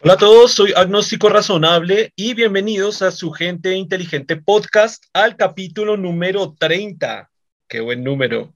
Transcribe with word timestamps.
Hola 0.00 0.12
a 0.12 0.16
todos, 0.16 0.52
soy 0.52 0.72
Agnóstico 0.76 1.28
Razonable 1.28 2.12
y 2.14 2.32
bienvenidos 2.32 3.02
a 3.02 3.10
su 3.10 3.32
Gente 3.32 3.74
Inteligente 3.74 4.36
Podcast 4.36 5.02
al 5.12 5.34
capítulo 5.34 5.96
número 5.96 6.54
30. 6.56 7.28
Qué 7.66 7.80
buen 7.80 8.04
número. 8.04 8.54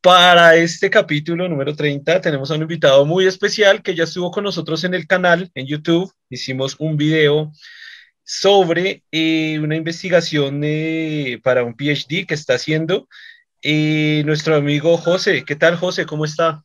Para 0.00 0.56
este 0.56 0.88
capítulo 0.88 1.46
número 1.46 1.76
30 1.76 2.22
tenemos 2.22 2.50
a 2.50 2.54
un 2.54 2.62
invitado 2.62 3.04
muy 3.04 3.26
especial 3.26 3.82
que 3.82 3.94
ya 3.94 4.04
estuvo 4.04 4.30
con 4.30 4.44
nosotros 4.44 4.82
en 4.84 4.94
el 4.94 5.06
canal, 5.06 5.50
en 5.54 5.66
YouTube. 5.66 6.10
Hicimos 6.30 6.76
un 6.78 6.96
video 6.96 7.52
sobre 8.24 9.04
eh, 9.12 9.58
una 9.58 9.76
investigación 9.76 10.62
eh, 10.64 11.38
para 11.44 11.64
un 11.64 11.74
PhD 11.76 12.24
que 12.26 12.32
está 12.32 12.54
haciendo 12.54 13.08
eh, 13.60 14.22
nuestro 14.24 14.56
amigo 14.56 14.96
José. 14.96 15.44
¿Qué 15.44 15.54
tal, 15.54 15.76
José? 15.76 16.06
¿Cómo 16.06 16.24
está? 16.24 16.64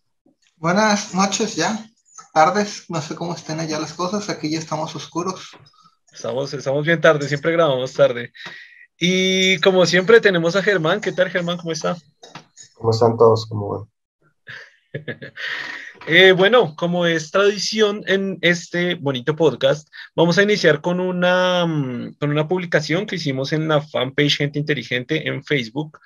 Buenas 0.56 1.14
noches 1.14 1.58
ya 1.58 1.86
tardes, 2.38 2.86
no 2.88 3.02
sé 3.02 3.16
cómo 3.16 3.34
estén 3.34 3.60
allá 3.60 3.80
las 3.80 3.94
cosas, 3.94 4.30
aquí 4.30 4.52
ya 4.52 4.60
estamos 4.60 4.96
oscuros. 4.96 5.58
Estamos, 6.14 6.54
estamos 6.54 6.86
bien 6.86 7.02
tarde, 7.02 7.28
siempre 7.28 7.52
grabamos 7.52 7.92
tarde. 7.94 8.32
Y 9.00 9.60
como 9.62 9.88
siempre 9.88 10.22
tenemos 10.22 10.56
a 10.56 10.62
Germán, 10.62 11.02
¿qué 11.02 11.12
tal 11.12 11.32
Germán? 11.32 11.58
¿Cómo 11.58 11.72
está? 11.72 11.98
¿Cómo 12.76 12.92
están 12.92 13.18
todos? 13.18 13.48
¿Cómo 13.48 13.90
van? 14.94 14.94
eh, 16.08 16.32
bueno, 16.34 16.76
como 16.76 17.08
es 17.08 17.32
tradición 17.32 18.04
en 18.06 18.38
este 18.42 18.94
bonito 18.94 19.36
podcast, 19.36 19.90
vamos 20.16 20.38
a 20.38 20.44
iniciar 20.44 20.82
con 20.82 21.00
una, 21.00 21.66
mm, 21.66 22.18
con 22.20 22.30
una 22.30 22.48
publicación 22.48 23.08
que 23.08 23.16
hicimos 23.16 23.52
en 23.52 23.68
la 23.68 23.82
fanpage 23.82 24.38
Gente 24.38 24.60
Inteligente 24.60 25.28
en 25.28 25.44
Facebook 25.44 26.00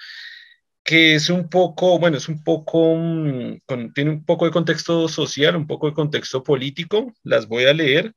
que 0.91 1.15
es 1.15 1.29
un 1.29 1.47
poco, 1.47 1.97
bueno, 1.99 2.17
es 2.17 2.27
un 2.27 2.43
poco, 2.43 2.95
mm, 2.97 3.59
tiene 3.95 4.11
un 4.11 4.25
poco 4.25 4.43
de 4.43 4.51
contexto 4.51 5.07
social, 5.07 5.55
un 5.55 5.65
poco 5.65 5.87
de 5.87 5.93
contexto 5.93 6.43
político, 6.43 7.13
las 7.23 7.47
voy 7.47 7.63
a 7.63 7.73
leer 7.73 8.13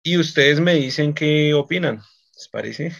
y 0.00 0.16
ustedes 0.16 0.60
me 0.60 0.74
dicen 0.74 1.14
qué 1.14 1.52
opinan, 1.52 2.00
¿les 2.36 2.48
parece? 2.48 2.92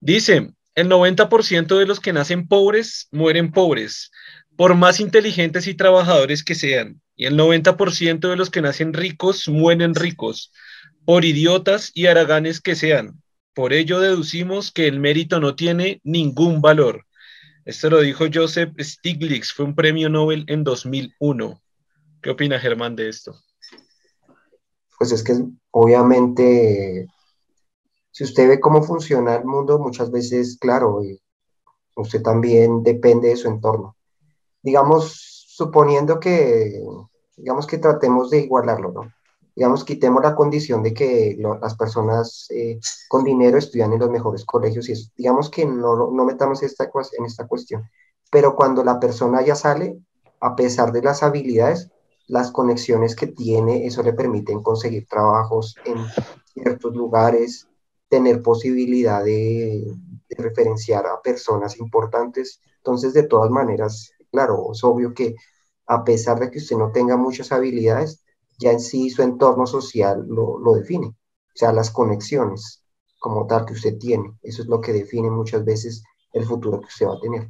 Dice, 0.00 0.54
el 0.74 0.88
90% 0.88 1.78
de 1.78 1.84
los 1.84 2.00
que 2.00 2.14
nacen 2.14 2.48
pobres 2.48 3.08
mueren 3.10 3.52
pobres, 3.52 4.10
por 4.56 4.74
más 4.74 5.00
inteligentes 5.00 5.66
y 5.66 5.74
trabajadores 5.74 6.42
que 6.44 6.54
sean, 6.54 7.02
y 7.14 7.26
el 7.26 7.36
90% 7.36 8.30
de 8.30 8.36
los 8.36 8.48
que 8.48 8.62
nacen 8.62 8.94
ricos 8.94 9.50
mueren 9.50 9.94
ricos, 9.94 10.50
por 11.04 11.26
idiotas 11.26 11.90
y 11.92 12.06
haraganes 12.06 12.62
que 12.62 12.74
sean, 12.74 13.21
por 13.54 13.72
ello 13.72 14.00
deducimos 14.00 14.72
que 14.72 14.86
el 14.86 15.00
mérito 15.00 15.40
no 15.40 15.54
tiene 15.54 16.00
ningún 16.04 16.60
valor. 16.60 17.06
Esto 17.64 17.90
lo 17.90 18.00
dijo 18.00 18.24
Joseph 18.32 18.72
Stiglitz, 18.80 19.52
fue 19.52 19.66
un 19.66 19.74
premio 19.74 20.08
Nobel 20.08 20.44
en 20.48 20.64
2001. 20.64 21.60
¿Qué 22.20 22.30
opina 22.30 22.58
Germán 22.58 22.96
de 22.96 23.08
esto? 23.08 23.34
Pues 24.98 25.12
es 25.12 25.22
que 25.22 25.34
obviamente, 25.70 27.06
si 28.10 28.24
usted 28.24 28.48
ve 28.48 28.60
cómo 28.60 28.82
funciona 28.82 29.34
el 29.36 29.44
mundo, 29.44 29.78
muchas 29.78 30.10
veces, 30.10 30.56
claro, 30.60 31.00
usted 31.96 32.22
también 32.22 32.82
depende 32.82 33.28
de 33.28 33.36
su 33.36 33.48
entorno. 33.48 33.96
Digamos, 34.62 35.46
suponiendo 35.48 36.18
que, 36.18 36.80
digamos 37.36 37.66
que 37.66 37.78
tratemos 37.78 38.30
de 38.30 38.40
igualarlo, 38.40 38.92
¿no? 38.92 39.12
Digamos, 39.54 39.84
quitemos 39.84 40.22
la 40.22 40.34
condición 40.34 40.82
de 40.82 40.94
que 40.94 41.36
las 41.60 41.76
personas 41.76 42.46
eh, 42.50 42.78
con 43.08 43.24
dinero 43.24 43.58
estudian 43.58 43.92
en 43.92 43.98
los 43.98 44.10
mejores 44.10 44.44
colegios 44.44 44.88
y 44.88 44.94
digamos 45.16 45.50
que 45.50 45.66
no, 45.66 46.10
no 46.10 46.24
metamos 46.24 46.62
esta, 46.62 46.90
en 47.18 47.24
esta 47.24 47.46
cuestión. 47.46 47.88
Pero 48.30 48.56
cuando 48.56 48.82
la 48.82 48.98
persona 48.98 49.42
ya 49.42 49.54
sale, 49.54 49.98
a 50.40 50.56
pesar 50.56 50.92
de 50.92 51.02
las 51.02 51.22
habilidades, 51.22 51.90
las 52.28 52.50
conexiones 52.50 53.14
que 53.14 53.26
tiene, 53.26 53.86
eso 53.86 54.02
le 54.02 54.14
permiten 54.14 54.62
conseguir 54.62 55.06
trabajos 55.06 55.76
en 55.84 55.98
ciertos 56.54 56.94
lugares, 56.96 57.68
tener 58.08 58.42
posibilidad 58.42 59.22
de, 59.22 59.84
de 60.28 60.42
referenciar 60.42 61.06
a 61.06 61.20
personas 61.20 61.78
importantes. 61.78 62.60
Entonces, 62.78 63.12
de 63.12 63.24
todas 63.24 63.50
maneras, 63.50 64.12
claro, 64.30 64.70
es 64.72 64.82
obvio 64.82 65.12
que 65.12 65.36
a 65.86 66.04
pesar 66.04 66.40
de 66.40 66.50
que 66.50 66.58
usted 66.58 66.76
no 66.76 66.90
tenga 66.90 67.16
muchas 67.16 67.52
habilidades, 67.52 68.21
ya 68.62 68.72
en 68.72 68.80
sí 68.80 69.10
su 69.10 69.22
entorno 69.22 69.66
social 69.66 70.24
lo, 70.26 70.74
define, 70.74 71.08
o 71.08 71.54
sea, 71.54 71.72
las 71.72 71.90
conexiones 71.90 72.82
como 73.18 73.46
tal 73.46 73.64
que 73.64 73.74
usted 73.74 73.98
tiene, 73.98 74.36
eso 74.42 74.62
es 74.62 74.68
lo 74.68 74.80
que 74.80 74.92
define 74.92 75.30
muchas 75.30 75.64
veces 75.64 76.02
el 76.32 76.44
futuro 76.44 76.80
que 76.80 76.86
usted 76.86 77.06
va 77.06 77.14
a 77.14 77.20
tener. 77.20 77.48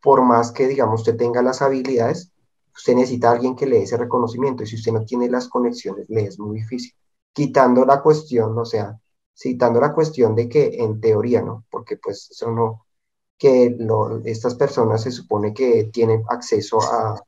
Por 0.00 0.22
más 0.22 0.50
que, 0.50 0.66
digamos, 0.66 1.00
usted 1.00 1.16
tenga 1.16 1.42
las 1.42 1.62
habilidades, 1.62 2.32
usted 2.74 2.94
necesita 2.94 3.28
a 3.28 3.32
alguien 3.32 3.54
que 3.54 3.66
le 3.66 3.76
dé 3.76 3.82
ese 3.82 3.96
reconocimiento, 3.96 4.62
y 4.62 4.66
si 4.66 4.76
usted 4.76 4.92
no 4.92 5.04
tiene 5.04 5.28
las 5.28 5.48
conexiones, 5.48 6.08
le 6.08 6.24
es 6.24 6.38
muy 6.38 6.60
difícil. 6.60 6.92
Quitando 7.32 7.84
la 7.84 8.02
cuestión, 8.02 8.58
o 8.58 8.64
sea, 8.64 8.98
citando 9.36 9.80
la 9.80 9.92
cuestión 9.92 10.34
de 10.34 10.48
que 10.48 10.76
en 10.78 11.00
teoría, 11.00 11.42
¿no? 11.42 11.64
Porque 11.70 11.96
pues 11.96 12.30
eso 12.30 12.50
no, 12.50 12.86
que 13.38 13.76
estas 14.24 14.54
personas 14.54 15.02
se 15.02 15.10
supone 15.10 15.52
que 15.52 15.90
tienen 15.92 16.22
acceso 16.28 16.80
a, 16.80 17.22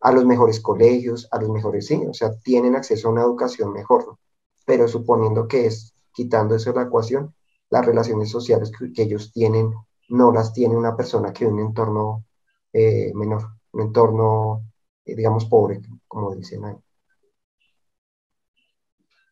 a 0.00 0.12
los 0.12 0.24
mejores 0.24 0.60
colegios, 0.60 1.28
a 1.30 1.40
los 1.40 1.50
mejores, 1.50 1.86
sí, 1.86 2.02
o 2.08 2.14
sea, 2.14 2.36
tienen 2.38 2.76
acceso 2.76 3.08
a 3.08 3.12
una 3.12 3.22
educación 3.22 3.72
mejor, 3.72 4.16
pero 4.64 4.86
suponiendo 4.86 5.48
que 5.48 5.66
es, 5.66 5.94
quitando 6.12 6.54
eso 6.54 6.72
de 6.72 6.76
la 6.76 6.86
ecuación, 6.86 7.34
las 7.70 7.84
relaciones 7.84 8.30
sociales 8.30 8.70
que, 8.70 9.02
ellos 9.02 9.32
tienen 9.32 9.72
no 10.08 10.32
las 10.32 10.52
tiene 10.52 10.76
una 10.76 10.96
persona 10.96 11.32
que 11.32 11.44
vive 11.44 11.58
en 11.58 11.62
un 11.62 11.68
entorno 11.68 12.24
eh, 12.72 13.12
menor, 13.14 13.42
un 13.72 13.82
entorno, 13.82 14.64
eh, 15.04 15.14
digamos, 15.14 15.44
pobre, 15.46 15.80
como 16.06 16.34
dicen 16.34 16.64
ahí. 16.64 16.76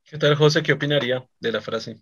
¿Qué 0.04 0.18
tal, 0.18 0.36
José? 0.36 0.62
¿Qué 0.62 0.72
opinaría 0.72 1.26
de 1.40 1.52
la 1.52 1.60
frase? 1.60 2.00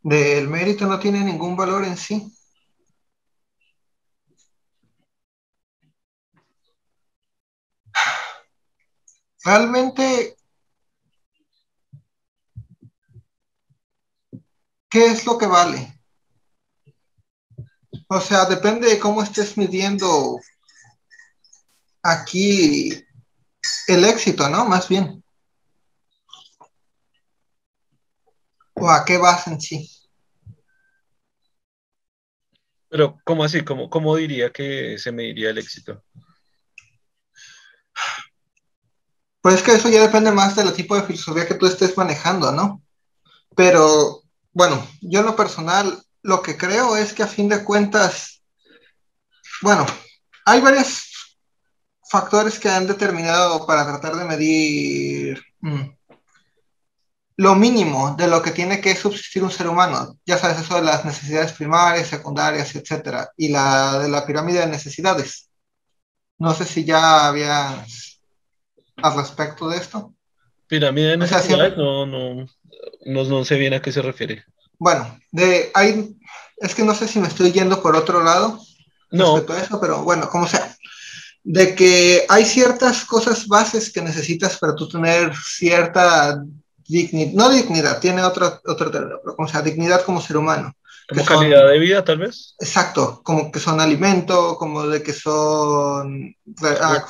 Del 0.00 0.48
mérito 0.48 0.86
no 0.86 0.98
tiene 0.98 1.24
ningún 1.24 1.56
valor 1.56 1.84
en 1.84 1.96
sí. 1.96 2.30
Realmente, 9.44 10.36
¿qué 14.88 15.06
es 15.06 15.26
lo 15.26 15.36
que 15.38 15.46
vale? 15.46 16.00
O 18.08 18.20
sea, 18.20 18.46
depende 18.46 18.88
de 18.88 18.98
cómo 18.98 19.22
estés 19.22 19.56
midiendo 19.56 20.40
aquí 22.02 22.90
el 23.88 24.04
éxito, 24.04 24.48
¿no? 24.48 24.66
Más 24.66 24.88
bien. 24.88 25.22
¿O 28.74 28.90
a 28.90 29.04
qué 29.04 29.18
vas 29.18 29.46
en 29.46 29.60
sí? 29.60 29.90
Pero, 32.88 33.18
¿cómo 33.24 33.42
así? 33.42 33.62
¿Cómo, 33.62 33.90
cómo 33.90 34.14
diría 34.16 34.50
que 34.52 34.98
se 34.98 35.10
mediría 35.10 35.50
el 35.50 35.58
éxito? 35.58 36.04
Pues 39.44 39.56
es 39.56 39.62
que 39.62 39.72
eso 39.72 39.90
ya 39.90 40.00
depende 40.00 40.32
más 40.32 40.56
del 40.56 40.72
tipo 40.72 40.96
de 40.96 41.02
filosofía 41.02 41.46
que 41.46 41.56
tú 41.56 41.66
estés 41.66 41.98
manejando, 41.98 42.50
¿no? 42.50 42.80
Pero 43.54 44.22
bueno, 44.54 44.88
yo 45.02 45.20
en 45.20 45.26
lo 45.26 45.36
personal 45.36 46.02
lo 46.22 46.40
que 46.40 46.56
creo 46.56 46.96
es 46.96 47.12
que 47.12 47.24
a 47.24 47.26
fin 47.26 47.50
de 47.50 47.62
cuentas, 47.62 48.42
bueno, 49.60 49.84
hay 50.46 50.62
varios 50.62 51.36
factores 52.08 52.58
que 52.58 52.70
han 52.70 52.86
determinado 52.86 53.66
para 53.66 53.84
tratar 53.84 54.16
de 54.16 54.24
medir 54.24 55.42
mm, 55.60 55.90
lo 57.36 57.54
mínimo 57.54 58.16
de 58.16 58.28
lo 58.28 58.40
que 58.40 58.52
tiene 58.52 58.80
que 58.80 58.96
subsistir 58.96 59.44
un 59.44 59.50
ser 59.50 59.68
humano. 59.68 60.18
Ya 60.24 60.38
sabes, 60.38 60.60
eso 60.60 60.76
de 60.76 60.84
las 60.84 61.04
necesidades 61.04 61.52
primarias, 61.52 62.08
secundarias, 62.08 62.74
etcétera, 62.74 63.28
y 63.36 63.48
la 63.48 63.98
de 63.98 64.08
la 64.08 64.24
pirámide 64.24 64.60
de 64.60 64.68
necesidades. 64.68 65.50
No 66.38 66.54
sé 66.54 66.64
si 66.64 66.86
ya 66.86 67.26
habías 67.26 68.13
al 68.96 69.16
respecto 69.16 69.68
de 69.68 69.78
esto? 69.78 70.14
Pirámide 70.66 71.16
de 71.16 71.24
o 71.24 72.06
no, 72.06 72.06
no, 72.06 72.46
no, 73.04 73.24
no, 73.24 73.44
sé 73.44 73.56
bien 73.56 73.74
a 73.74 73.82
qué 73.82 73.92
se 73.92 74.02
refiere. 74.02 74.44
Bueno, 74.78 75.18
de, 75.30 75.70
hay, 75.74 76.16
es 76.56 76.74
que 76.74 76.84
no 76.84 76.94
sé 76.94 77.06
si 77.06 77.18
me 77.18 77.28
estoy 77.28 77.52
yendo 77.52 77.82
por 77.82 77.96
otro 77.96 78.22
lado 78.22 78.58
no. 79.10 79.36
respecto 79.36 79.52
a 79.52 79.62
eso, 79.62 79.80
pero 79.80 80.02
bueno, 80.02 80.28
como 80.28 80.46
sea, 80.46 80.74
de 81.42 81.74
que 81.74 82.24
hay 82.28 82.44
ciertas 82.44 83.04
cosas 83.04 83.46
bases 83.46 83.92
que 83.92 84.00
necesitas 84.00 84.58
para 84.58 84.74
tú 84.74 84.88
tener 84.88 85.32
cierta 85.36 86.42
dignidad, 86.86 87.32
no 87.34 87.50
dignidad, 87.50 88.00
tiene 88.00 88.22
otro, 88.22 88.60
otro 88.64 88.90
término, 88.90 89.18
pero 89.22 89.36
como 89.36 89.48
sea, 89.48 89.62
dignidad 89.62 90.02
como 90.02 90.20
ser 90.20 90.38
humano. 90.38 90.74
Como 91.08 91.24
calidad 91.24 91.68
de 91.68 91.78
vida, 91.78 92.04
tal 92.04 92.18
vez. 92.18 92.54
Exacto, 92.58 93.20
como 93.22 93.52
que 93.52 93.60
son 93.60 93.80
alimento, 93.80 94.56
como 94.56 94.86
de 94.86 95.02
que 95.02 95.12
son 95.12 96.34
ah, 96.80 97.04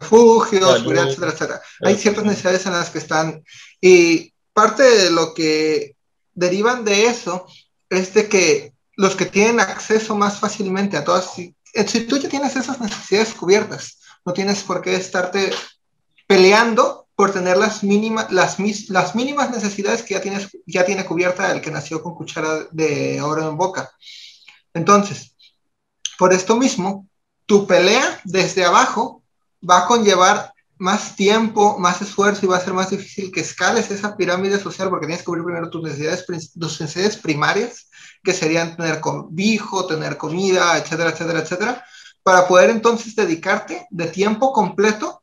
refugios, 0.00 0.78
seguridad, 0.78 1.08
etcétera, 1.08 1.32
etcétera. 1.32 1.62
Hay 1.80 1.96
ciertas 1.96 2.24
necesidades 2.24 2.66
en 2.66 2.72
las 2.72 2.90
que 2.90 2.98
están. 2.98 3.42
Y 3.80 4.32
parte 4.52 4.82
de 4.82 5.10
lo 5.10 5.32
que 5.32 5.96
derivan 6.34 6.84
de 6.84 7.06
eso 7.06 7.46
es 7.88 8.12
de 8.14 8.28
que 8.28 8.72
los 8.96 9.16
que 9.16 9.26
tienen 9.26 9.60
acceso 9.60 10.14
más 10.14 10.38
fácilmente 10.38 10.96
a 10.96 11.04
todas 11.04 11.38
eh, 11.38 11.54
si 11.86 12.00
tú 12.06 12.18
ya 12.18 12.28
tienes 12.28 12.54
esas 12.54 12.80
necesidades 12.80 13.32
cubiertas, 13.32 13.98
no 14.24 14.32
tienes 14.32 14.62
por 14.62 14.82
qué 14.82 14.94
estarte 14.94 15.50
peleando 16.26 17.01
por 17.22 17.32
tener 17.32 17.56
las, 17.56 17.84
mínimas 17.84 18.32
las, 18.32 18.58
las 18.88 19.14
mínimas 19.14 19.48
necesidades 19.48 20.02
que 20.02 20.14
ya, 20.14 20.20
tienes, 20.20 20.48
ya 20.66 20.84
tiene 20.84 21.04
cubierta 21.04 21.52
el 21.52 21.60
que 21.60 21.70
nació 21.70 22.02
con 22.02 22.16
cuchara 22.16 22.66
de 22.72 23.22
oro 23.22 23.48
en 23.48 23.56
boca. 23.56 23.92
Entonces, 24.74 25.36
por 26.18 26.32
esto 26.32 26.56
mismo, 26.56 27.06
tu 27.46 27.64
pelea 27.64 28.20
desde 28.24 28.64
abajo 28.64 29.22
va 29.62 29.84
a 29.84 29.86
conllevar 29.86 30.52
más 30.78 31.14
tiempo, 31.14 31.78
más 31.78 32.02
esfuerzo 32.02 32.44
y 32.44 32.48
va 32.48 32.56
a 32.56 32.64
ser 32.64 32.72
más 32.74 32.90
difícil 32.90 33.30
que 33.30 33.42
escales 33.42 33.92
esa 33.92 34.16
pirámide 34.16 34.58
social 34.58 34.88
porque 34.88 35.06
tienes 35.06 35.20
que 35.20 35.26
cubrir 35.26 35.44
primero 35.44 35.70
tus 35.70 35.84
necesidades, 35.84 36.26
necesidades 36.56 37.18
primarias, 37.18 37.88
que 38.24 38.34
serían 38.34 38.76
tener 38.76 38.98
cobijo, 38.98 39.86
tener 39.86 40.16
comida, 40.16 40.76
etcétera, 40.76 41.10
etcétera, 41.10 41.38
etcétera, 41.38 41.84
para 42.24 42.48
poder 42.48 42.70
entonces 42.70 43.14
dedicarte 43.14 43.86
de 43.90 44.08
tiempo 44.08 44.52
completo 44.52 45.21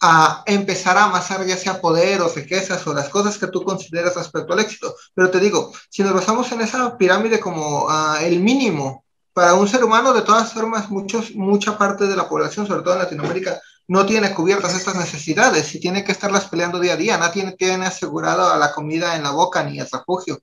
a 0.00 0.42
empezar 0.46 0.96
a 0.96 1.04
amasar 1.04 1.44
ya 1.44 1.56
sea 1.56 1.80
poder 1.80 2.22
o 2.22 2.28
riquezas 2.28 2.86
o 2.86 2.94
las 2.94 3.10
cosas 3.10 3.36
que 3.36 3.48
tú 3.48 3.62
consideras 3.62 4.14
respecto 4.14 4.52
al 4.52 4.60
éxito. 4.60 4.94
Pero 5.14 5.30
te 5.30 5.40
digo, 5.40 5.72
si 5.90 6.02
nos 6.02 6.14
basamos 6.14 6.50
en 6.52 6.62
esa 6.62 6.96
pirámide 6.96 7.38
como 7.38 7.84
uh, 7.84 8.16
el 8.20 8.40
mínimo 8.40 9.04
para 9.32 9.54
un 9.54 9.68
ser 9.68 9.84
humano, 9.84 10.12
de 10.12 10.22
todas 10.22 10.52
formas, 10.52 10.90
muchos, 10.90 11.34
mucha 11.34 11.76
parte 11.76 12.06
de 12.06 12.16
la 12.16 12.28
población, 12.28 12.66
sobre 12.66 12.82
todo 12.82 12.94
en 12.94 13.00
Latinoamérica, 13.00 13.60
no 13.88 14.06
tiene 14.06 14.32
cubiertas 14.32 14.74
estas 14.74 14.96
necesidades 14.96 15.74
y 15.74 15.80
tiene 15.80 16.02
que 16.02 16.12
estarlas 16.12 16.46
peleando 16.46 16.80
día 16.80 16.94
a 16.94 16.96
día. 16.96 17.18
No 17.18 17.30
tiene, 17.30 17.52
tiene 17.52 17.86
asegurado 17.86 18.48
a 18.48 18.56
la 18.56 18.72
comida 18.72 19.16
en 19.16 19.22
la 19.22 19.32
boca 19.32 19.62
ni 19.64 19.78
el 19.78 19.88
refugio. 19.90 20.40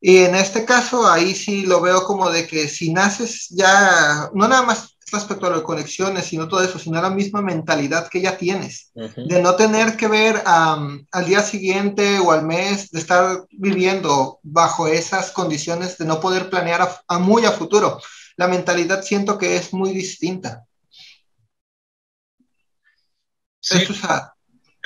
Y 0.00 0.18
en 0.18 0.34
este 0.34 0.64
caso, 0.64 1.08
ahí 1.08 1.34
sí 1.34 1.66
lo 1.66 1.80
veo 1.80 2.04
como 2.04 2.30
de 2.30 2.46
que 2.46 2.68
si 2.68 2.92
naces 2.92 3.48
ya, 3.50 4.30
no 4.34 4.48
nada 4.48 4.62
más 4.62 4.95
respecto 5.10 5.46
a 5.46 5.50
las 5.50 5.62
conexiones, 5.62 6.24
sino 6.24 6.48
todo 6.48 6.62
eso, 6.62 6.78
sino 6.78 7.00
la 7.00 7.10
misma 7.10 7.40
mentalidad 7.40 8.08
que 8.08 8.20
ya 8.20 8.36
tienes, 8.36 8.90
de 8.94 9.40
no 9.40 9.54
tener 9.54 9.96
que 9.96 10.08
ver 10.08 10.42
al 10.44 11.26
día 11.26 11.42
siguiente 11.42 12.18
o 12.18 12.32
al 12.32 12.44
mes, 12.44 12.90
de 12.90 12.98
estar 12.98 13.44
viviendo 13.50 14.40
bajo 14.42 14.88
esas 14.88 15.30
condiciones, 15.30 15.96
de 15.98 16.06
no 16.06 16.20
poder 16.20 16.50
planear 16.50 16.88
a 17.06 17.18
muy 17.18 17.44
a 17.44 17.52
futuro. 17.52 18.00
La 18.36 18.48
mentalidad 18.48 19.02
siento 19.02 19.38
que 19.38 19.56
es 19.56 19.72
muy 19.72 19.92
distinta. 19.92 20.64
Sí, 23.60 23.86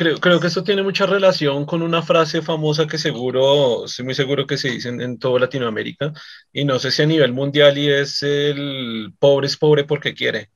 creo, 0.01 0.19
creo 0.19 0.41
que 0.41 0.47
esto 0.47 0.65
tiene 0.65 0.83
mucha 0.83 1.05
relación 1.05 1.67
con 1.67 1.83
una 1.83 2.03
frase 2.03 2.41
famosa 2.41 2.87
que 2.87 2.97
seguro, 2.97 3.85
estoy 3.85 4.07
muy 4.07 4.15
seguro 4.15 4.47
que 4.47 4.57
se 4.57 4.71
dice 4.71 4.89
en, 4.89 5.03
en 5.03 5.19
toda 5.19 5.41
Latinoamérica, 5.41 6.15
y 6.55 6.65
no 6.65 6.79
sé 6.79 6.91
si 6.91 7.03
a 7.03 7.07
nivel 7.07 7.33
mundial, 7.35 7.77
y 7.77 7.91
es 7.91 8.23
el 8.23 9.13
pobre 9.19 9.47
es 9.47 9.59
pobre 9.59 9.85
porque 9.85 10.15
quiere. 10.15 10.51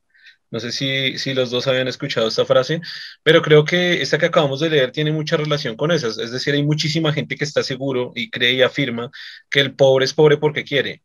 No 0.51 0.61
sé 0.61 0.73
si, 0.73 1.19
si, 1.19 1.35
los 1.35 1.51
dos 1.51 1.67
habían 1.67 1.89
escuchado 1.89 2.29
esta 2.29 2.47
frase, 2.47 2.81
pero 3.23 3.43
creo 3.43 3.65
que 3.65 4.01
esta 4.03 4.19
que 4.19 4.27
acabamos 4.27 4.61
de 4.61 4.71
leer 4.71 4.93
tiene 4.93 5.13
mucha 5.13 5.37
relación 5.37 5.77
con 5.77 5.91
esas. 5.91 6.17
Es 6.19 6.31
decir, 6.33 6.55
hay 6.55 6.63
muchísima 6.63 7.13
gente 7.13 7.37
que 7.37 7.45
está 7.45 7.63
seguro 7.63 8.13
y 8.15 8.31
cree 8.31 8.53
y 8.55 8.63
afirma 8.63 9.11
que 9.51 9.61
el 9.61 9.75
pobre 9.75 10.05
es 10.07 10.15
pobre 10.15 10.39
porque 10.39 10.65
quiere. 10.65 11.03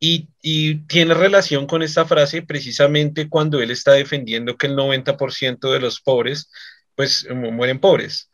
Y, 0.00 0.28
y, 0.42 0.86
tiene 0.86 1.14
relación 1.14 1.66
con 1.66 1.82
esta 1.82 2.04
frase 2.06 2.42
precisamente 2.42 3.28
cuando 3.28 3.60
él 3.62 3.70
está 3.70 3.92
defendiendo 3.92 4.56
que 4.56 4.66
el 4.66 4.76
90% 4.76 5.72
de 5.72 5.80
los 5.80 6.00
pobres 6.00 6.50
pues 6.98 7.28
mueren 7.30 7.78
pobres. 7.78 8.28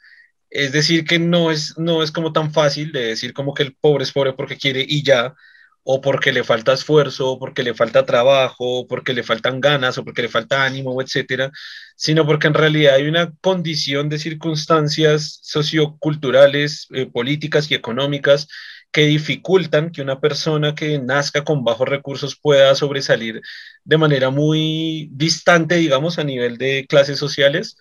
Es 0.49 0.72
decir, 0.72 1.05
que 1.05 1.19
no 1.19 1.50
es, 1.50 1.76
no 1.78 2.02
es 2.02 2.11
como 2.11 2.32
tan 2.32 2.50
fácil 2.52 2.93
de 2.93 3.05
decir 3.08 3.34
como 3.34 3.52
que 3.52 3.62
el 3.62 3.75
pobre 3.75 4.05
es 4.05 4.12
pobre 4.12 4.32
porque 4.32 4.56
quiere 4.56 4.84
y 4.88 5.02
ya, 5.05 5.34
o 5.82 6.00
porque 6.00 6.32
le 6.32 6.44
falta 6.44 6.72
esfuerzo, 6.72 7.32
o 7.32 7.38
porque 7.38 7.62
le 7.62 7.75
falta 7.75 8.06
trabajo, 8.06 8.81
o 8.81 8.88
porque 8.88 9.12
le 9.12 9.22
faltan 9.22 9.61
ganas, 9.61 9.99
o 9.99 10.05
porque 10.05 10.22
le 10.22 10.31
falta 10.31 10.64
ánimo, 10.64 11.00
etcétera, 11.02 11.52
sino 11.96 12.26
porque 12.26 12.46
en 12.46 12.55
realidad 12.55 12.94
hay 12.94 13.06
una 13.06 13.32
condición 13.43 14.08
de 14.08 14.19
circunstancias 14.19 15.40
socioculturales, 15.43 16.88
eh, 16.94 17.06
políticas 17.06 17.70
y 17.70 17.75
económicas 17.75 18.49
que 18.93 19.02
dificultan 19.06 19.90
que 19.90 20.00
una 20.02 20.20
persona 20.20 20.75
que 20.75 20.99
nazca 21.00 21.44
con 21.44 21.64
bajos 21.64 21.88
recursos 21.88 22.38
pueda 22.40 22.75
sobresalir 22.75 23.43
de 23.84 23.99
manera 23.99 24.31
muy 24.31 25.10
distante, 25.12 25.75
digamos, 25.76 26.19
a 26.19 26.25
nivel 26.25 26.56
de 26.58 26.87
clases 26.88 27.19
sociales, 27.19 27.76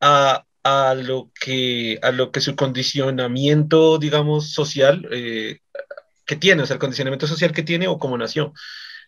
a, 0.00 0.44
a 0.64 0.94
lo, 0.94 1.30
que, 1.40 1.98
a 2.02 2.10
lo 2.12 2.30
que 2.32 2.40
su 2.40 2.56
condicionamiento, 2.56 3.98
digamos, 3.98 4.52
social 4.52 5.06
eh, 5.12 5.60
que 6.26 6.36
tiene, 6.36 6.62
o 6.62 6.66
sea, 6.66 6.74
el 6.74 6.80
condicionamiento 6.80 7.26
social 7.26 7.52
que 7.52 7.62
tiene 7.62 7.88
o 7.88 7.98
cómo 7.98 8.18
nació. 8.18 8.52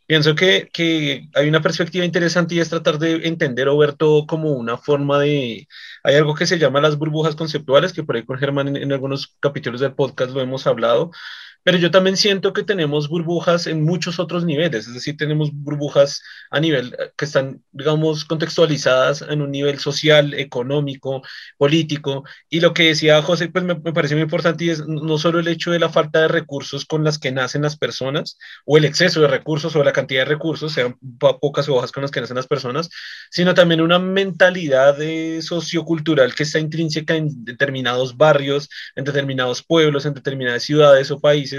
Pienso 0.07 0.35
que, 0.35 0.69
que, 0.73 1.29
hay 1.35 1.49
una 1.49 1.63
perspectiva 1.63 2.05
interesante 2.05 2.55
y 2.57 2.61
es 2.61 2.69
tratar 2.71 2.99
de 2.99 3.29
entender 3.29 3.69
o 3.69 3.79
ver 3.79 3.93
todo 3.95 4.27
como 4.27 4.51
una 4.53 4.77
forma 4.77 5.21
de... 5.21 5.69
Hay 6.03 6.17
algo 6.17 6.35
que 6.35 6.47
se 6.47 6.59
llama 6.59 6.81
las 6.81 6.99
burbujas 6.99 7.37
conceptuales, 7.37 7.93
que 7.93 8.03
por 8.03 8.17
ahí 8.17 8.25
con 8.25 8.39
Germán 8.39 8.69
en, 8.69 8.77
en 8.77 8.93
algunos 8.93 9.37
capítulos 9.41 9.81
del 9.81 9.95
podcast 9.95 10.33
lo 10.33 10.41
hemos 10.41 10.67
hablado, 10.67 11.13
pero 11.63 11.79
yo 11.79 11.91
también 11.91 12.17
siento 12.17 12.53
que 12.53 12.63
tenemos 12.63 13.09
burbujas 13.09 13.67
en 13.67 13.83
muchos 13.85 14.19
otros 14.19 14.45
niveles, 14.45 14.87
es 14.87 14.95
decir, 14.95 15.17
tenemos 15.17 15.51
burbujas 15.53 16.23
a 16.51 16.61
nivel 16.61 16.95
eh, 16.99 17.13
que 17.17 17.25
están, 17.25 17.63
digamos, 17.73 18.25
contextualizadas 18.25 19.23
en 19.23 19.43
un 19.43 19.51
nivel 19.51 19.79
social, 19.79 20.35
económico, 20.35 21.23
político, 21.59 22.25
y 22.49 22.61
lo 22.61 22.73
que 22.73 22.85
decía 22.85 23.21
José, 23.23 23.49
pues 23.49 23.65
me, 23.65 23.75
me 23.75 23.93
parece 23.93 24.15
muy 24.15 24.23
importante 24.23 24.65
y 24.65 24.71
es 24.71 24.87
no 24.87 25.19
solo 25.19 25.39
el 25.39 25.49
hecho 25.49 25.71
de 25.71 25.79
la 25.79 25.91
falta 25.91 26.21
de 26.23 26.29
recursos 26.29 26.85
con 26.85 27.05
las 27.05 27.19
que 27.19 27.33
nacen 27.33 27.63
las 27.63 27.77
personas, 27.77 28.39
o 28.65 28.77
el 28.79 28.85
exceso 28.85 29.21
de 29.21 29.29
recursos 29.29 29.77
o 29.77 29.85
la 29.85 29.93
cantidad 29.93 30.23
de 30.23 30.31
recursos, 30.31 30.73
sean 30.73 30.97
pocas 31.19 31.69
hojas 31.69 31.93
con 31.93 32.03
las 32.03 32.11
que 32.11 32.21
nacen 32.21 32.37
las 32.37 32.47
personas, 32.47 32.89
sino 33.31 33.55
también 33.55 33.81
una 33.81 33.99
mentalidad 33.99 34.97
de 34.97 35.43
sociocultural 35.43 36.35
que 36.35 36.45
está 36.45 36.59
intrínseca 36.59 37.17
en 37.17 37.45
determinados 37.45 38.17
barrios, 38.17 38.69
en 38.97 39.05
determinados 39.05 39.63
pueblos, 39.63 40.07
en 40.07 40.15
determinadas 40.15 40.63
ciudades 40.63 41.11
o 41.11 41.21
países 41.21 41.50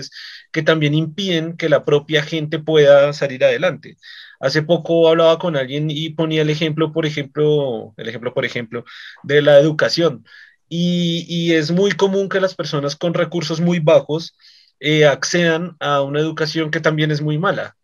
que 0.51 0.63
también 0.63 0.93
impiden 0.93 1.57
que 1.57 1.69
la 1.69 1.85
propia 1.85 2.23
gente 2.23 2.59
pueda 2.59 3.13
salir 3.13 3.43
adelante. 3.43 3.97
Hace 4.39 4.63
poco 4.63 5.09
hablaba 5.09 5.37
con 5.39 5.55
alguien 5.55 5.89
y 5.91 6.09
ponía 6.11 6.41
el 6.41 6.49
ejemplo, 6.49 6.91
por 6.91 7.05
ejemplo, 7.05 7.93
el 7.97 8.09
ejemplo, 8.09 8.33
por 8.33 8.45
ejemplo, 8.45 8.85
de 9.23 9.41
la 9.41 9.59
educación. 9.59 10.25
Y, 10.69 11.25
y 11.27 11.53
es 11.53 11.71
muy 11.71 11.91
común 11.91 12.29
que 12.29 12.39
las 12.41 12.55
personas 12.55 12.95
con 12.95 13.13
recursos 13.13 13.61
muy 13.61 13.79
bajos 13.79 14.35
eh, 14.79 15.05
accedan 15.05 15.77
a 15.79 16.01
una 16.01 16.19
educación 16.19 16.71
que 16.71 16.79
también 16.79 17.11
es 17.11 17.21
muy 17.21 17.37
mala. 17.37 17.77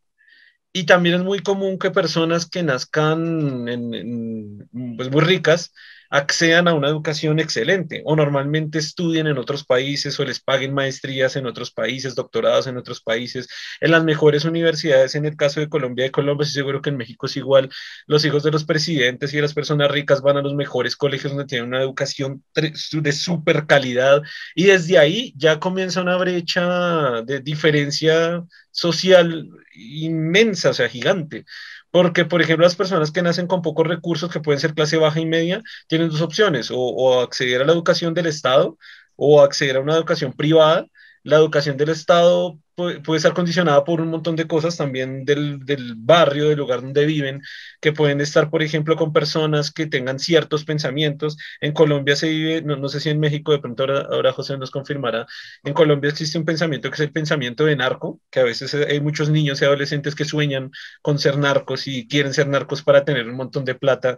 Y 0.74 0.86
también 0.86 1.16
es 1.16 1.22
muy 1.22 1.40
común 1.40 1.80
que 1.80 1.92
personas 1.92 2.48
que 2.50 2.64
nazcan 2.64 3.68
en, 3.68 4.70
pues 4.98 5.10
muy 5.12 5.22
ricas 5.22 5.74
accedan 6.10 6.68
a 6.68 6.74
una 6.74 6.88
educación 6.88 7.40
excelente 7.40 8.02
o 8.06 8.16
normalmente 8.16 8.80
estudien 8.80 9.28
en 9.28 9.38
otros 9.38 9.64
países 9.66 10.20
o 10.20 10.26
les 10.26 10.40
paguen 10.40 10.74
maestrías 10.74 11.36
en 11.36 11.46
otros 11.46 11.72
países, 11.72 12.16
doctorados 12.16 12.68
en 12.68 12.78
otros 12.78 13.02
países, 13.02 13.48
en 13.82 13.92
las 13.92 14.04
mejores 14.04 14.46
universidades. 14.46 15.16
En 15.16 15.26
el 15.26 15.36
caso 15.36 15.60
de 15.60 15.70
Colombia, 15.70 16.06
de 16.06 16.12
Colombia, 16.12 16.44
estoy 16.44 16.62
seguro 16.62 16.82
que 16.82 16.90
en 16.90 16.98
México 16.98 17.26
es 17.26 17.38
igual. 17.38 17.70
Los 18.06 18.26
hijos 18.26 18.44
de 18.44 18.52
los 18.52 18.64
presidentes 18.64 19.34
y 19.34 19.38
de 19.38 19.42
las 19.44 19.54
personas 19.54 19.92
ricas 19.92 20.22
van 20.22 20.38
a 20.38 20.42
los 20.42 20.54
mejores 20.54 20.96
colegios 20.96 21.34
donde 21.34 21.46
tienen 21.48 21.68
una 21.68 21.82
educación 21.82 22.44
de 22.54 23.12
súper 23.12 23.66
calidad 23.66 24.22
y 24.56 24.66
desde 24.66 24.98
ahí 24.98 25.34
ya 25.36 25.60
comienza 25.60 26.02
una 26.02 26.18
brecha 26.18 27.22
de 27.24 27.40
diferencia 27.40 28.44
social 28.72 29.50
inmensa, 29.78 30.70
o 30.72 30.74
sea, 30.74 30.90
gigante. 30.90 31.46
Porque, 31.92 32.26
por 32.26 32.42
ejemplo, 32.42 32.66
las 32.66 32.76
personas 32.76 33.12
que 33.12 33.22
nacen 33.22 33.48
con 33.48 33.62
pocos 33.62 33.88
recursos, 33.88 34.32
que 34.32 34.40
pueden 34.42 34.60
ser 34.60 34.74
clase 34.74 34.98
baja 34.98 35.20
y 35.20 35.26
media, 35.26 35.62
tienen 35.88 36.10
dos 36.10 36.22
opciones, 36.22 36.72
o, 36.72 36.78
o 36.80 37.22
acceder 37.22 37.62
a 37.62 37.66
la 37.66 37.74
educación 37.74 38.14
del 38.14 38.28
Estado 38.28 38.78
o 39.18 39.42
acceder 39.42 39.78
a 39.78 39.82
una 39.82 39.96
educación 39.96 40.32
privada. 40.34 40.88
La 41.24 41.38
educación 41.38 41.78
del 41.78 41.90
Estado 41.90 42.60
puede, 42.76 43.02
puede 43.02 43.18
estar 43.18 43.34
condicionada 43.34 43.84
por 43.84 44.02
un 44.02 44.10
montón 44.10 44.36
de 44.36 44.48
cosas 44.48 44.78
también 44.78 45.26
del, 45.26 45.66
del, 45.66 45.96
barrio, 45.96 46.50
del 46.50 46.58
lugar 46.58 46.82
donde 46.82 47.06
viven, 47.06 47.42
que 47.82 47.92
pueden 47.94 48.22
estar, 48.22 48.50
por 48.50 48.64
ejemplo, 48.64 48.96
con 48.96 49.14
personas 49.14 49.72
que 49.72 49.88
tengan 49.88 50.20
ciertos 50.20 50.64
pensamientos. 50.64 51.38
En 51.62 51.74
Colombia 51.74 52.16
se 52.16 52.30
vive, 52.30 52.62
no, 52.62 52.76
no 52.78 52.90
sé 52.90 53.00
si 53.00 53.10
en 53.10 53.20
México, 53.20 53.52
de 53.52 53.60
pronto 53.60 53.84
ahora, 53.84 54.08
ahora, 54.12 54.34
José 54.34 54.58
nos 54.58 54.72
confirmará, 54.72 55.26
en 55.64 55.74
Colombia 55.74 56.10
existe 56.10 56.38
un 56.38 56.46
pensamiento 56.46 56.90
que 56.90 56.96
es 56.96 57.02
el 57.02 57.12
pensamiento 57.12 57.66
de 57.66 57.76
narco, 57.76 58.22
que 58.30 58.40
a 58.40 58.44
veces 58.44 58.74
hay 58.74 59.00
muchos 59.02 59.30
niños 59.30 59.62
y 59.62 59.66
adolescentes 59.66 60.16
que 60.16 60.26
sueñan 60.26 60.72
con 61.02 61.20
ser 61.20 61.38
narcos 61.38 61.88
y 61.88 62.08
quieren 62.08 62.34
ser 62.34 62.48
narcos 62.48 62.84
para 62.84 63.06
tener 63.06 63.28
un 63.28 63.36
montón 63.36 63.66
de 63.66 63.76
plata 63.76 64.18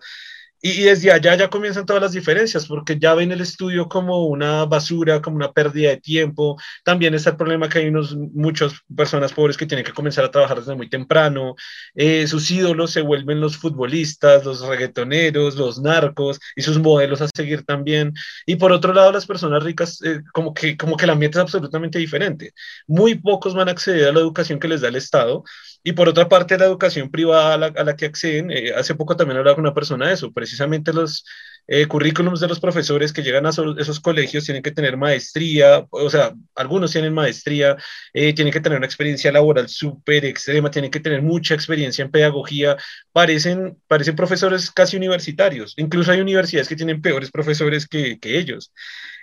y, 0.62 0.84
desde 0.84 1.12
allá 1.12 1.36
ya 1.36 1.50
comienzan 1.50 1.86
todas 1.86 2.02
las 2.02 2.12
diferencias, 2.12 2.68
porque 2.68 2.98
ya 3.00 3.14
ven 3.14 3.32
el 3.32 3.42
estudio 3.42 3.88
como 3.88 4.26
una 4.26 4.66
basura, 4.66 5.22
como 5.22 5.38
una 5.38 5.52
pérdida 5.52 5.90
de 5.90 5.98
tiempo. 5.98 6.58
También 6.84 7.14
está 7.14 7.32
el 7.32 7.38
problema 7.38 7.70
que 7.70 7.80
hay 7.80 7.88
unos, 7.88 8.16
muchas 8.16 8.74
personas 8.96 9.34
pobres 9.34 9.58
que 9.58 9.66
tienen 9.66 9.86
que 9.86 9.94
comenzar 9.94 10.26
a 10.26 10.32
trabajar 10.32 10.60
desde 10.60 10.76
muy 10.76 10.90
temprano. 10.90 11.56
Eh, 11.96 12.28
sus 12.28 12.50
ídolos 12.52 12.92
se 12.92 13.02
vuelven 13.02 13.40
los 13.40 13.58
futbolistas, 13.58 14.46
los 14.46 14.62
reggaetoneros, 14.62 15.56
los 15.56 15.80
narcos 15.80 16.40
y 16.56 16.62
sus 16.62 16.80
modelos 16.80 17.22
a 17.22 17.30
seguir 17.34 17.64
también. 17.66 18.14
Y 18.46 18.56
por 18.58 18.72
otro 18.72 18.94
lado, 18.94 19.12
las 19.12 19.26
personas 19.26 19.64
ricas, 19.64 20.02
eh, 20.04 20.22
como, 20.34 20.54
que, 20.54 20.78
como 20.78 20.98
que 20.98 21.08
la 21.08 21.16
meta 21.16 21.40
es 21.40 21.44
absolutamente 21.44 22.00
diferente. 22.00 22.54
Muy 22.88 23.16
pocos 23.16 23.54
van 23.54 23.70
a 23.70 23.72
acceder 23.72 24.10
a 24.10 24.12
la 24.12 24.20
educación 24.20 24.60
que 24.60 24.68
les 24.68 24.82
da 24.82 24.90
el 24.90 24.96
Estado 24.96 25.44
Y 25.84 25.94
por 25.94 26.10
otra 26.10 26.28
parte, 26.28 26.58
la 26.58 26.66
educación 26.66 27.10
privada 27.10 27.54
a 27.54 27.84
la, 27.84 27.96
que 27.96 28.06
acceden, 28.06 28.52
eh, 28.52 28.74
hace 28.76 28.96
poco 28.96 29.16
también 29.16 29.38
hablaba 29.38 29.56
con 29.56 29.66
una 29.66 29.74
persona 29.74 30.08
de 30.08 30.14
eso, 30.14 30.32
precisamente 30.34 30.92
los 30.92 31.26
eh, 31.68 31.86
currículums 31.86 32.42
de 32.42 32.48
los 32.48 32.60
profesores 32.60 33.14
que 33.14 33.24
llegan 33.24 33.46
a 33.46 33.50
esos 33.50 34.00
colegios 34.00 34.44
tienen 34.44 34.62
que 34.62 34.72
tener 34.72 34.98
maestría, 34.98 35.86
o 35.90 36.10
sea, 36.10 36.34
algunos 36.56 36.92
tienen 36.92 37.14
maestría, 37.14 37.78
eh, 38.14 38.34
tienen 38.34 38.52
que 38.52 38.60
tener 38.60 38.78
una 38.78 38.88
experiencia 38.88 39.32
laboral 39.32 39.70
súper 39.70 40.26
extrema, 40.26 40.70
tienen 40.72 40.92
que 40.92 41.00
tener 41.00 41.22
mucha 41.22 41.54
experiencia 41.54 42.04
en 42.04 42.12
pedagogía, 42.12 42.76
parecen, 43.14 43.78
parecen 43.88 44.16
profesores 44.16 44.72
casi 44.72 44.98
universitarios, 44.98 45.76
incluso 45.78 46.12
hay 46.12 46.20
universidades 46.20 46.68
que 46.68 46.76
tienen 46.76 47.02
peores 47.02 47.32
profesores 47.32 47.88
que, 47.88 48.20
que 48.20 48.38
ellos. 48.38 48.74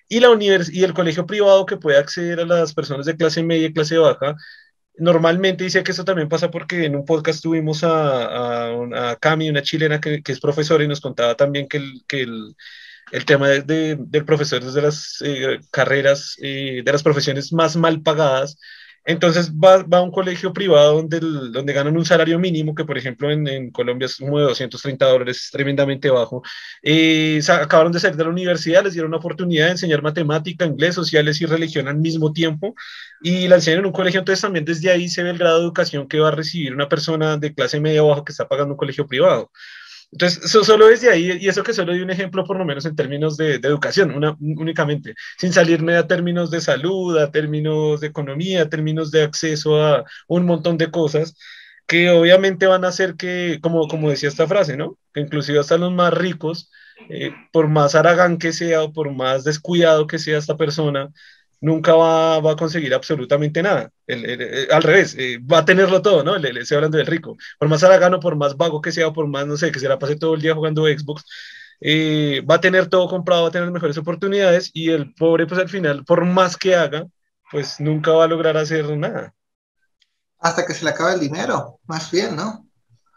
Y, 0.08 0.20
la 0.20 0.30
univers 0.30 0.70
y 0.72 0.84
el 0.84 0.94
colegio 0.94 1.26
privado 1.26 1.66
que 1.66 1.76
puede 1.76 1.98
acceder 1.98 2.40
a 2.40 2.46
las 2.46 2.74
personas 2.74 3.06
de 3.06 3.16
clase 3.16 3.42
media 3.42 3.66
y 3.66 3.72
clase 3.72 3.98
baja, 3.98 4.36
normalmente 4.98 5.64
dice 5.64 5.82
que 5.82 5.92
eso 5.92 6.04
también 6.04 6.28
pasa 6.28 6.50
porque 6.50 6.84
en 6.84 6.96
un 6.96 7.04
podcast 7.04 7.42
tuvimos 7.42 7.84
a, 7.84 8.70
a, 8.70 9.10
a 9.10 9.16
Cami, 9.16 9.50
una 9.50 9.62
chilena 9.62 10.00
que, 10.00 10.22
que, 10.22 10.32
es 10.32 10.40
profesora, 10.40 10.84
y 10.84 10.88
nos 10.88 11.00
contaba 11.00 11.34
también 11.34 11.68
que 11.68 11.78
el, 11.78 12.02
que 12.06 12.22
el, 12.22 12.56
el 13.12 13.24
tema 13.24 13.48
de, 13.48 13.96
del 13.98 14.24
profesor 14.24 14.62
es 14.62 14.74
de 14.74 14.82
las 14.82 15.22
eh, 15.24 15.60
carreras, 15.70 16.36
eh, 16.42 16.82
de 16.84 16.92
las 16.92 17.02
profesiones 17.02 17.52
más 17.52 17.76
mal 17.76 18.02
pagadas, 18.02 18.58
entonces 19.06 19.52
va, 19.52 19.86
a 19.90 20.02
un 20.02 20.10
colegio 20.10 20.52
privado 20.52 20.96
donde, 20.96 21.20
donde 21.20 21.72
ganan 21.72 21.96
un 21.96 22.04
salario 22.04 22.40
mínimo, 22.40 22.74
que 22.74 22.84
por 22.84 22.98
ejemplo 22.98 23.30
en, 23.30 23.46
en 23.46 23.70
Colombia 23.70 24.06
es 24.06 24.16
como 24.16 24.38
de 24.38 24.44
230 24.46 25.06
dólares, 25.06 25.44
es 25.44 25.50
tremendamente 25.52 26.10
bajo. 26.10 26.42
Eh, 26.82 27.40
acabaron 27.48 27.92
de 27.92 28.00
salir 28.00 28.16
de 28.16 28.24
la 28.24 28.30
universidad, 28.30 28.82
les 28.82 28.94
dieron 28.94 29.10
una 29.10 29.18
oportunidad 29.18 29.66
de 29.66 29.72
enseñar 29.72 30.02
matemática, 30.02 30.66
inglés, 30.66 30.96
sociales 30.96 31.40
y 31.40 31.46
religión 31.46 31.86
al 31.86 31.98
mismo 31.98 32.32
tiempo, 32.32 32.74
y 33.22 33.46
la 33.46 33.56
enseñan 33.56 33.80
en 33.80 33.86
un 33.86 33.92
colegio, 33.92 34.18
entonces 34.20 34.42
también 34.42 34.64
desde 34.64 34.90
ahí 34.90 35.08
se 35.08 35.22
ve 35.22 35.30
el 35.30 35.38
grado 35.38 35.58
de 35.58 35.64
educación 35.64 36.08
que 36.08 36.18
va 36.18 36.28
a 36.28 36.32
recibir 36.32 36.74
una 36.74 36.88
persona 36.88 37.36
de 37.36 37.54
clase 37.54 37.78
media 37.80 38.02
o 38.02 38.08
baja 38.08 38.24
que 38.24 38.32
está 38.32 38.48
pagando 38.48 38.74
un 38.74 38.78
colegio 38.78 39.06
privado. 39.06 39.52
Entonces, 40.12 40.44
eso 40.44 40.64
solo 40.64 40.86
desde 40.86 41.10
ahí, 41.10 41.38
y 41.40 41.48
eso 41.48 41.62
que 41.62 41.74
solo 41.74 41.92
di 41.92 42.00
un 42.00 42.10
ejemplo 42.10 42.44
por 42.44 42.56
lo 42.56 42.64
menos 42.64 42.86
en 42.86 42.96
términos 42.96 43.36
de, 43.36 43.58
de 43.58 43.68
educación, 43.68 44.12
una, 44.12 44.36
únicamente, 44.40 45.14
sin 45.36 45.52
salirme 45.52 45.96
a 45.96 46.06
términos 46.06 46.50
de 46.50 46.60
salud, 46.60 47.18
a 47.18 47.30
términos 47.30 48.00
de 48.00 48.06
economía, 48.06 48.62
a 48.62 48.68
términos 48.68 49.10
de 49.10 49.22
acceso 49.22 49.82
a 49.84 50.04
un 50.28 50.46
montón 50.46 50.78
de 50.78 50.90
cosas 50.90 51.36
que 51.86 52.10
obviamente 52.10 52.66
van 52.66 52.84
a 52.84 52.88
hacer 52.88 53.16
que, 53.16 53.58
como, 53.62 53.88
como 53.88 54.10
decía 54.10 54.28
esta 54.28 54.46
frase, 54.46 54.76
¿no? 54.76 54.98
Que 55.12 55.20
inclusive 55.20 55.58
hasta 55.60 55.78
los 55.78 55.92
más 55.92 56.12
ricos, 56.14 56.70
eh, 57.10 57.32
por 57.52 57.68
más 57.68 57.94
aragán 57.94 58.38
que 58.38 58.52
sea 58.52 58.82
o 58.82 58.92
por 58.92 59.12
más 59.12 59.44
descuidado 59.44 60.06
que 60.06 60.18
sea 60.18 60.38
esta 60.38 60.56
persona, 60.56 61.10
nunca 61.60 61.94
va, 61.94 62.40
va, 62.40 62.52
a 62.52 62.56
conseguir 62.56 62.94
absolutamente 62.94 63.62
nada. 63.62 63.90
El, 64.06 64.68
al 64.70 64.82
revés, 64.82 65.14
eh, 65.18 65.38
va 65.38 65.58
a 65.58 65.64
tenerlo 65.64 66.02
todo, 66.02 66.22
¿no? 66.22 66.36
Le, 66.36 66.60
estoy 66.60 66.76
hablando 66.76 66.98
del 66.98 67.06
rico. 67.06 67.36
Por 67.58 67.68
más 67.68 67.82
haragano, 67.82 68.20
por 68.20 68.36
más 68.36 68.56
vago 68.56 68.80
que 68.80 68.92
sea, 68.92 69.12
por 69.12 69.26
más, 69.26 69.46
no 69.46 69.56
sé, 69.56 69.72
que 69.72 69.80
se 69.80 69.88
la 69.88 69.98
pase 69.98 70.16
todo 70.16 70.34
el 70.34 70.42
día 70.42 70.54
jugando 70.54 70.86
Xbox, 70.86 71.24
eh, 71.80 72.42
va 72.48 72.56
a 72.56 72.60
tener 72.60 72.88
todo 72.88 73.08
comprado, 73.08 73.42
va 73.42 73.48
a 73.48 73.52
tener 73.52 73.70
mejores 73.70 73.98
oportunidades 73.98 74.70
y 74.72 74.90
el 74.90 75.14
pobre, 75.14 75.46
pues 75.46 75.60
al 75.60 75.68
final, 75.68 76.04
por 76.04 76.24
más 76.24 76.56
que 76.56 76.74
haga, 76.74 77.06
pues 77.50 77.80
nunca 77.80 78.12
va 78.12 78.24
a 78.24 78.28
lograr 78.28 78.56
hacer 78.56 78.96
nada. 78.96 79.34
Hasta 80.38 80.66
que 80.66 80.74
se 80.74 80.84
le 80.84 80.90
acabe 80.90 81.14
el 81.14 81.20
dinero, 81.20 81.80
más 81.86 82.10
bien, 82.10 82.36
¿no? 82.36 82.66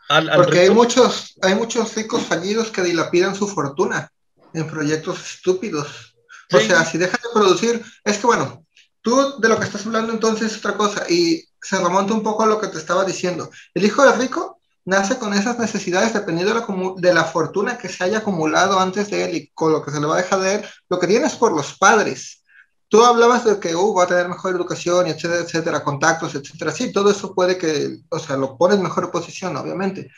Al, 0.10 0.30
al 0.30 0.38
Porque 0.38 0.60
hay 0.60 0.70
muchos, 0.70 1.38
hay 1.42 1.56
muchos 1.56 1.96
ricos 1.96 2.24
fallidos 2.24 2.72
que 2.72 2.82
dilapidan 2.82 3.36
su 3.36 3.48
fortuna 3.48 4.12
en 4.54 4.68
proyectos 4.68 5.36
estúpidos 5.36 6.09
o 6.52 6.60
sea, 6.60 6.86
si 6.86 6.98
dejas 6.98 7.22
de 7.22 7.30
producir, 7.34 7.84
es 8.04 8.18
que 8.18 8.28
bueno, 8.28 8.66
tú 9.02 9.40
de 9.40 9.50
lo 9.50 9.58
que 9.58 9.66
estás 9.66 9.86
hablando 9.86 10.14
entonces 10.14 10.52
es 10.52 10.58
otra 10.58 10.76
cosa 10.76 11.06
y 11.10 11.44
se 11.62 11.78
remonta 11.78 12.14
un 12.14 12.24
poco 12.24 12.44
a 12.44 12.48
lo 12.48 12.60
que 12.60 12.68
te 12.68 12.78
estaba 12.78 13.06
diciendo. 13.06 13.50
El 13.74 13.86
hijo 13.86 14.04
de 14.04 14.14
rico 14.14 14.60
nace 14.86 15.18
con 15.18 15.34
esas 15.34 15.60
necesidades 15.60 16.14
dependiendo 16.14 16.54
de 16.54 16.60
la, 16.60 16.94
de 16.98 17.14
la 17.14 17.24
fortuna 17.26 17.78
que 17.78 17.90
se 17.90 18.04
haya 18.04 18.20
acumulado 18.20 18.80
antes 18.80 19.10
de 19.10 19.26
él 19.26 19.36
y 19.36 19.52
con 19.54 19.72
lo 19.72 19.84
que 19.84 19.92
se 19.92 20.00
le 20.00 20.08
va 20.08 20.16
a 20.16 20.22
dejar 20.22 20.40
de 20.40 20.56
él. 20.56 20.66
Lo 20.90 21.00
que 21.00 21.08
tienes 21.08 21.36
por 21.36 21.52
los 21.52 21.78
padres. 21.78 22.44
Tú 22.88 23.04
hablabas 23.04 23.46
de 23.46 23.60
que 23.60 23.76
uh, 23.76 23.94
va 23.94 24.06
a 24.06 24.08
tener 24.08 24.28
mejor 24.28 24.56
educación, 24.56 25.06
etcétera, 25.06 25.42
etcétera, 25.42 25.84
contactos, 25.84 26.34
etcétera. 26.34 26.72
Sí, 26.72 26.92
todo 26.92 27.12
eso 27.12 27.36
puede 27.36 27.56
que, 27.56 28.00
o 28.10 28.18
sea, 28.18 28.36
lo 28.36 28.58
pones 28.58 28.78
en 28.78 28.84
mejor 28.84 29.12
posición, 29.12 29.56
obviamente 29.58 30.10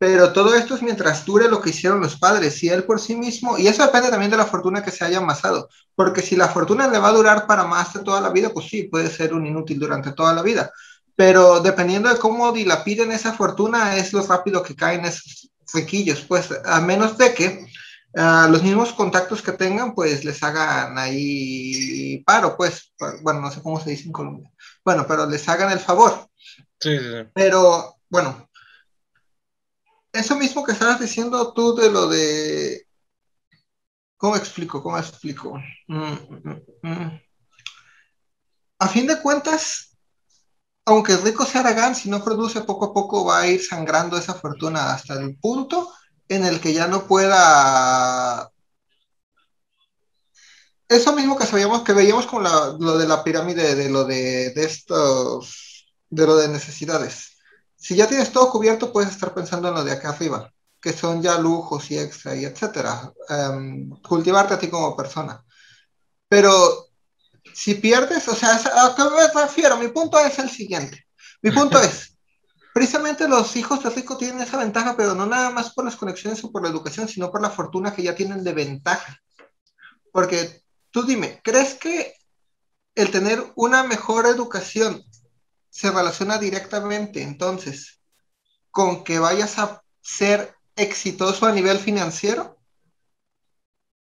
pero 0.00 0.32
todo 0.32 0.54
esto 0.54 0.74
es 0.74 0.80
mientras 0.80 1.26
dure 1.26 1.46
lo 1.46 1.60
que 1.60 1.68
hicieron 1.68 2.00
los 2.00 2.16
padres 2.16 2.62
y 2.62 2.70
él 2.70 2.84
por 2.84 2.98
sí 2.98 3.14
mismo, 3.16 3.58
y 3.58 3.66
eso 3.66 3.84
depende 3.84 4.08
también 4.08 4.30
de 4.30 4.38
la 4.38 4.46
fortuna 4.46 4.82
que 4.82 4.90
se 4.90 5.04
haya 5.04 5.18
amasado, 5.18 5.68
porque 5.94 6.22
si 6.22 6.36
la 6.36 6.48
fortuna 6.48 6.88
le 6.88 6.98
va 6.98 7.08
a 7.08 7.12
durar 7.12 7.46
para 7.46 7.64
más 7.64 7.92
de 7.92 8.00
toda 8.00 8.18
la 8.22 8.30
vida, 8.30 8.48
pues 8.48 8.66
sí, 8.66 8.84
puede 8.84 9.10
ser 9.10 9.34
un 9.34 9.44
inútil 9.44 9.78
durante 9.78 10.12
toda 10.12 10.32
la 10.32 10.40
vida, 10.40 10.72
pero 11.14 11.60
dependiendo 11.60 12.08
de 12.08 12.18
cómo 12.18 12.50
dilapiden 12.50 13.12
esa 13.12 13.34
fortuna, 13.34 13.94
es 13.94 14.14
lo 14.14 14.26
rápido 14.26 14.62
que 14.62 14.74
caen 14.74 15.04
esos 15.04 15.50
riquillos, 15.74 16.22
pues 16.22 16.48
a 16.64 16.80
menos 16.80 17.18
de 17.18 17.34
que 17.34 17.66
uh, 18.14 18.50
los 18.50 18.62
mismos 18.62 18.94
contactos 18.94 19.42
que 19.42 19.52
tengan, 19.52 19.94
pues 19.94 20.24
les 20.24 20.42
hagan 20.42 20.96
ahí 20.96 22.22
paro, 22.24 22.56
pues, 22.56 22.94
bueno, 23.20 23.42
no 23.42 23.50
sé 23.50 23.60
cómo 23.62 23.78
se 23.78 23.90
dice 23.90 24.04
en 24.04 24.12
Colombia, 24.12 24.50
bueno, 24.82 25.04
pero 25.06 25.26
les 25.26 25.46
hagan 25.46 25.70
el 25.70 25.78
favor. 25.78 26.26
Sí, 26.80 26.98
sí, 26.98 27.04
sí. 27.04 27.28
Pero, 27.34 27.96
bueno, 28.08 28.48
eso 30.12 30.36
mismo 30.36 30.64
que 30.64 30.72
estabas 30.72 31.00
diciendo 31.00 31.52
tú 31.52 31.74
de 31.74 31.90
lo 31.90 32.08
de... 32.08 32.86
¿Cómo 34.16 34.36
explico? 34.36 34.82
¿Cómo 34.82 34.98
explico? 34.98 35.58
Mm, 35.88 36.12
mm, 36.12 36.62
mm. 36.82 37.20
A 38.78 38.88
fin 38.88 39.06
de 39.06 39.20
cuentas, 39.20 39.96
aunque 40.84 41.16
rico 41.16 41.44
sea 41.44 41.60
Aragán, 41.60 41.94
si 41.94 42.10
no 42.10 42.22
produce 42.22 42.62
poco 42.62 42.86
a 42.86 42.92
poco 42.92 43.24
va 43.24 43.40
a 43.40 43.46
ir 43.46 43.64
sangrando 43.64 44.16
esa 44.18 44.34
fortuna 44.34 44.92
hasta 44.92 45.14
el 45.14 45.36
punto 45.36 45.92
en 46.28 46.44
el 46.44 46.60
que 46.60 46.72
ya 46.72 46.86
no 46.86 47.06
pueda... 47.06 48.50
Eso 50.88 51.14
mismo 51.14 51.38
que 51.38 51.46
sabíamos, 51.46 51.82
que 51.82 51.92
veíamos 51.92 52.26
con 52.26 52.42
lo 52.42 52.98
de 52.98 53.06
la 53.06 53.22
pirámide, 53.22 53.76
de 53.76 53.88
lo 53.88 54.04
de, 54.04 54.50
de 54.50 54.64
estos, 54.64 55.94
de 56.08 56.26
lo 56.26 56.36
de 56.36 56.48
necesidades 56.48 57.29
si 57.80 57.96
ya 57.96 58.06
tienes 58.06 58.30
todo 58.30 58.50
cubierto, 58.50 58.92
puedes 58.92 59.10
estar 59.10 59.32
pensando 59.32 59.68
en 59.68 59.74
lo 59.74 59.82
de 59.82 59.92
acá 59.92 60.10
arriba, 60.10 60.52
que 60.80 60.92
son 60.92 61.22
ya 61.22 61.38
lujos 61.38 61.90
y 61.90 61.98
extra 61.98 62.36
y 62.36 62.44
etcétera. 62.44 63.10
Um, 63.30 63.98
cultivarte 64.02 64.52
a 64.52 64.58
ti 64.58 64.68
como 64.68 64.94
persona. 64.94 65.42
Pero 66.28 66.52
si 67.54 67.76
pierdes, 67.76 68.28
o 68.28 68.34
sea, 68.34 68.54
¿a 68.54 68.94
qué 68.94 69.02
me 69.02 69.42
refiero? 69.42 69.78
Mi 69.78 69.88
punto 69.88 70.18
es 70.18 70.38
el 70.38 70.50
siguiente. 70.50 71.06
Mi 71.40 71.50
punto 71.52 71.80
es, 71.80 72.18
precisamente 72.74 73.26
los 73.26 73.56
hijos 73.56 73.82
de 73.82 73.88
rico 73.88 74.18
tienen 74.18 74.42
esa 74.42 74.58
ventaja, 74.58 74.94
pero 74.94 75.14
no 75.14 75.24
nada 75.24 75.50
más 75.50 75.72
por 75.72 75.86
las 75.86 75.96
conexiones 75.96 76.44
o 76.44 76.52
por 76.52 76.62
la 76.62 76.68
educación, 76.68 77.08
sino 77.08 77.30
por 77.32 77.40
la 77.40 77.48
fortuna 77.48 77.94
que 77.94 78.02
ya 78.02 78.14
tienen 78.14 78.44
de 78.44 78.52
ventaja. 78.52 79.16
Porque 80.12 80.64
tú 80.90 81.04
dime, 81.04 81.40
¿crees 81.42 81.74
que 81.74 82.14
el 82.94 83.10
tener 83.10 83.42
una 83.56 83.84
mejor 83.84 84.26
educación 84.26 85.02
se 85.70 85.90
relaciona 85.90 86.38
directamente 86.38 87.22
entonces 87.22 88.00
con 88.70 89.04
que 89.04 89.18
vayas 89.18 89.58
a 89.58 89.82
ser 90.00 90.54
exitoso 90.76 91.46
a 91.46 91.52
nivel 91.52 91.78
financiero? 91.78 92.58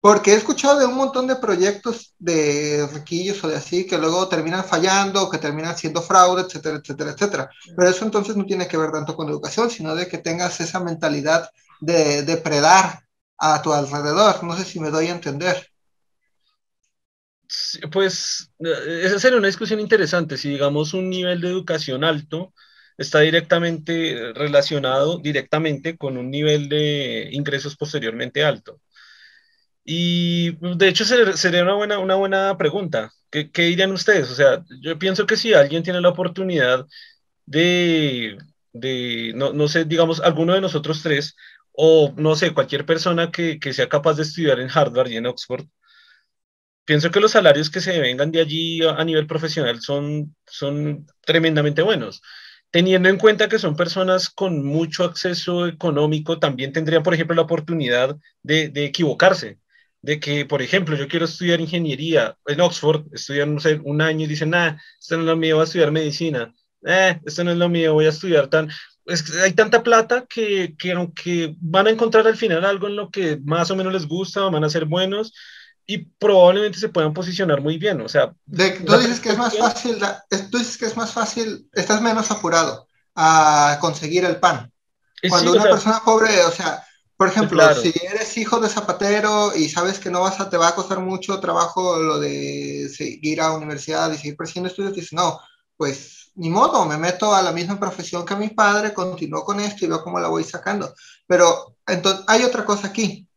Porque 0.02 0.32
he 0.32 0.36
escuchado 0.36 0.80
de 0.80 0.86
un 0.86 0.96
montón 0.96 1.28
de 1.28 1.36
proyectos 1.36 2.16
de 2.18 2.88
riquillos 2.94 3.44
o 3.44 3.50
de 3.50 3.58
así 3.58 3.86
que 3.86 3.98
luego 3.98 4.30
terminan 4.30 4.64
fallando 4.64 5.30
que 5.30 5.38
terminan 5.38 5.78
siendo 5.78 6.02
fraude, 6.02 6.44
etcétera, 6.44 6.78
etcétera, 6.78 7.12
etcétera. 7.12 7.50
Pero 7.76 7.90
eso 7.90 8.06
entonces 8.06 8.38
no 8.38 8.46
tiene 8.46 8.68
que 8.68 8.78
ver 8.78 8.92
tanto 8.92 9.16
con 9.16 9.28
educación, 9.28 9.70
sino 9.70 9.96
de 9.96 10.08
que 10.08 10.18
tengas 10.18 10.62
esa 10.62 10.80
mentalidad 10.80 11.50
de 11.82 12.24
depredar 12.24 13.04
a 13.38 13.62
tu 13.62 13.74
alrededor. 13.74 14.42
No 14.44 14.56
sé 14.56 14.64
si 14.64 14.80
me 14.80 14.90
doy 14.90 15.08
a 15.08 15.12
entender. 15.12 15.70
Pues 17.92 18.52
eh, 18.60 19.02
esa 19.04 19.20
sería 19.20 19.38
una 19.38 19.48
discusión 19.48 19.80
interesante. 19.80 20.38
Si 20.38 20.50
digamos 20.50 20.94
un 20.94 21.10
nivel 21.10 21.42
de 21.42 21.50
educación 21.50 22.04
alto 22.04 22.54
está 22.98 23.22
directamente 23.22 24.34
relacionado 24.34 25.20
directamente 25.20 25.98
con 25.98 26.18
un 26.18 26.30
nivel 26.30 26.70
de 26.70 27.30
ingresos 27.32 27.76
posteriormente 27.78 28.44
alto. 28.44 28.82
Y 29.84 30.52
de 30.78 30.88
hecho 30.88 31.06
sería 31.06 31.64
una 31.64 31.74
buena, 31.76 32.00
una 32.00 32.16
buena 32.16 32.58
pregunta. 32.58 33.12
¿Qué, 33.32 33.52
¿Qué, 33.52 33.64
dirían 33.64 33.92
ustedes? 33.92 34.30
O 34.30 34.36
sea, 34.36 34.64
yo 34.82 35.00
pienso 35.00 35.26
que 35.26 35.38
si 35.38 35.54
alguien 35.54 35.84
tiene 35.84 36.02
la 36.02 36.10
oportunidad 36.10 36.86
de, 37.46 38.38
de 38.74 39.34
no, 39.36 39.54
no 39.54 39.68
sé, 39.68 39.86
digamos, 39.86 40.20
alguno 40.22 40.54
de 40.54 40.62
nosotros 40.62 41.02
tres, 41.02 41.36
o 41.72 42.14
no 42.18 42.36
sé, 42.36 42.54
cualquier 42.54 42.86
persona 42.86 43.32
que, 43.32 43.60
que 43.60 43.74
sea 43.74 43.90
capaz 43.90 44.16
de 44.16 44.24
estudiar 44.24 44.60
en 44.60 44.70
Harvard 44.74 45.10
y 45.10 45.18
en 45.18 45.28
Oxford, 45.28 45.66
pienso 46.90 47.12
que 47.12 47.20
los 47.20 47.34
salarios 47.34 47.70
que 47.70 47.82
se 47.82 48.00
vengan 48.00 48.32
de 48.32 48.42
allí 48.42 48.82
a, 48.84 49.04
nivel 49.04 49.28
profesional 49.28 49.80
son, 49.80 50.36
son 50.48 51.06
tremendamente 51.24 51.84
buenos. 51.84 52.20
Teniendo 52.72 53.10
en 53.10 53.20
cuenta 53.20 53.48
que 53.48 53.60
son 53.60 53.76
personas 53.76 54.28
con 54.28 54.66
mucho 54.66 55.04
acceso 55.04 55.68
económico, 55.68 56.40
también 56.40 56.74
tendrían, 56.74 57.04
por 57.04 57.14
ejemplo, 57.14 57.36
la 57.36 57.44
oportunidad 57.44 58.18
de, 58.42 58.70
de 58.70 58.86
equivocarse. 58.86 59.60
De 60.02 60.20
que, 60.20 60.48
por 60.48 60.64
ejemplo, 60.64 60.96
yo 60.96 61.08
quiero 61.08 61.26
estudiar 61.26 61.62
ingeniería 61.62 62.36
en 62.48 62.60
Oxford, 62.60 63.06
estudian, 63.14 63.54
no 63.54 63.60
sé, 63.60 63.80
un 63.84 64.02
año 64.02 64.26
y 64.26 64.28
dicen, 64.28 64.50
nada, 64.50 64.82
esto 65.00 65.16
no 65.16 65.22
es 65.22 65.28
lo 65.28 65.38
mío, 65.38 65.58
voy 65.58 65.62
a 65.62 65.66
estudiar 65.66 65.92
medicina. 65.92 66.56
eh, 66.88 67.20
esto 67.24 67.44
no 67.44 67.52
es 67.52 67.58
lo 67.58 67.70
mío, 67.70 67.94
voy 67.94 68.08
a 68.08 68.10
estudiar 68.10 68.48
tan... 68.48 68.68
Es 69.06 69.32
hay 69.44 69.54
tanta 69.54 69.84
plata 69.84 70.26
que, 70.28 70.76
que 70.76 70.94
aunque 70.94 71.54
van 71.60 71.86
a 71.86 71.92
encontrar 71.92 72.26
al 72.26 72.36
final 72.36 72.66
algo 72.66 72.88
en 72.88 72.96
lo 72.96 73.12
que 73.12 73.38
más 73.44 73.70
o 73.70 73.76
menos 73.76 73.94
les 73.94 74.08
gusta, 74.08 74.42
van 74.50 74.64
a 74.64 74.70
ser 74.70 74.86
buenos, 74.86 75.34
y 75.90 75.98
probablemente 75.98 76.78
se 76.78 76.90
puedan 76.90 77.16
posicionar 77.16 77.62
muy 77.62 77.80
bien. 77.80 78.00
O 78.02 78.08
sea, 78.08 78.32
tú 78.46 78.96
dices 79.00 79.20
que 79.20 79.30
es 79.30 79.40
más 79.40 79.58
fácil, 79.58 79.98
tú 80.52 80.60
dices 80.60 80.78
que 80.78 80.86
es 80.86 80.96
más 80.96 81.12
fácil, 81.12 81.68
estás 81.74 82.00
menos 82.00 82.30
apurado 82.30 82.88
a 83.16 83.80
conseguir 83.82 84.24
el 84.24 84.40
pan. 84.40 84.72
Eh, 85.24 85.30
Cuando 85.30 85.54
una 85.54 85.64
persona 85.64 86.00
pobre, 86.06 86.44
o 86.44 86.52
sea, 86.52 86.86
por 87.18 87.30
ejemplo, 87.30 87.64
si 87.74 87.92
eres 88.04 88.38
hijo 88.38 88.60
de 88.60 88.70
zapatero 88.70 89.56
y 89.56 89.68
sabes 89.68 89.98
que 89.98 90.12
no 90.12 90.22
vas 90.22 90.40
a, 90.40 90.48
te 90.48 90.58
va 90.58 90.68
a 90.68 90.76
costar 90.76 91.00
mucho 91.00 91.40
trabajo 91.40 91.98
lo 91.98 92.20
de 92.20 92.88
seguir 92.96 93.42
a 93.42 93.54
universidad 93.54 94.12
y 94.12 94.18
seguir 94.18 94.38
persiguiendo 94.38 94.70
estudios, 94.70 94.94
dices, 94.94 95.14
no, 95.14 95.40
pues 95.76 96.32
ni 96.36 96.52
modo, 96.52 96.86
me 96.86 97.00
meto 97.00 97.34
a 97.34 97.42
la 97.42 97.52
misma 97.52 97.80
profesión 97.80 98.28
que 98.28 98.36
mi 98.36 98.50
padre, 98.50 98.94
continúo 98.94 99.44
con 99.44 99.60
esto 99.60 99.86
y 99.86 99.88
veo 99.88 100.04
cómo 100.04 100.20
la 100.20 100.28
voy 100.28 100.44
sacando. 100.44 100.94
Pero 101.26 101.78
entonces 101.88 102.24
hay 102.28 102.44
otra 102.44 102.64
cosa 102.64 102.90
aquí. 102.90 103.28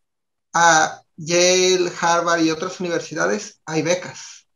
Ah, 0.52 1.01
Yale, 1.24 1.92
Harvard 2.00 2.42
y 2.42 2.50
otras 2.50 2.80
universidades, 2.80 3.60
hay 3.64 3.82
becas. 3.82 4.46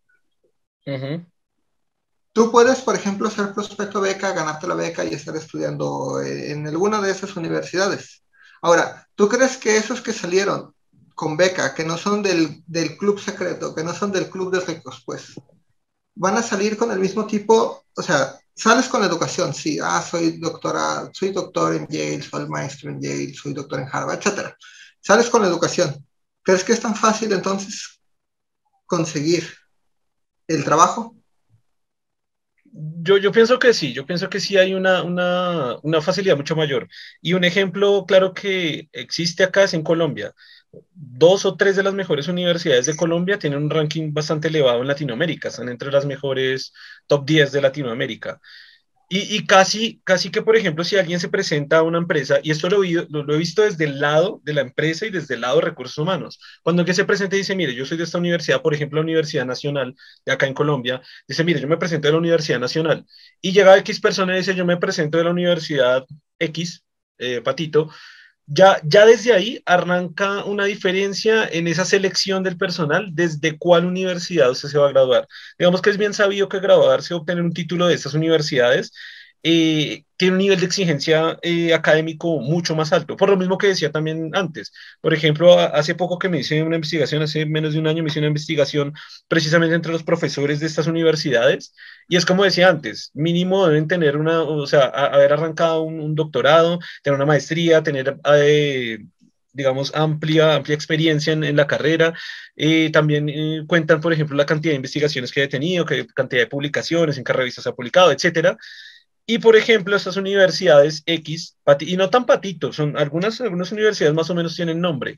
Tú 2.33 2.51
puedes, 2.51 2.81
por 2.81 2.95
ejemplo, 2.95 3.31
ser 3.31 3.55
prospecto 3.55 4.01
beca, 4.01 4.33
ganarte 4.33 4.67
la 4.67 4.75
beca 4.75 5.05
y 5.05 5.15
estar 5.15 5.35
estudiando 5.37 6.21
en 6.21 6.67
alguna 6.67 7.01
de 7.01 7.11
esas 7.11 7.35
universidades. 7.37 8.25
Ahora, 8.63 9.07
¿tú 9.15 9.29
crees 9.29 9.57
que 9.57 9.77
esos 9.77 10.01
que 10.01 10.13
salieron 10.13 10.75
con 11.15 11.37
beca, 11.37 11.75
que 11.75 11.85
no 11.85 11.97
son 11.97 12.23
del, 12.23 12.63
del 12.67 12.97
club 12.97 13.19
secreto, 13.19 13.75
que 13.75 13.83
no 13.83 13.95
son 13.95 14.13
del 14.13 14.29
club 14.29 14.53
de 14.53 14.61
ricos, 14.61 15.03
pues, 15.07 15.35
van 16.15 16.37
a 16.37 16.43
salir 16.43 16.77
con 16.77 16.91
el 16.91 16.99
mismo 16.99 17.27
tipo, 17.27 17.85
o 17.95 18.03
sea, 18.03 18.39
sales 18.55 18.89
con 18.89 19.05
educación, 19.05 19.55
sí, 19.55 19.79
ah, 19.83 20.03
soy 20.03 20.39
doctora, 20.39 21.09
soy 21.13 21.31
doctor 21.31 21.75
en 21.75 21.87
Yale, 21.89 22.23
soy 22.23 22.49
maestro 22.49 22.91
en 22.91 23.01
Yale, 23.01 23.35
soy 23.35 23.55
doctor 23.55 23.81
en 23.81 23.89
Harvard, 23.91 24.19
etcétera. 24.19 24.57
Sales 25.01 25.31
con 25.31 25.45
educación, 25.45 26.05
¿Crees 26.47 26.63
que 26.63 26.73
es 26.75 26.81
tan 26.81 26.95
fácil 26.95 27.33
entonces 27.33 28.01
conseguir 28.87 29.43
el 30.47 30.63
trabajo? 30.63 31.17
Yo, 32.63 33.17
yo 33.19 33.33
pienso 33.33 33.59
que 33.59 33.75
sí, 33.75 33.93
yo 33.93 34.07
pienso 34.07 34.31
que 34.31 34.39
sí 34.39 34.57
hay 34.57 34.73
una, 34.73 35.03
una, 35.03 35.77
una 35.83 36.01
facilidad 36.01 36.37
mucho 36.37 36.55
mayor. 36.55 36.87
Y 37.21 37.33
un 37.33 37.43
ejemplo 37.43 38.05
claro 38.07 38.33
que 38.33 38.89
existe 38.93 39.43
acá 39.43 39.65
es 39.65 39.75
en 39.75 39.83
Colombia. 39.83 40.35
Dos 40.93 41.45
o 41.47 41.57
tres 41.57 41.75
de 41.75 41.83
las 41.83 41.95
mejores 41.95 42.29
universidades 42.29 42.87
de 42.87 42.97
Colombia 42.97 43.41
tienen 43.41 43.65
un 43.65 43.71
ranking 43.71 44.13
bastante 44.13 44.47
elevado 44.47 44.83
en 44.83 44.87
Latinoamérica, 44.87 45.49
están 45.49 45.69
entre 45.69 45.91
las 45.91 46.07
mejores 46.07 46.73
top 47.09 47.27
10 47.27 47.51
de 47.51 47.63
Latinoamérica. 47.63 48.41
Y, 49.09 49.47
casi, 49.47 50.01
casi 50.03 50.31
que, 50.31 50.43
por 50.43 50.57
ejemplo, 50.57 50.83
si 50.83 50.97
alguien 50.97 51.21
se 51.21 51.29
presenta 51.29 51.79
a 51.79 51.83
una 51.83 51.99
empresa, 51.99 52.41
y 52.43 52.51
esto 52.51 52.69
lo, 52.69 52.83
he 52.83 53.39
visto 53.39 53.63
desde 53.63 53.85
el 53.85 54.01
lado 54.01 54.41
de 54.43 54.53
la 54.53 54.63
empresa 54.63 55.07
y 55.07 55.11
desde 55.11 55.35
el 55.37 55.43
lado 55.43 55.57
de 55.57 55.63
recursos 55.63 55.97
humanos, 55.99 56.41
cuando 56.65 56.81
alguien 56.83 56.97
se 56.97 57.05
presenta 57.05 57.37
y 57.37 57.41
dice, 57.41 57.55
mire, 57.55 57.73
yo 57.73 57.87
soy 57.87 57.99
de 57.99 58.05
esta 58.05 58.19
universidad, 58.19 58.63
por 58.63 58.75
ejemplo, 58.75 58.99
la 58.99 59.05
Universidad 59.05 59.47
Nacional 59.47 59.95
de 60.25 60.33
acá 60.33 60.47
en 60.47 60.55
Colombia, 60.55 61.01
dice, 61.29 61.45
mire, 61.45 61.61
yo 61.61 61.69
me 61.69 61.77
presento 61.77 62.09
de 62.09 62.13
la 62.13 62.19
Universidad 62.19 62.59
Nacional, 62.59 63.07
y 63.41 63.53
llega 63.53 63.79
X 63.79 64.01
persona 64.01 64.35
y 64.35 64.39
dice, 64.39 64.57
yo 64.57 64.65
me 64.65 64.77
presento 64.77 65.19
de 65.19 65.25
la 65.25 65.31
Universidad 65.31 66.05
X, 66.41 66.85
eh, 67.19 67.41
Patito, 67.43 67.89
ya, 68.47 68.81
ya 68.85 69.07
desde 69.07 69.33
ahí 69.33 69.63
arranca 69.67 70.45
una 70.45 70.65
diferencia 70.65 71.49
en 71.49 71.67
esa 71.69 71.85
selección 71.85 72.43
del 72.43 72.57
personal, 72.57 73.09
desde 73.13 73.59
cuál 73.59 73.87
universidad 73.87 74.55
se 74.55 74.79
va 74.79 74.87
a 74.89 74.93
graduar. 74.93 75.29
Digamos 75.59 75.83
que 75.83 75.91
es 75.91 75.99
bien 75.99 76.15
sabido 76.15 76.49
que 76.49 76.61
graduarse 76.61 77.15
o 77.15 77.19
obtener 77.19 77.43
un 77.43 77.53
título 77.53 77.87
de 77.87 77.95
estas 77.95 78.15
universidades 78.15 78.93
eh, 79.43 80.05
tiene 80.17 80.33
un 80.33 80.39
nivel 80.39 80.59
de 80.59 80.67
exigencia 80.67 81.39
eh, 81.43 81.75
académico 81.75 82.41
mucho 82.41 82.75
más 82.75 82.93
alto, 82.93 83.17
por 83.17 83.29
lo 83.29 83.37
mismo 83.37 83.59
que 83.59 83.69
decía 83.69 83.93
también 83.93 84.31
antes. 84.35 84.73
Por 85.01 85.15
ejemplo, 85.15 85.59
hace 85.59 85.95
poco 85.95 86.19
que 86.19 86.29
me 86.29 86.39
hice 86.39 86.63
una 86.63 86.77
investigación, 86.77 87.23
hace 87.23 87.47
menos 87.47 87.75
de 87.75 87.81
un 87.81 87.87
año 87.87 88.03
me 88.03 88.09
hice 88.09 88.19
una 88.21 88.29
investigación 88.29 88.95
precisamente 89.29 89.75
entre 89.75 89.93
los 89.93 90.03
profesores 90.03 90.61
de 90.61 90.67
estas 90.67 90.87
universidades, 90.87 91.75
y 92.09 92.17
es 92.17 92.27
como 92.27 92.45
decía 92.45 92.69
antes, 92.69 93.11
mínimo 93.15 93.67
deben 93.69 93.89
tener 93.89 94.17
una, 94.17 94.43
o 94.43 94.67
sea, 94.67 94.87
haber 94.87 95.33
arrancado 95.33 95.83
un, 95.83 96.15
doctorado, 96.15 96.79
tener 97.03 97.17
una 97.17 97.27
maestría, 97.27 97.83
tener... 97.83 98.19
Eh, 98.35 98.99
digamos, 99.53 99.95
amplia, 99.95 100.55
amplia 100.57 100.75
experiencia 100.75 101.33
en, 101.33 101.57
la 101.57 101.67
carrera. 101.67 102.13
también 102.93 103.67
cuentan, 103.67 104.01
por 104.03 104.13
ejemplo, 104.13 104.37
la 104.37 104.45
cantidad 104.45 104.73
de 104.73 104.77
investigaciones 104.77 105.33
que 105.33 105.45
he 105.45 105.49
tenido, 105.49 105.87
qué 105.87 106.07
cantidad 106.15 106.43
de 106.43 106.47
publicaciones, 106.47 107.17
en 107.17 107.25
qué 107.25 107.33
revistas 107.33 107.67
ha 107.67 107.75
publicado, 107.75 108.13
etcétera. 108.13 108.59
Y 109.27 109.39
por 109.39 109.57
ejemplo, 109.57 109.97
estas 109.97 110.17
universidades 110.17 111.03
X, 111.05 111.57
y 111.81 111.97
no 111.97 112.11
tan 112.11 112.27
patitos, 112.27 112.77
son 112.77 112.97
algunas, 112.97 113.41
algunas 113.41 113.73
universidades 113.73 114.15
más 114.15 114.31
o 114.31 114.35
menos 114.35 114.55
tienen 114.55 114.81
nombre. 114.81 115.17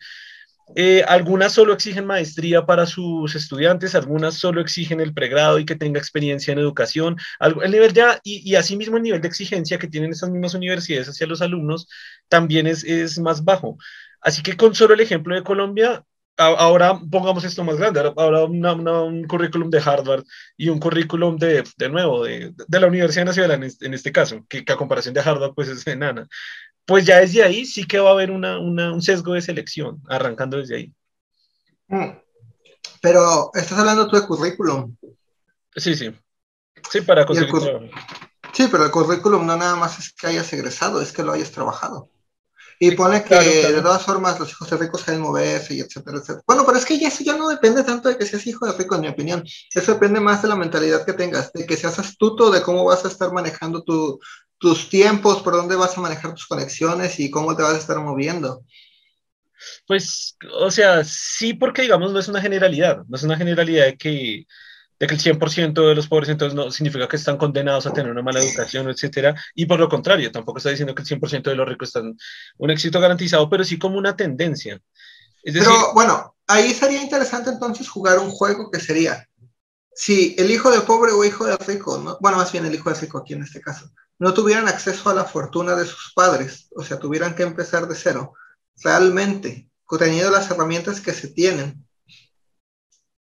Eh, 0.74 1.02
algunas 1.06 1.52
solo 1.52 1.72
exigen 1.72 2.06
maestría 2.06 2.66
para 2.66 2.86
sus 2.86 3.34
estudiantes, 3.34 3.94
algunas 3.94 4.34
solo 4.34 4.60
exigen 4.60 5.00
el 5.00 5.14
pregrado 5.14 5.58
y 5.58 5.64
que 5.64 5.76
tenga 5.76 5.98
experiencia 5.98 6.52
en 6.52 6.58
educación. 6.58 7.16
el 7.40 7.70
nivel 7.70 7.92
ya, 7.92 8.20
y, 8.22 8.50
y 8.50 8.54
asimismo 8.56 8.96
el 8.96 9.02
nivel 9.02 9.20
de 9.20 9.28
exigencia 9.28 9.78
que 9.78 9.88
tienen 9.88 10.12
estas 10.12 10.30
mismas 10.30 10.54
universidades 10.54 11.08
hacia 11.08 11.26
los 11.26 11.42
alumnos 11.42 11.88
también 12.28 12.66
es, 12.66 12.84
es 12.84 13.18
más 13.18 13.44
bajo. 13.44 13.78
Así 14.20 14.42
que 14.42 14.56
con 14.56 14.74
solo 14.74 14.94
el 14.94 15.00
ejemplo 15.00 15.34
de 15.34 15.42
Colombia, 15.42 16.04
ahora 16.38 17.00
pongamos 17.10 17.44
esto 17.44 17.64
más 17.64 17.76
grande, 17.76 18.00
ahora 18.16 18.44
un 18.44 19.24
currículum 19.26 19.70
de 19.70 19.82
Harvard 19.84 20.24
y 20.56 20.68
un 20.68 20.78
currículum 20.78 21.36
de, 21.36 21.64
de 21.76 21.88
nuevo, 21.88 22.24
de, 22.24 22.54
de, 22.66 22.80
la 22.80 22.86
Universidad 22.86 23.24
Nacional 23.24 23.64
en 23.80 23.94
este, 23.94 24.12
caso, 24.12 24.44
que, 24.48 24.64
a 24.66 24.76
comparación 24.76 25.14
de 25.14 25.20
Harvard 25.20 25.54
pues 25.54 25.68
es 25.68 25.86
enana. 25.86 26.28
Pues 26.84 27.04
ya 27.04 27.18
desde 27.18 27.42
ahí 27.42 27.66
sí 27.66 27.86
que 27.86 27.98
va 27.98 28.10
a 28.10 28.12
haber 28.12 28.30
una, 28.30 28.58
una, 28.58 28.92
un 28.92 29.02
sesgo 29.02 29.34
de 29.34 29.42
selección, 29.42 30.00
arrancando 30.08 30.56
desde 30.56 30.76
ahí. 30.76 30.92
Mm. 31.88 32.18
Pero 33.02 33.50
estás 33.54 33.78
hablando 33.78 34.08
tú 34.08 34.16
de 34.16 34.26
currículum. 34.26 34.96
Sí, 35.76 35.94
sí. 35.94 36.14
Sí, 36.90 37.00
para 37.02 37.26
conseguir. 37.26 37.52
Sí, 38.52 38.68
pero 38.70 38.84
el 38.84 38.90
currículum 38.90 39.44
no 39.44 39.56
nada 39.56 39.76
más 39.76 39.98
es 39.98 40.12
que 40.12 40.28
hayas 40.28 40.52
egresado, 40.52 41.02
es 41.02 41.12
que 41.12 41.22
lo 41.22 41.32
hayas 41.32 41.50
trabajado. 41.50 42.08
Y 42.80 42.92
pone 42.92 43.24
que 43.24 43.34
de 43.34 43.82
todas 43.82 44.04
formas 44.04 44.38
los 44.38 44.50
hijos 44.50 44.70
de 44.70 44.76
ricos 44.76 45.00
saben 45.00 45.20
moverse 45.20 45.74
y 45.74 45.80
etcétera, 45.80 46.18
etcétera. 46.18 46.44
Bueno, 46.46 46.64
pero 46.64 46.78
es 46.78 46.84
que 46.84 46.98
ya 46.98 47.08
eso 47.08 47.24
ya 47.24 47.36
no 47.36 47.48
depende 47.48 47.82
tanto 47.82 48.08
de 48.08 48.16
que 48.16 48.24
seas 48.24 48.46
hijo 48.46 48.66
de 48.66 48.72
rico, 48.72 48.94
en 48.94 49.00
mi 49.00 49.08
opinión. 49.08 49.44
Eso 49.74 49.94
depende 49.94 50.20
más 50.20 50.42
de 50.42 50.48
la 50.48 50.54
mentalidad 50.54 51.04
que 51.04 51.12
tengas, 51.12 51.52
de 51.52 51.66
que 51.66 51.76
seas 51.76 51.98
astuto 51.98 52.50
de 52.50 52.62
cómo 52.62 52.84
vas 52.84 53.04
a 53.04 53.08
estar 53.08 53.32
manejando 53.32 53.82
tus 53.82 54.88
tiempos, 54.88 55.42
por 55.42 55.54
dónde 55.54 55.74
vas 55.74 55.98
a 55.98 56.00
manejar 56.00 56.34
tus 56.34 56.46
conexiones 56.46 57.18
y 57.18 57.30
cómo 57.30 57.56
te 57.56 57.62
vas 57.62 57.74
a 57.74 57.78
estar 57.78 57.98
moviendo. 57.98 58.62
Pues, 59.88 60.36
o 60.60 60.70
sea, 60.70 61.02
sí, 61.02 61.54
porque 61.54 61.82
digamos 61.82 62.12
no 62.12 62.20
es 62.20 62.28
una 62.28 62.40
generalidad, 62.40 63.02
no 63.08 63.16
es 63.16 63.24
una 63.24 63.36
generalidad 63.36 63.86
de 63.86 63.96
que 63.96 64.46
de 64.98 65.06
que 65.06 65.14
el 65.14 65.20
100% 65.20 65.88
de 65.88 65.94
los 65.94 66.08
pobres 66.08 66.28
entonces 66.28 66.54
no 66.54 66.70
significa 66.70 67.08
que 67.08 67.16
están 67.16 67.36
condenados 67.36 67.86
a 67.86 67.92
tener 67.92 68.10
una 68.10 68.22
mala 68.22 68.40
educación, 68.40 68.88
etcétera, 68.88 69.34
y 69.54 69.66
por 69.66 69.78
lo 69.78 69.88
contrario, 69.88 70.32
tampoco 70.32 70.58
está 70.58 70.70
diciendo 70.70 70.94
que 70.94 71.02
el 71.02 71.08
100% 71.08 71.42
de 71.42 71.54
los 71.54 71.68
ricos 71.68 71.88
están 71.88 72.16
un 72.56 72.70
éxito 72.70 73.00
garantizado, 73.00 73.48
pero 73.48 73.64
sí 73.64 73.78
como 73.78 73.98
una 73.98 74.16
tendencia. 74.16 74.80
pero 75.44 75.92
bueno, 75.94 76.36
ahí 76.46 76.74
sería 76.74 77.02
interesante 77.02 77.50
entonces 77.50 77.88
jugar 77.88 78.18
un 78.18 78.30
juego 78.30 78.70
que 78.70 78.80
sería, 78.80 79.28
si 79.94 80.34
el 80.38 80.50
hijo 80.50 80.70
de 80.70 80.80
pobre 80.80 81.12
o 81.12 81.24
hijo 81.24 81.44
de 81.46 81.56
rico, 81.58 81.98
¿no? 81.98 82.18
bueno, 82.20 82.38
más 82.38 82.50
bien 82.50 82.66
el 82.66 82.74
hijo 82.74 82.90
de 82.90 83.00
rico 83.00 83.18
aquí 83.18 83.34
en 83.34 83.42
este 83.42 83.60
caso, 83.60 83.90
no 84.18 84.34
tuvieran 84.34 84.66
acceso 84.66 85.08
a 85.10 85.14
la 85.14 85.24
fortuna 85.24 85.76
de 85.76 85.84
sus 85.84 86.12
padres, 86.12 86.68
o 86.74 86.82
sea, 86.82 86.98
tuvieran 86.98 87.36
que 87.36 87.44
empezar 87.44 87.86
de 87.86 87.94
cero, 87.94 88.34
realmente, 88.82 89.68
teniendo 89.96 90.30
las 90.30 90.50
herramientas 90.50 91.00
que 91.00 91.12
se 91.12 91.28
tienen, 91.28 91.86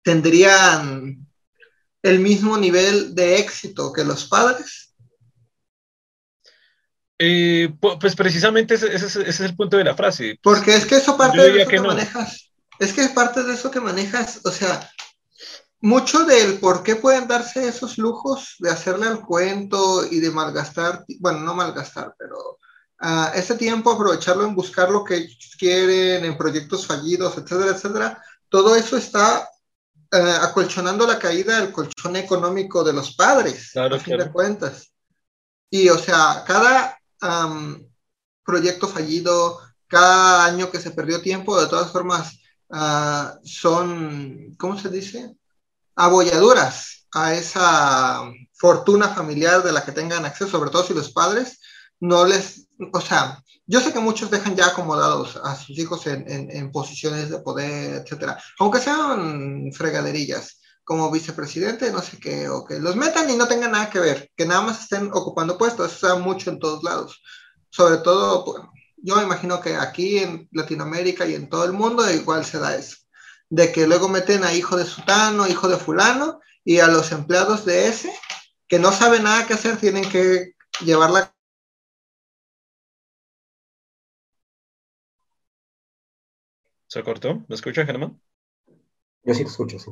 tendrían 0.01 1.26
el 2.03 2.19
mismo 2.19 2.57
nivel 2.57 3.15
de 3.15 3.39
éxito 3.39 3.91
que 3.91 4.03
los 4.03 4.25
padres? 4.25 4.93
Eh, 7.19 7.73
pues 7.79 8.15
precisamente 8.15 8.75
ese, 8.75 8.93
es 8.93 9.39
el 9.39 9.55
punto 9.55 9.77
de 9.77 9.83
la 9.83 9.95
frase. 9.95 10.39
Porque 10.43 10.75
es 10.75 10.85
que 10.85 10.97
eso 10.97 11.17
parte 11.17 11.41
de 11.41 11.61
eso 11.61 11.69
que, 11.69 11.79
manejas. 11.79 12.51
Es 12.79 12.93
que 12.93 13.01
es 13.01 13.09
parte 13.09 13.43
de 13.43 13.53
eso 13.53 13.71
que 13.71 13.79
manejas, 13.79 14.41
o 14.43 14.51
sea, 14.51 14.87
mucho 15.81 16.25
del 16.25 16.59
por 16.59 16.83
qué 16.83 16.95
pueden 16.95 17.27
darse 17.27 17.67
esos 17.67 17.97
lujos 17.97 18.55
de 18.59 18.69
hacerle 18.69 19.07
al 19.07 19.21
cuento 19.21 20.05
y 20.09 20.19
de 20.19 20.31
malgastar, 20.31 21.03
bueno, 21.19 21.39
no 21.39 21.55
malgastar, 21.55 22.13
pero 22.17 22.59
uh, 23.01 23.35
ese 23.35 23.55
tiempo 23.55 23.91
aprovecharlo 23.91 24.45
en 24.45 24.55
buscar 24.55 24.91
lo 24.91 25.03
que 25.03 25.27
quieren, 25.57 26.23
en 26.25 26.37
proyectos 26.37 26.85
fallidos, 26.85 27.37
etcétera, 27.37 27.71
etcétera, 27.71 28.23
todo 28.49 28.75
eso 28.75 28.95
está 28.97 29.49
eh, 30.11 30.37
acolchonando 30.41 31.05
la 31.05 31.19
caída 31.19 31.59
del 31.59 31.71
colchón 31.71 32.15
económico 32.15 32.83
de 32.83 32.93
los 32.93 33.15
padres, 33.15 33.75
a 33.75 33.99
fin 33.99 34.17
de 34.17 34.31
cuentas. 34.31 34.91
Y 35.69 35.89
o 35.89 35.97
sea, 35.97 36.43
cada 36.45 36.97
proyecto 38.45 38.87
fallido, 38.87 39.59
cada 39.87 40.45
año 40.45 40.71
que 40.71 40.79
se 40.79 40.91
perdió 40.91 41.21
tiempo, 41.21 41.59
de 41.59 41.67
todas 41.67 41.91
formas, 41.91 42.39
ah, 42.71 43.37
son, 43.43 44.55
¿cómo 44.57 44.79
se 44.79 44.89
dice? 44.89 45.35
Abolladuras 45.95 47.07
a 47.13 47.33
esa 47.33 48.21
fortuna 48.53 49.09
familiar 49.09 49.63
de 49.63 49.71
la 49.71 49.83
que 49.83 49.91
tengan 49.91 50.25
acceso, 50.25 50.51
sobre 50.51 50.69
todo 50.69 50.83
si 50.83 50.93
los 50.93 51.11
padres 51.11 51.59
no 51.99 52.25
les, 52.25 52.67
o 52.93 53.01
sea, 53.01 53.43
yo 53.67 53.81
sé 53.81 53.91
que 53.91 53.99
muchos 53.99 54.31
dejan 54.31 54.55
ya 54.55 54.67
acomodados 54.67 55.35
a 55.43 55.55
sus 55.55 55.77
hijos 55.77 56.07
en, 56.07 56.25
en, 56.27 56.71
posiciones 56.71 57.29
de 57.29 57.39
poder, 57.39 58.01
etcétera, 58.01 58.41
aunque 58.59 58.79
sean 58.79 59.71
fregaderillas, 59.73 60.61
como 60.85 61.11
vicepresidente, 61.11 61.91
no 61.91 62.01
sé 62.01 62.17
qué, 62.17 62.47
o 62.47 62.63
que 62.63 62.79
los 62.79 62.95
metan 62.95 63.29
y 63.29 63.35
no 63.35 63.45
tengan 63.45 63.73
nada 63.73 63.89
que 63.89 63.99
ver, 63.99 64.31
que 64.37 64.45
nada 64.45 64.61
más 64.61 64.81
estén 64.83 65.09
ocupando 65.13 65.57
puestos, 65.57 65.91
eso 65.91 65.99
se 65.99 66.07
da 66.07 66.15
mucho 66.15 66.49
en 66.49 66.59
todos 66.59 66.81
lados. 66.81 67.21
Sobre 67.69 67.97
todo, 67.97 68.45
pues, 68.45 68.63
yo 68.95 69.21
imagino 69.21 69.59
que 69.59 69.75
aquí 69.75 70.19
en 70.19 70.47
Latinoamérica 70.53 71.27
y 71.27 71.35
en 71.35 71.49
todo 71.49 71.65
el 71.65 71.73
mundo 71.73 72.09
igual 72.09 72.45
se 72.45 72.59
da 72.59 72.73
eso, 72.73 72.95
de 73.49 73.73
que 73.73 73.85
luego 73.85 74.07
meten 74.07 74.45
a 74.45 74.53
hijo 74.53 74.77
de 74.77 74.85
sutano, 74.85 75.45
hijo 75.45 75.67
de 75.67 75.75
fulano, 75.75 76.39
y 76.63 76.79
a 76.79 76.87
los 76.87 77.11
empleados 77.11 77.65
de 77.65 77.87
ese, 77.87 78.13
que 78.69 78.79
no 78.79 78.93
saben 78.93 79.23
nada 79.23 79.45
que 79.45 79.55
hacer, 79.55 79.75
tienen 79.75 80.09
que 80.09 80.53
llevar 80.79 81.11
la 81.11 81.33
¿Se 86.87 87.03
cortó? 87.03 87.45
¿Me 87.47 87.55
escucha, 87.55 87.85
Germán? 87.85 88.19
Yo 89.23 89.33
sí 89.33 89.43
te 89.43 89.49
escucho, 89.49 89.77
sí. 89.77 89.91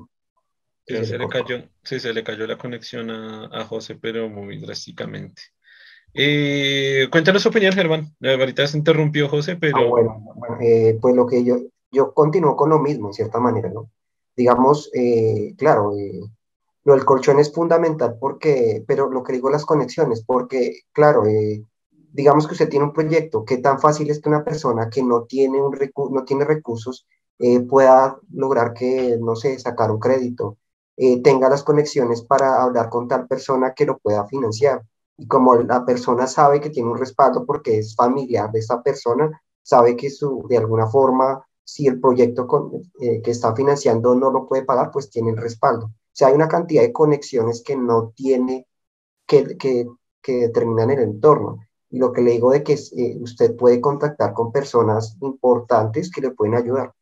Sí, 0.88 1.05
se, 1.05 1.17
le 1.17 1.27
cayó, 1.27 1.63
sí, 1.84 1.99
se 1.99 2.13
le 2.13 2.23
cayó 2.23 2.45
la 2.45 2.58
conexión 2.58 3.10
a, 3.10 3.65
José, 3.65 3.95
pero 3.95 4.29
muy 4.29 4.60
drásticamente. 4.60 5.41
Eh, 6.13 7.08
cuéntanos 7.12 7.41
su 7.41 7.49
opinión, 7.49 7.73
Germán. 7.73 8.15
Ahorita 8.21 8.65
se 8.67 8.77
interrumpió 8.77 9.27
José, 9.27 9.55
pero... 9.55 9.77
Ah, 9.77 9.86
bueno, 9.88 10.23
eh, 10.62 10.97
pues 11.01 11.15
lo 11.15 11.25
que 11.25 11.43
yo, 11.43 11.58
yo 11.91 12.13
continúo 12.13 12.55
con 12.55 12.69
lo 12.69 12.79
mismo, 12.79 13.08
en 13.08 13.13
cierta 13.13 13.39
manera, 13.39 13.69
¿no? 13.69 13.89
Digamos, 14.38 14.91
eh, 14.93 15.55
claro, 15.58 15.91
lo 16.84 16.93
del 16.93 17.03
colchón 17.03 17.39
es 17.39 17.51
fundamental 17.51 18.17
porque, 18.19 18.84
pero 18.88 19.10
lo 19.10 19.23
que 19.23 19.34
digo 19.34 19.49
las 19.49 19.65
conexiones, 19.65 20.23
porque, 20.23 20.81
claro, 20.91 21.23
digamos 22.15 22.47
que 22.47 22.54
usted 22.54 22.69
tiene 22.69 22.86
un 22.86 22.93
proyecto, 22.93 23.43
¿qué 23.43 23.58
tan 23.58 23.80
fácil 23.80 24.10
es 24.10 24.21
que 24.21 24.30
una 24.30 24.43
persona 24.43 24.89
que 24.89 25.04
no 25.04 25.23
tiene, 25.23 25.62
un 25.62 25.78
no 26.12 26.23
tiene 26.23 26.45
recursos 26.45 27.06
eh, 27.39 27.60
pueda 27.62 28.17
lograr 28.32 28.73
que, 28.73 29.17
no 29.19 29.36
sé, 29.36 29.60
sacar 29.60 29.91
un 29.91 29.99
crédito, 29.99 30.58
eh, 30.95 31.21
tenga 31.21 31.49
las 31.49 31.63
conexiones 31.63 32.21
para 32.21 32.63
hablar 32.63 32.89
con 32.89 33.10
tal 33.10 33.28
persona 33.28 33.73
que 33.73 33.86
lo 33.86 33.97
pueda 33.97 34.25
financiar? 34.28 34.82
Y 35.17 35.28
como 35.28 35.56
la 35.56 35.86
persona 35.86 36.25
sabe 36.28 36.62
que 36.62 36.69
tiene 36.69 36.89
un 36.89 36.97
respaldo 36.97 37.45
porque 37.45 37.80
es 37.80 37.95
familiar 37.95 38.49
de 38.51 38.60
esta 38.60 38.82
persona, 38.82 39.41
sabe 39.62 39.97
que 39.97 40.10
su, 40.10 40.45
de 40.47 40.58
alguna 40.58 40.88
forma, 40.88 41.45
si 41.65 41.88
el 41.88 41.99
proyecto 41.99 42.47
eh, 43.01 43.21
que 43.21 43.32
está 43.32 43.54
financiando 43.54 44.15
no 44.15 44.32
lo 44.32 44.47
puede 44.47 44.63
pagar, 44.63 44.89
pues 44.91 45.10
tiene 45.10 45.32
el 45.32 45.38
respaldo. 45.38 45.88
O 45.88 45.91
sea, 46.13 46.30
hay 46.30 46.34
una 46.36 46.47
cantidad 46.47 46.82
de 46.82 46.93
conexiones 46.93 47.62
que 47.62 47.75
no 47.75 48.13
tiene, 48.15 48.67
que, 49.28 49.58
que, 49.58 49.86
que 50.21 50.34
determinan 50.47 50.91
el 50.91 50.99
entorno. 50.99 51.60
Y 51.95 51.97
lo 51.97 52.12
que 52.12 52.21
le 52.21 52.31
digo 52.31 52.51
de 52.51 52.62
que 52.62 52.73
eh, 52.73 53.17
usted 53.21 53.55
puede 53.55 53.79
contactar 53.79 54.34
con 54.34 54.51
personas 54.51 55.15
importantes 55.21 56.12
que 56.12 56.19
le 56.19 56.31
pueden 56.31 56.55
ayudar, 56.55 56.93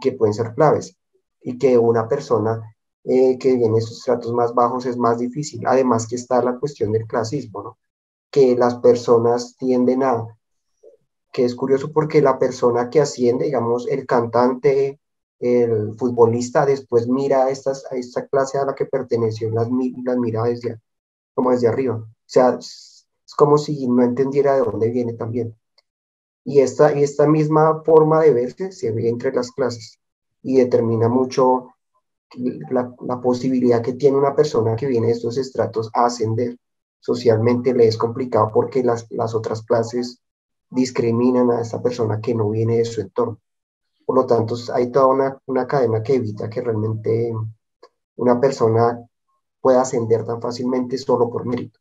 que 0.00 0.10
pueden 0.10 0.34
ser 0.34 0.54
claves, 0.56 0.96
y 1.40 1.56
que 1.56 1.78
una 1.78 2.08
persona 2.08 2.60
eh, 3.04 3.38
que 3.38 3.54
viene 3.54 3.74
de 3.74 3.78
esos 3.78 3.98
estratos 3.98 4.32
más 4.32 4.52
bajos 4.52 4.86
es 4.86 4.96
más 4.96 5.20
difícil. 5.20 5.64
Además 5.68 6.08
que 6.08 6.16
está 6.16 6.42
la 6.42 6.58
cuestión 6.58 6.90
del 6.90 7.06
clasismo, 7.06 7.62
¿no? 7.62 7.78
que 8.28 8.56
las 8.56 8.74
personas 8.80 9.54
tienden 9.56 10.02
a, 10.02 10.26
que 11.32 11.44
es 11.44 11.54
curioso 11.54 11.92
porque 11.92 12.20
la 12.20 12.36
persona 12.36 12.90
que 12.90 13.00
asciende, 13.00 13.44
digamos, 13.44 13.86
el 13.86 14.04
cantante, 14.04 14.98
el 15.38 15.94
futbolista, 15.96 16.66
después 16.66 17.06
mira 17.06 17.44
a, 17.44 17.50
estas, 17.50 17.84
a 17.88 17.94
esta 17.94 18.26
clase 18.26 18.58
a 18.58 18.64
la 18.64 18.74
que 18.74 18.86
perteneció, 18.86 19.48
las, 19.50 19.68
las 20.04 20.16
mira 20.18 20.42
desde, 20.42 20.80
como 21.34 21.52
desde 21.52 21.68
arriba. 21.68 21.98
O 21.98 22.08
sea, 22.26 22.58
es 23.30 23.36
como 23.36 23.58
si 23.58 23.86
no 23.86 24.02
entendiera 24.02 24.56
de 24.56 24.62
dónde 24.62 24.90
viene 24.90 25.12
también. 25.12 25.56
Y 26.44 26.58
esta, 26.58 26.98
y 26.98 27.04
esta 27.04 27.28
misma 27.28 27.80
forma 27.84 28.22
de 28.22 28.34
verse 28.34 28.72
se 28.72 28.90
ve 28.90 29.08
entre 29.08 29.32
las 29.32 29.52
clases 29.52 30.00
y 30.42 30.56
determina 30.56 31.08
mucho 31.08 31.68
la, 32.70 33.20
posibilidad 33.22 33.82
que 33.82 33.92
tiene 33.92 34.18
una 34.18 34.34
persona 34.34 34.74
que 34.74 34.88
viene 34.88 35.06
de 35.06 35.12
estos 35.12 35.38
estratos 35.38 35.90
a 35.94 36.06
ascender. 36.06 36.56
Socialmente 36.98 37.72
le 37.72 37.86
es 37.86 37.96
complicado 37.96 38.50
porque 38.52 38.82
las, 38.82 39.06
las 39.10 39.32
otras 39.32 39.62
clases 39.62 40.20
discriminan 40.68 41.52
a 41.52 41.60
esta 41.60 41.80
persona 41.80 42.20
que 42.20 42.34
no 42.34 42.50
viene 42.50 42.78
de 42.78 42.84
su 42.84 43.00
entorno. 43.00 43.38
Por 44.04 44.16
lo 44.16 44.26
tanto, 44.26 44.56
hay 44.74 44.90
toda 44.90 45.06
una, 45.06 45.38
una 45.46 45.68
cadena 45.68 46.02
que 46.02 46.16
evita 46.16 46.50
que 46.50 46.62
realmente 46.62 47.32
una 48.16 48.40
persona 48.40 48.98
pueda 49.60 49.82
ascender 49.82 50.24
tan 50.24 50.40
fácilmente 50.40 50.98
solo 50.98 51.30
por 51.30 51.46
mérito. 51.46 51.79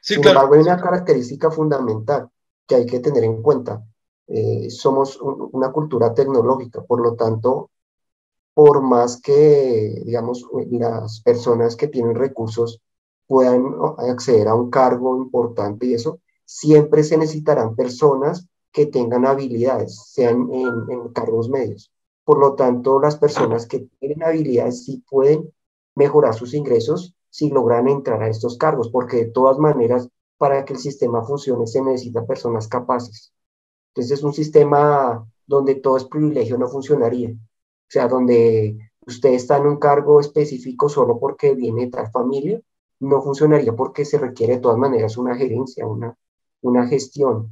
Sin 0.00 0.26
embargo, 0.26 0.54
hay 0.54 0.60
una 0.60 0.80
característica 0.80 1.50
fundamental 1.50 2.28
que 2.66 2.76
hay 2.76 2.86
que 2.86 3.00
tener 3.00 3.24
en 3.24 3.42
cuenta. 3.42 3.84
Eh, 4.26 4.70
somos 4.70 5.18
una 5.20 5.70
cultura 5.70 6.12
tecnológica, 6.12 6.82
por 6.82 7.00
lo 7.00 7.14
tanto, 7.14 7.70
por 8.54 8.82
más 8.82 9.20
que, 9.20 10.02
digamos, 10.04 10.46
las 10.70 11.20
personas 11.20 11.76
que 11.76 11.88
tienen 11.88 12.14
recursos 12.14 12.80
puedan 13.26 13.74
acceder 13.98 14.48
a 14.48 14.54
un 14.54 14.70
cargo 14.70 15.16
importante 15.16 15.86
y 15.86 15.94
eso, 15.94 16.20
siempre 16.44 17.02
se 17.02 17.18
necesitarán 17.18 17.74
personas 17.74 18.46
que 18.72 18.86
tengan 18.86 19.26
habilidades, 19.26 20.00
sean 20.06 20.48
en, 20.52 20.90
en 20.90 21.08
cargos 21.12 21.48
medios. 21.48 21.92
Por 22.24 22.38
lo 22.38 22.54
tanto, 22.54 23.00
las 23.00 23.16
personas 23.16 23.66
que 23.66 23.88
tienen 23.98 24.22
habilidades 24.22 24.84
sí 24.84 25.02
pueden 25.08 25.52
mejorar 25.94 26.34
sus 26.34 26.54
ingresos 26.54 27.14
si 27.36 27.50
logran 27.50 27.86
entrar 27.86 28.22
a 28.22 28.28
estos 28.30 28.56
cargos, 28.56 28.88
porque 28.88 29.16
de 29.18 29.26
todas 29.26 29.58
maneras, 29.58 30.08
para 30.38 30.64
que 30.64 30.72
el 30.72 30.78
sistema 30.78 31.22
funcione 31.22 31.66
se 31.66 31.82
necesita 31.82 32.24
personas 32.24 32.66
capaces. 32.66 33.34
Entonces 33.90 34.18
es 34.18 34.24
un 34.24 34.32
sistema 34.32 35.22
donde 35.46 35.74
todo 35.74 35.98
es 35.98 36.04
privilegio, 36.04 36.56
no 36.56 36.66
funcionaría. 36.68 37.32
O 37.32 37.90
sea, 37.90 38.08
donde 38.08 38.78
usted 39.06 39.34
está 39.34 39.58
en 39.58 39.66
un 39.66 39.76
cargo 39.76 40.18
específico 40.18 40.88
solo 40.88 41.18
porque 41.20 41.54
viene 41.54 41.82
de 41.82 41.90
tal 41.90 42.10
familia, 42.10 42.58
no 43.00 43.20
funcionaría 43.20 43.76
porque 43.76 44.06
se 44.06 44.16
requiere 44.16 44.54
de 44.54 44.60
todas 44.60 44.78
maneras 44.78 45.18
una 45.18 45.36
gerencia, 45.36 45.86
una, 45.86 46.16
una 46.62 46.86
gestión. 46.86 47.50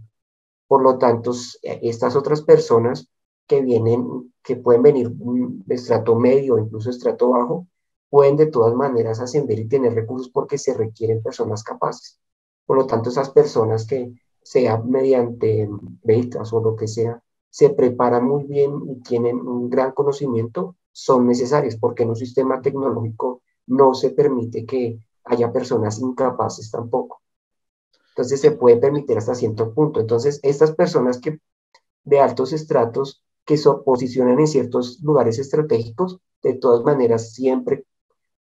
Por 0.66 0.82
lo 0.82 0.96
tanto, 0.96 1.32
estas 1.62 2.16
otras 2.16 2.40
personas 2.40 3.06
que 3.46 3.60
vienen, 3.60 4.32
que 4.42 4.56
pueden 4.56 4.82
venir 4.82 5.10
de 5.10 5.74
estrato 5.74 6.14
medio, 6.14 6.56
incluso 6.58 6.88
estrato 6.88 7.28
bajo, 7.28 7.66
pueden 8.14 8.36
de 8.36 8.46
todas 8.46 8.76
maneras 8.76 9.18
ascender 9.18 9.58
y 9.58 9.66
tener 9.66 9.92
recursos 9.92 10.28
porque 10.28 10.56
se 10.56 10.72
requieren 10.72 11.20
personas 11.20 11.64
capaces. 11.64 12.20
Por 12.64 12.76
lo 12.76 12.86
tanto, 12.86 13.10
esas 13.10 13.30
personas 13.30 13.88
que 13.88 14.14
sea 14.40 14.78
mediante 14.78 15.68
becas 16.04 16.52
o 16.52 16.60
lo 16.60 16.76
que 16.76 16.86
sea, 16.86 17.20
se 17.50 17.70
preparan 17.70 18.24
muy 18.24 18.44
bien 18.44 18.70
y 18.88 19.00
tienen 19.00 19.40
un 19.40 19.68
gran 19.68 19.90
conocimiento, 19.90 20.76
son 20.92 21.26
necesarias 21.26 21.74
porque 21.74 22.04
en 22.04 22.10
un 22.10 22.14
sistema 22.14 22.62
tecnológico 22.62 23.42
no 23.66 23.94
se 23.94 24.10
permite 24.10 24.64
que 24.64 25.00
haya 25.24 25.52
personas 25.52 25.98
incapaces 25.98 26.70
tampoco. 26.70 27.20
Entonces 28.10 28.40
se 28.40 28.52
puede 28.52 28.76
permitir 28.76 29.18
hasta 29.18 29.34
cierto 29.34 29.74
punto. 29.74 29.98
Entonces, 29.98 30.38
estas 30.44 30.70
personas 30.70 31.18
que 31.18 31.40
de 32.04 32.20
altos 32.20 32.52
estratos 32.52 33.24
que 33.44 33.56
se 33.56 33.70
posicionan 33.84 34.38
en 34.38 34.46
ciertos 34.46 35.00
lugares 35.02 35.40
estratégicos, 35.40 36.20
de 36.44 36.54
todas 36.54 36.84
maneras 36.84 37.32
siempre 37.32 37.84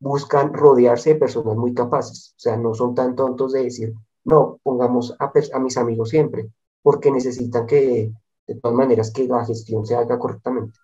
buscan 0.03 0.53
rodearse 0.53 1.15
de 1.15 1.21
personas 1.21 1.57
muy 1.57 1.75
capaces. 1.75 2.35
O 2.37 2.41
sea, 2.41 2.57
no 2.57 2.75
son 2.75 2.95
tan 2.95 3.15
tontos 3.15 3.53
de 3.53 3.63
decir, 3.63 3.93
no, 4.25 4.59
pongamos 4.63 5.15
a, 5.19 5.33
a 5.55 5.59
mis 5.61 5.77
amigos 5.77 6.09
siempre, 6.09 6.49
porque 6.83 7.13
necesitan 7.13 7.67
que, 7.67 8.13
de 8.49 8.55
todas 8.57 8.77
maneras, 8.77 9.13
que 9.13 9.29
la 9.29 9.47
gestión 9.47 9.87
se 9.87 9.95
haga 9.95 10.19
correctamente. 10.19 10.77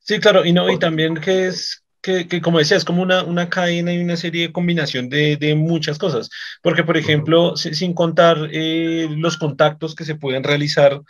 Sí, 0.00 0.18
claro, 0.18 0.44
y 0.44 0.52
no, 0.52 0.68
y 0.70 0.78
también 0.78 1.14
que 1.14 1.46
es 1.46 1.84
que, 2.00 2.26
que, 2.26 2.40
como 2.40 2.58
decía, 2.58 2.76
es 2.76 2.84
como 2.84 3.02
una, 3.02 3.22
una 3.22 3.48
cadena 3.48 3.92
y 3.92 4.02
una 4.02 4.16
serie 4.16 4.48
de 4.48 4.52
combinación 4.52 5.08
de, 5.08 5.36
de 5.36 5.54
muchas 5.54 5.98
cosas. 5.98 6.30
Porque, 6.62 6.82
por 6.82 6.96
ejemplo, 6.96 7.56
sin 7.56 7.94
contar 7.94 8.48
eh, 8.50 9.08
los 9.10 9.36
contactos 9.36 9.94
que 9.94 10.04
se 10.04 10.16
pueden 10.16 10.42
realizar 10.42 11.00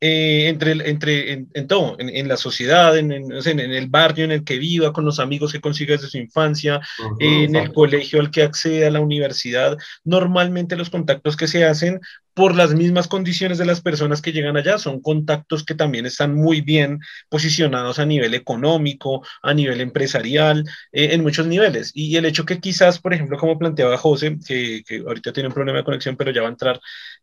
eh, 0.00 0.48
entre, 0.48 0.88
entre 0.88 1.32
en, 1.32 1.66
todo, 1.66 1.96
en, 1.98 2.28
la 2.28 2.36
sociedad, 2.36 2.96
en, 2.96 3.10
en, 3.10 3.60
el 3.60 3.88
barrio 3.88 4.24
en 4.24 4.30
el 4.30 4.44
que 4.44 4.58
viva, 4.58 4.92
con 4.92 5.04
los 5.04 5.18
amigos 5.18 5.52
que 5.52 5.60
consiga 5.60 5.96
desde 5.96 6.08
su 6.08 6.18
infancia, 6.18 6.80
en 7.18 7.56
el 7.56 7.72
colegio 7.72 8.20
al 8.20 8.30
que 8.30 8.42
accede, 8.42 8.86
a 8.86 8.92
la 8.92 9.00
universidad. 9.00 9.76
Normalmente 10.04 10.76
los 10.76 10.90
contactos 10.90 11.36
que 11.36 11.48
se 11.48 11.64
hacen 11.64 12.00
por 12.38 12.54
las 12.54 12.72
mismas 12.72 13.08
condiciones 13.08 13.58
de 13.58 13.66
las 13.66 13.80
personas 13.80 14.22
que 14.22 14.30
llegan 14.32 14.56
allá. 14.56 14.78
Son 14.78 15.02
contactos 15.02 15.64
que 15.64 15.74
también 15.74 16.06
están 16.06 16.34
muy 16.36 16.60
bien 16.60 17.00
posicionados 17.28 17.98
a 17.98 18.06
nivel 18.06 18.34
económico, 18.34 19.26
a 19.42 19.52
nivel 19.54 19.80
empresarial, 19.80 20.64
eh, 20.92 21.08
en 21.12 21.22
muchos 21.22 21.48
niveles. 21.48 21.90
Y 21.94 22.16
el 22.16 22.26
hecho 22.26 22.44
que 22.44 22.60
quizás, 22.60 23.00
por 23.00 23.12
ejemplo, 23.12 23.38
como 23.38 23.58
planteaba 23.58 23.98
José, 23.98 24.38
que, 24.46 24.84
que 24.86 24.98
ahorita 24.98 25.32
tiene 25.32 25.48
un 25.48 25.54
problema 25.54 25.78
de 25.78 25.84
conexión, 25.84 26.16
pero 26.16 26.30
ya 26.30 26.42
va 26.42 26.48
a 26.48 26.52
entrar, 26.52 26.80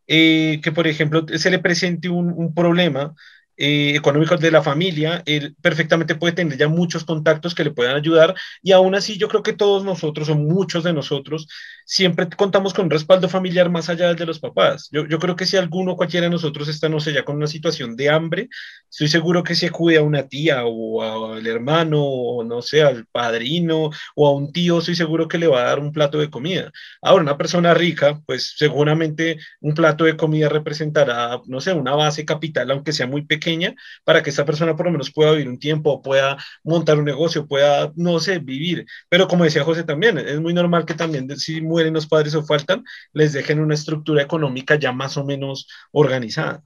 eh, 0.07 0.59
que 0.61 0.71
por 0.71 0.87
ejemplo 0.87 1.25
se 1.35 1.49
le 1.49 1.59
presente 1.59 2.09
un, 2.09 2.53
problema 2.53 3.15
eh, 3.57 3.93
económicos 3.95 4.39
de 4.41 4.51
la 4.51 4.61
familia, 4.61 5.23
él 5.25 5.55
perfectamente 5.61 6.15
puede 6.15 6.33
tener 6.33 6.57
ya 6.57 6.67
muchos 6.67 7.05
contactos 7.05 7.55
que 7.55 7.63
le 7.63 7.71
puedan 7.71 7.95
ayudar 7.95 8.35
y 8.61 8.73
aún 8.73 8.95
así 8.95 9.17
yo 9.17 9.29
creo 9.29 9.43
que 9.43 9.53
todos 9.53 9.85
nosotros 9.85 10.29
o 10.29 10.35
muchos 10.35 10.83
de 10.83 10.93
nosotros 10.93 11.47
siempre 11.85 12.27
contamos 12.35 12.73
con 12.73 12.85
un 12.85 12.91
respaldo 12.91 13.29
familiar 13.29 13.69
más 13.69 13.89
allá 13.89 14.13
de 14.13 14.25
los 14.25 14.39
papás. 14.39 14.89
Yo, 14.91 15.05
yo 15.07 15.19
creo 15.19 15.35
que 15.35 15.45
si 15.45 15.55
alguno, 15.55 15.95
cualquiera 15.95 16.25
de 16.25 16.31
nosotros 16.31 16.67
está, 16.67 16.89
no 16.89 16.99
sé, 16.99 17.13
ya 17.13 17.23
con 17.23 17.37
una 17.37 17.47
situación 17.47 17.95
de 17.95 18.09
hambre, 18.09 18.49
estoy 18.89 19.07
seguro 19.07 19.43
que 19.43 19.55
se 19.55 19.67
acude 19.67 19.97
a 19.97 20.01
una 20.01 20.27
tía 20.27 20.63
o 20.65 21.33
al 21.33 21.45
hermano 21.47 22.03
o 22.03 22.43
no 22.43 22.61
sé, 22.61 22.81
al 22.81 23.05
padrino 23.05 23.91
o 24.15 24.27
a 24.27 24.33
un 24.33 24.51
tío, 24.51 24.79
estoy 24.79 24.95
seguro 24.95 25.27
que 25.27 25.37
le 25.37 25.47
va 25.47 25.61
a 25.61 25.65
dar 25.65 25.79
un 25.79 25.91
plato 25.91 26.17
de 26.17 26.29
comida. 26.29 26.71
Ahora, 27.01 27.23
una 27.23 27.37
persona 27.37 27.73
rica, 27.73 28.19
pues 28.25 28.53
seguramente 28.57 29.37
un 29.61 29.73
plato 29.75 30.05
de 30.05 30.17
comida 30.17 30.49
representará, 30.49 31.39
no 31.45 31.61
sé, 31.61 31.73
una 31.73 31.93
base 31.95 32.25
capital, 32.25 32.71
aunque 32.71 32.93
sea 32.93 33.07
muy 33.07 33.25
pequeña 33.25 33.75
para 34.03 34.23
que 34.23 34.31
esta 34.31 34.45
persona 34.45 34.75
por 34.75 34.87
lo 34.87 34.91
menos 34.91 35.11
pueda 35.11 35.31
vivir 35.31 35.49
un 35.49 35.59
tiempo, 35.59 36.01
pueda 36.01 36.37
montar 36.63 36.97
un 36.97 37.05
negocio, 37.05 37.47
pueda, 37.47 37.91
no 37.95 38.19
sé, 38.19 38.39
vivir. 38.39 38.85
Pero 39.09 39.27
como 39.27 39.43
decía 39.43 39.63
José 39.63 39.83
también, 39.83 40.17
es 40.17 40.39
muy 40.39 40.53
normal 40.53 40.85
que 40.85 40.93
también 40.93 41.27
si 41.37 41.61
mueren 41.75 41.93
los 41.93 42.07
padres 42.07 42.35
o 42.35 42.43
faltan, 42.43 42.85
les 43.11 43.33
dejen 43.33 43.59
una 43.59 43.73
estructura 43.73 44.21
económica 44.21 44.75
ya 44.75 44.93
más 44.93 45.17
o 45.17 45.25
menos 45.25 45.67
organizada. 45.91 46.63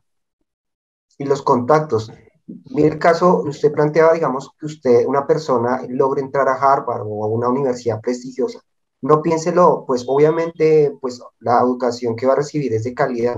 Y 1.17 1.26
los 1.26 1.41
contactos. 1.41 2.12
Mire 2.45 2.89
el 2.89 3.00
caso, 3.00 3.41
usted 3.41 3.72
planteaba, 3.72 4.13
digamos, 4.13 4.52
que 4.60 4.67
usted, 4.67 5.06
una 5.08 5.26
persona, 5.26 5.82
logre 5.89 6.22
entrar 6.22 6.48
a 6.48 6.54
Harvard 6.54 7.02
o 7.06 7.24
a 7.24 7.28
una 7.28 7.50
universidad 7.50 8.00
prestigiosa. 8.02 8.60
No 9.02 9.24
piénselo, 9.24 9.84
pues 9.88 10.04
obviamente, 10.08 10.95
pues 11.02 11.19
la 11.39 11.60
educación 11.62 12.15
que 12.15 12.28
va 12.28 12.34
a 12.34 12.38
recibir 12.43 12.72
es 12.74 12.84
de 12.84 12.93
calidad, 12.93 13.38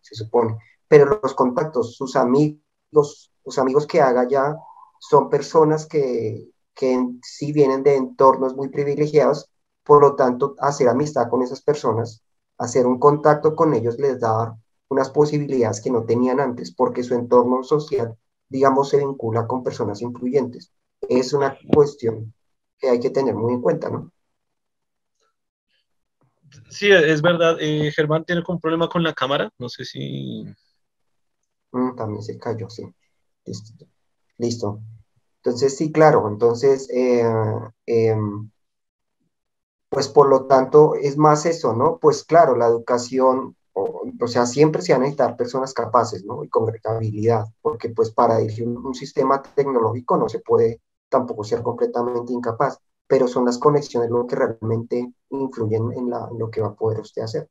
se 0.00 0.14
supone, 0.16 0.58
pero 0.88 1.20
los 1.22 1.34
contactos, 1.34 1.94
sus 1.94 2.16
amigos, 2.16 2.60
los, 2.90 3.30
amigos 3.58 3.86
que 3.86 4.00
haga 4.00 4.26
ya 4.28 4.56
son 4.98 5.30
personas 5.30 5.86
que, 5.86 6.50
que 6.74 6.98
sí 7.22 7.52
vienen 7.52 7.84
de 7.84 7.96
entornos 7.96 8.56
muy 8.56 8.68
privilegiados, 8.68 9.51
por 9.84 10.00
lo 10.02 10.14
tanto, 10.16 10.54
hacer 10.58 10.88
amistad 10.88 11.28
con 11.28 11.42
esas 11.42 11.62
personas, 11.62 12.22
hacer 12.58 12.86
un 12.86 12.98
contacto 12.98 13.54
con 13.56 13.74
ellos 13.74 13.98
les 13.98 14.20
da 14.20 14.56
unas 14.88 15.10
posibilidades 15.10 15.80
que 15.80 15.90
no 15.90 16.04
tenían 16.04 16.40
antes, 16.40 16.72
porque 16.74 17.02
su 17.02 17.14
entorno 17.14 17.62
social, 17.62 18.16
digamos, 18.48 18.90
se 18.90 18.98
vincula 18.98 19.46
con 19.46 19.62
personas 19.62 20.02
influyentes. 20.02 20.72
Es 21.08 21.32
una 21.32 21.56
cuestión 21.74 22.34
que 22.78 22.90
hay 22.90 23.00
que 23.00 23.10
tener 23.10 23.34
muy 23.34 23.54
en 23.54 23.62
cuenta, 23.62 23.88
¿no? 23.90 24.12
Sí, 26.68 26.90
es 26.90 27.22
verdad. 27.22 27.56
Eh, 27.60 27.90
Germán 27.94 28.24
tiene 28.24 28.42
un 28.46 28.60
problema 28.60 28.88
con 28.88 29.02
la 29.02 29.14
cámara. 29.14 29.50
No 29.58 29.68
sé 29.68 29.84
si 29.84 30.44
Mm, 31.72 31.96
también 31.96 32.22
se 32.22 32.38
cayó, 32.38 32.68
sí. 32.70 32.84
Listo. 34.38 34.80
Entonces, 35.38 35.76
sí, 35.76 35.92
claro. 35.92 36.28
Entonces, 36.28 36.88
eh, 36.90 37.24
em, 37.86 38.50
pues 39.92 40.08
por 40.08 40.30
lo 40.30 40.46
tanto, 40.46 40.94
es 40.94 41.18
más 41.18 41.44
eso, 41.44 41.74
¿no? 41.74 41.98
Pues 42.00 42.24
claro, 42.24 42.56
la 42.56 42.66
educación, 42.66 43.54
o, 43.74 44.26
sea, 44.26 44.46
siempre 44.46 44.80
se 44.80 44.92
van 44.92 45.02
a 45.02 45.04
necesitar 45.04 45.36
personas 45.36 45.74
capaces, 45.74 46.24
¿no? 46.24 46.42
Y 46.42 46.48
con 46.48 46.72
habilidad, 46.84 47.44
porque 47.60 47.90
pues 47.90 48.10
para 48.10 48.38
dirigir 48.38 48.66
un, 48.66 48.94
sistema 48.94 49.42
tecnológico 49.42 50.16
no 50.16 50.30
se 50.30 50.38
puede 50.38 50.80
tampoco 51.10 51.44
ser 51.44 51.60
completamente 51.60 52.32
incapaz, 52.32 52.78
pero 53.06 53.28
son 53.28 53.44
las 53.44 53.58
conexiones 53.58 54.08
lo 54.08 54.26
que 54.26 54.36
realmente 54.36 55.12
influyen 55.28 55.92
en, 55.92 56.08
lo 56.08 56.50
que 56.50 56.62
va 56.62 56.68
a 56.68 56.74
poder 56.74 57.00
usted 57.00 57.20
hacer. 57.20 57.50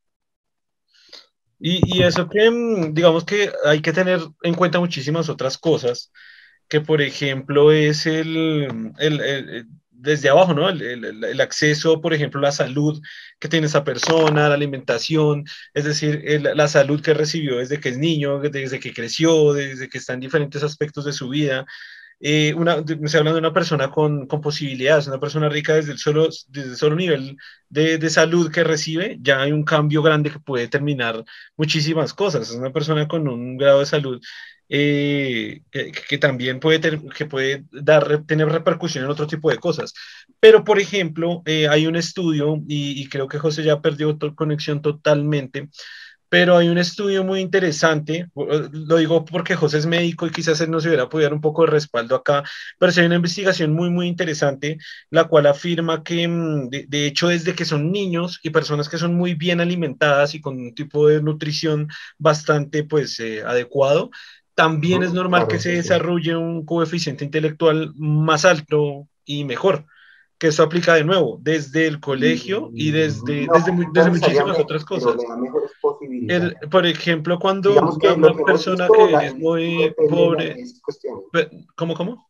Y, 1.60 2.02
eso 2.02 2.28
que, 2.28 2.50
mm, 2.50 2.96
digamos 2.96 3.24
que 3.24 3.52
hay 3.64 3.84
que 3.84 3.94
tener 3.94 4.20
en 4.42 4.56
cuenta 4.56 4.80
muchísimas 4.80 5.30
otras 5.30 5.60
cosas, 5.60 6.12
que 6.68 6.82
por 6.82 7.04
ejemplo 7.04 7.72
es 7.72 8.08
el, 8.08 8.94
el, 8.98 9.68
desde 10.02 10.30
abajo, 10.30 10.54
¿no? 10.54 10.70
El, 10.70 10.82
el, 10.82 11.42
acceso, 11.42 12.02
por 12.02 12.14
ejemplo, 12.14 12.42
la 12.42 12.52
salud 12.52 13.02
que 13.40 13.48
tiene 13.48 13.68
esa 13.68 13.84
persona, 13.84 14.50
la 14.50 14.56
alimentación, 14.56 15.46
es 15.74 15.86
decir, 15.86 16.24
la 16.42 16.68
salud 16.68 17.02
que 17.02 17.14
recibió 17.14 17.58
desde 17.58 17.80
que 17.80 17.90
es 17.90 17.98
niño, 17.98 18.40
desde 18.40 18.80
que 18.80 18.94
creció, 18.94 19.54
desde 19.54 19.90
que 19.90 19.98
está 19.98 20.14
en 20.14 20.20
diferentes 20.22 20.64
aspectos 20.64 21.06
de 21.06 21.14
su 21.14 21.30
vida, 21.30 21.66
eh, 22.24 22.54
una, 22.54 22.76
estoy 22.76 23.18
hablando 23.20 23.34
de 23.34 23.40
una 23.40 23.54
persona 23.54 23.90
con, 23.90 24.28
con, 24.28 24.42
posibilidades, 24.42 25.08
una 25.08 25.20
persona 25.20 25.50
rica 25.50 25.74
desde 25.74 25.92
el 25.94 25.98
solo, 25.98 26.30
desde 26.50 26.70
el 26.70 26.76
solo 26.78 26.96
nivel 26.96 27.36
de, 27.70 27.98
de, 27.98 28.10
salud 28.12 28.52
que 28.52 28.64
recibe, 28.64 29.18
ya 29.22 29.42
hay 29.42 29.52
un 29.52 29.64
cambio 29.64 30.04
grande 30.04 30.30
que 30.30 30.40
puede 30.40 30.66
determinar 30.66 31.24
muchísimas 31.58 32.14
cosas. 32.14 32.52
Es 32.52 32.56
una 32.56 32.72
persona 32.72 33.08
con 33.08 33.28
un 33.28 33.58
grado 33.58 33.80
de 33.80 33.88
salud 33.88 34.22
eh, 34.74 35.64
que, 35.70 36.18
también 36.18 36.62
puede, 36.62 37.00
que 37.16 37.26
puede 37.26 37.66
dar, 37.72 38.24
tener 38.26 38.48
repercusión 38.48 39.04
en 39.04 39.12
otro 39.12 39.28
tipo 39.28 39.50
de 39.50 39.58
cosas. 39.58 39.94
Pero, 40.40 40.64
por 40.64 40.80
ejemplo, 40.80 41.42
eh, 41.46 41.68
hay 41.68 41.88
un 41.88 41.98
estudio, 41.98 42.56
y, 42.68 43.02
y, 43.02 43.10
creo 43.10 43.28
que 43.28 43.38
José 43.38 43.64
ya 43.64 43.82
perdió 43.82 44.18
conexión 44.36 44.82
totalmente, 44.82 45.70
pero 46.32 46.56
hay 46.56 46.70
un 46.70 46.78
estudio 46.78 47.26
muy 47.26 47.42
interesante, 47.42 48.20
eh, 48.20 48.70
lo 48.72 48.96
digo 48.96 49.26
porque 49.26 49.58
José 49.58 49.80
es 49.80 49.86
médico 49.86 50.26
y 50.26 50.32
quizás 50.32 50.62
él 50.62 50.72
nos 50.72 50.86
hubiera 50.86 51.10
podido 51.10 51.26
dar 51.26 51.34
un 51.34 51.42
poco 51.42 51.66
de 51.66 51.72
respaldo 51.72 52.16
acá, 52.16 52.44
pero 52.80 52.94
hay 52.96 53.06
una 53.06 53.16
investigación 53.18 53.74
muy, 53.74 53.90
muy 53.90 54.08
interesante, 54.08 54.78
la 55.10 55.26
cual 55.26 55.48
afirma 55.48 56.04
que, 56.06 56.26
mm, 56.30 56.70
de, 56.70 57.06
hecho, 57.06 57.28
desde 57.28 57.54
que 57.54 57.66
son 57.66 57.92
niños 57.92 58.40
y 58.44 58.52
personas 58.52 58.88
que 58.88 58.98
son 58.98 59.14
muy 59.16 59.34
bien 59.34 59.60
alimentadas 59.60 60.34
y 60.34 60.40
con 60.40 60.58
un 60.58 60.74
tipo 60.74 61.10
de 61.10 61.22
nutrición 61.22 61.90
bastante, 62.18 62.86
pues, 62.86 63.20
eh, 63.20 63.44
adecuado, 63.46 64.10
también 64.56 65.04
es 65.04 65.14
normal 65.14 65.48
que 65.48 65.60
se 65.60 65.72
desarrolle 65.72 66.36
un 66.36 66.66
coeficiente 66.66 67.26
intelectual 67.26 67.94
más 67.96 68.46
alto 68.46 69.08
y 69.26 69.46
mejor 69.46 69.86
que 70.42 70.48
eso 70.48 70.64
aplica 70.64 70.96
de 70.96 71.04
nuevo 71.04 71.38
desde 71.40 71.86
el 71.86 72.00
colegio 72.00 72.72
y 72.74 72.90
desde, 72.90 73.48
desde, 73.54 73.72
muchísimas 73.72 74.58
otras 74.58 74.84
cosas. 74.84 75.16
por 76.72 76.88
ejemplo, 76.88 77.38
cuando 77.38 77.74
una 77.74 78.34
persona 78.44 78.88
que 78.88 79.28
es 79.28 79.36
muy 79.36 79.94
pobre... 80.10 80.64
¿Cómo, 81.76 81.94
cómo? 81.94 82.28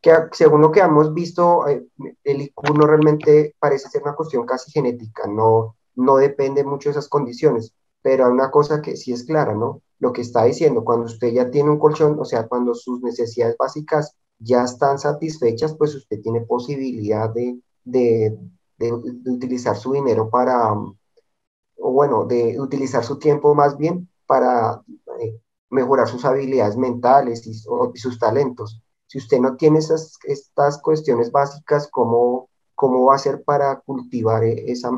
Que 0.00 0.12
según 0.30 0.60
lo 0.60 0.70
que 0.70 0.78
hemos 0.78 1.12
visto, 1.12 1.66
eh, 1.66 1.88
el 2.22 2.42
IQ 2.42 2.62
no 2.78 2.86
realmente 2.86 3.56
parece 3.58 3.88
ser 3.88 4.02
una 4.02 4.14
cuestión 4.14 4.46
casi 4.46 4.70
genética, 4.70 5.26
no, 5.26 5.76
no 5.96 6.18
depende 6.18 6.62
mucho 6.62 6.88
de 6.88 6.92
esas 6.92 7.08
condiciones, 7.08 7.74
pero 8.00 8.26
hay 8.26 8.30
una 8.30 8.52
cosa 8.52 8.80
que 8.80 8.96
sí 8.96 9.12
es 9.12 9.24
clara, 9.24 9.54
¿no? 9.54 9.82
Lo 10.04 10.12
que 10.12 10.20
está 10.20 10.44
diciendo, 10.44 10.84
cuando 10.84 11.06
usted 11.06 11.32
ya 11.32 11.50
tiene 11.50 11.70
un 11.70 11.78
colchón, 11.78 12.20
o 12.20 12.26
sea, 12.26 12.46
cuando 12.46 12.74
sus 12.74 13.00
necesidades 13.00 13.56
básicas 13.56 14.14
ya 14.38 14.62
están 14.62 14.98
satisfechas, 14.98 15.74
pues 15.78 15.94
usted 15.94 16.20
tiene 16.20 16.42
posibilidad 16.42 17.30
de, 17.30 17.58
de, 17.84 18.36
de, 18.76 18.92
utilizar 18.92 19.78
su 19.78 19.94
dinero 19.94 20.28
para, 20.28 20.74
o 20.74 21.90
bueno, 21.90 22.26
de 22.26 22.60
utilizar 22.60 23.02
su 23.02 23.18
tiempo 23.18 23.54
más 23.54 23.78
bien 23.78 24.06
para 24.26 24.82
eh, 25.20 25.40
mejorar 25.70 26.06
sus 26.06 26.26
habilidades 26.26 26.76
mentales 26.76 27.46
y, 27.46 27.54
sus 27.54 28.18
talentos. 28.18 28.82
Si 29.06 29.16
usted 29.16 29.40
no 29.40 29.56
tiene 29.56 29.78
esas, 29.78 30.18
estas 30.24 30.82
cuestiones 30.82 31.32
básicas, 31.32 31.88
¿cómo, 31.90 32.50
¿cómo 32.74 33.06
va 33.06 33.14
a 33.14 33.18
ser 33.26 33.42
para 33.42 33.80
cultivar 33.80 34.44
e, 34.44 34.70
esa, 34.70 34.90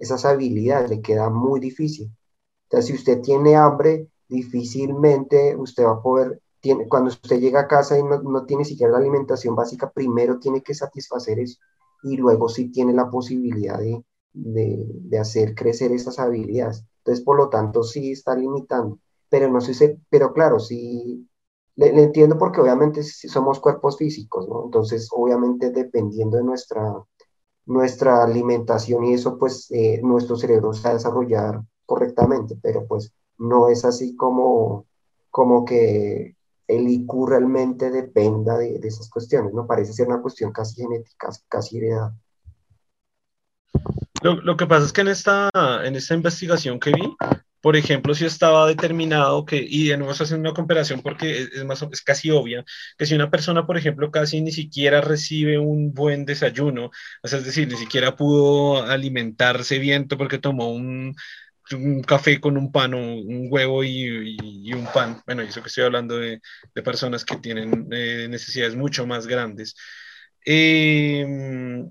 esas 0.00 0.24
habilidades? 0.24 0.90
Le 0.90 1.00
queda 1.00 1.30
muy 1.30 1.60
difícil. 1.60 2.10
Entonces, 2.64 2.86
si 2.86 2.94
usted 2.94 3.20
tiene 3.20 3.54
hambre, 3.54 4.08
difícilmente 4.30 5.56
usted 5.56 5.84
va 5.84 5.92
a 5.92 6.02
poder 6.02 6.40
cuando 6.88 7.08
usted 7.08 7.40
llega 7.40 7.60
a 7.60 7.68
casa 7.68 7.98
y 7.98 8.02
no, 8.02 8.22
no, 8.22 8.44
tiene 8.44 8.64
siquiera 8.64 8.92
la 8.92 8.98
alimentación 8.98 9.54
básica, 9.56 9.90
primero 9.90 10.38
tiene 10.38 10.62
que 10.62 10.74
satisfacer 10.74 11.38
eso 11.38 11.58
y 12.02 12.16
luego 12.16 12.48
sí 12.48 12.70
tiene 12.70 12.92
la 12.92 13.08
posibilidad 13.10 13.78
de, 13.78 14.04
de, 14.32 14.84
de 14.86 15.18
hacer 15.18 15.54
crecer 15.54 15.92
esas 15.92 16.18
habilidades. 16.18 16.84
Entonces, 16.98 17.24
por 17.24 17.36
lo 17.36 17.48
tanto, 17.48 17.82
sí 17.82 18.12
está 18.12 18.34
limitando. 18.36 18.98
Pero 19.28 19.50
no 19.50 19.60
sé, 19.60 19.98
pero 20.10 20.32
claro, 20.32 20.58
sí 20.60 21.26
le, 21.76 22.02
entiendo 22.02 22.36
porque 22.38 22.60
obviamente 22.60 23.02
somos 23.02 23.60
cuerpos 23.60 23.96
físicos, 23.96 24.48
¿no? 24.48 24.64
Entonces, 24.64 25.08
obviamente, 25.12 25.70
dependiendo 25.70 26.36
de 26.36 26.44
nuestra, 26.44 26.94
nuestra 27.66 28.22
alimentación 28.24 29.04
y 29.04 29.14
eso, 29.14 29.38
pues 29.38 29.70
eh, 29.70 30.00
nuestro 30.02 30.36
cerebro 30.36 30.72
se 30.72 30.82
va 30.82 30.90
a 30.90 30.94
desarrollar 30.94 31.62
correctamente, 31.86 32.56
pero 32.62 32.86
pues 32.86 33.12
no 33.40 33.68
es 33.68 33.84
así 33.84 34.14
como, 34.14 34.86
como 35.30 35.64
que 35.64 36.36
el 36.68 36.88
IQ 36.88 37.26
realmente 37.26 37.90
dependa 37.90 38.56
de, 38.56 38.78
esas 38.84 39.08
cuestiones, 39.10 39.52
¿no? 39.52 39.66
Parece 39.66 39.92
ser 39.92 40.06
una 40.06 40.22
cuestión 40.22 40.52
casi 40.52 40.82
genética, 40.82 41.30
casi 41.48 41.78
heredada. 41.78 42.14
Lo, 44.22 44.56
que 44.56 44.66
pasa 44.66 44.84
es 44.84 44.92
que 44.92 45.00
en 45.00 45.08
esta, 45.08 45.48
en 45.82 45.96
esta 45.96 46.14
investigación 46.14 46.78
que 46.78 46.92
vi, 46.92 47.16
por 47.62 47.76
ejemplo, 47.76 48.14
si 48.14 48.26
estaba 48.26 48.66
determinado 48.66 49.46
que, 49.46 49.64
y 49.66 49.88
de 49.88 49.96
nuevo 49.96 50.12
haciendo 50.12 50.50
una 50.50 50.54
comparación 50.54 51.00
porque 51.00 51.48
es, 51.54 51.64
más, 51.64 51.82
es 51.90 52.02
casi 52.02 52.30
obvia, 52.30 52.64
que 52.98 53.06
si 53.06 53.14
una 53.14 53.30
persona, 53.30 53.66
por 53.66 53.78
ejemplo, 53.78 54.10
casi 54.10 54.42
ni 54.42 54.52
siquiera 54.52 55.00
recibe 55.00 55.58
un 55.58 55.94
buen 55.94 56.26
desayuno, 56.26 56.90
es 57.22 57.30
decir, 57.44 57.68
ni 57.68 57.76
siquiera 57.76 58.14
pudo 58.14 58.82
alimentarse 58.82 59.78
bien 59.78 60.06
porque 60.06 60.38
tomó 60.38 60.70
un, 60.70 61.16
un 61.72 62.02
café 62.02 62.40
con 62.40 62.56
un 62.56 62.72
pan 62.72 62.94
o 62.94 62.98
un 62.98 63.48
huevo 63.50 63.84
y, 63.84 64.72
un 64.72 64.86
pan. 64.92 65.22
Bueno, 65.26 65.42
eso 65.42 65.62
que 65.62 65.68
estoy 65.68 65.84
hablando 65.84 66.18
de, 66.18 66.40
de 66.74 66.82
personas 66.82 67.24
que 67.24 67.36
tienen 67.36 67.88
eh, 67.92 68.26
necesidades 68.28 68.76
mucho 68.76 69.06
más 69.06 69.26
grandes. 69.26 69.74
Eh, 70.46 71.26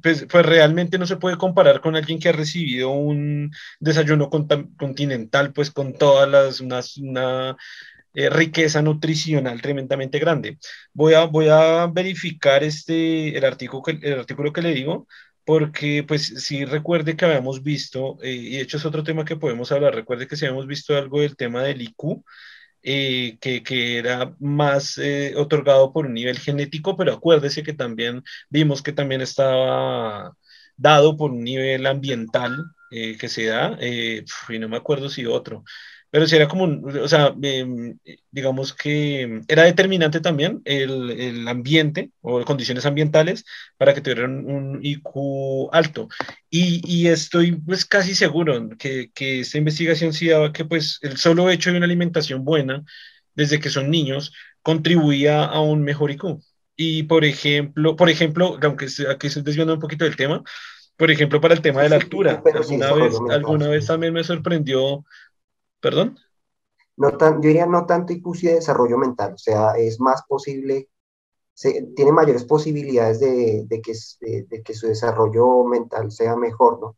pues, 0.01 0.25
pues, 0.29 0.45
realmente 0.45 0.97
no 0.97 1.05
se 1.05 1.17
puede 1.17 1.37
comparar 1.37 1.81
con 1.81 1.95
alguien 1.95 2.19
que 2.19 2.29
ha 2.29 2.31
recibido 2.31 2.89
un 2.89 3.51
desayuno 3.79 4.29
continental, 4.29 5.53
pues 5.53 5.71
con 5.71 5.93
todas 5.93 6.27
las, 6.29 6.59
una, 6.59 6.81
una 7.01 7.57
eh, 8.13 8.29
riqueza 8.29 8.81
nutricional 8.81 9.61
tremendamente 9.61 10.19
grande. 10.19 10.57
Voy 10.93 11.13
a, 11.13 11.25
voy 11.25 11.47
a 11.49 11.87
verificar 11.87 12.63
este, 12.63 13.37
el, 13.37 13.45
artículo 13.45 13.83
que, 13.83 13.91
el 14.01 14.19
artículo 14.19 14.51
que 14.51 14.61
le 14.61 14.73
digo, 14.73 15.07
porque 15.49 16.03
pues 16.07 16.27
si 16.45 16.63
recuerde 16.63 17.17
que 17.17 17.25
habíamos 17.25 17.63
visto, 17.63 18.19
eh, 18.21 18.33
y 18.33 18.51
de 18.57 18.61
hecho 18.61 18.77
es 18.77 18.85
otro 18.85 19.03
tema 19.03 19.25
que 19.25 19.35
podemos 19.35 19.71
hablar, 19.71 19.95
recuerde 19.95 20.27
que 20.27 20.35
si 20.35 20.45
habíamos 20.45 20.67
visto 20.67 20.95
algo 20.95 21.21
del 21.21 21.35
tema 21.35 21.63
del 21.63 21.81
IQ, 21.81 22.23
eh, 22.83 23.35
que, 23.41 23.63
que, 23.63 23.97
era 23.97 24.35
más 24.39 24.99
eh, 24.99 25.33
otorgado 25.37 25.91
por 25.91 26.05
un 26.05 26.13
nivel 26.13 26.37
genético, 26.37 26.95
pero 26.95 27.13
acuérdese 27.13 27.63
que 27.63 27.73
también 27.73 28.23
vimos 28.49 28.83
que 28.83 28.93
también 28.93 29.21
estaba 29.21 30.37
dado 30.77 31.17
por 31.17 31.31
un 31.31 31.43
nivel 31.43 31.87
ambiental 31.87 32.65
que 32.91 33.29
se 33.29 33.45
da, 33.45 33.77
y 33.81 34.59
no 34.59 34.69
me 34.69 34.77
acuerdo 34.77 35.09
si 35.09 35.25
otro, 35.25 35.63
pero 36.11 36.27
si 36.27 36.35
era 36.35 36.47
como, 36.47 36.65
o 36.65 37.07
sea, 37.07 37.35
em, 37.41 37.97
digamos 38.31 38.73
que 38.73 39.41
era 39.47 39.63
determinante 39.63 40.19
también 40.21 40.61
el, 40.65 41.11
el, 41.11 41.47
ambiente 41.47 42.11
o 42.21 42.43
condiciones 42.45 42.85
ambientales 42.85 43.45
para 43.77 43.93
que 43.93 44.01
tuvieran 44.01 44.45
un 44.45 44.79
IQ 44.81 45.69
alto. 45.71 46.09
Y, 46.49 46.81
y 46.85 47.07
estoy 47.07 47.51
pues 47.53 47.85
casi 47.85 48.15
seguro 48.15 48.69
que, 48.77 49.11
que, 49.13 49.41
esta 49.41 49.59
investigación 49.59 50.13
sí 50.13 50.27
daba 50.29 50.51
que 50.51 50.65
pues 50.65 50.99
el 51.01 51.17
solo 51.17 51.49
hecho 51.49 51.71
de 51.71 51.77
una 51.77 51.85
alimentación 51.85 52.43
buena 52.43 52.83
desde 53.35 53.59
que 53.59 53.69
son 53.69 53.91
niños 53.91 54.33
contribuía 54.61 55.45
a 55.45 55.61
un 55.61 55.83
mejor 55.83 56.11
IQ. 56.11 56.39
Y 56.75 57.03
por 57.03 57.25
ejemplo, 57.25 57.95
por 57.95 58.09
ejemplo, 58.09 58.57
aunque 58.63 58.87
aquí 59.09 59.27
estoy 59.27 59.43
desviando 59.43 59.73
un 59.73 59.79
poquito 59.79 60.05
del 60.05 60.15
tema, 60.15 60.43
por 60.97 61.11
ejemplo, 61.11 61.39
para 61.39 61.53
el 61.53 61.61
tema 61.61 61.83
de 61.83 61.89
la 61.89 61.95
altura, 61.95 62.43
alguna, 62.53 62.91
vez, 62.93 63.15
alguna 63.29 63.67
vez 63.69 63.85
también 63.85 64.13
me 64.13 64.23
sorprendió 64.23 65.05
¿Perdón? 65.81 66.17
No 66.97 67.17
tan, 67.17 67.41
yo 67.41 67.47
diría 67.47 67.65
no 67.65 67.85
tanto 67.85 68.13
IQ 68.13 68.41
de 68.41 68.53
desarrollo 68.55 68.97
mental, 68.97 69.33
o 69.33 69.37
sea, 69.37 69.73
es 69.77 69.99
más 69.99 70.23
posible, 70.27 70.89
se, 71.53 71.83
tiene 71.95 72.11
mayores 72.11 72.43
posibilidades 72.45 73.19
de, 73.21 73.65
de 73.67 73.81
que, 73.81 73.93
de, 74.49 74.63
que 74.63 74.73
su 74.73 74.87
desarrollo 74.87 75.63
mental 75.63 76.11
sea 76.11 76.35
mejor, 76.35 76.79
¿no? 76.81 76.97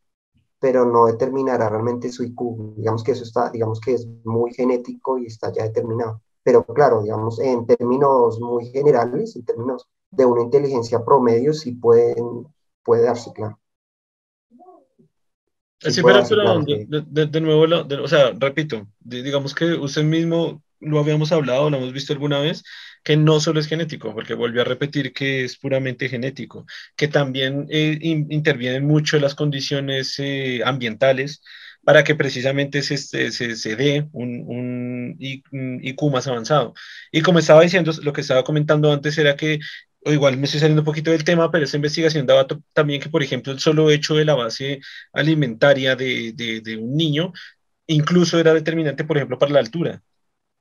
Pero 0.59 0.85
no 0.85 1.05
determinará 1.07 1.69
realmente 1.69 2.11
su 2.11 2.23
IQ. 2.23 2.75
Digamos 2.77 3.03
que 3.03 3.13
eso 3.13 3.23
está, 3.23 3.49
digamos 3.49 3.79
que 3.79 3.93
es 3.93 4.07
muy 4.23 4.53
genético 4.53 5.17
y 5.17 5.25
está 5.27 5.51
ya 5.51 5.63
determinado. 5.63 6.21
Pero 6.43 6.63
claro, 6.65 7.01
digamos, 7.01 7.39
en 7.39 7.65
términos 7.65 8.39
muy 8.39 8.67
generales, 8.67 9.35
en 9.35 9.45
términos 9.45 9.87
de 10.11 10.25
una 10.25 10.43
inteligencia 10.43 11.03
promedio, 11.03 11.53
sí 11.53 11.73
pueden, 11.73 12.47
puede 12.83 13.03
darse, 13.03 13.31
claro. 13.33 13.59
Sí, 15.81 16.01
pero, 16.03 16.23
de, 16.23 17.41
nuevo, 17.41 17.65
o 18.03 18.07
sea, 18.07 18.31
repito, 18.37 18.87
digamos 18.99 19.55
que 19.55 19.65
usted 19.73 20.03
mismo 20.03 20.61
lo 20.79 20.99
habíamos 20.99 21.31
hablado, 21.31 21.69
lo 21.69 21.77
hemos 21.77 21.93
visto 21.93 22.13
alguna 22.13 22.39
vez, 22.39 22.63
que 23.03 23.17
no 23.17 23.39
solo 23.39 23.59
es 23.59 23.67
genético, 23.67 24.13
porque 24.13 24.33
volvió 24.33 24.61
a 24.61 24.65
repetir 24.65 25.13
que 25.13 25.43
es 25.43 25.57
puramente 25.57 26.09
genético, 26.09 26.65
que 26.95 27.07
también 27.07 27.67
eh, 27.69 27.97
intervienen 28.01 28.85
mucho 28.85 29.19
las 29.19 29.33
condiciones 29.33 30.15
eh, 30.19 30.61
ambientales 30.65 31.41
para 31.83 32.03
que 32.03 32.13
precisamente 32.15 32.83
se, 32.83 32.97
se, 32.97 33.31
se 33.31 33.75
dé 33.75 34.07
un, 34.11 34.43
un, 34.45 35.15
IQ 35.19 36.11
más 36.11 36.27
avanzado. 36.27 36.73
Y 37.11 37.21
como 37.21 37.39
estaba 37.39 37.61
diciendo, 37.61 37.91
lo 38.03 38.13
que 38.13 38.21
estaba 38.21 38.43
comentando 38.43 38.91
antes 38.91 39.17
era 39.17 39.35
que 39.35 39.59
o 40.05 40.11
igual 40.11 40.37
me 40.37 40.45
estoy 40.45 40.59
saliendo 40.59 40.81
un 40.81 40.85
poquito 40.85 41.11
del 41.11 41.23
tema, 41.23 41.51
pero 41.51 41.65
esa 41.65 41.77
investigación 41.77 42.25
daba 42.25 42.47
también 42.73 43.01
que, 43.01 43.09
por 43.09 43.23
ejemplo, 43.23 43.53
el 43.53 43.59
solo 43.59 43.89
hecho 43.91 44.15
de 44.15 44.25
la 44.25 44.35
base 44.35 44.81
alimentaria 45.13 45.95
de, 45.95 46.33
de, 46.33 46.77
un 46.77 46.95
niño 46.95 47.33
incluso 47.87 48.39
era 48.39 48.53
determinante, 48.53 49.03
por 49.03 49.17
ejemplo, 49.17 49.37
para 49.37 49.53
la 49.53 49.59
altura. 49.59 50.01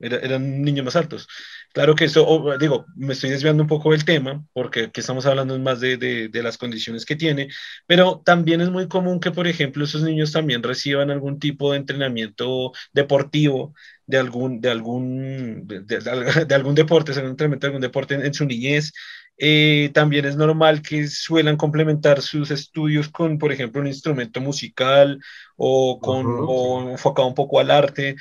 eran 0.01 0.63
niños 0.63 0.85
más 0.85 0.97
altos. 0.97 1.29
Claro 1.73 1.95
que 1.95 2.07
eso, 2.07 2.27
digo, 2.59 2.87
me 2.97 3.13
estoy 3.13 3.31
desviando 3.31 3.63
un 3.63 3.69
poco 3.69 3.93
del 3.93 4.05
tema, 4.05 4.45
porque 4.53 4.85
aquí 4.85 5.01
estamos 5.01 5.25
hablando 5.27 5.57
más 5.61 5.81
de, 5.81 5.97
de, 5.97 6.43
las 6.43 6.59
condiciones 6.59 7.05
que 7.05 7.17
tiene, 7.17 7.49
pero 7.87 8.23
también 8.25 8.61
es 8.61 8.71
muy 8.71 8.89
común 8.89 9.21
que, 9.21 9.31
por 9.31 9.47
ejemplo, 9.47 9.85
esos 9.85 10.03
niños 10.03 10.33
también 10.33 10.63
reciban 10.63 11.11
algún 11.11 11.39
tipo 11.39 11.71
de 11.73 11.79
entrenamiento 11.79 12.73
deportivo, 12.93 13.75
de 14.07 14.19
algún, 14.19 14.61
de 14.61 14.71
algún, 14.71 15.67
de, 15.67 16.55
algún 16.55 16.75
deporte, 16.75 17.13
un 17.13 17.19
entrenamiento 17.27 17.67
de 17.67 17.69
algún 17.69 17.83
deporte 17.83 18.15
en 18.15 18.35
su 18.35 18.45
niñez, 18.47 18.93
eh, 19.41 19.91
también 19.95 20.27
es 20.27 20.37
normal 20.37 20.83
que 20.83 21.09
suelan 21.09 21.57
complementar 21.57 22.21
sus 22.21 22.51
estudios 22.51 23.09
con, 23.09 23.39
por 23.39 23.53
ejemplo, 23.53 23.81
un 23.81 23.87
instrumento 23.87 24.41
musical 24.41 25.19
o, 25.57 25.99
con, 25.99 26.27
o 26.47 26.91
enfocado 26.91 27.27
un 27.27 27.35
poco 27.35 27.59
al 27.59 27.71
arte, 27.71 28.17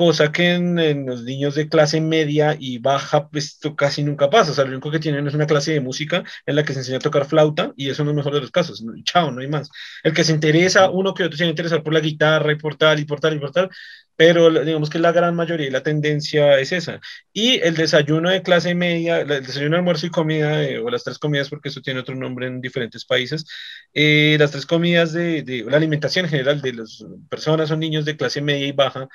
cosa 0.00 0.32
que 0.32 0.52
en, 0.54 1.04
los 1.04 1.24
niños 1.24 1.54
de 1.54 1.68
clase 1.68 2.00
media 2.00 2.56
y 2.58 2.78
baja, 2.78 3.28
pues 3.28 3.44
esto 3.48 3.76
casi 3.76 4.02
nunca 4.02 4.30
pasa. 4.30 4.52
O 4.52 4.54
sea, 4.54 4.64
lo 4.64 4.70
único 4.70 4.90
que 4.90 4.98
tienen 4.98 5.28
es 5.28 5.34
una 5.34 5.46
clase 5.46 5.72
de 5.72 5.80
música 5.80 6.24
en 6.46 6.56
la 6.56 6.64
que 6.64 6.72
se 6.72 6.78
enseña 6.78 6.96
a 6.96 7.00
tocar 7.00 7.26
flauta 7.26 7.74
y 7.76 7.90
eso 7.90 8.02
no 8.02 8.10
es 8.12 8.16
mejor 8.16 8.32
de 8.32 8.40
los 8.40 8.50
casos. 8.50 8.82
Chao, 9.04 9.30
no 9.30 9.42
hay 9.42 9.48
más. 9.48 9.68
El 10.02 10.14
que 10.14 10.24
se 10.24 10.32
interesa, 10.32 10.88
uno 10.88 11.12
que 11.12 11.24
otro 11.24 11.36
se 11.36 11.44
va 11.44 11.48
a 11.48 11.50
interesar 11.50 11.82
por 11.82 11.92
la 11.92 12.00
guitarra 12.00 12.50
y 12.50 12.56
por 12.56 12.76
tal 12.76 12.98
y 12.98 13.04
por 13.04 13.20
tal 13.20 13.34
y 13.34 13.40
por 13.40 13.52
tal, 13.52 13.68
pero 14.16 14.50
digamos 14.64 14.88
que 14.88 14.98
la 14.98 15.12
gran 15.12 15.36
mayoría 15.36 15.66
y 15.66 15.70
la 15.70 15.82
tendencia 15.82 16.58
es 16.58 16.72
esa. 16.72 17.00
Y 17.34 17.60
el 17.60 17.74
desayuno 17.74 18.30
de 18.30 18.42
clase 18.42 18.74
media, 18.74 19.20
el 19.20 19.28
desayuno, 19.28 19.76
almuerzo 19.76 20.06
y 20.06 20.10
comida, 20.10 20.60
o 20.82 20.88
las 20.90 21.04
tres 21.04 21.18
comidas, 21.18 21.50
porque 21.50 21.68
eso 21.68 21.82
tiene 21.82 22.00
otro 22.00 22.14
nombre 22.14 22.46
en 22.46 22.62
diferentes 22.62 23.04
países, 23.04 23.44
eh, 23.92 24.36
las 24.38 24.50
tres 24.50 24.64
comidas 24.64 25.12
de, 25.12 25.42
de, 25.42 25.64
la 25.64 25.76
alimentación 25.76 26.24
en 26.24 26.30
general 26.30 26.62
de 26.62 26.72
las 26.72 27.04
personas 27.28 27.70
o 27.70 27.76
niños 27.76 28.06
de 28.06 28.16
clase 28.16 28.40
media 28.40 28.66
y 28.66 28.72
baja, 28.72 29.08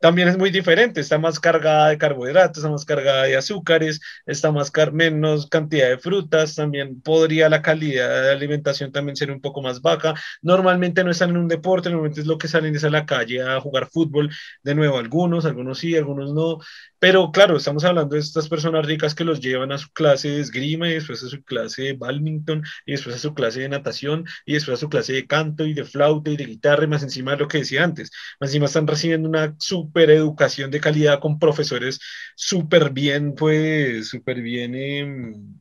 también 0.00 0.28
es 0.28 0.36
muy 0.38 0.50
diferente, 0.50 1.00
está 1.00 1.18
más 1.18 1.40
cargada 1.40 1.88
de 1.88 1.98
carbohidratos, 1.98 2.58
está 2.58 2.70
más 2.70 2.84
cargada 2.84 3.24
de 3.24 3.36
azúcares, 3.36 4.00
está 4.26 4.52
más 4.52 4.70
menos 4.92 5.48
cantidad 5.48 5.88
de 5.88 5.98
frutas, 5.98 6.54
también 6.54 7.00
podría 7.00 7.48
la 7.48 7.62
calidad 7.62 8.22
de 8.22 8.30
alimentación 8.32 8.92
también 8.92 9.16
ser 9.16 9.30
un 9.30 9.40
poco 9.40 9.62
más 9.62 9.80
baja. 9.82 10.14
Normalmente 10.42 11.02
no 11.04 11.10
están 11.10 11.30
en 11.30 11.38
un 11.38 11.48
deporte, 11.48 11.88
normalmente 11.90 12.20
es 12.20 12.26
lo 12.26 12.38
que 12.38 12.48
salen 12.48 12.74
es 12.76 12.84
a 12.84 12.90
la 12.90 13.06
calle 13.06 13.42
a 13.42 13.60
jugar 13.60 13.88
fútbol, 13.88 14.30
de 14.62 14.74
nuevo 14.74 14.98
algunos, 14.98 15.44
algunos 15.44 15.78
sí, 15.78 15.96
algunos 15.96 16.32
no, 16.34 16.58
pero 16.98 17.30
claro, 17.30 17.56
estamos 17.56 17.84
hablando 17.84 18.14
de 18.14 18.20
estas 18.20 18.48
personas 18.48 18.86
ricas 18.86 19.14
que 19.14 19.24
los 19.24 19.40
llevan 19.40 19.70
a 19.72 19.78
su 19.78 19.90
clase 19.92 20.28
de 20.30 20.40
esgrima 20.40 20.88
y 20.88 20.94
después 20.94 21.22
a 21.22 21.28
su 21.28 21.42
clase 21.44 21.82
de 21.82 21.92
badminton 21.92 22.62
y 22.86 22.92
después 22.92 23.16
a 23.16 23.18
su 23.18 23.34
clase 23.34 23.60
de 23.60 23.68
natación 23.68 24.24
y 24.46 24.54
después 24.54 24.78
a 24.78 24.80
su 24.80 24.88
clase 24.88 25.12
de 25.12 25.26
canto 25.26 25.66
y 25.66 25.74
de 25.74 25.84
flauta 25.84 26.30
y 26.30 26.36
de 26.36 26.46
guitarra 26.46 26.84
y 26.84 26.86
más 26.88 27.02
encima 27.02 27.32
de 27.32 27.38
lo 27.38 27.48
que 27.48 27.58
decía 27.58 27.84
antes. 27.84 28.10
Más 28.40 28.50
encima 28.50 28.66
están 28.66 28.86
recibiendo 28.86 29.28
una 29.28 29.54
súper 29.86 30.10
educación 30.10 30.70
de 30.70 30.80
calidad 30.80 31.20
con 31.20 31.38
profesores 31.38 32.00
súper 32.34 32.90
bien, 32.90 33.34
pues, 33.34 34.08
súper 34.08 34.40
bien... 34.40 34.74
Em, 34.74 35.56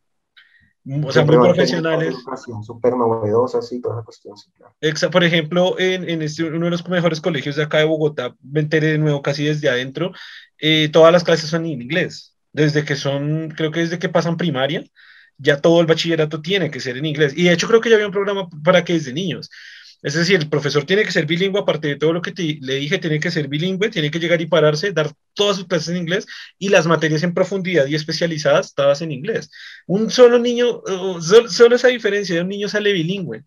o 1.04 1.12
sea, 1.12 1.26
muy 1.26 1.38
profesionales. 1.38 2.16
Súper 2.62 2.96
novedosas 2.96 3.72
y 3.72 3.82
toda 3.82 3.98
la 3.98 4.04
cuestión. 4.04 4.36
Exacto. 4.82 5.12
Por 5.12 5.24
ejemplo, 5.24 5.80
en, 5.80 6.08
en 6.08 6.22
este, 6.22 6.44
uno 6.44 6.66
de 6.66 6.72
los 6.72 6.88
mejores 6.88 7.22
colegios 7.22 7.56
de 7.56 7.64
acá 7.64 7.80
de 7.80 7.86
Bogotá, 7.86 8.36
me 8.44 8.60
enteré 8.60 8.92
de 8.92 8.98
nuevo 9.00 9.24
casi 9.24 9.46
desde 9.46 9.68
adentro, 9.68 10.12
eh, 10.60 10.90
todas 10.94 11.12
las 11.12 11.24
clases 11.24 11.50
son 11.50 11.66
en 11.66 11.82
inglés. 11.82 12.36
Desde 12.54 12.86
que 12.86 12.96
son, 12.96 13.50
creo 13.50 13.72
que 13.72 13.80
desde 13.80 13.98
que 13.98 14.10
pasan 14.10 14.38
primaria, 14.38 14.84
ya 15.38 15.60
todo 15.60 15.82
el 15.82 15.88
bachillerato 15.88 16.42
tiene 16.42 16.70
que 16.70 16.80
ser 16.80 16.98
en 16.98 17.06
inglés. 17.06 17.34
Y 17.36 17.46
de 17.46 17.54
hecho 17.54 17.68
creo 17.68 17.82
que 17.82 17.90
ya 17.90 17.96
había 17.96 18.08
un 18.08 18.14
programa 18.14 18.48
para 18.64 18.84
que 18.84 18.94
desde 18.94 19.12
niños. 19.12 19.50
Es 20.06 20.14
decir, 20.14 20.40
el 20.40 20.50
profesor 20.52 20.84
tiene 20.84 21.04
que 21.04 21.12
ser 21.12 21.26
bilingüe, 21.26 21.60
aparte 21.60 21.88
de 21.88 21.96
todo 21.96 22.14
lo 22.14 22.22
que 22.22 22.32
le 22.62 22.76
dije, 22.76 23.00
tiene 23.00 23.20
que 23.20 23.32
ser 23.32 23.48
bilingüe, 23.48 23.90
tiene 23.90 24.12
que 24.12 24.20
llegar 24.20 24.40
y 24.40 24.46
pararse, 24.46 24.92
dar 24.92 25.12
todas 25.34 25.56
sus 25.58 25.66
clases 25.66 25.90
en 25.90 25.98
inglés 25.98 26.28
y 26.60 26.70
las 26.70 26.86
materias 26.86 27.24
en 27.24 27.34
profundidad 27.34 27.88
y 27.88 27.96
especializadas 27.96 28.76
todas 28.76 29.02
en 29.02 29.12
inglés. 29.12 29.50
Un 29.88 30.12
solo 30.12 30.38
niño, 30.38 30.84
solo, 31.50 31.76
esa 31.76 31.88
diferencia 31.88 32.36
de 32.36 32.44
un 32.44 32.50
niño 32.50 32.70
sale 32.70 32.94
bilingüe 32.94 33.46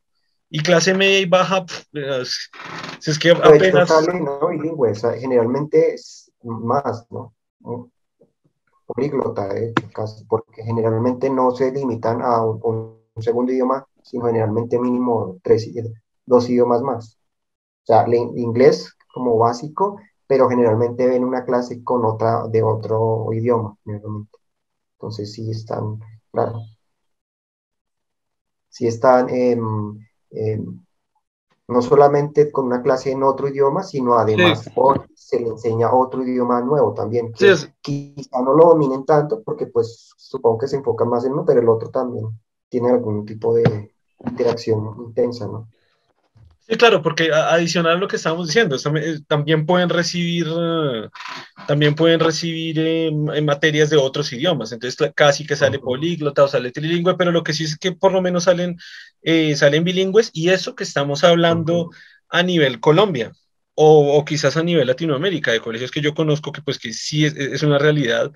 y 0.50 0.58
clase 0.58 0.94
media 0.94 1.20
y 1.20 1.26
baja, 1.26 1.64
si 2.98 3.10
es 3.12 3.18
que 3.20 3.30
apenas... 3.30 3.88
no 4.12 4.48
bilingüe, 4.48 4.94
generalmente 5.20 5.94
es 5.94 6.32
más, 6.42 7.06
¿no? 7.08 7.34
Políglota, 8.84 9.56
hecho, 9.56 9.88
casi, 9.94 10.24
porque 10.24 10.64
generalmente 10.64 11.30
no 11.30 11.52
se 11.52 11.70
limitan 11.70 12.20
a 12.20 12.44
un, 12.44 12.98
segundo 13.20 13.52
idioma, 13.52 13.86
sino 14.02 14.26
generalmente 14.26 14.76
mínimo 14.76 15.38
tres, 15.44 15.68
dos 16.28 16.48
idiomas 16.48 16.82
más. 16.82 17.18
O 17.82 17.86
sea, 17.86 18.06
inglés 18.08 18.94
como 19.12 19.38
básico, 19.38 19.98
pero 20.26 20.48
generalmente 20.48 21.06
ven 21.06 21.24
una 21.24 21.44
clase 21.44 21.82
con 21.82 22.04
otra 22.04 22.46
de 22.48 22.62
otro 22.62 23.32
idioma, 23.32 23.76
Entonces 24.94 25.32
sí 25.32 25.50
están, 25.50 25.98
claro. 26.30 26.60
Sí 28.68 28.86
están, 28.86 29.28
eh, 29.30 29.58
no 31.66 31.82
solamente 31.82 32.52
con 32.52 32.66
una 32.66 32.82
clase 32.82 33.10
en 33.10 33.22
otro 33.22 33.48
idioma, 33.48 33.82
sino 33.82 34.14
además 34.14 34.70
se 35.14 35.40
le 35.40 35.48
enseña 35.48 35.92
otro 35.92 36.22
idioma 36.22 36.60
nuevo 36.60 36.94
también, 36.94 37.32
que 37.32 37.54
quizá 37.80 38.40
no 38.42 38.54
lo 38.54 38.68
dominen 38.68 39.04
tanto, 39.04 39.42
porque 39.42 39.66
pues 39.66 40.12
supongo 40.16 40.58
que 40.58 40.68
se 40.68 40.76
enfoca 40.76 41.04
más 41.04 41.24
en 41.24 41.32
uno, 41.32 41.44
pero 41.44 41.60
el 41.60 41.68
otro 41.68 41.90
también 41.90 42.26
tiene 42.68 42.90
algún 42.90 43.24
tipo 43.26 43.54
de 43.54 43.94
interacción 44.24 44.96
intensa, 45.06 45.46
¿no? 45.46 45.68
Sí, 46.68 46.76
claro, 46.76 47.00
porque 47.00 47.32
adicional 47.32 47.96
a 47.96 47.98
lo 47.98 48.08
que 48.08 48.16
estábamos 48.16 48.48
diciendo, 48.48 48.76
eh, 48.96 49.20
también 49.26 49.64
pueden 49.64 49.88
recibir, 49.88 50.46
también 51.66 51.94
pueden 51.94 52.20
recibir 52.20 52.78
en 52.78 53.44
materias 53.46 53.88
de 53.88 53.96
otros 53.96 54.30
idiomas, 54.34 54.72
entonces 54.72 55.12
casi 55.14 55.46
que 55.46 55.56
sale 55.56 55.78
políglota 55.78 56.44
o 56.44 56.48
sale 56.48 56.70
trilingüe, 56.70 57.16
pero 57.16 57.32
lo 57.32 57.42
que 57.42 57.54
sí 57.54 57.64
es 57.64 57.78
que 57.78 57.92
por 57.92 58.12
lo 58.12 58.20
menos 58.20 58.44
salen, 58.44 58.76
eh, 59.22 59.56
salen 59.56 59.82
bilingües 59.82 60.30
y 60.34 60.50
eso 60.50 60.74
que 60.74 60.84
estamos 60.84 61.24
hablando 61.24 61.88
a 62.28 62.42
nivel 62.42 62.80
Colombia 62.80 63.32
o, 63.74 64.22
quizás 64.26 64.56
a 64.58 64.62
nivel 64.62 64.88
Latinoamérica, 64.88 65.52
de 65.52 65.60
colegios 65.60 65.90
que 65.90 66.02
yo 66.02 66.14
conozco 66.14 66.52
que 66.52 66.62
pues 66.62 66.78
que 66.78 66.92
sí 66.92 67.24
es, 67.24 67.62
una 67.62 67.78
realidad. 67.78 68.32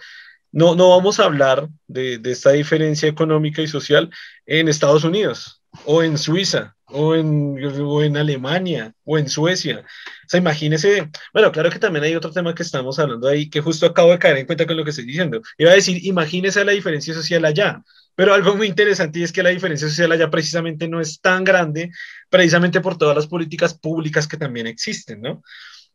No, 0.53 0.75
no 0.75 0.91
vamos 0.91 1.21
a 1.21 1.25
hablar 1.25 1.69
de, 1.87 2.19
de 2.19 2.33
esta 2.33 2.53
diferencia 2.53 3.09
económica 3.09 3.61
y 3.63 3.69
social 3.69 4.11
en 4.47 4.69
Estados 4.69 5.05
Unidos 5.05 5.63
o 5.85 6.03
en 6.03 6.19
Suiza 6.19 6.77
o 6.93 7.15
en, 7.15 7.57
en 7.59 8.17
Alemania 8.17 8.95
o 9.05 9.19
en 9.19 9.29
Suecia. 9.29 9.81
O 9.81 10.29
sea, 10.29 10.39
imagínese, 10.39 11.09
bueno, 11.33 11.53
claro 11.53 11.71
que 11.71 11.79
también 11.79 12.05
hay 12.05 12.15
otro 12.15 12.31
tema 12.31 12.55
que 12.55 12.63
estamos 12.63 12.99
hablando 12.99 13.29
ahí, 13.29 13.51
que 13.51 13.61
justo 13.61 13.87
acabo 13.87 14.11
de 14.11 14.19
caer 14.19 14.39
en 14.39 14.47
cuenta 14.47 14.67
con 14.67 14.77
lo 14.77 14.85
que 14.85 14.91
estoy 14.91 15.07
diciendo. 15.07 15.43
Iba 15.59 15.73
a 15.73 15.75
decir, 15.75 16.05
imagínese 16.05 16.65
la 16.65 16.73
diferencia 16.73 17.15
social 17.15 17.45
allá, 17.45 17.83
pero 18.15 18.35
algo 18.35 18.55
muy 18.57 18.67
interesante 18.67 19.23
es 19.23 19.33
que 19.33 19.43
la 19.43 19.51
diferencia 19.51 19.89
social 19.89 20.13
allá 20.13 20.31
precisamente 20.31 20.89
no 20.89 21.01
es 21.01 21.21
tan 21.21 21.45
grande, 21.45 21.91
precisamente 22.29 22.81
por 22.81 22.99
todas 22.99 23.17
las 23.17 23.27
políticas 23.27 23.75
públicas 23.75 24.29
que 24.29 24.37
también 24.37 24.67
existen, 24.67 25.21
¿no? 25.23 25.43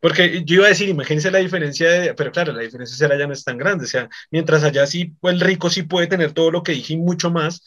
Porque 0.00 0.44
yo 0.44 0.56
iba 0.56 0.66
a 0.66 0.68
decir, 0.68 0.88
imagínense 0.88 1.30
la 1.30 1.38
diferencia 1.38 1.90
de, 1.90 2.14
pero 2.14 2.30
claro, 2.30 2.52
la 2.52 2.62
diferencia 2.62 2.94
social 2.94 3.12
allá 3.12 3.26
no 3.26 3.32
es 3.32 3.44
tan 3.44 3.58
grande, 3.58 3.84
o 3.84 3.88
sea, 3.88 4.08
mientras 4.30 4.62
allá 4.62 4.86
sí, 4.86 5.14
pues 5.20 5.34
el 5.34 5.40
rico 5.40 5.70
sí 5.70 5.82
puede 5.82 6.06
tener 6.06 6.32
todo 6.32 6.50
lo 6.50 6.62
que 6.62 6.72
dije 6.72 6.94
y 6.94 6.98
mucho 6.98 7.30
más, 7.30 7.64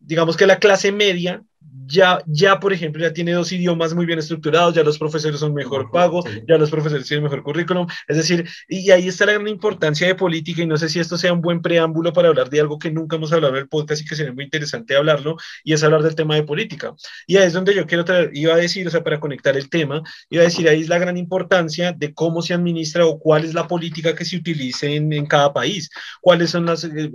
digamos 0.00 0.36
que 0.36 0.46
la 0.46 0.58
clase 0.58 0.90
media 0.92 1.42
ya, 1.90 2.22
ya, 2.26 2.60
por 2.60 2.72
ejemplo, 2.72 3.02
ya 3.02 3.12
tiene 3.12 3.32
dos 3.32 3.50
idiomas 3.52 3.94
muy 3.94 4.06
bien 4.06 4.18
estructurados, 4.18 4.74
ya 4.74 4.82
los 4.82 4.98
profesores 4.98 5.40
son 5.40 5.54
mejor 5.54 5.90
pagos, 5.90 6.24
ya 6.48 6.56
los 6.56 6.70
profesores 6.70 7.06
tienen 7.06 7.24
mejor 7.24 7.42
currículum, 7.42 7.86
es 8.06 8.16
decir, 8.16 8.48
y 8.68 8.90
ahí 8.90 9.08
está 9.08 9.26
la 9.26 9.32
gran 9.32 9.48
importancia 9.48 10.06
de 10.06 10.14
política 10.14 10.62
y 10.62 10.66
no 10.66 10.76
sé 10.76 10.88
si 10.88 11.00
esto 11.00 11.18
sea 11.18 11.32
un 11.32 11.40
buen 11.40 11.60
preámbulo 11.60 12.12
para 12.12 12.28
hablar 12.28 12.48
de 12.48 12.60
algo 12.60 12.78
que 12.78 12.90
nunca 12.90 13.16
hemos 13.16 13.32
hablado 13.32 13.54
en 13.54 13.62
el 13.62 13.68
podcast 13.68 14.02
y 14.02 14.04
que 14.06 14.14
sería 14.14 14.32
muy 14.32 14.44
interesante 14.44 14.96
hablarlo, 14.96 15.36
y 15.64 15.72
es 15.72 15.82
hablar 15.82 16.02
del 16.02 16.14
tema 16.14 16.36
de 16.36 16.44
política. 16.44 16.94
Y 17.26 17.36
ahí 17.36 17.46
es 17.46 17.52
donde 17.52 17.74
yo 17.74 17.86
quiero 17.86 18.04
traer, 18.04 18.30
iba 18.34 18.54
a 18.54 18.58
decir, 18.58 18.86
o 18.86 18.90
sea, 18.90 19.02
para 19.02 19.20
conectar 19.20 19.56
el 19.56 19.68
tema, 19.68 20.02
iba 20.28 20.42
a 20.42 20.46
decir, 20.46 20.68
ahí 20.68 20.80
es 20.80 20.88
la 20.88 20.98
gran 20.98 21.16
importancia 21.16 21.92
de 21.92 22.14
cómo 22.14 22.42
se 22.42 22.54
administra 22.54 23.04
o 23.06 23.18
cuál 23.18 23.44
es 23.44 23.54
la 23.54 23.66
política 23.66 24.14
que 24.14 24.24
se 24.24 24.36
utilice 24.36 24.94
en, 24.94 25.12
en 25.12 25.26
cada 25.26 25.52
país, 25.52 25.90
cuáles 26.20 26.50
son 26.50 26.66
las, 26.66 26.84
eh, 26.84 27.10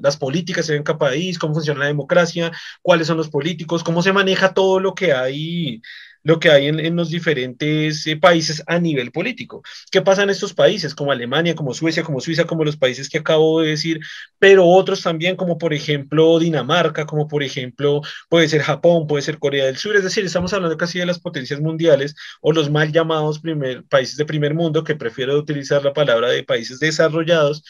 las 0.00 0.16
políticas 0.16 0.68
en 0.70 0.82
cada 0.82 0.98
país, 0.98 1.38
cómo 1.38 1.54
funciona 1.54 1.80
la 1.80 1.86
democracia, 1.86 2.52
cuáles 2.82 3.06
son 3.06 3.16
los 3.16 3.28
políticos, 3.28 3.82
cómo 3.88 4.02
se 4.02 4.12
maneja 4.12 4.52
todo 4.52 4.80
lo 4.80 4.94
que 4.94 5.14
hay 5.14 5.80
lo 6.22 6.38
que 6.38 6.50
hay 6.50 6.66
en, 6.66 6.94
los 6.94 7.08
diferentes 7.08 8.06
eh, 8.06 8.18
países 8.18 8.62
a 8.66 8.78
nivel 8.78 9.12
político. 9.12 9.62
¿Qué 9.90 10.02
pasa 10.02 10.24
en 10.24 10.28
estos 10.28 10.52
países 10.52 10.94
como 10.94 11.10
Alemania, 11.10 11.54
como 11.54 11.72
Suecia, 11.72 12.02
como 12.02 12.20
Suiza, 12.20 12.44
como 12.44 12.64
los 12.64 12.76
países 12.76 13.08
que 13.08 13.16
acabo 13.16 13.62
de 13.62 13.70
decir, 13.70 14.00
pero 14.38 14.66
otros 14.66 15.02
también 15.02 15.36
como 15.36 15.56
por 15.56 15.72
ejemplo 15.72 16.38
Dinamarca, 16.38 17.06
como 17.06 17.28
por 17.28 17.42
ejemplo 17.42 18.02
puede 18.28 18.46
ser 18.48 18.60
Japón, 18.60 19.06
puede 19.06 19.22
ser 19.22 19.38
Corea 19.38 19.64
del 19.64 19.78
Sur, 19.78 19.96
es 19.96 20.04
decir, 20.04 20.22
estamos 20.26 20.52
hablando 20.52 20.76
casi 20.76 20.98
de 20.98 21.06
las 21.06 21.18
potencias 21.18 21.60
mundiales 21.60 22.14
o 22.42 22.52
los 22.52 22.68
mal 22.70 22.92
llamados 22.92 23.38
primer, 23.38 23.84
países 23.84 24.18
de 24.18 24.26
primer 24.26 24.52
mundo, 24.52 24.84
que 24.84 24.96
prefiero 24.96 25.38
utilizar 25.38 25.82
la 25.82 25.94
palabra 25.94 26.28
de 26.28 26.44
países 26.44 26.78
desarrollados, 26.78 27.64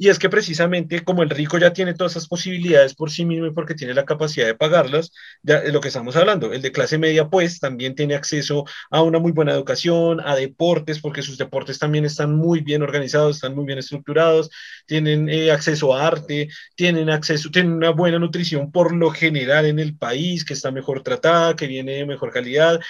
y 0.00 0.08
es 0.08 0.18
que 0.18 0.30
precisamente 0.30 1.04
como 1.04 1.22
el 1.22 1.28
rico 1.28 1.58
ya 1.58 1.74
tiene 1.74 1.92
todas 1.92 2.12
esas 2.12 2.26
posibilidades 2.26 2.94
por 2.94 3.10
sí 3.10 3.26
mismo 3.26 3.44
y 3.44 3.52
porque 3.52 3.74
tiene 3.74 3.92
la 3.92 4.06
capacidad 4.06 4.46
de 4.46 4.54
pagarlas, 4.54 5.12
ya 5.42 5.58
es 5.58 5.74
lo 5.74 5.82
que 5.82 5.88
estamos 5.88 6.16
hablando. 6.16 6.54
El 6.54 6.62
de 6.62 6.72
clase 6.72 6.96
media 6.96 7.28
pues 7.28 7.60
también 7.60 7.94
tiene 7.94 8.14
acceso 8.14 8.64
a 8.90 9.02
una 9.02 9.18
muy 9.18 9.32
buena 9.32 9.52
educación, 9.52 10.22
a 10.24 10.36
deportes, 10.36 11.00
porque 11.00 11.20
sus 11.20 11.36
deportes 11.36 11.78
también 11.78 12.06
están 12.06 12.34
muy 12.34 12.60
bien 12.60 12.80
organizados, 12.80 13.36
están 13.36 13.54
muy 13.54 13.66
bien 13.66 13.78
estructurados, 13.78 14.48
tienen 14.86 15.28
eh, 15.28 15.50
acceso 15.50 15.94
a 15.94 16.06
arte, 16.06 16.48
tienen 16.76 17.10
acceso, 17.10 17.50
tienen 17.50 17.72
una 17.72 17.90
buena 17.90 18.18
nutrición 18.18 18.72
por 18.72 18.94
lo 18.94 19.10
general 19.10 19.66
en 19.66 19.78
el 19.78 19.98
país, 19.98 20.46
que 20.46 20.54
está 20.54 20.70
mejor 20.70 21.02
tratada, 21.02 21.54
que 21.56 21.66
viene 21.66 21.92
de 21.92 22.06
mejor 22.06 22.32
calidad. 22.32 22.80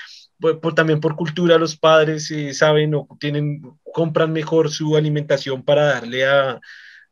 también 0.76 1.00
por 1.00 1.16
cultura 1.16 1.58
los 1.58 1.76
padres 1.76 2.30
eh, 2.30 2.54
saben 2.54 2.94
o 2.94 3.08
tienen, 3.18 3.62
compran 3.92 4.32
mejor 4.32 4.70
su 4.70 4.96
alimentación 4.96 5.64
para 5.64 5.86
darle 5.86 6.24
a, 6.24 6.61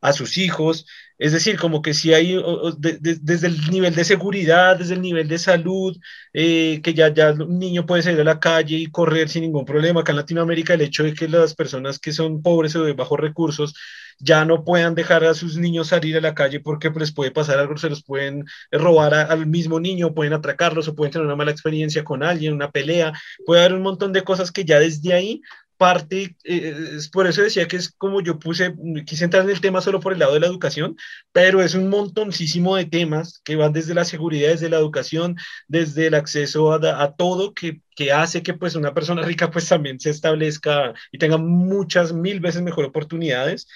a 0.01 0.13
sus 0.13 0.37
hijos. 0.37 0.85
Es 1.17 1.33
decir, 1.33 1.57
como 1.57 1.81
que 1.81 1.93
si 1.93 2.13
hay, 2.13 2.41
desde 2.77 3.47
el 3.47 3.69
nivel 3.69 3.93
de 3.93 4.05
seguridad, 4.05 4.77
desde 4.77 4.93
el 4.93 5.01
nivel 5.01 5.27
de 5.27 5.37
salud, 5.37 5.97
eh, 6.33 6.79
que 6.81 6.93
ya, 6.93 7.13
ya 7.13 7.31
un 7.31 7.59
niño 7.59 7.85
puede 7.85 8.03
salir 8.03 8.21
a 8.21 8.23
la 8.23 8.39
calle 8.39 8.77
y 8.77 8.87
correr 8.87 9.27
sin 9.27 9.43
ningún 9.43 9.65
problema. 9.65 10.01
Acá 10.01 10.13
en 10.13 10.17
Latinoamérica 10.17 10.73
el 10.73 10.81
hecho 10.81 11.03
de 11.03 11.13
que 11.13 11.27
las 11.27 11.55
personas 11.55 11.99
que 11.99 12.13
son 12.13 12.41
pobres 12.41 12.75
o 12.75 12.83
de 12.83 12.93
bajos 12.93 13.19
recursos 13.19 13.75
ya 14.19 14.45
no 14.45 14.63
puedan 14.63 14.95
dejar 14.95 15.23
a 15.23 15.33
sus 15.33 15.57
niños 15.57 15.87
salir 15.87 16.17
a 16.17 16.21
la 16.21 16.35
calle 16.35 16.59
porque 16.59 16.89
les 16.89 17.11
puede 17.11 17.31
pasar 17.31 17.57
algo, 17.59 17.77
se 17.77 17.89
los 17.89 18.03
pueden 18.03 18.45
robar 18.71 19.13
al 19.13 19.47
mismo 19.47 19.79
niño, 19.79 20.13
pueden 20.13 20.33
atracarlos 20.33 20.87
o 20.87 20.95
pueden 20.95 21.11
tener 21.11 21.25
una 21.25 21.35
mala 21.35 21.51
experiencia 21.51 22.03
con 22.03 22.23
alguien, 22.23 22.53
una 22.53 22.71
pelea, 22.71 23.13
puede 23.45 23.61
haber 23.61 23.75
un 23.75 23.83
montón 23.83 24.13
de 24.13 24.23
cosas 24.23 24.51
que 24.51 24.65
ya 24.65 24.79
desde 24.79 25.13
ahí 25.13 25.41
parte, 25.79 26.35
eh, 26.43 26.95
es 26.97 27.09
por 27.09 27.25
eso 27.25 27.41
decía 27.41 27.67
que 27.67 27.77
es 27.77 27.89
como 27.93 28.21
yo 28.21 28.37
puse, 28.37 28.75
quise 29.05 29.23
entrar 29.23 29.43
en 29.45 29.49
el 29.49 29.61
tema 29.61 29.79
solo 29.81 30.01
por 30.01 30.11
el 30.13 30.19
lado 30.19 30.33
de 30.33 30.41
la 30.41 30.47
educación, 30.47 30.97
pero 31.31 31.61
es 31.61 31.73
un 31.73 31.89
montoncísimo 31.89 32.75
de 32.75 32.85
temas 32.85 33.41
que 33.45 33.55
van 33.55 33.71
desde 33.71 33.93
la 33.93 34.03
seguridad, 34.03 34.49
desde 34.49 34.69
la 34.69 34.77
educación, 34.77 35.37
desde 35.69 36.07
el 36.07 36.15
acceso 36.15 36.73
a, 36.73 37.03
a 37.03 37.15
todo 37.15 37.53
que, 37.53 37.81
que, 37.95 38.11
hace 38.11 38.43
que 38.43 38.53
pues 38.53 38.75
una 38.75 38.93
persona 38.93 39.21
rica 39.23 39.51
pues 39.51 39.69
también 39.69 39.99
se 40.01 40.09
establezca 40.09 40.93
y 41.13 41.17
tenga 41.17 41.37
muchas 41.37 42.11
mil 42.13 42.41
veces 42.41 42.61
mejor 42.61 42.83
oportunidades 42.85 43.67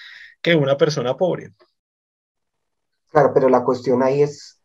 que 0.42 0.54
una 0.54 0.76
persona 0.76 1.16
pobre. 1.16 1.54
Claro, 3.08 3.32
pero 3.32 3.48
la 3.48 3.64
cuestión 3.64 4.02
ahí 4.02 4.20
es, 4.20 4.60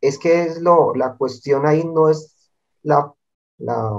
es 0.00 0.18
que 0.18 0.44
es 0.44 0.62
lo, 0.62 0.94
la 0.94 1.16
cuestión 1.16 1.66
ahí 1.66 1.84
no 1.84 2.08
es 2.08 2.34
la, 2.82 3.12
la 3.58 3.92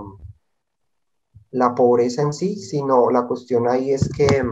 la 1.51 1.73
pobreza 1.73 2.21
en 2.21 2.33
sí, 2.33 2.55
sino 2.55 3.09
la 3.09 3.25
cuestión 3.25 3.67
ahí 3.67 3.91
es 3.91 4.09
que, 4.09 4.43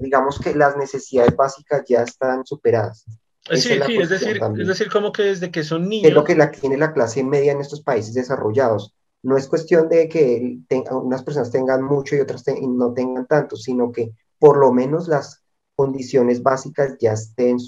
digamos 0.00 0.38
que 0.38 0.54
las 0.54 0.76
necesidades 0.76 1.36
básicas 1.36 1.84
ya 1.88 2.02
están 2.02 2.46
superadas. 2.46 3.04
Sí, 3.50 3.60
sí, 3.60 3.96
es, 3.96 4.08
decir, 4.08 4.40
es 4.58 4.68
decir, 4.68 4.90
como 4.90 5.12
que 5.12 5.22
desde 5.22 5.50
que 5.50 5.64
son 5.64 5.88
niños. 5.88 6.08
Es 6.08 6.14
lo 6.14 6.24
que 6.24 6.36
la, 6.36 6.50
tiene 6.50 6.76
la 6.76 6.92
clase 6.92 7.24
media 7.24 7.52
en 7.52 7.60
estos 7.60 7.82
países 7.82 8.14
desarrollados. 8.14 8.94
No 9.22 9.36
es 9.36 9.48
cuestión 9.48 9.88
de 9.88 10.08
que 10.08 10.58
unas 10.90 11.22
personas 11.22 11.50
tengan 11.50 11.82
mucho 11.82 12.16
y 12.16 12.20
otras 12.20 12.44
no 12.62 12.92
tengan 12.92 13.26
tanto, 13.26 13.56
sino 13.56 13.90
que 13.90 14.12
por 14.38 14.58
lo 14.58 14.72
menos 14.72 15.08
las 15.08 15.42
condiciones 15.74 16.42
básicas 16.42 16.96
ya 17.00 17.12
estén 17.12 17.58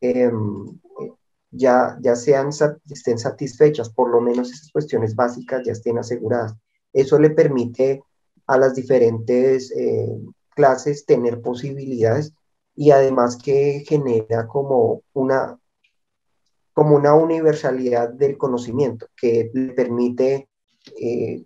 eh, 0.00 0.30
ya, 1.50 1.98
ya 2.00 2.16
sean, 2.16 2.50
estén 2.88 3.18
satisfechas, 3.18 3.90
por 3.90 4.10
lo 4.10 4.20
menos 4.20 4.50
esas 4.50 4.70
cuestiones 4.70 5.14
básicas 5.14 5.62
ya 5.64 5.72
estén 5.72 5.98
aseguradas. 5.98 6.54
Eso 6.92 7.18
le 7.18 7.30
permite 7.30 8.02
a 8.46 8.58
las 8.58 8.74
diferentes 8.74 9.70
eh, 9.76 10.08
clases 10.54 11.06
tener 11.06 11.40
posibilidades 11.40 12.32
y 12.74 12.90
además 12.90 13.36
que 13.36 13.84
genera 13.86 14.46
como 14.46 15.02
una, 15.12 15.58
como 16.72 16.96
una 16.96 17.14
universalidad 17.14 18.10
del 18.10 18.38
conocimiento 18.38 19.06
que 19.16 19.50
le 19.52 19.72
permite 19.72 20.48
eh, 20.98 21.44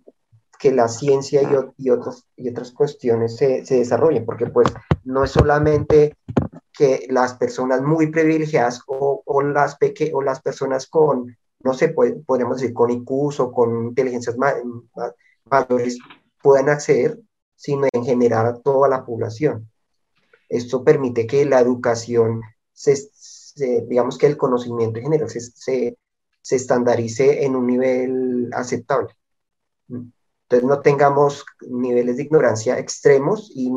que 0.57 0.71
la 0.71 0.87
ciencia 0.87 1.41
y, 1.77 1.89
otros, 1.89 2.25
y 2.37 2.49
otras 2.49 2.71
cuestiones 2.71 3.35
se, 3.35 3.65
se, 3.65 3.75
desarrollen, 3.75 4.25
porque 4.25 4.47
pues 4.47 4.67
no 5.03 5.23
es 5.23 5.31
solamente 5.31 6.15
que 6.77 7.07
las 7.09 7.35
personas 7.35 7.81
muy 7.81 8.07
privilegiadas 8.07 8.81
o, 8.87 9.21
o 9.25 9.41
las, 9.41 9.77
peque 9.77 10.11
o 10.13 10.21
las 10.21 10.41
personas 10.41 10.87
con, 10.87 11.35
no 11.59 11.73
sé, 11.73 11.89
podemos 11.89 12.59
decir 12.59 12.73
con 12.73 12.91
IQs 12.91 13.39
o 13.39 13.51
con 13.51 13.87
inteligencias 13.87 14.37
mayores 14.37 15.97
puedan 16.41 16.69
acceder, 16.69 17.19
sino 17.55 17.87
en 17.91 18.05
general 18.05 18.45
a 18.47 18.59
toda 18.59 18.87
la 18.87 19.05
población. 19.05 19.69
Esto 20.49 20.83
permite 20.83 21.25
que 21.25 21.45
la 21.45 21.59
educación, 21.59 22.41
se, 22.73 23.09
digamos 23.87 24.17
que 24.17 24.27
el 24.27 24.37
conocimiento 24.37 24.99
en 24.99 25.05
general 25.05 25.29
se, 25.29 25.41
se, 25.41 26.55
estandarice 26.55 27.43
en 27.45 27.55
un 27.55 27.65
nivel 27.65 28.49
aceptable. 28.53 29.15
Entonces 29.89 30.67
no 30.67 30.81
tengamos 30.81 31.45
niveles 31.67 32.17
de 32.17 32.23
ignorancia 32.23 32.77
extremos 32.77 33.51
y 33.55 33.71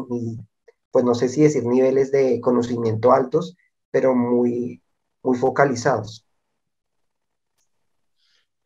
pues 0.90 1.04
no 1.04 1.14
sé 1.14 1.28
si 1.28 1.42
decir 1.42 1.64
niveles 1.64 2.10
de 2.10 2.40
conocimiento 2.40 3.12
altos, 3.12 3.56
pero 3.90 4.14
muy, 4.14 4.82
muy 5.22 5.38
focalizados. 5.38 6.24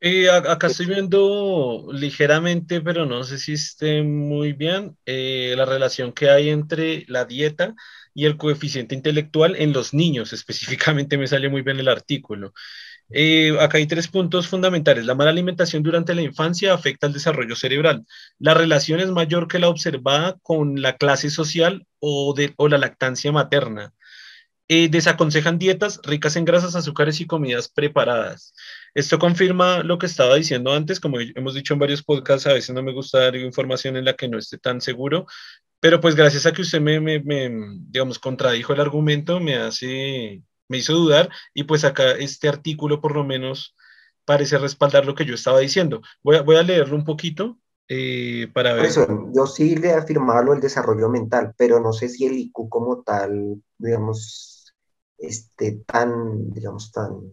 Eh, 0.05 0.29
acá 0.29 0.67
estoy 0.67 0.87
viendo 0.87 1.87
ligeramente, 1.93 2.81
pero 2.81 3.07
no 3.07 3.23
sé 3.23 3.39
si 3.39 3.53
esté 3.53 4.03
muy 4.03 4.53
bien, 4.53 4.97
eh, 5.07 5.55
la 5.57 5.65
relación 5.65 6.13
que 6.13 6.29
hay 6.29 6.49
entre 6.49 7.05
la 7.07 7.25
dieta 7.25 7.77
y 8.15 8.27
el 8.27 8.37
coeficiente 8.37 8.95
intelectual 8.95 9.57
en 9.57 9.73
los 9.73 9.95
niños. 9.95 10.33
Específicamente 10.33 11.19
me 11.19 11.27
sale 11.27 11.49
muy 11.49 11.63
bien 11.63 11.79
el 11.81 11.89
artículo. 11.89 12.53
Eh, 13.11 13.57
acá 13.61 13.79
hay 13.79 13.87
tres 13.87 14.09
puntos 14.09 14.49
fundamentales. 14.49 15.05
La 15.05 15.15
mala 15.15 15.31
alimentación 15.31 15.83
durante 15.83 16.15
la 16.15 16.23
infancia 16.23 16.73
afecta 16.73 17.07
al 17.07 17.13
desarrollo 17.13 17.57
cerebral. 17.57 18.07
La 18.39 18.55
relación 18.55 19.01
es 19.01 19.11
mayor 19.11 19.49
que 19.49 19.59
la 19.59 19.69
observada 19.69 20.39
con 20.43 20.81
la 20.81 20.97
clase 20.97 21.31
social 21.31 21.87
o, 22.01 22.35
de, 22.35 22.55
o 22.57 22.69
la 22.69 22.79
lactancia 22.79 23.33
materna. 23.33 23.93
Eh, 24.69 24.89
desaconsejan 24.89 25.59
dietas 25.59 26.01
ricas 26.03 26.37
en 26.37 26.47
grasas, 26.47 26.75
azúcares 26.75 27.21
y 27.21 27.27
comidas 27.27 27.69
preparadas. 27.69 28.55
Esto 28.95 29.19
confirma 29.19 29.83
lo 29.83 29.99
que 29.99 30.07
estaba 30.07 30.37
diciendo 30.37 30.73
antes, 30.73 30.99
como 30.99 31.19
hemos 31.21 31.55
dicho 31.55 31.75
en 31.75 31.81
varios 31.81 32.03
podcasts, 32.03 32.47
a 32.47 32.55
veces 32.55 32.75
no 32.75 32.83
me 32.83 32.93
gusta 32.93 33.19
dar 33.19 33.37
información 33.37 33.97
en 33.97 34.07
la 34.07 34.15
que 34.15 34.29
no 34.29 34.39
esté 34.39 34.57
tan 34.59 34.81
seguro, 34.81 35.27
pero 35.83 36.01
pues 36.01 36.15
gracias 36.15 36.47
a 36.47 36.53
que 36.53 36.63
usted 36.63 36.81
me, 36.81 37.01
me, 37.01 37.19
me 37.19 37.51
digamos, 37.89 38.21
contradijo 38.21 38.73
el 38.73 38.81
argumento, 38.81 39.41
me 39.41 39.57
hace 39.57 40.45
me 40.69 40.79
hizo 40.79 40.93
dudar 40.93 41.29
y 41.55 41.65
pues 41.65 41.85
acá 41.85 42.13
este 42.13 42.49
artículo 42.49 43.01
por 43.01 43.17
lo 43.17 43.25
menos 43.25 43.75
parece 44.25 44.59
respaldar 44.59 45.05
lo 45.05 45.17
que 45.17 45.25
yo 45.25 45.35
estaba 45.35 45.59
diciendo. 45.59 46.01
Voy 46.23 46.37
a, 46.37 46.63
leerlo 46.63 46.95
un 46.95 47.05
poquito 47.05 47.59
eh, 47.89 48.47
para 48.55 48.75
ver. 48.75 48.85
Eso, 48.85 49.09
yo 49.35 49.45
sí 49.49 49.75
le 49.75 49.89
he 49.89 49.95
afirmado 49.95 50.53
el 50.53 50.61
desarrollo 50.61 51.09
mental, 51.09 51.53
pero 51.59 51.81
no 51.81 51.93
sé 51.93 52.09
si 52.09 52.27
el 52.27 52.35
IQ 52.35 52.69
como 52.69 53.03
tal, 53.03 53.61
digamos, 53.77 54.73
este, 55.19 55.83
tan, 55.85 56.53
digamos, 56.53 56.93
tan, 56.93 57.33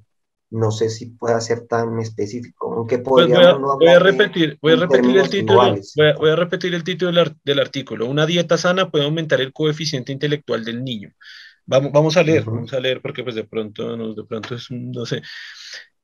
no 0.52 0.72
sé 0.72 0.90
si 0.90 1.08
pueda 1.08 1.40
ser 1.42 1.68
tan 1.68 2.00
específico, 2.00 2.74
aunque 2.74 3.00
pues 3.00 3.28
podría 3.28 3.54
voy, 3.54 3.88
a, 3.88 4.00
repetir, 4.00 4.58
voy 4.62 4.74
a 4.74 4.76
repetir 4.78 5.18
el 5.18 5.30
título, 5.30 5.76
voy 6.18 6.30
a, 6.32 6.36
repetir 6.36 6.74
el 6.74 6.84
título 6.84 7.12
del, 7.12 7.36
del, 7.44 7.60
artículo. 7.60 8.08
Una 8.08 8.26
dieta 8.26 8.58
sana 8.58 8.90
puede 8.90 9.06
aumentar 9.06 9.42
el 9.42 9.54
coeficiente 9.54 10.12
intelectual 10.12 10.66
del 10.66 10.84
niño. 10.84 11.12
Vamos, 11.66 11.92
vamos 11.92 12.18
a 12.18 12.24
leer, 12.24 12.46
vamos 12.46 12.74
a 12.74 12.80
leer 12.80 13.00
porque 13.00 13.24
pues 13.24 13.36
de 13.36 13.44
pronto, 13.44 13.96
no, 13.96 14.16
de 14.16 14.24
pronto 14.24 14.56
es, 14.56 14.72
no 14.72 15.06
sé. 15.06 15.22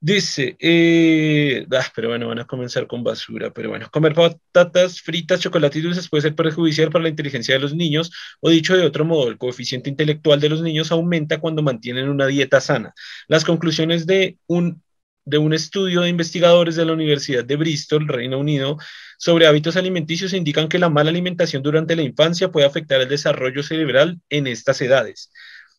Dice, 0.06 0.56
eh, 0.60 1.66
ah, 1.72 1.91
pero 1.95 2.10
bueno, 2.10 2.28
van 2.28 2.38
a 2.38 2.45
comenzar 2.45 2.86
con 2.86 3.03
basura, 3.03 3.51
pero 3.51 3.70
bueno, 3.70 3.89
comer 3.91 4.14
patatas 4.14 5.01
fritas, 5.01 5.39
chocolate 5.39 5.80
y 5.80 5.82
dulces 5.82 6.10
puede 6.10 6.22
ser 6.22 6.36
perjudicial 6.36 6.91
para 6.91 7.01
la 7.01 7.10
inteligencia 7.10 7.56
de 7.56 7.62
los 7.62 7.74
niños, 7.74 8.12
o 8.39 8.51
dicho 8.51 8.78
de 8.78 8.86
otro 8.86 9.03
modo, 9.03 9.30
el 9.30 9.39
coeficiente 9.39 9.89
intelectual 9.89 10.39
de 10.39 10.49
los 10.49 10.62
niños 10.62 10.91
aumenta 10.91 11.39
cuando 11.39 11.64
mantienen 11.64 12.08
una 12.08 12.28
dieta 12.28 12.62
sana. 12.62 12.93
Las 13.28 13.45
conclusiones 13.45 14.06
de 14.06 14.38
un, 14.45 14.84
de 15.26 15.39
un 15.39 15.56
estudio 15.56 16.01
de 16.01 16.10
investigadores 16.10 16.76
de 16.76 16.86
la 16.86 16.93
Universidad 16.93 17.43
de 17.43 17.56
Bristol, 17.56 18.08
Reino 18.08 18.38
Unido, 18.38 18.78
sobre 19.18 19.47
hábitos 19.47 19.76
alimenticios 19.76 20.34
indican 20.34 20.70
que 20.70 20.78
la 20.78 20.89
mala 20.89 21.10
alimentación 21.10 21.64
durante 21.64 21.95
la 21.95 22.03
infancia 22.03 22.51
puede 22.51 22.68
afectar 22.68 23.01
el 23.01 23.10
desarrollo 23.10 23.64
cerebral 23.64 24.20
en 24.30 24.45
estas 24.45 24.80
edades 24.82 25.32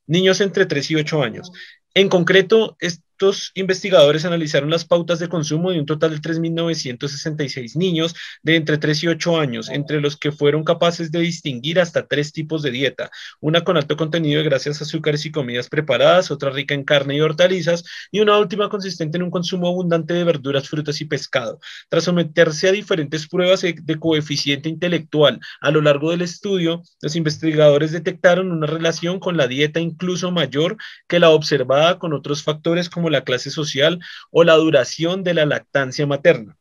niños 0.09 0.41
entre 0.41 0.66
3 0.66 0.91
y 0.93 0.95
8 0.95 1.20
años. 1.20 1.51
En 1.95 2.09
concreto, 2.09 2.77
estos 3.17 3.51
investigadores 3.55 4.27
analizaron 4.27 4.69
las 4.69 4.85
pautas 4.85 5.19
de 5.19 5.31
consumo 5.31 5.71
de 5.71 5.81
un 5.81 5.87
total 5.87 6.11
de 6.11 6.21
3.966 6.21 7.75
niños 7.75 8.14
de 8.43 8.57
entre 8.57 8.77
3 8.77 9.05
y 9.05 9.09
8 9.09 9.41
años, 9.41 9.71
entre 9.71 10.03
los 10.03 10.19
que 10.19 10.33
fueron 10.33 10.64
capaces 10.64 11.11
de 11.11 11.21
distinguir 11.21 11.81
hasta 11.81 12.07
tres 12.07 12.31
tipos 12.31 12.61
de 12.61 12.73
dieta, 12.73 13.11
una 13.41 13.64
con 13.64 13.79
alto 13.79 13.97
contenido 13.97 14.43
de 14.43 14.45
grasas, 14.45 14.83
azúcares 14.83 15.25
y 15.25 15.31
comidas 15.31 15.71
preparadas, 15.71 16.31
otra 16.31 16.51
rica 16.51 16.75
en 16.75 16.85
carne 16.85 17.17
y 17.17 17.23
hortalizas, 17.23 17.85
y 18.12 18.21
una 18.21 18.37
última 18.37 18.69
consistente 18.69 19.17
en 19.17 19.23
un 19.23 19.31
consumo 19.31 19.69
abundante 19.69 20.12
de 20.12 20.23
verduras, 20.23 20.69
frutas 20.69 21.01
y 21.01 21.07
pescado. 21.07 21.59
Tras 21.89 22.05
someterse 22.05 22.69
a 22.69 22.73
diferentes 22.73 23.27
pruebas 23.29 23.62
de 23.62 23.99
coeficiente 23.99 24.69
intelectual 24.69 25.41
a 25.62 25.71
lo 25.71 25.81
largo 25.81 26.11
del 26.11 26.21
estudio, 26.21 26.83
los 27.01 27.17
investigadores 27.17 27.93
detectaron 27.93 28.53
una 28.53 28.67
relación 28.67 29.21
con 29.21 29.39
la 29.39 29.49
dieta 29.49 29.81
incluso 29.81 30.31
mayor 30.33 30.77
que 31.09 31.19
la 31.19 31.31
observada 31.31 31.99
con 31.99 32.12
otros 32.12 32.43
factores 32.43 32.91
como 32.91 33.06
la 33.11 33.25
clase 33.25 33.51
social 33.51 34.01
o 34.31 34.45
la 34.45 34.55
duración 34.55 35.25
de 35.25 35.35
la 35.35 35.47
lactancia 35.47 36.07
materna. 36.07 36.57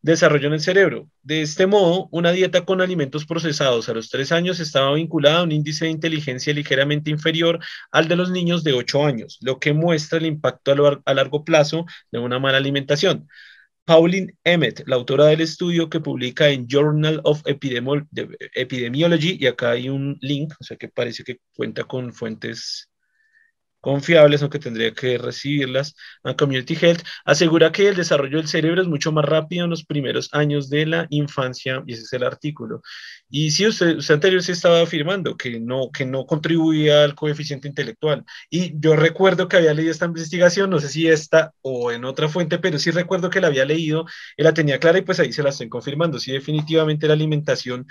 Desarrollo 0.00 0.46
en 0.46 0.54
el 0.54 0.60
cerebro. 0.60 1.10
De 1.22 1.42
este 1.42 1.66
modo, 1.66 2.08
una 2.12 2.30
dieta 2.30 2.64
con 2.64 2.80
alimentos 2.80 3.26
procesados 3.26 3.88
a 3.88 3.94
los 3.94 4.10
tres 4.10 4.30
años 4.30 4.60
estaba 4.60 4.94
vinculada 4.94 5.40
a 5.40 5.42
un 5.42 5.50
índice 5.50 5.86
de 5.86 5.90
inteligencia 5.90 6.54
ligeramente 6.54 7.10
inferior 7.10 7.58
al 7.90 8.06
de 8.06 8.14
los 8.14 8.30
niños 8.30 8.62
de 8.62 8.74
8 8.74 9.04
años, 9.04 9.38
lo 9.40 9.58
que 9.58 9.72
muestra 9.72 10.18
el 10.18 10.26
impacto 10.26 11.00
a, 11.04 11.14
largo 11.14 11.44
plazo 11.44 11.84
de 12.12 12.20
una 12.20 12.38
mala 12.38 12.58
alimentación. 12.58 13.28
Pauline 13.84 14.36
Emmett, 14.44 14.84
la 14.86 14.96
autora 14.96 15.26
del 15.26 15.40
estudio 15.40 15.90
que 15.90 16.00
publica 16.00 16.48
en 16.48 16.68
Journal 16.68 17.20
of 17.24 17.42
Epidemiology, 17.44 19.38
y 19.40 19.46
acá 19.46 19.70
hay 19.70 19.88
un 19.88 20.16
link, 20.20 20.54
o 20.60 20.64
sea 20.64 20.76
que 20.76 20.88
parece 20.88 21.24
que 21.24 21.38
cuenta 21.56 21.84
con 21.84 22.12
fuentes 22.12 22.88
confiables, 23.80 24.42
aunque 24.42 24.58
tendría 24.58 24.92
que 24.92 25.18
recibirlas, 25.18 25.94
a 26.24 26.34
Community 26.34 26.76
Health, 26.80 27.02
asegura 27.24 27.72
que 27.72 27.88
el 27.88 27.96
desarrollo 27.96 28.38
del 28.38 28.48
cerebro 28.48 28.82
es 28.82 28.88
mucho 28.88 29.12
más 29.12 29.24
rápido 29.24 29.64
en 29.64 29.70
los 29.70 29.84
primeros 29.84 30.28
años 30.32 30.68
de 30.70 30.86
la 30.86 31.06
infancia, 31.10 31.82
y 31.86 31.92
ese 31.94 32.02
es 32.02 32.12
el 32.12 32.24
artículo. 32.24 32.82
Y 33.30 33.50
sí, 33.50 33.66
usted, 33.66 33.98
anterior 34.10 34.42
se 34.42 34.52
estaba 34.52 34.80
afirmando 34.82 35.36
que 35.36 35.60
no, 35.60 35.90
que 35.92 36.06
no 36.06 36.26
contribuía 36.26 37.04
al 37.04 37.14
coeficiente 37.14 37.68
intelectual. 37.68 38.24
Y 38.50 38.72
yo 38.80 38.96
recuerdo 38.96 39.48
que 39.48 39.56
había 39.56 39.74
leído 39.74 39.90
esta 39.92 40.06
investigación, 40.06 40.70
no 40.70 40.78
sé 40.80 40.88
si 40.88 41.08
esta 41.08 41.52
o 41.62 41.92
en 41.92 42.04
otra 42.04 42.28
fuente, 42.28 42.58
pero 42.58 42.78
sí 42.78 42.90
recuerdo 42.90 43.30
que 43.30 43.40
la 43.40 43.48
había 43.48 43.64
leído, 43.64 44.06
y 44.36 44.42
la 44.42 44.54
tenía 44.54 44.78
clara 44.80 44.98
y 44.98 45.02
pues 45.02 45.20
ahí 45.20 45.32
se 45.32 45.42
la 45.42 45.50
estoy 45.50 45.68
confirmando. 45.68 46.18
Sí, 46.18 46.32
definitivamente 46.32 47.06
la 47.06 47.14
alimentación 47.14 47.86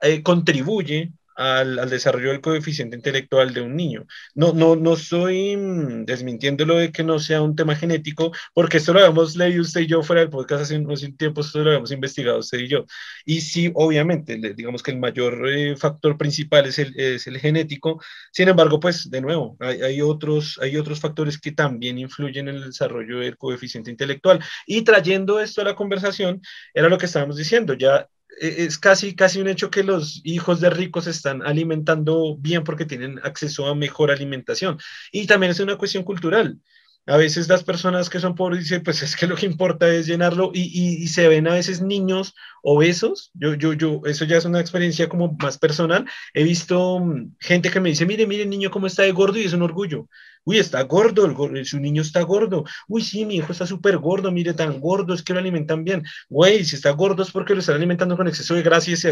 eh, 0.00 0.22
contribuye 0.22 1.12
al, 1.36 1.88
desarrollo 1.90 2.30
del 2.30 2.40
coeficiente 2.40 2.96
intelectual 2.96 3.52
de 3.54 3.60
un 3.60 3.76
niño. 3.76 4.06
No, 4.34 4.52
no, 4.52 4.76
no 4.76 4.94
estoy 4.94 5.56
mm, 5.56 6.04
desmintiendo 6.04 6.64
lo 6.64 6.76
de 6.76 6.92
que 6.92 7.02
no 7.04 7.18
sea 7.18 7.42
un 7.42 7.56
tema 7.56 7.76
genético, 7.76 8.32
porque 8.54 8.78
esto 8.78 8.92
lo 8.92 9.00
habíamos 9.00 9.36
leído 9.36 9.62
usted 9.62 9.82
y 9.82 9.86
yo 9.86 10.02
fuera 10.02 10.20
del 10.20 10.30
podcast 10.30 10.62
hace, 10.62 10.76
un 10.76 11.16
tiempo, 11.16 11.40
esto 11.40 11.60
lo 11.60 11.70
habíamos 11.70 11.90
investigado 11.92 12.38
usted 12.38 12.58
y 12.58 12.68
yo. 12.68 12.84
Y 13.24 13.40
sí, 13.40 13.70
obviamente, 13.74 14.36
digamos 14.54 14.82
que 14.82 14.90
el 14.90 14.98
mayor 14.98 15.48
eh, 15.48 15.76
factor 15.76 16.16
principal 16.16 16.66
es 16.66 16.78
el, 16.78 16.98
es 16.98 17.26
el 17.26 17.38
genético. 17.38 18.00
Sin 18.32 18.48
embargo, 18.48 18.80
pues, 18.80 19.10
de 19.10 19.20
nuevo, 19.20 19.56
hay, 19.60 19.82
hay, 19.82 20.00
otros, 20.02 20.58
hay 20.62 20.76
otros 20.76 21.00
factores 21.00 21.38
que 21.38 21.52
también 21.52 21.98
influyen 21.98 22.48
en 22.48 22.56
el 22.56 22.64
desarrollo 22.66 23.18
del 23.20 23.36
coeficiente 23.36 23.90
intelectual. 23.90 24.40
Y 24.66 24.82
trayendo 24.82 25.40
esto 25.40 25.60
a 25.62 25.64
la 25.64 25.74
conversación, 25.74 26.40
era 26.74 26.88
lo 26.88 26.98
que 26.98 27.06
estábamos 27.06 27.36
diciendo, 27.36 27.74
ya 27.74 28.08
es 28.38 28.78
casi, 28.78 29.14
casi 29.14 29.40
un 29.40 29.48
hecho 29.48 29.70
que 29.70 29.84
los 29.84 30.20
hijos 30.24 30.60
de 30.60 30.70
ricos 30.70 31.06
están 31.06 31.42
alimentando 31.42 32.36
bien 32.38 32.64
porque 32.64 32.84
tienen 32.84 33.20
acceso 33.22 33.66
a 33.66 33.74
mejor 33.74 34.10
alimentación. 34.10 34.78
Y 35.10 35.26
también 35.26 35.52
es 35.52 35.60
una 35.60 35.76
cuestión 35.76 36.04
cultural. 36.04 36.58
A 37.06 37.16
veces 37.16 37.48
las 37.48 37.64
personas 37.64 38.08
que 38.08 38.20
son 38.20 38.36
pobres 38.36 38.60
dicen, 38.60 38.84
pues 38.84 39.02
es 39.02 39.16
que 39.16 39.26
lo 39.26 39.34
que 39.34 39.46
importa 39.46 39.88
es 39.92 40.06
llenarlo 40.06 40.52
y, 40.54 41.02
y, 41.02 41.08
se 41.08 41.26
ven 41.26 41.48
a 41.48 41.54
veces 41.54 41.82
niños 41.82 42.32
obesos. 42.62 43.32
Yo, 43.34 43.54
yo, 43.54 43.72
yo, 43.72 44.02
eso 44.04 44.24
ya 44.24 44.36
es 44.36 44.44
una 44.44 44.60
experiencia 44.60 45.08
como 45.08 45.36
más 45.40 45.58
personal. 45.58 46.06
He 46.32 46.44
visto 46.44 47.00
mm, 47.00 47.34
gente 47.40 47.70
que 47.70 47.80
me 47.80 47.88
dice, 47.88 48.06
mire, 48.06 48.24
mire, 48.28 48.46
niño, 48.46 48.70
cómo 48.70 48.86
está 48.86 49.02
de 49.02 49.10
gordo 49.10 49.38
y 49.38 49.44
es 49.44 49.52
un 49.52 49.62
orgullo. 49.62 50.08
Uy, 50.44 50.58
está 50.58 50.82
gordo, 50.82 51.24
el, 51.24 51.66
su 51.66 51.78
niño 51.78 52.02
está 52.02 52.22
gordo. 52.22 52.64
Uy, 52.88 53.02
sí, 53.02 53.24
mi 53.24 53.36
hijo 53.36 53.52
está 53.52 53.64
súper 53.66 53.98
gordo, 53.98 54.32
mire, 54.32 54.54
tan 54.54 54.80
gordo, 54.80 55.14
es 55.14 55.22
que 55.22 55.32
lo 55.32 55.38
alimentan 55.38 55.84
bien. 55.84 56.02
Güey, 56.28 56.64
si 56.64 56.74
está 56.76 56.90
gordo 56.90 57.22
es 57.22 57.30
porque 57.30 57.54
lo 57.54 57.60
están 57.60 57.76
alimentando 57.76 58.16
con 58.16 58.26
exceso 58.26 58.54
de 58.54 58.62
grasas 58.62 59.04
y 59.04 59.08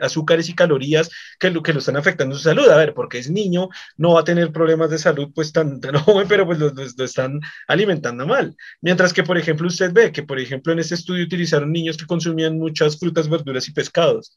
azúcares, 0.00 0.48
y 0.48 0.54
calorías 0.54 1.08
que 1.38 1.50
lo, 1.50 1.62
que 1.62 1.72
lo 1.72 1.78
están 1.78 1.96
afectando 1.96 2.34
su 2.34 2.42
salud. 2.42 2.68
A 2.68 2.76
ver, 2.76 2.94
porque 2.94 3.18
es 3.18 3.30
niño, 3.30 3.68
no 3.96 4.14
va 4.14 4.20
a 4.20 4.24
tener 4.24 4.50
problemas 4.52 4.90
de 4.90 4.98
salud 4.98 5.30
pues 5.34 5.52
tan, 5.52 5.80
joven, 6.04 6.26
pero 6.28 6.46
pues 6.46 6.58
lo, 6.58 6.70
lo, 6.70 7.04
están 7.04 7.40
alimentando 7.68 8.26
mal. 8.26 8.56
Mientras 8.80 9.12
que, 9.12 9.22
por 9.22 9.38
ejemplo, 9.38 9.68
usted 9.68 9.92
ve 9.92 10.10
que, 10.12 10.24
por 10.24 10.40
ejemplo, 10.40 10.72
en 10.72 10.80
este 10.80 10.96
estudio 10.96 11.24
utilizaron 11.24 11.72
niños 11.72 11.96
que 11.96 12.06
consumían 12.06 12.58
muchas 12.58 12.98
frutas, 12.98 13.28
verduras 13.28 13.68
y 13.68 13.72
pescados. 13.72 14.36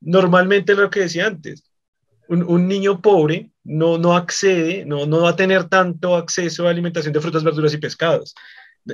Normalmente 0.00 0.74
lo 0.74 0.90
que 0.90 1.00
decía 1.00 1.26
antes, 1.26 1.62
un, 2.28 2.42
un 2.42 2.68
niño 2.68 3.00
pobre 3.00 3.50
no, 3.68 3.98
no 3.98 4.16
accede, 4.16 4.84
no, 4.86 5.06
no 5.06 5.22
va 5.22 5.30
a 5.30 5.36
tener 5.36 5.64
tanto 5.64 6.16
acceso 6.16 6.66
a 6.66 6.70
alimentación 6.70 7.12
de 7.12 7.20
frutas, 7.20 7.44
verduras 7.44 7.74
y 7.74 7.78
pescados. 7.78 8.34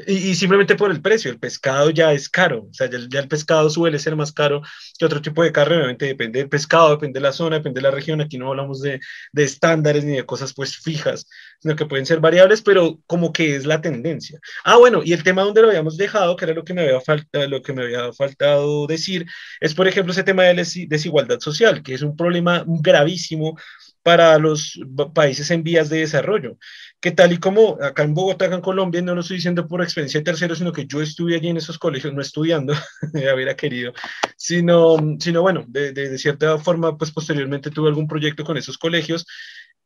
Y, 0.09 0.35
simplemente 0.35 0.75
por 0.75 0.91
el 0.91 1.01
precio, 1.01 1.31
el 1.31 1.39
pescado 1.39 1.91
ya 1.91 2.13
es 2.13 2.29
caro, 2.29 2.67
o 2.69 2.75
sea, 2.75 2.91
ya, 2.91 3.21
el 3.21 3.29
pescado 3.29 3.71
suele 3.71 4.01
ser 4.01 4.17
más 4.17 4.33
caro 4.33 4.61
que 4.99 5.05
otro 5.05 5.23
tipo 5.23 5.45
de 5.45 5.53
carne, 5.53 5.77
obviamente 5.77 6.07
depende 6.07 6.41
del 6.41 6.49
pescado, 6.49 6.91
depende 6.91 7.21
de 7.21 7.23
la 7.23 7.33
zona, 7.33 7.57
depende 7.59 7.79
de 7.79 7.83
la 7.83 7.93
región, 7.93 8.21
aquí 8.21 8.37
no 8.37 8.49
hablamos 8.49 8.81
de, 8.81 8.99
de 9.33 9.45
estándares 9.45 10.05
ni 10.05 10.17
de 10.17 10.27
cosas 10.27 10.53
pues 10.53 10.77
fijas, 10.79 11.29
sino 11.61 11.77
que 11.77 11.87
pueden 11.87 12.07
ser 12.07 12.19
variables, 12.19 12.61
pero 12.63 12.99
como 13.07 13.33
que 13.33 13.55
es 13.55 13.67
la 13.67 13.81
tendencia. 13.81 14.41
Ah, 14.65 14.79
bueno, 14.79 15.01
y 15.05 15.13
el 15.13 15.23
tema 15.23 15.43
donde 15.43 15.63
lo 15.63 15.69
habíamos 15.69 15.97
dejado, 15.97 16.35
que 16.35 16.47
era 16.47 16.55
lo 16.55 16.65
que 16.65 16.75
me 16.75 16.83
había, 16.83 17.01
falta, 17.01 17.47
lo 17.47 17.63
que 17.63 17.73
me 17.73 17.85
había 17.85 18.13
faltado 18.13 18.89
decir, 18.89 19.27
es 19.61 19.75
por 19.75 19.87
ejemplo 19.87 20.13
ese 20.13 20.25
tema 20.25 20.43
de 20.43 20.55
la 20.55 20.65
desigualdad 20.89 21.39
social, 21.39 21.85
que 21.85 21.95
es 21.95 22.03
un 22.03 22.17
problema 22.17 22.65
gravísimo 22.67 23.57
para 24.05 24.39
los 24.39 24.79
países 25.15 25.51
en 25.51 25.65
vías 25.65 25.89
de 25.89 26.01
desarrollo. 26.01 26.59
Que 27.01 27.11
tal 27.11 27.33
y 27.33 27.39
como 27.39 27.79
acá 27.83 28.03
en 28.03 28.13
Bogotá, 28.13 28.45
acá 28.45 28.57
en 28.57 28.61
Colombia, 28.61 29.01
no 29.01 29.15
lo 29.15 29.23
estoy 29.23 29.39
diciendo 29.39 29.67
por 29.67 29.83
experiencia 29.83 30.21
de 30.21 30.25
tercero, 30.25 30.55
sino 30.55 30.73
que 30.73 30.87
yo 30.87 31.01
estuve 31.01 31.35
allí 31.35 31.49
en 31.49 31.57
esos 31.57 31.79
colegios, 31.79 32.13
no 32.13 32.21
estudiando, 32.21 32.75
hubiera 33.35 33.57
querido, 33.57 33.95
sino, 34.37 34.97
sino 35.19 35.41
bueno, 35.41 35.65
de, 35.67 35.93
de, 35.93 36.19
cierta 36.19 36.59
forma, 36.59 36.99
pues 36.99 37.13
posteriormente 37.13 37.71
tuve 37.71 37.89
algún 37.89 38.07
proyecto 38.07 38.45
con 38.45 38.59
esos 38.59 38.77
colegios 38.77 39.27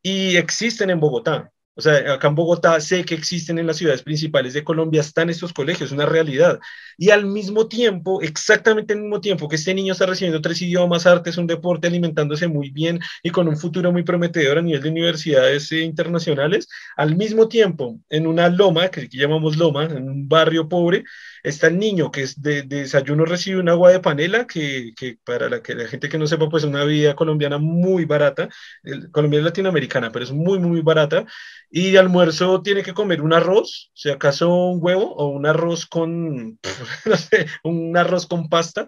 y 0.03 0.35
existen 0.35 0.89
en 0.89 0.99
Bogotá. 0.99 1.51
O 1.75 1.81
sea, 1.81 2.13
acá 2.13 2.27
en 2.27 2.35
Bogotá 2.35 2.79
sé 2.81 3.05
que 3.05 3.15
existen 3.15 3.57
en 3.57 3.65
las 3.65 3.77
ciudades 3.77 4.03
principales 4.03 4.53
de 4.53 4.65
Colombia, 4.65 4.99
están 4.99 5.29
estos 5.29 5.53
colegios, 5.53 5.93
una 5.93 6.05
realidad. 6.05 6.59
Y 6.97 7.09
al 7.11 7.25
mismo 7.25 7.69
tiempo, 7.69 8.21
exactamente 8.21 8.93
al 8.93 8.99
mismo 8.99 9.21
tiempo 9.21 9.47
que 9.47 9.55
este 9.55 9.73
niño 9.73 9.93
está 9.93 10.05
recibiendo 10.05 10.41
tres 10.41 10.61
idiomas, 10.61 11.05
artes, 11.05 11.37
un 11.37 11.47
deporte, 11.47 11.87
alimentándose 11.87 12.49
muy 12.49 12.69
bien 12.71 12.99
y 13.23 13.29
con 13.29 13.47
un 13.47 13.55
futuro 13.55 13.93
muy 13.93 14.03
prometedor 14.03 14.57
a 14.57 14.61
nivel 14.61 14.81
de 14.81 14.89
universidades 14.89 15.71
eh, 15.71 15.81
internacionales, 15.81 16.67
al 16.97 17.15
mismo 17.15 17.47
tiempo, 17.47 17.99
en 18.09 18.27
una 18.27 18.49
loma, 18.49 18.89
que 18.89 19.07
llamamos 19.09 19.55
loma, 19.55 19.85
en 19.85 20.09
un 20.09 20.27
barrio 20.27 20.67
pobre, 20.67 21.05
está 21.43 21.67
el 21.67 21.79
niño 21.79 22.11
que 22.11 22.23
es 22.23 22.41
de, 22.41 22.63
desayuno 22.63 23.25
recibe 23.25 23.59
un 23.59 23.69
agua 23.69 23.91
de 23.91 23.99
panela, 23.99 24.45
que, 24.45 24.91
que, 24.97 25.17
para 25.23 25.49
la, 25.49 25.61
que 25.61 25.75
la 25.75 25.87
gente 25.87 26.09
que 26.09 26.17
no 26.17 26.27
sepa, 26.27 26.49
pues 26.49 26.63
es 26.63 26.69
una 26.69 26.83
vida 26.83 27.15
colombiana 27.15 27.57
muy 27.57 28.05
barata, 28.05 28.49
el, 28.83 29.11
colombiana 29.11 29.45
latinoamericana, 29.45 30.11
pero 30.11 30.25
es 30.25 30.31
muy, 30.31 30.59
muy 30.59 30.81
barata, 30.81 31.25
y 31.71 31.91
de 31.91 31.99
almuerzo 31.99 32.61
tiene 32.61 32.83
que 32.83 32.93
comer 32.93 33.21
un 33.21 33.33
arroz, 33.33 33.91
si 33.93 34.09
acaso 34.09 34.53
un 34.53 34.79
huevo 34.81 35.13
o 35.15 35.27
un 35.27 35.45
arroz 35.45 35.85
con, 35.85 36.59
no 37.05 37.17
sé, 37.17 37.47
un 37.63 37.95
arroz 37.95 38.25
con 38.27 38.49
pasta, 38.49 38.87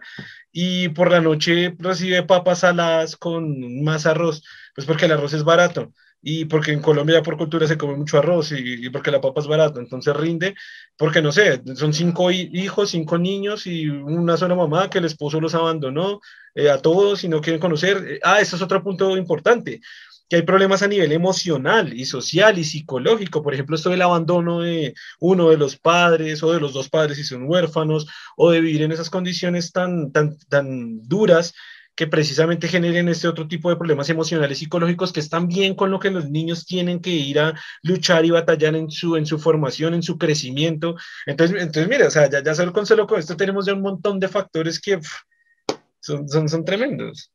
y 0.52 0.90
por 0.90 1.12
la 1.12 1.22
noche 1.22 1.76
recibe 1.78 2.24
papas 2.24 2.60
saladas 2.60 3.16
con 3.16 3.84
más 3.84 4.06
arroz, 4.06 4.44
pues 4.76 4.88
porque 4.88 5.06
el 5.06 5.14
arroz 5.14 5.34
es 5.34 5.44
barato 5.44 5.94
y 6.22 6.46
porque 6.46 6.72
en 6.72 6.82
Colombia 6.82 7.24
por 7.24 7.38
cultura 7.38 7.68
se 7.68 7.78
come 7.78 7.96
mucho 7.96 8.18
arroz 8.20 8.52
y, 8.52 8.90
porque 8.90 9.12
la 9.12 9.22
papa 9.22 9.42
es 9.42 9.48
barata, 9.48 9.80
entonces 9.80 10.16
rinde, 10.16 10.56
porque 10.96 11.22
no 11.22 11.32
sé, 11.32 11.62
son 11.76 11.94
cinco 11.94 12.30
hijos, 12.32 12.92
cinco 12.92 13.18
niños 13.18 13.66
y 13.66 13.88
una 13.88 14.38
sola 14.38 14.56
mamá 14.56 14.90
que 14.90 15.00
el 15.00 15.06
esposo 15.06 15.42
los 15.42 15.56
abandonó 15.56 16.22
eh, 16.54 16.70
a 16.70 16.78
todos 16.78 17.24
y 17.24 17.28
no 17.28 17.42
quieren 17.42 17.60
conocer. 17.60 18.20
Ah, 18.24 18.40
eso 18.40 18.56
es 18.56 18.62
otro 18.62 18.84
punto 18.84 19.18
importante, 19.18 19.82
que 20.32 20.38
hay 20.38 20.44
problemas 20.44 20.82
a 20.82 20.88
nivel 20.88 21.12
emocional 21.12 21.92
y 21.92 22.06
social 22.06 22.58
y 22.58 22.64
psicológico, 22.64 23.44
por 23.44 23.54
ejemplo, 23.54 23.76
esto 23.76 23.90
del 23.90 24.02
abandono 24.02 24.62
de 24.62 24.94
uno 25.20 25.50
de 25.50 25.58
los 25.58 25.76
padres 25.76 26.42
o 26.42 26.54
de 26.54 26.62
los 26.62 26.72
dos 26.72 26.88
padres 26.88 27.18
si 27.18 27.26
son 27.26 27.50
huérfanos 27.50 28.08
o 28.38 28.50
de 28.50 28.62
vivir 28.62 28.84
en 28.84 28.94
esas 28.94 29.10
condiciones 29.10 29.74
tan, 29.74 30.14
tan, 30.14 30.38
tan 30.48 31.04
duras 31.04 31.54
que 31.96 32.08
precisamente 32.08 32.70
generen 32.70 33.10
este 33.10 33.28
otro 33.28 33.46
tipo 33.50 33.70
de 33.70 33.76
problemas 33.76 34.10
emocionales 34.10 34.60
psicológicos 34.60 35.12
que 35.12 35.20
están 35.20 35.50
bien 35.50 35.76
con 35.76 35.92
lo 35.92 36.00
que 36.00 36.12
los 36.12 36.30
niños 36.30 36.66
tienen 36.66 37.02
que 37.02 37.10
ir 37.10 37.38
a 37.38 37.54
luchar 37.84 38.24
y 38.24 38.30
batallar 38.30 38.78
en 38.78 38.90
su, 38.90 39.18
en 39.18 39.26
su 39.26 39.38
formación, 39.38 39.96
en 39.96 40.02
su 40.02 40.18
crecimiento. 40.18 40.96
Entonces, 41.26 41.62
entonces 41.62 41.90
mira, 41.90 42.08
o 42.08 42.10
sea, 42.10 42.30
ya, 42.30 42.42
ya 42.42 42.56
solo 42.56 42.72
con 42.72 42.86
solo 42.86 43.06
con 43.06 43.20
esto 43.20 43.36
tenemos 43.36 43.66
ya 43.66 43.74
un 43.74 43.82
montón 43.82 44.18
de 44.18 44.30
factores 44.30 44.80
que 44.80 44.98
son, 46.00 46.30
son, 46.30 46.48
son 46.48 46.64
tremendos. 46.64 47.34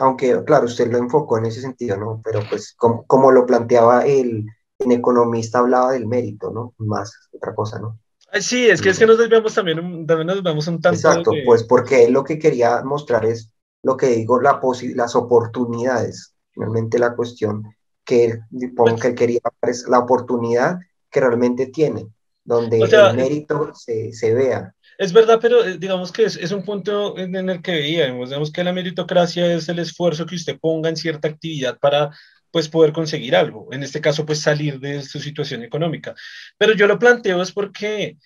Aunque, 0.00 0.42
claro, 0.44 0.66
usted 0.66 0.90
lo 0.90 0.98
enfocó 0.98 1.38
en 1.38 1.46
ese 1.46 1.60
sentido, 1.60 1.96
¿no? 1.96 2.20
Pero 2.24 2.40
pues 2.48 2.74
como, 2.76 3.04
como 3.06 3.32
lo 3.32 3.46
planteaba 3.46 4.06
el, 4.06 4.46
el 4.78 4.92
economista, 4.92 5.58
hablaba 5.58 5.92
del 5.92 6.06
mérito, 6.06 6.50
¿no? 6.50 6.74
Más 6.78 7.12
otra 7.32 7.54
cosa, 7.54 7.78
¿no? 7.78 7.98
Sí, 8.40 8.68
es 8.68 8.80
que, 8.80 8.90
es 8.90 8.98
que 8.98 9.06
nos 9.06 9.18
desviamos 9.18 9.54
también, 9.54 10.06
también 10.06 10.26
nos 10.26 10.36
desviamos 10.36 10.66
un 10.68 10.80
tanto. 10.80 10.96
Exacto, 10.96 11.32
pues 11.44 11.64
porque 11.64 12.08
lo 12.08 12.22
que 12.22 12.38
quería 12.38 12.82
mostrar 12.84 13.24
es 13.24 13.52
lo 13.82 13.96
que 13.96 14.06
digo, 14.06 14.40
la 14.40 14.60
las 14.94 15.16
oportunidades. 15.16 16.34
Realmente 16.54 16.98
la 16.98 17.16
cuestión 17.16 17.64
que 18.04 18.24
él, 18.26 18.40
que 19.00 19.08
él 19.08 19.14
quería 19.14 19.40
es 19.62 19.88
la 19.88 19.98
oportunidad 19.98 20.78
que 21.10 21.20
realmente 21.20 21.66
tiene, 21.66 22.08
donde 22.44 22.78
el 22.78 23.16
mérito 23.16 23.72
se, 23.74 24.12
se, 24.12 24.34
vea. 24.34 24.74
Es 25.00 25.14
verdad, 25.14 25.38
pero 25.40 25.64
eh, 25.64 25.78
digamos 25.78 26.12
que 26.12 26.24
es, 26.24 26.52
un 26.52 26.62
punto 26.62 27.16
en 27.16 27.34
el 27.34 27.62
que 27.62 27.72
veíamos, 27.72 28.28
digamos 28.28 28.52
que 28.52 28.62
la 28.62 28.74
meritocracia 28.74 29.54
es 29.54 29.66
el 29.70 29.78
esfuerzo 29.78 30.26
que 30.26 30.34
usted 30.34 30.58
ponga 30.60 30.90
en 30.90 30.96
cierta 30.96 31.26
actividad 31.26 31.78
para 31.78 32.10
pues 32.50 32.68
poder 32.68 32.92
conseguir 32.92 33.34
algo, 33.34 33.68
en 33.72 33.82
este 33.82 34.02
caso 34.02 34.26
pues 34.26 34.42
salir 34.42 34.78
de 34.78 35.00
su 35.00 35.18
situación 35.18 35.62
económica. 35.62 36.14
Pero 36.58 36.74
yo 36.74 36.86
lo 36.86 36.98
planteo 36.98 37.40
es 37.40 37.50
porque 37.50 38.18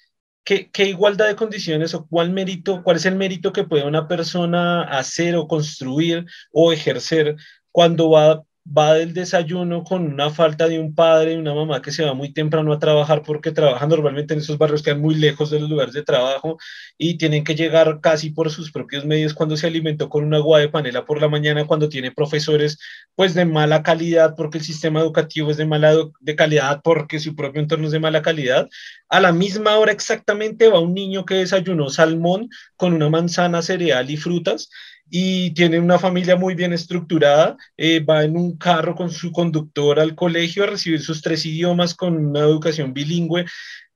¿qué, 0.42 0.68
qué 0.72 0.86
igualdad 0.86 1.28
de 1.28 1.36
condiciones 1.36 1.94
o 1.94 2.08
cuál 2.08 2.32
mérito, 2.32 2.82
cuál 2.82 2.96
es 2.96 3.06
el 3.06 3.14
mérito 3.14 3.52
que 3.52 3.62
puede 3.62 3.86
una 3.86 4.08
persona 4.08 4.82
hacer 4.82 5.36
o 5.36 5.46
construir 5.46 6.26
o 6.50 6.72
ejercer 6.72 7.36
cuando 7.70 8.10
va 8.10 8.42
va 8.66 8.94
del 8.94 9.12
desayuno 9.12 9.84
con 9.84 10.10
una 10.10 10.30
falta 10.30 10.66
de 10.68 10.78
un 10.78 10.94
padre 10.94 11.34
y 11.34 11.36
una 11.36 11.52
mamá 11.54 11.82
que 11.82 11.92
se 11.92 12.02
va 12.02 12.14
muy 12.14 12.32
temprano 12.32 12.72
a 12.72 12.78
trabajar 12.78 13.22
porque 13.22 13.52
trabajan 13.52 13.90
normalmente 13.90 14.32
en 14.32 14.40
esos 14.40 14.56
barrios 14.56 14.82
que 14.82 14.90
están 14.90 15.02
muy 15.02 15.14
lejos 15.14 15.50
de 15.50 15.60
los 15.60 15.68
lugares 15.68 15.92
de 15.92 16.02
trabajo 16.02 16.56
y 16.96 17.18
tienen 17.18 17.44
que 17.44 17.54
llegar 17.54 18.00
casi 18.00 18.30
por 18.30 18.50
sus 18.50 18.72
propios 18.72 19.04
medios 19.04 19.34
cuando 19.34 19.56
se 19.58 19.66
alimentó 19.66 20.08
con 20.08 20.24
un 20.24 20.32
agua 20.34 20.60
de 20.60 20.70
panela 20.70 21.04
por 21.04 21.20
la 21.20 21.28
mañana, 21.28 21.66
cuando 21.66 21.90
tiene 21.90 22.10
profesores 22.10 22.78
pues 23.14 23.34
de 23.34 23.44
mala 23.44 23.82
calidad 23.82 24.34
porque 24.34 24.58
el 24.58 24.64
sistema 24.64 25.00
educativo 25.00 25.50
es 25.50 25.58
de 25.58 25.66
mala 25.66 25.94
de 26.20 26.36
calidad 26.36 26.80
porque 26.82 27.20
su 27.20 27.36
propio 27.36 27.60
entorno 27.60 27.86
es 27.86 27.92
de 27.92 28.00
mala 28.00 28.22
calidad. 28.22 28.68
A 29.10 29.20
la 29.20 29.32
misma 29.32 29.76
hora 29.76 29.92
exactamente 29.92 30.68
va 30.68 30.80
un 30.80 30.94
niño 30.94 31.26
que 31.26 31.34
desayunó 31.34 31.90
salmón 31.90 32.48
con 32.76 32.94
una 32.94 33.10
manzana, 33.10 33.60
cereal 33.60 34.10
y 34.10 34.16
frutas 34.16 34.70
y 35.10 35.52
tiene 35.54 35.78
una 35.78 35.98
familia 35.98 36.36
muy 36.36 36.54
bien 36.54 36.72
estructurada, 36.72 37.56
eh, 37.76 38.00
va 38.00 38.24
en 38.24 38.36
un 38.36 38.56
carro 38.56 38.94
con 38.94 39.10
su 39.10 39.30
conductor 39.32 40.00
al 40.00 40.14
colegio 40.14 40.64
a 40.64 40.68
recibir 40.68 41.00
sus 41.00 41.22
tres 41.22 41.44
idiomas 41.46 41.94
con 41.94 42.16
una 42.16 42.40
educación 42.40 42.92
bilingüe. 42.92 43.44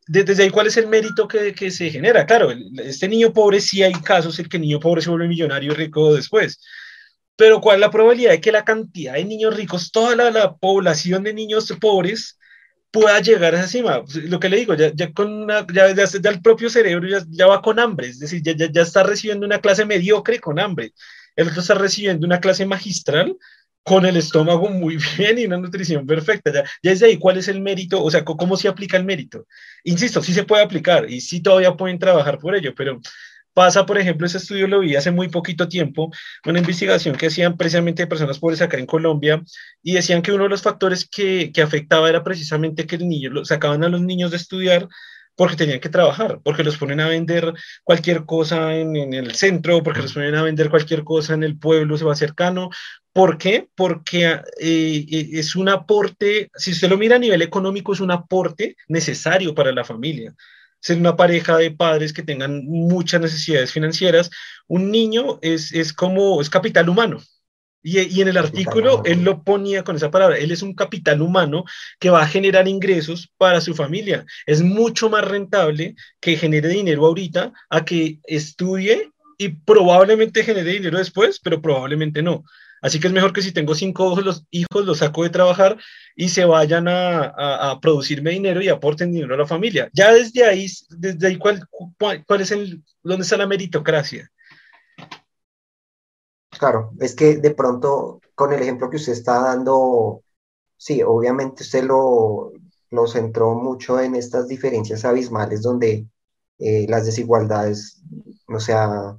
Desde 0.07 0.43
ahí, 0.43 0.51
¿cuál 0.51 0.69
es 0.69 0.77
el 0.77 0.87
mérito 0.87 1.29
que, 1.29 1.53
que 1.53 1.71
se 1.71 1.91
genera? 1.91 2.25
Claro, 2.25 2.51
este 2.83 3.09
niño 3.09 3.33
pobre 3.33 3.61
sí 3.61 3.83
hay 3.83 3.93
casos 3.93 4.39
en 4.39 4.47
que 4.47 4.57
el 4.57 4.63
niño 4.63 4.81
pobre 4.81 5.03
se 5.03 5.11
vuelve 5.11 5.29
millonario 5.29 5.73
y 5.73 5.75
rico 5.75 6.15
después, 6.15 6.61
pero 7.37 7.61
¿cuál 7.61 7.77
es 7.77 7.81
la 7.81 7.91
probabilidad 7.91 8.31
de 8.33 8.41
que 8.41 8.53
la 8.53 8.65
cantidad 8.65 9.15
de 9.15 9.25
niños 9.25 9.55
ricos, 9.57 9.93
toda 9.93 10.17
la, 10.17 10.31
la 10.31 10.57
población 10.57 11.25
de 11.25 11.35
niños 11.35 11.73
pobres, 11.81 12.38
pueda 12.91 13.21
llegar 13.21 13.55
a 13.55 13.59
esa 13.59 13.69
cima. 13.69 14.03
Lo 14.25 14.41
que 14.41 14.49
le 14.49 14.59
digo, 14.59 14.75
ya, 14.75 15.13
con 15.13 15.33
una, 15.33 15.67
ya, 15.73 15.95
ya, 15.95 16.31
el 16.31 16.43
propio 16.43 16.71
cerebro 16.71 17.09
ya, 17.29 17.47
va 17.47 17.63
con 17.63 17.79
hambre, 17.79 18.09
es 18.09 18.19
decir, 18.19 18.43
ya, 18.43 18.83
está 18.83 19.03
recibiendo 19.03 19.47
una 19.47 19.61
clase 19.61 19.85
mediocre 19.85 20.41
con 20.41 20.59
hambre. 20.59 20.93
El 21.37 21.49
otro 21.49 21.61
está 21.61 21.75
recibiendo 21.75 22.27
una 22.27 22.41
clase 22.41 22.67
magistral 22.67 23.37
con 23.85 24.05
el 24.05 24.17
estómago 24.17 24.69
muy 24.69 24.99
bien 25.19 25.39
y 25.39 25.47
una 25.47 25.59
nutrición 25.59 26.07
perfecta. 26.07 26.53
Ya, 26.53 26.65
ya 26.83 26.93
es 26.93 27.01
de 27.01 27.07
ahí 27.07 27.19
cuál 27.19 27.39
es 27.39 27.49
el 27.49 27.61
mérito, 27.61 28.03
o 28.03 28.11
sea, 28.11 28.25
cómo 28.25 28.57
se 28.57 28.69
aplica 28.69 28.97
el 28.97 29.05
mérito. 29.05 29.47
Insisto, 29.85 30.23
sí 30.23 30.33
se 30.33 30.45
puede 30.45 30.63
aplicar 30.63 31.11
y 31.11 31.21
sí 31.21 31.41
todavía 31.41 31.77
pueden 31.77 31.99
trabajar 31.99 32.39
por 32.39 32.55
ello, 32.55 32.75
pero 32.75 33.01
Pasa, 33.59 33.85
por 33.85 33.99
ejemplo, 33.99 34.25
ese 34.25 34.39
estudio 34.39 34.69
lo 34.69 34.79
vi 34.79 34.95
hace 34.95 35.11
muy 35.11 35.27
poquito 35.31 35.67
tiempo, 35.67 36.13
una 36.47 36.61
investigación 36.61 37.17
que 37.17 37.27
hacían 37.27 37.57
precisamente 37.57 38.05
de 38.05 38.07
personas 38.07 38.39
pobres 38.39 38.63
acá 38.63 38.79
en 38.79 38.87
Colombia, 38.87 39.43
y 39.83 39.95
decían 39.95 40.23
que 40.23 40.31
uno 40.31 40.45
de 40.45 40.51
los 40.51 40.63
factores 40.63 41.09
que, 41.11 41.51
que 41.53 41.61
afectaba 41.61 42.09
era 42.09 42.23
precisamente 42.23 42.87
que 42.87 42.95
el 42.95 43.09
niño, 43.09 43.45
sacaban 43.45 43.83
a 43.83 43.89
los 43.89 44.01
niños 44.01 44.31
de 44.31 44.37
estudiar 44.37 44.87
porque 45.35 45.57
tenían 45.57 45.81
que 45.81 45.89
trabajar, 45.89 46.41
porque 46.45 46.63
los 46.63 46.77
ponen 46.77 47.01
a 47.01 47.09
vender 47.09 47.53
cualquier 47.83 48.25
cosa 48.27 48.77
en, 48.77 48.95
en, 48.95 49.13
el 49.13 49.35
centro, 49.35 49.83
porque 49.83 50.03
los 50.03 50.13
ponen 50.13 50.37
a 50.37 50.45
vender 50.45 50.71
cualquier 50.71 51.03
cosa 51.03 51.35
en 51.35 51.43
el 51.43 51.59
pueblo 51.59 51.99
se 51.99 52.05
va 52.05 52.15
cercano. 52.15 52.71
¿Por 53.13 53.39
qué? 53.39 53.69
Porque 53.75 54.25
eh, 54.25 54.41
eh, 54.61 55.31
es 55.33 55.57
un 55.57 55.69
aporte, 55.69 56.49
si 56.55 56.71
usted 56.71 56.89
lo 56.89 56.97
mira 56.97 57.17
a 57.17 57.19
nivel 57.19 57.43
económico, 57.43 57.93
es 57.93 57.99
un 57.99 58.13
aporte 58.13 58.77
necesario 58.87 59.53
para 59.53 59.73
la 59.73 59.83
familia 59.83 60.33
ser 60.81 60.99
una 60.99 61.17
pareja 61.17 61.57
de 61.57 61.71
padres 61.71 62.13
que 62.13 62.23
tengan 62.23 62.65
muchas 62.67 63.21
necesidades 63.21 63.73
financieras, 63.73 64.31
un 64.67 64.91
niño 64.91 65.39
es, 65.43 65.73
es 65.73 65.93
como, 65.93 66.41
es 66.41 66.51
capital 66.51 66.89
humano. 66.89 67.21
Y, 67.83 68.01
y 68.01 68.23
en 68.23 68.29
el 68.29 68.37
artículo 68.37 69.03
él 69.05 69.23
lo 69.23 69.45
ponía 69.45 69.85
con 69.85 69.95
esa 69.97 70.11
palabra, 70.11 70.37
él 70.37 70.51
es 70.51 70.63
un 70.63 70.75
capital 70.75 71.23
humano 71.23 71.65
que 72.01 72.11
va 72.11 72.23
a 72.23 72.29
generar 72.29 72.67
ingresos 72.67 73.33
para 73.39 73.61
su 73.61 73.75
familia. 73.75 74.27
Es 74.47 74.63
mucho 74.63 75.09
más 75.09 75.25
rentable 75.25 75.95
que 76.21 76.37
genere 76.37 76.69
dinero 76.69 77.07
ahorita 77.07 77.53
a 77.71 77.85
que 77.85 78.19
estudie 78.25 79.11
y 79.39 79.51
probablemente 79.51 80.43
genere 80.43 80.73
dinero 80.73 80.99
después, 80.99 81.41
pero 81.41 81.63
probablemente 81.63 82.23
no. 82.23 82.45
Así 82.81 83.01
que 83.01 83.09
es 83.09 83.13
mejor 83.13 83.33
que 83.33 83.43
si 83.43 83.53
tengo 83.53 83.75
cinco 83.75 84.13
hijos, 84.13 84.25
los 84.25 84.47
hijos 84.51 84.87
los 84.87 84.99
saco 84.99 85.23
de 85.23 85.31
trabajar 85.31 85.77
y 86.15 86.29
se 86.29 86.45
vayan 86.45 86.89
a, 86.89 87.71
a, 87.71 87.81
producirme 87.81 88.31
dinero 88.31 88.63
y 88.63 88.69
aporten 88.69 89.13
dinero 89.13 89.35
a 89.35 89.39
la 89.39 89.47
familia. 89.47 89.91
Ya 89.93 90.13
desde 90.13 90.45
ahí, 90.45 90.67
desde 90.91 91.27
ahí 91.27 91.39
¿cuál, 91.39 91.67
cuál, 92.27 92.41
es 92.41 92.51
el, 92.51 92.83
dónde 93.03 93.25
está 93.25 93.37
la 93.37 93.47
meritocracia? 93.47 94.31
Claro, 96.59 96.93
es 97.01 97.15
que 97.15 97.37
de 97.37 97.51
pronto 97.53 98.21
con 98.35 98.53
el 98.53 98.63
ejemplo 98.63 98.91
que 98.91 98.97
usted 98.97 99.13
está 99.13 99.41
dando, 99.41 100.23
sí, 100.77 101.03
obviamente 101.03 101.63
usted 101.63 101.85
lo, 101.85 102.53
lo 102.91 103.07
centró 103.07 103.55
mucho 103.55 104.01
en 104.01 104.15
estas 104.15 104.49
diferencias 104.49 105.05
abismales 105.05 105.63
donde 105.63 106.07
eh, 106.59 106.87
las 106.89 107.07
desigualdades, 107.07 108.03
o 108.49 108.59
sea, 108.59 109.17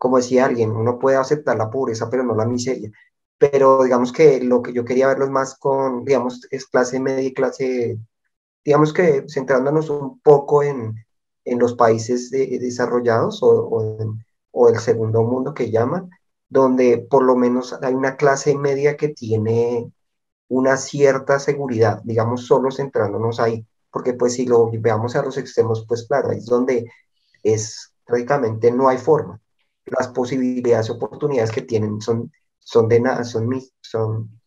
como 0.00 0.18
decía 0.18 0.46
alguien, 0.46 0.72
uno 0.72 0.98
puede 1.00 1.18
aceptar 1.18 1.58
la 1.58 1.70
pobreza, 1.70 2.10
pero 2.10 2.24
no 2.24 2.34
la 2.36 2.46
miseria. 2.46 2.90
pero 3.38 3.84
digamos 3.84 4.12
que 4.12 4.42
lo 4.42 4.62
que 4.62 4.72
yo 4.74 4.84
quería 4.84 5.08
verlos 5.08 5.30
más 5.30 5.56
con, 5.58 6.04
digamos, 6.06 6.46
es 6.50 6.66
clase 6.66 7.00
media 7.00 7.22
y 7.28 7.34
clase, 7.34 7.98
digamos 8.64 8.92
que 8.92 9.24
centrándonos 9.28 9.90
un 9.90 10.20
poco 10.20 10.62
en, 10.62 10.94
en 11.44 11.58
los 11.58 11.74
países 11.74 12.30
desarrollados 12.30 13.42
o, 13.42 13.48
o, 14.52 14.68
el 14.68 14.78
segundo 14.80 15.22
mundo 15.22 15.54
que 15.54 15.70
llaman, 15.70 16.10
donde 16.48 16.98
por 17.10 17.22
lo 17.24 17.36
menos 17.36 17.74
hay 17.82 17.94
una 17.94 18.16
clase 18.16 18.56
media 18.56 18.96
que 18.96 19.08
tiene 19.08 19.92
una 20.48 20.76
cierta 20.76 21.38
seguridad, 21.38 22.02
digamos, 22.04 22.46
solo 22.46 22.70
centrándonos 22.72 23.40
ahí, 23.40 23.66
porque 23.90 24.14
pues 24.14 24.34
si 24.34 24.46
lo 24.46 24.70
veamos 24.72 25.16
a 25.16 25.22
los 25.22 25.38
extremos, 25.38 25.84
pues 25.88 26.06
claro, 26.06 26.30
ahí 26.30 26.38
es 26.38 26.46
donde 26.46 26.90
es 27.42 27.92
prácticamente 28.06 28.70
no 28.72 28.88
hay 28.88 28.98
forma. 28.98 29.40
Las 29.86 30.08
posibilidades 30.08 30.88
y 30.88 30.92
oportunidades 30.92 31.50
que 31.50 31.62
tienen 31.62 32.00
son 32.00 32.30
son 32.60 32.88
de 32.88 33.00
nada, 33.00 33.24
son, 33.24 33.50
son 33.80 34.40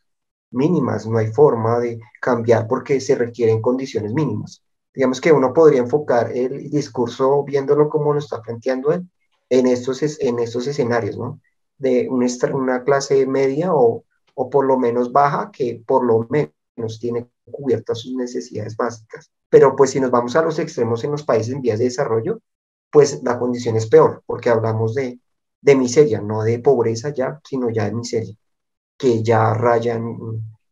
mínimas, 0.52 1.06
no 1.06 1.18
hay 1.18 1.28
forma 1.28 1.80
de 1.80 2.00
cambiar 2.22 2.68
porque 2.68 3.00
se 3.02 3.16
requieren 3.16 3.62
condiciones 3.62 4.14
mínimas. 4.14 4.64
Digamos 4.94 5.20
que 5.20 5.32
uno 5.32 5.54
podría 5.54 5.82
enfocar 5.82 6.32
el 6.36 6.70
discurso 6.70 7.44
viéndolo 7.44 7.90
como 7.90 8.14
lo 8.14 8.20
está 8.20 8.42
planteando 8.42 8.94
él 8.94 9.10
en 9.50 9.68
estos, 9.68 10.02
en 10.20 10.40
estos 10.40 10.68
escenarios, 10.68 11.18
¿no? 11.18 11.42
De 11.78 12.08
una, 12.10 12.28
una 12.54 12.84
clase 12.84 13.26
media 13.26 13.74
o, 13.74 14.06
o 14.36 14.50
por 14.50 14.66
lo 14.66 14.78
menos 14.78 15.12
baja 15.12 15.52
que 15.52 15.84
por 15.86 16.06
lo 16.06 16.28
menos 16.30 17.00
tiene 17.00 17.28
cubiertas 17.52 18.00
sus 18.00 18.14
necesidades 18.14 18.78
básicas. 18.78 19.32
Pero 19.50 19.76
pues 19.76 19.92
si 19.92 20.00
nos 20.00 20.12
vamos 20.12 20.36
a 20.36 20.44
los 20.44 20.60
extremos 20.60 21.04
en 21.04 21.12
los 21.12 21.24
países 21.24 21.54
en 21.54 21.62
vías 21.62 21.80
de 21.80 21.86
desarrollo, 21.86 22.40
pues 22.94 23.22
la 23.24 23.40
condición 23.40 23.76
es 23.76 23.88
peor, 23.88 24.24
porque 24.26 24.50
hablamos 24.50 24.96
de 24.96 25.20
de 25.64 25.76
miseria, 25.76 26.22
no 26.22 26.44
de 26.44 26.60
pobreza 26.60 27.10
ya, 27.14 27.40
sino 27.46 27.70
ya 27.70 27.86
de 27.86 27.94
miseria, 27.96 28.36
que 28.98 29.24
ya 29.24 29.54
rayan 29.54 30.04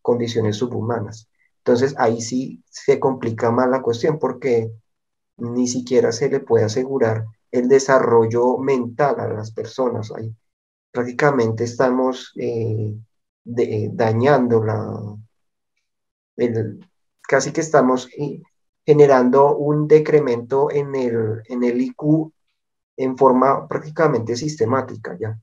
condiciones 0.01 0.57
subhumanas. 0.57 1.29
Entonces 1.59 1.95
ahí 1.97 2.21
sí 2.21 2.63
se 2.69 2.99
complica 2.99 3.51
más 3.51 3.69
la 3.69 3.81
cuestión 3.81 4.19
porque 4.19 4.71
ni 5.37 5.67
siquiera 5.67 6.11
se 6.11 6.29
le 6.29 6.41
puede 6.41 6.65
asegurar 6.65 7.25
el 7.51 7.67
desarrollo 7.69 8.57
mental 8.57 9.19
a 9.19 9.29
las 9.29 9.51
personas. 9.51 10.11
Ahí 10.11 10.35
prácticamente 10.91 11.63
estamos 11.63 12.33
eh, 12.37 12.95
dañando 13.45 14.63
la, 14.63 15.17
casi 17.21 17.51
que 17.53 17.61
estamos 17.61 18.09
eh, 18.17 18.41
generando 18.85 19.55
un 19.55 19.87
decremento 19.87 20.71
en 20.71 20.95
el, 20.95 21.43
en 21.45 21.63
el 21.63 21.81
IQ 21.81 22.31
en 22.97 23.17
forma 23.17 23.67
prácticamente 23.67 24.35
sistemática 24.35 25.17
ya. 25.19 25.39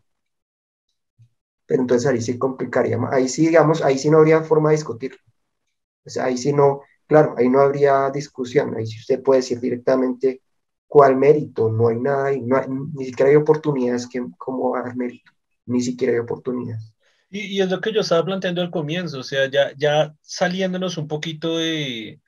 Pero 1.66 1.82
entonces 1.82 2.08
ahí 2.08 2.20
sí 2.20 2.38
complicaría, 2.38 2.98
ahí 3.10 3.28
sí, 3.28 3.46
digamos, 3.46 3.82
ahí 3.82 3.98
sí 3.98 4.10
no 4.10 4.18
habría 4.18 4.42
forma 4.42 4.70
de 4.70 4.76
discutir. 4.76 5.16
O 6.04 6.10
sea, 6.10 6.24
ahí 6.24 6.38
sí 6.38 6.52
no, 6.52 6.80
claro, 7.06 7.34
ahí 7.36 7.48
no 7.48 7.60
habría 7.60 8.10
discusión, 8.10 8.74
ahí 8.76 8.86
sí 8.86 8.98
usted 8.98 9.22
puede 9.22 9.40
decir 9.40 9.60
directamente 9.60 10.42
cuál 10.86 11.16
mérito, 11.16 11.70
no 11.70 11.88
hay 11.88 12.00
nada, 12.00 12.30
ni 12.32 13.04
siquiera 13.04 13.30
hay 13.30 13.36
oportunidades 13.36 14.08
que, 14.08 14.24
como 14.38 14.74
dar 14.74 14.96
mérito, 14.96 15.30
ni 15.66 15.82
siquiera 15.82 16.14
hay 16.14 16.20
oportunidades. 16.20 16.94
Y, 17.30 17.40
y, 17.40 17.60
es 17.60 17.70
lo 17.70 17.82
que 17.82 17.92
yo 17.92 18.00
estaba 18.00 18.24
planteando 18.24 18.62
al 18.62 18.70
comienzo, 18.70 19.18
o 19.18 19.22
sea, 19.22 19.50
ya, 19.50 19.72
ya 19.76 20.16
saliéndonos 20.22 20.96
un 20.96 21.08
poquito 21.08 21.58
de, 21.58 22.22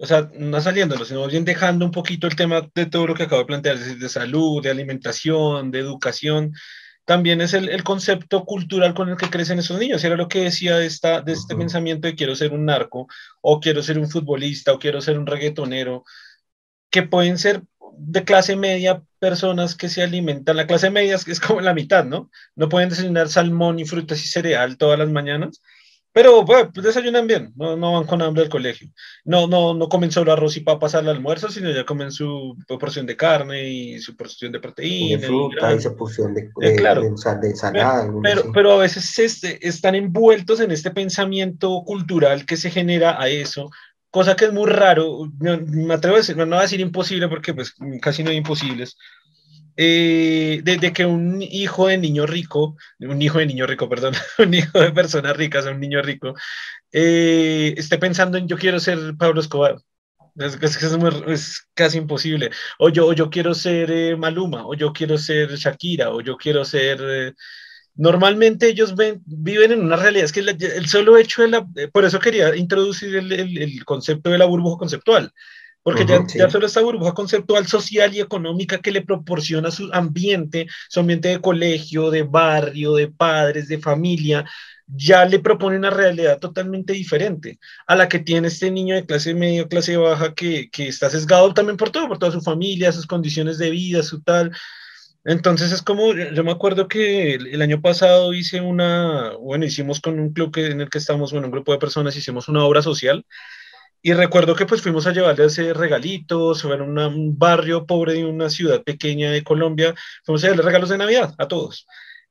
o 0.00 0.06
sea, 0.06 0.30
no 0.34 0.60
saliéndolo, 0.60 1.04
sino 1.04 1.26
bien 1.26 1.44
dejando 1.44 1.84
un 1.84 1.90
poquito 1.90 2.26
el 2.26 2.36
tema 2.36 2.68
de 2.74 2.86
todo 2.86 3.06
lo 3.06 3.14
que 3.14 3.24
acabo 3.24 3.40
de 3.40 3.46
plantear, 3.46 3.78
de 3.78 4.08
salud, 4.08 4.62
de 4.62 4.70
alimentación, 4.70 5.70
de 5.72 5.80
educación, 5.80 6.52
también 7.04 7.40
es 7.40 7.54
el, 7.54 7.68
el, 7.70 7.82
concepto 7.84 8.44
cultural 8.44 8.94
con 8.94 9.08
el 9.08 9.16
que 9.16 9.30
crecen 9.30 9.58
esos 9.58 9.78
niños. 9.78 10.04
Era 10.04 10.16
lo 10.16 10.28
que 10.28 10.42
decía 10.44 10.76
de, 10.76 10.86
esta, 10.86 11.22
de 11.22 11.32
este 11.32 11.56
pensamiento 11.56 12.06
de 12.06 12.14
quiero 12.14 12.36
ser 12.36 12.52
un 12.52 12.66
narco, 12.66 13.08
o 13.40 13.60
quiero 13.60 13.82
ser 13.82 13.98
un 13.98 14.10
futbolista, 14.10 14.72
o 14.72 14.78
quiero 14.78 15.00
ser 15.00 15.18
un 15.18 15.26
reggaetonero, 15.26 16.04
que 16.90 17.02
pueden 17.02 17.38
ser 17.38 17.62
de 17.96 18.24
clase 18.24 18.56
media 18.56 19.02
personas 19.18 19.74
que 19.74 19.88
se 19.88 20.02
alimentan. 20.02 20.56
La 20.56 20.66
clase 20.66 20.90
media 20.90 21.16
es, 21.16 21.26
es 21.26 21.40
como 21.40 21.60
la 21.60 21.74
mitad, 21.74 22.04
¿no? 22.04 22.30
No 22.54 22.68
pueden 22.68 22.90
desayunar 22.90 23.28
salmón 23.28 23.78
y 23.78 23.84
frutas 23.84 24.24
y 24.24 24.28
cereal 24.28 24.76
todas 24.76 24.98
las 24.98 25.08
mañanas 25.08 25.62
pero 26.18 26.42
bueno, 26.42 26.72
pues 26.74 26.84
desayunan 26.84 27.28
bien, 27.28 27.52
no, 27.54 27.76
no 27.76 27.92
van 27.92 28.04
con 28.04 28.20
hambre 28.22 28.42
al 28.42 28.48
colegio. 28.48 28.88
No, 29.24 29.46
no, 29.46 29.72
no 29.72 29.88
comen 29.88 30.10
solo 30.10 30.32
arroz 30.32 30.56
y 30.56 30.62
papas 30.62 30.96
al 30.96 31.08
almuerzo, 31.08 31.48
sino 31.48 31.70
ya 31.70 31.84
comen 31.84 32.10
su 32.10 32.56
porción 32.66 33.06
de 33.06 33.16
carne 33.16 33.68
y 33.68 34.00
su 34.00 34.16
porción 34.16 34.50
de 34.50 34.58
proteína. 34.58 35.20
De 35.20 35.26
fruta 35.28 35.72
y, 35.72 35.80
su 35.80 35.94
porción 35.94 36.34
de, 36.34 36.50
eh, 36.60 36.74
claro. 36.74 37.02
de, 37.02 37.06
ensalada. 37.06 38.10
Pero, 38.20 38.50
pero, 38.52 38.72
a 38.72 38.78
veces 38.78 39.16
este, 39.20 39.64
están 39.64 39.94
envueltos 39.94 40.58
en 40.58 40.72
este 40.72 40.90
pensamiento 40.90 41.84
cultural 41.86 42.46
que 42.46 42.56
se 42.56 42.72
genera 42.72 43.22
a 43.22 43.28
eso, 43.28 43.70
cosa 44.10 44.34
que 44.34 44.46
es 44.46 44.52
muy 44.52 44.68
raro. 44.68 45.30
Me 45.38 45.94
atrevo 45.94 46.16
a 46.16 46.18
decir, 46.18 46.36
no, 46.36 46.46
no 46.46 46.56
voy 46.56 46.58
a 46.58 46.62
decir 46.62 46.80
imposible 46.80 47.28
porque 47.28 47.54
pues 47.54 47.76
casi 48.02 48.24
no 48.24 48.30
hay 48.30 48.38
imposibles, 48.38 48.96
eh, 49.80 50.60
desde 50.64 50.92
que 50.92 51.06
un 51.06 51.40
hijo 51.40 51.86
de 51.86 51.98
niño 51.98 52.26
rico, 52.26 52.76
un 52.98 53.22
hijo 53.22 53.38
de 53.38 53.46
niño 53.46 53.64
rico, 53.64 53.88
perdón, 53.88 54.12
un 54.38 54.52
hijo 54.52 54.80
de 54.80 54.90
personas 54.90 55.36
ricas, 55.36 55.66
un 55.66 55.78
niño 55.78 56.02
rico, 56.02 56.34
eh, 56.92 57.74
esté 57.76 57.96
pensando 57.98 58.38
en 58.38 58.48
yo 58.48 58.58
quiero 58.58 58.80
ser 58.80 58.98
Pablo 59.16 59.40
Escobar. 59.40 59.76
Es, 60.36 60.56
es, 60.56 61.68
casi 61.74 61.98
imposible. 61.98 62.50
O 62.78 62.88
yo, 62.90 63.12
yo 63.12 63.30
quiero 63.30 63.54
ser 63.54 63.90
eh, 63.90 64.16
Maluma, 64.16 64.66
o 64.66 64.74
yo 64.74 64.92
quiero 64.92 65.16
ser 65.18 65.50
Shakira, 65.56 66.10
o 66.10 66.20
yo 66.20 66.36
quiero 66.36 66.64
ser... 66.64 66.98
Eh, 67.02 67.34
normalmente 67.94 68.68
ellos 68.68 68.96
ven, 68.96 69.22
viven 69.26 69.72
en 69.72 69.84
una 69.84 69.96
realidad, 69.96 70.24
es 70.24 70.32
que 70.32 70.40
el, 70.40 70.86
solo 70.88 71.16
hecho 71.18 71.42
de 71.42 71.48
la... 71.48 71.66
Por 71.92 72.04
eso 72.04 72.18
quería 72.20 72.54
introducir 72.56 73.16
el 73.16 73.84
concepto 73.84 74.30
de 74.30 74.38
la 74.38 74.44
burbuja 74.46 74.78
conceptual 74.78 75.32
porque 75.88 76.04
ya, 76.04 76.22
ya, 76.34 76.50
solo 76.50 76.66
esta 76.66 76.82
burbuja 76.82 77.14
conceptual, 77.14 77.66
social 77.66 78.14
y 78.14 78.20
económica 78.20 78.76
que 78.76 78.92
le 78.92 79.00
proporciona 79.00 79.70
su 79.70 79.88
ambiente, 79.90 80.66
su 80.90 81.00
ambiente 81.00 81.28
de 81.28 81.40
colegio, 81.40 82.10
de 82.10 82.24
barrio, 82.24 82.92
de 82.92 83.08
padres, 83.08 83.68
de 83.68 83.78
familia, 83.78 84.44
ya 84.86 85.24
le 85.24 85.38
propone 85.38 85.78
una 85.78 85.88
realidad 85.88 86.38
totalmente 86.38 86.92
diferente 86.92 87.58
a 87.86 87.96
la 87.96 88.06
que 88.06 88.18
tiene 88.18 88.48
este 88.48 88.70
niño 88.70 88.96
de 88.96 89.06
clase 89.06 89.32
media, 89.32 89.66
clase 89.66 89.96
baja, 89.96 90.34
que, 90.34 90.68
que 90.68 90.88
está 90.88 91.08
sesgado 91.08 91.54
también 91.54 91.78
por 91.78 91.88
todo, 91.88 92.06
por 92.06 92.18
toda 92.18 92.32
su 92.32 92.42
familia, 92.42 92.92
sus 92.92 93.06
condiciones 93.06 93.56
de 93.56 93.70
vida, 93.70 94.02
su 94.02 94.20
tal. 94.20 94.52
Entonces 95.24 95.72
es 95.72 95.80
como, 95.80 96.12
yo 96.12 96.44
me 96.44 96.52
acuerdo 96.52 96.86
que 96.86 97.34
el, 97.36 97.62
año 97.62 97.80
pasado 97.80 98.34
hice 98.34 98.60
una, 98.60 99.32
bueno, 99.40 99.64
hicimos 99.64 100.00
con 100.00 100.20
un 100.20 100.34
club 100.34 100.52
que, 100.52 100.66
en 100.66 100.82
el 100.82 100.90
que 100.90 100.98
estamos, 100.98 101.32
bueno, 101.32 101.46
un 101.46 101.52
grupo 101.52 101.72
de 101.72 101.78
personas, 101.78 102.14
hicimos 102.14 102.46
una 102.48 102.62
obra 102.62 102.82
social 102.82 103.24
y 104.02 104.12
recuerdo 104.12 104.54
que 104.54 104.66
pues 104.66 104.82
fuimos 104.82 105.06
a 105.06 105.12
llevarle 105.12 105.46
ese 105.46 105.74
regalitos, 105.74 106.64
en 106.64 106.80
un 106.82 107.38
barrio 107.38 107.86
pobre 107.86 108.14
de 108.14 108.24
una 108.24 108.48
ciudad 108.48 108.82
pequeña 108.82 109.30
de 109.30 109.42
Colombia, 109.42 109.94
fuimos 110.24 110.42
a 110.42 110.48
llevarle 110.48 110.64
regalos 110.64 110.88
de 110.90 110.98
Navidad 110.98 111.34
a 111.38 111.48
todos. 111.48 111.86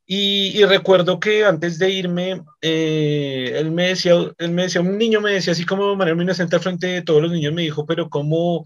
Y, 0.09 0.57
y 0.57 0.63
recuerdo 0.63 1.19
que 1.19 1.43
antes 1.43 1.77
de 1.79 1.89
irme, 1.89 2.41
eh, 2.61 3.51
él, 3.55 3.71
me 3.71 3.89
decía, 3.89 4.13
él 4.37 4.51
me 4.51 4.63
decía, 4.63 4.79
un 4.79 4.97
niño 4.97 5.19
me 5.19 5.33
decía 5.33 5.51
así 5.51 5.65
como 5.65 5.89
de 5.89 5.97
manera 5.97 6.15
muy 6.15 6.23
inocente 6.23 6.55
al 6.55 6.61
frente 6.61 6.87
de 6.87 7.01
todos 7.01 7.21
los 7.21 7.31
niños, 7.31 7.53
me 7.53 7.63
dijo, 7.63 7.85
pero 7.85 8.09
¿cómo, 8.09 8.63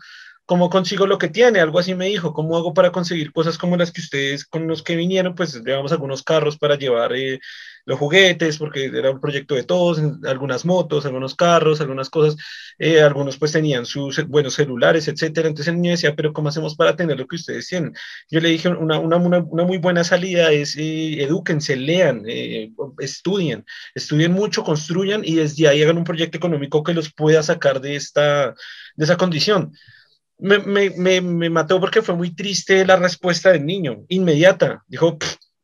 ¿cómo 0.52 0.70
consigo 0.70 1.08
lo 1.08 1.18
que 1.18 1.30
tiene? 1.30 1.62
Algo 1.62 1.80
así 1.80 1.96
me 1.96 2.08
dijo, 2.08 2.34
¿cómo 2.34 2.58
hago 2.58 2.74
para 2.74 2.92
conseguir 2.92 3.32
cosas 3.32 3.58
como 3.58 3.78
las 3.78 3.90
que 3.94 4.02
ustedes 4.02 4.44
con 4.44 4.68
los 4.68 4.84
que 4.84 4.98
vinieron? 4.98 5.34
Pues 5.34 5.54
llevamos 5.64 5.94
algunos 5.94 6.24
carros 6.24 6.58
para 6.58 6.78
llevar 6.78 7.14
eh, 7.16 7.40
los 7.86 7.98
juguetes, 7.98 8.58
porque 8.58 8.88
era 8.88 9.12
un 9.12 9.22
proyecto 9.22 9.56
de 9.56 9.64
todos, 9.64 10.02
algunas 10.26 10.66
motos, 10.66 11.06
algunos 11.06 11.36
carros, 11.36 11.80
algunas 11.80 12.10
cosas, 12.10 12.36
eh, 12.78 13.02
algunos 13.02 13.38
pues 13.38 13.54
tenían 13.54 13.86
sus 13.86 14.28
buenos 14.28 14.56
celulares, 14.56 15.08
etcétera. 15.08 15.48
Entonces 15.48 15.74
el 15.74 15.80
niño 15.80 15.92
decía, 15.92 16.18
pero 16.18 16.34
¿cómo 16.34 16.50
hacemos 16.50 16.76
para 16.76 16.98
tener 16.98 17.18
lo 17.18 17.28
que 17.28 17.38
ustedes 17.38 17.70
tienen? 17.70 17.94
Yo 18.30 18.42
le 18.42 18.50
dije, 18.50 18.68
una, 18.68 19.00
una, 19.00 19.16
una 19.16 19.64
muy 19.64 19.78
buena 19.78 20.04
salida 20.04 20.52
es 20.52 20.76
eh, 20.76 21.24
edúquense, 21.24 21.78
lean, 21.78 22.24
eh, 22.28 22.74
estudien, 23.00 23.66
estudien 23.96 24.34
mucho, 24.34 24.66
construyan 24.66 25.22
y 25.24 25.36
desde 25.36 25.70
ahí 25.70 25.82
hagan 25.82 25.98
un 25.98 26.04
proyecto 26.04 26.38
económico 26.38 26.84
que 26.84 26.94
los 26.94 27.14
pueda 27.14 27.42
sacar 27.42 27.80
de, 27.80 27.96
esta, 27.96 28.54
de 28.98 29.06
esa 29.06 29.16
condición. 29.16 29.72
Me, 30.42 30.60
me, 30.60 30.90
me, 30.90 31.22
me 31.22 31.50
mató 31.50 31.80
porque 31.80 32.02
fue 32.02 32.16
muy 32.16 32.36
triste 32.36 32.86
la 32.86 32.98
respuesta 32.98 33.52
del 33.52 33.66
niño, 33.66 34.04
inmediata. 34.10 34.84
Dijo, 34.88 35.18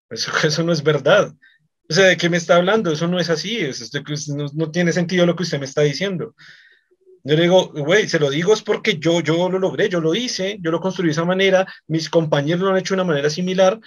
eso, 0.09 0.31
eso 0.47 0.63
no 0.63 0.71
es 0.71 0.83
verdad. 0.83 1.33
O 1.89 1.93
sea, 1.93 2.05
¿de 2.05 2.17
qué 2.17 2.29
me 2.29 2.37
está 2.37 2.55
hablando? 2.55 2.91
Eso 2.91 3.07
no 3.07 3.19
es 3.19 3.29
así, 3.29 3.57
es, 3.57 3.91
no, 4.29 4.45
no, 4.53 4.71
tiene 4.71 4.91
sentido 4.91 5.25
lo 5.25 5.35
que 5.35 5.43
usted 5.43 5.59
me 5.59 5.65
está 5.65 5.81
diciendo. 5.81 6.35
Yo 7.23 7.35
le 7.35 7.43
digo, 7.43 7.71
güey, 7.73 8.07
se 8.07 8.19
lo 8.19 8.29
digo 8.29 8.53
es 8.53 8.61
porque 8.61 8.97
yo, 8.99 9.21
yo 9.21 9.49
lo 9.49 9.59
logré, 9.59 9.89
yo 9.89 9.99
lo 9.99 10.15
hice, 10.15 10.59
yo 10.61 10.71
lo 10.71 10.79
construí 10.79 11.07
de 11.07 11.11
esa 11.13 11.25
manera, 11.25 11.65
mis 11.87 12.09
compañeros 12.09 12.61
lo 12.61 12.69
han 12.69 12.77
hecho 12.77 12.93
de 12.93 13.01
una 13.01 13.11
manera 13.11 13.29
similar 13.29 13.79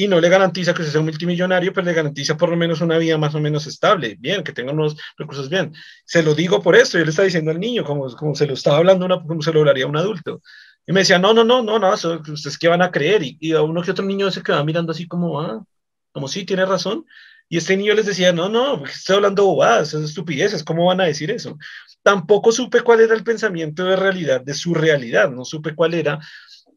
y 0.00 0.06
no 0.06 0.20
le 0.20 0.28
garantiza 0.28 0.74
que 0.74 0.84
sea 0.84 1.00
un 1.00 1.06
multimillonario, 1.06 1.72
pero 1.72 1.84
le 1.84 1.92
garantiza 1.92 2.36
por 2.36 2.50
lo 2.50 2.56
menos 2.56 2.80
una 2.80 2.98
vida 2.98 3.18
más 3.18 3.34
o 3.34 3.40
menos 3.40 3.66
estable, 3.66 4.16
bien, 4.20 4.44
que 4.44 4.52
tenga 4.52 4.70
unos 4.72 4.96
recursos 5.16 5.48
bien. 5.48 5.74
Se 6.04 6.22
lo 6.22 6.36
digo 6.36 6.62
por 6.62 6.76
esto, 6.76 6.98
yo 6.98 7.04
le 7.04 7.10
estaba 7.10 7.26
diciendo 7.26 7.50
al 7.50 7.58
niño, 7.58 7.82
como, 7.82 8.06
como 8.14 8.32
se 8.36 8.46
lo 8.46 8.54
estaba 8.54 8.76
hablando, 8.78 9.06
una, 9.06 9.20
como 9.20 9.42
se 9.42 9.52
lo 9.52 9.58
hablaría 9.58 9.86
a 9.86 9.88
un 9.88 9.96
adulto. 9.96 10.40
Y 10.86 10.92
me 10.92 11.00
decía, 11.00 11.18
no, 11.18 11.34
no, 11.34 11.42
no, 11.42 11.64
no, 11.64 11.80
no, 11.80 11.94
ustedes 11.94 12.58
qué 12.58 12.68
van 12.68 12.82
a 12.82 12.92
creer. 12.92 13.24
Y, 13.24 13.38
y 13.40 13.52
a 13.54 13.62
uno 13.62 13.82
que 13.82 13.90
otro 13.90 14.04
niño 14.04 14.30
se 14.30 14.40
quedaba 14.40 14.62
mirando 14.64 14.92
así 14.92 15.08
como, 15.08 15.40
ah, 15.40 15.64
como 16.12 16.28
sí, 16.28 16.44
tiene 16.44 16.64
razón 16.64 17.04
Y 17.48 17.56
este 17.58 17.76
niño 17.76 17.94
les 17.94 18.06
decía, 18.06 18.32
no, 18.32 18.48
no, 18.48 18.84
estoy 18.86 19.16
hablando 19.16 19.46
bobadas, 19.46 19.94
estupideces, 19.94 20.62
¿cómo 20.64 20.86
van 20.86 21.00
a 21.00 21.06
decir 21.06 21.30
eso? 21.32 21.58
Tampoco 22.02 22.52
supe 22.52 22.82
cuál 22.82 23.00
era 23.00 23.14
el 23.14 23.24
pensamiento 23.24 23.84
de 23.84 23.96
realidad, 23.96 24.42
de 24.42 24.54
su 24.54 24.74
realidad, 24.74 25.30
no 25.30 25.44
supe 25.44 25.74
cuál 25.74 25.94
era, 25.94 26.20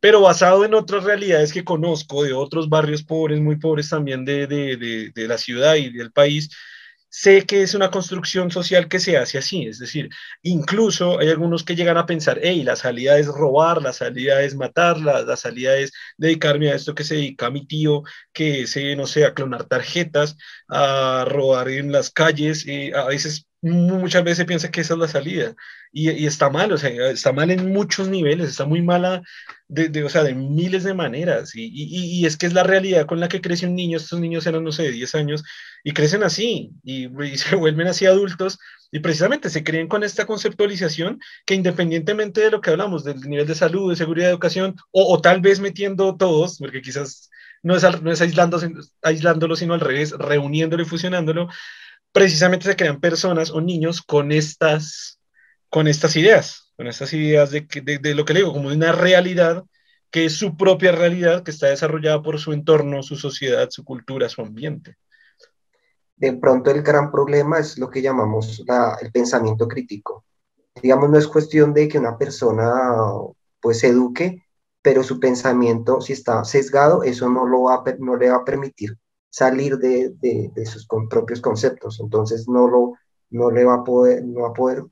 pero 0.01 0.21
basado 0.21 0.65
en 0.65 0.73
otras 0.73 1.03
realidades 1.05 1.53
que 1.53 1.63
conozco, 1.63 2.23
de 2.23 2.33
otros 2.33 2.67
barrios 2.69 3.03
pobres, 3.03 3.39
muy 3.39 3.57
pobres 3.57 3.89
también 3.89 4.25
de, 4.25 4.47
de, 4.47 5.11
de, 5.13 5.27
la 5.27 5.37
ciudad 5.37 5.75
y 5.75 5.91
del 5.91 6.11
país, 6.11 6.49
sé 7.07 7.45
que 7.45 7.61
es 7.61 7.75
una 7.75 7.91
construcción 7.91 8.51
social 8.51 8.87
que 8.87 8.99
se 8.99 9.17
hace 9.17 9.37
así, 9.37 9.65
es 9.67 9.79
decir, 9.79 10.09
incluso 10.41 11.19
hay 11.19 11.29
algunos 11.29 11.63
que 11.63 11.75
llegan 11.75 11.97
a 11.97 12.05
pensar, 12.05 12.39
hey, 12.41 12.63
la 12.63 12.75
salida 12.75 13.17
es 13.19 13.27
robar, 13.27 13.81
la 13.81 13.93
salida 13.93 14.41
es 14.41 14.55
matar, 14.55 14.99
la, 14.99 15.37
salida 15.37 15.77
es 15.77 15.91
dedicarme 16.17 16.71
a 16.71 16.75
esto 16.75 16.95
que 16.95 17.03
se 17.03 17.15
dedica 17.15 17.47
a 17.47 17.51
mi 17.51 17.67
tío, 17.67 18.03
que 18.33 18.61
es, 18.63 18.75
no 18.97 19.05
sé, 19.05 19.25
a 19.25 19.33
clonar 19.33 19.65
tarjetas, 19.65 20.37
a 20.67 21.25
robar 21.27 21.69
en 21.69 21.91
las 21.91 22.09
calles, 22.09 22.65
eh, 22.67 22.91
a 22.95 23.05
veces 23.05 23.45
muchas 23.61 24.23
veces 24.23 24.45
piensa 24.45 24.71
que 24.71 24.81
esa 24.81 24.95
es 24.95 24.99
la 24.99 25.07
salida. 25.07 25.55
Y, 25.91 26.09
y, 26.11 26.25
está 26.25 26.49
mal, 26.49 26.71
o 26.71 26.77
sea, 26.77 26.89
está 27.11 27.31
mal 27.31 27.51
en 27.51 27.71
muchos 27.71 28.07
niveles, 28.07 28.49
está 28.49 28.65
muy 28.65 28.81
mala 28.81 29.21
de, 29.67 29.89
de 29.89 30.03
o 30.03 30.09
sea, 30.09 30.23
de 30.23 30.33
miles 30.33 30.83
de 30.83 30.93
maneras. 30.93 31.55
Y, 31.55 31.69
y, 31.71 32.25
es 32.25 32.37
que 32.37 32.47
es 32.47 32.53
la 32.53 32.63
realidad 32.63 33.05
con 33.05 33.19
la 33.19 33.27
que 33.29 33.41
crece 33.41 33.67
un 33.67 33.75
niño, 33.75 33.97
estos 33.97 34.19
niños 34.19 34.45
eran, 34.47 34.63
no 34.63 34.71
sé, 34.71 34.83
de 34.83 34.91
10 34.91 35.15
años 35.15 35.43
y 35.83 35.93
crecen 35.93 36.23
así 36.23 36.71
y, 36.83 37.07
se 37.37 37.55
vuelven 37.55 37.87
así 37.87 38.05
adultos. 38.05 38.59
Y 38.91 38.99
precisamente 38.99 39.49
se 39.49 39.63
creen 39.63 39.87
con 39.87 40.03
esta 40.03 40.25
conceptualización 40.25 41.19
que 41.45 41.53
independientemente 41.55 42.41
de 42.41 42.51
lo 42.51 42.59
que 42.59 42.71
hablamos, 42.71 43.05
del 43.05 43.21
nivel 43.21 43.47
de 43.47 43.55
salud, 43.55 43.89
de 43.89 43.95
seguridad, 43.95 44.27
de 44.27 44.31
educación 44.31 44.75
o, 44.91 45.21
tal 45.21 45.39
vez 45.39 45.61
metiendo 45.61 46.17
todos, 46.17 46.57
porque 46.57 46.81
quizás 46.81 47.29
no 47.63 47.75
es, 47.75 47.83
no 48.01 48.11
es 48.11 48.21
aislándolo, 48.21 49.55
sino 49.55 49.73
al 49.73 49.79
revés, 49.79 50.11
reuniéndolo 50.11 50.83
y 50.83 50.85
fusionándolo, 50.85 51.47
precisamente 52.11 52.65
se 52.65 52.75
crean 52.75 52.99
personas 52.99 53.51
o 53.51 53.61
niños 53.61 54.01
con 54.01 54.31
estas, 54.31 55.19
con 55.69 55.87
estas 55.87 56.15
ideas, 56.15 56.71
con 56.75 56.87
estas 56.87 57.13
ideas 57.13 57.51
de, 57.51 57.67
de, 57.83 57.97
de 57.97 58.15
lo 58.15 58.25
que 58.25 58.33
le 58.33 58.39
digo, 58.41 58.53
como 58.53 58.69
de 58.69 58.75
una 58.75 58.91
realidad 58.91 59.63
que 60.11 60.25
es 60.25 60.35
su 60.35 60.57
propia 60.57 60.91
realidad, 60.91 61.43
que 61.43 61.51
está 61.51 61.67
desarrollada 61.67 62.21
por 62.21 62.37
su 62.37 62.51
entorno, 62.51 63.01
su 63.01 63.15
sociedad, 63.15 63.69
su 63.69 63.85
cultura, 63.85 64.27
su 64.27 64.41
ambiente. 64.41 64.97
De 66.17 66.33
pronto 66.33 66.69
el 66.69 66.83
gran 66.83 67.09
problema 67.11 67.59
es 67.59 67.79
lo 67.79 67.89
que 67.89 68.01
llamamos 68.01 68.61
la, 68.67 68.97
el 69.01 69.11
pensamiento 69.11 69.67
crítico. 69.67 70.25
Digamos, 70.81 71.09
no 71.09 71.17
es 71.17 71.27
cuestión 71.27 71.73
de 71.73 71.87
que 71.87 71.97
una 71.97 72.17
persona 72.17 72.71
pues 73.61 73.79
se 73.79 73.87
eduque, 73.87 74.45
pero 74.81 75.03
su 75.03 75.19
pensamiento, 75.19 76.01
si 76.01 76.13
está 76.13 76.43
sesgado, 76.43 77.03
eso 77.03 77.29
no, 77.29 77.45
lo 77.47 77.63
va, 77.63 77.83
no 77.99 78.17
le 78.17 78.29
va 78.29 78.37
a 78.37 78.45
permitir 78.45 78.97
salir 79.31 79.77
de, 79.77 80.09
de, 80.21 80.51
de 80.53 80.65
sus 80.65 80.85
con, 80.85 81.09
propios 81.09 81.41
conceptos. 81.41 81.99
Entonces 81.99 82.47
no, 82.47 82.67
lo, 82.67 82.93
no 83.31 83.49
le 83.49 83.63
va 83.63 83.75
a 83.75 83.83
poder, 83.83 84.23
no 84.23 84.41
va 84.41 84.49
a 84.49 84.53
poder 84.53 84.83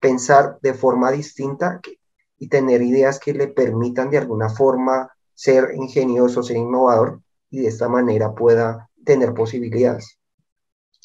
pensar 0.00 0.58
de 0.62 0.72
forma 0.72 1.10
distinta 1.10 1.80
que, 1.82 1.98
y 2.38 2.48
tener 2.48 2.80
ideas 2.80 3.20
que 3.20 3.34
le 3.34 3.48
permitan 3.48 4.08
de 4.08 4.18
alguna 4.18 4.48
forma 4.48 5.10
ser 5.34 5.74
ingenioso, 5.74 6.42
ser 6.42 6.56
innovador 6.56 7.20
y 7.50 7.60
de 7.60 7.68
esta 7.68 7.88
manera 7.88 8.34
pueda 8.34 8.88
tener 9.04 9.34
posibilidades. 9.34 10.18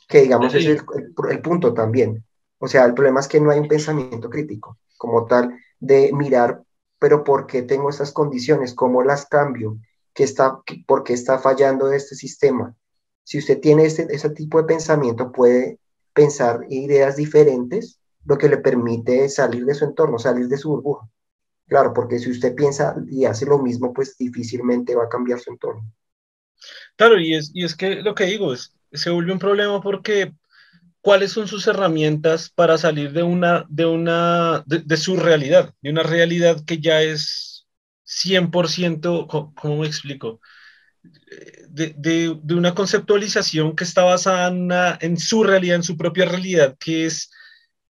Que 0.08 0.22
digamos 0.22 0.52
sí. 0.52 0.60
es 0.60 0.66
el, 0.66 0.82
el, 0.96 1.32
el, 1.32 1.42
punto 1.42 1.74
también. 1.74 2.24
O 2.60 2.68
sea, 2.68 2.86
el 2.86 2.94
problema 2.94 3.20
es 3.20 3.28
que 3.28 3.42
no 3.42 3.52
hay 3.52 3.60
un 3.60 3.68
pensamiento 3.68 4.30
crítico 4.30 4.78
como 4.98 5.26
tal 5.26 5.60
de 5.80 6.12
mirar, 6.14 6.64
pero 7.00 7.24
¿por 7.24 7.46
qué 7.46 7.64
tengo 7.64 7.90
estas 7.90 8.12
condiciones? 8.12 8.74
¿Cómo 8.74 9.04
las 9.04 9.26
cambio? 9.26 9.78
Que 10.18 10.24
está, 10.24 10.64
por 10.88 11.04
qué 11.04 11.14
está 11.14 11.38
fallando 11.38 11.92
este 11.92 12.16
sistema. 12.16 12.76
Si 13.24 13.38
usted 13.38 13.60
tiene 13.60 13.86
este, 13.86 14.08
ese 14.10 14.32
tipo 14.32 14.58
de 14.58 14.64
pensamiento, 14.64 15.32
puede 15.32 15.78
pensar 16.12 16.62
ideas 16.70 17.18
diferentes, 17.18 18.00
lo 18.26 18.36
que 18.40 18.50
le 18.50 18.58
permite 18.58 19.30
salir 19.30 19.64
de 19.64 19.76
su 19.76 19.86
entorno, 19.86 20.18
salir 20.18 20.48
de 20.48 20.58
su 20.58 20.70
burbuja. 20.70 21.08
Claro, 21.68 21.94
porque 21.94 22.18
si 22.18 22.32
usted 22.32 22.56
piensa 22.56 22.96
y 23.12 23.26
hace 23.26 23.46
lo 23.46 23.60
mismo, 23.60 23.94
pues 23.94 24.18
difícilmente 24.18 24.96
va 24.96 25.04
a 25.04 25.10
cambiar 25.10 25.40
su 25.40 25.52
entorno. 25.52 25.84
Claro, 26.96 27.20
y 27.20 27.36
es, 27.36 27.52
y 27.54 27.64
es 27.64 27.76
que 27.76 27.98
lo 27.98 28.16
que 28.16 28.26
digo 28.26 28.54
es, 28.54 28.74
se 28.92 29.12
vuelve 29.12 29.34
un 29.34 29.38
problema 29.38 29.82
porque 29.82 30.34
cuáles 31.02 31.32
son 31.32 31.48
sus 31.48 31.68
herramientas 31.68 32.50
para 32.50 32.80
salir 32.80 33.12
de 33.12 33.22
una, 33.22 33.68
de 33.70 33.86
una, 33.86 34.64
de, 34.66 34.80
de 34.80 34.98
su 34.98 35.16
realidad, 35.16 35.76
de 35.84 35.92
una 35.92 36.02
realidad 36.02 36.66
que 36.66 36.80
ya 36.80 37.04
es 37.04 37.57
100%, 38.08 39.28
¿cómo 39.56 39.78
me 39.78 39.88
explico? 39.88 40.40
De, 41.70 41.94
de, 41.98 42.38
de, 42.42 42.56
una 42.56 42.74
conceptualización 42.74 43.76
que 43.76 43.84
está 43.84 44.04
basada 44.04 44.98
en, 45.02 45.18
su 45.18 45.44
realidad, 45.44 45.76
en 45.76 45.84
su 45.84 45.98
propia 45.98 46.26
realidad, 46.26 46.76
que 46.80 47.06
es 47.06 47.30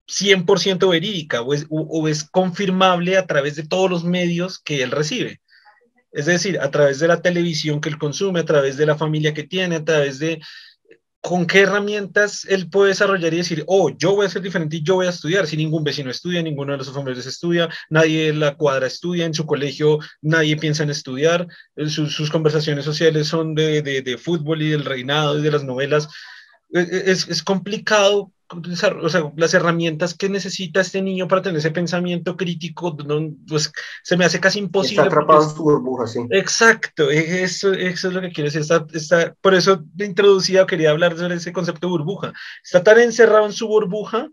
100% 0.08 0.88
verídica 0.88 1.42
o 1.42 1.54
es, 1.54 1.66
o, 1.70 1.82
o 1.82 2.08
es 2.08 2.24
confirmable 2.24 3.16
a 3.16 3.26
través 3.26 3.56
de 3.56 3.66
todos 3.66 3.90
los 3.90 4.04
medios 4.04 4.58
que 4.58 4.82
él 4.82 4.90
recibe. 4.90 5.40
Es 6.12 6.26
decir, 6.26 6.58
a 6.60 6.70
través 6.70 6.98
de 6.98 7.08
la 7.08 7.20
televisión 7.20 7.80
que 7.80 7.90
él 7.90 7.98
consume, 7.98 8.40
a 8.40 8.44
través 8.44 8.76
de 8.76 8.86
la 8.86 8.96
familia 8.96 9.34
que 9.34 9.44
tiene, 9.44 9.76
a 9.76 9.84
través 9.84 10.18
de, 10.18 10.40
con 11.26 11.44
qué 11.44 11.62
herramientas 11.62 12.46
él 12.48 12.70
puede 12.70 12.90
desarrollar 12.90 13.34
y 13.34 13.38
decir, 13.38 13.64
oh, 13.66 13.90
yo 13.90 14.14
voy 14.14 14.26
a 14.26 14.28
ser 14.28 14.42
diferente 14.42 14.76
y 14.76 14.84
yo 14.84 14.94
voy 14.94 15.06
a 15.06 15.10
estudiar. 15.10 15.44
Si 15.48 15.56
ningún 15.56 15.82
vecino 15.82 16.08
estudia, 16.08 16.40
ninguno 16.40 16.70
de 16.70 16.78
los 16.78 16.92
familiares 16.92 17.26
estudia, 17.26 17.68
nadie 17.90 18.28
en 18.28 18.38
la 18.38 18.54
cuadra 18.54 18.86
estudia, 18.86 19.24
en 19.24 19.34
su 19.34 19.44
colegio 19.44 19.98
nadie 20.22 20.56
piensa 20.56 20.84
en 20.84 20.90
estudiar, 20.90 21.48
sus, 21.88 22.14
sus 22.14 22.30
conversaciones 22.30 22.84
sociales 22.84 23.26
son 23.26 23.56
de, 23.56 24.20
fútbol 24.22 24.62
y 24.62 24.70
del 24.70 24.84
reinado 24.84 25.36
y 25.36 25.42
de 25.42 25.50
las 25.50 25.64
novelas. 25.64 26.06
Es, 26.70 27.26
es 27.26 27.42
complicado 27.42 28.30
o 28.48 29.08
sea, 29.08 29.32
las 29.36 29.54
herramientas 29.54 30.14
que 30.14 30.28
necesita 30.28 30.80
este 30.80 31.02
niño 31.02 31.26
para 31.26 31.42
tener 31.42 31.58
ese 31.58 31.70
pensamiento 31.70 32.36
crítico, 32.36 32.96
no, 33.06 33.34
pues 33.48 33.72
se 34.02 34.16
me 34.16 34.24
hace 34.24 34.40
casi 34.40 34.60
imposible. 34.60 35.02
Está 35.02 35.14
atrapado 35.14 35.42
en 35.42 35.50
su 35.50 35.62
burbuja, 35.62 36.06
sí. 36.06 36.20
Exacto, 36.30 37.10
eso, 37.10 37.72
eso 37.72 38.08
es 38.08 38.14
lo 38.14 38.20
que 38.20 38.30
quiero 38.30 38.48
decir. 38.48 38.60
Está, 38.60 38.86
está, 38.92 39.34
por 39.40 39.54
eso 39.54 39.84
he 39.98 40.04
introducido, 40.04 40.66
quería 40.66 40.90
hablar 40.90 41.16
sobre 41.16 41.36
ese 41.36 41.52
concepto 41.52 41.86
de 41.86 41.90
burbuja. 41.92 42.32
Está 42.62 42.84
tan 42.84 43.00
encerrado 43.00 43.46
en 43.46 43.52
su 43.52 43.66
burbuja 43.66 44.28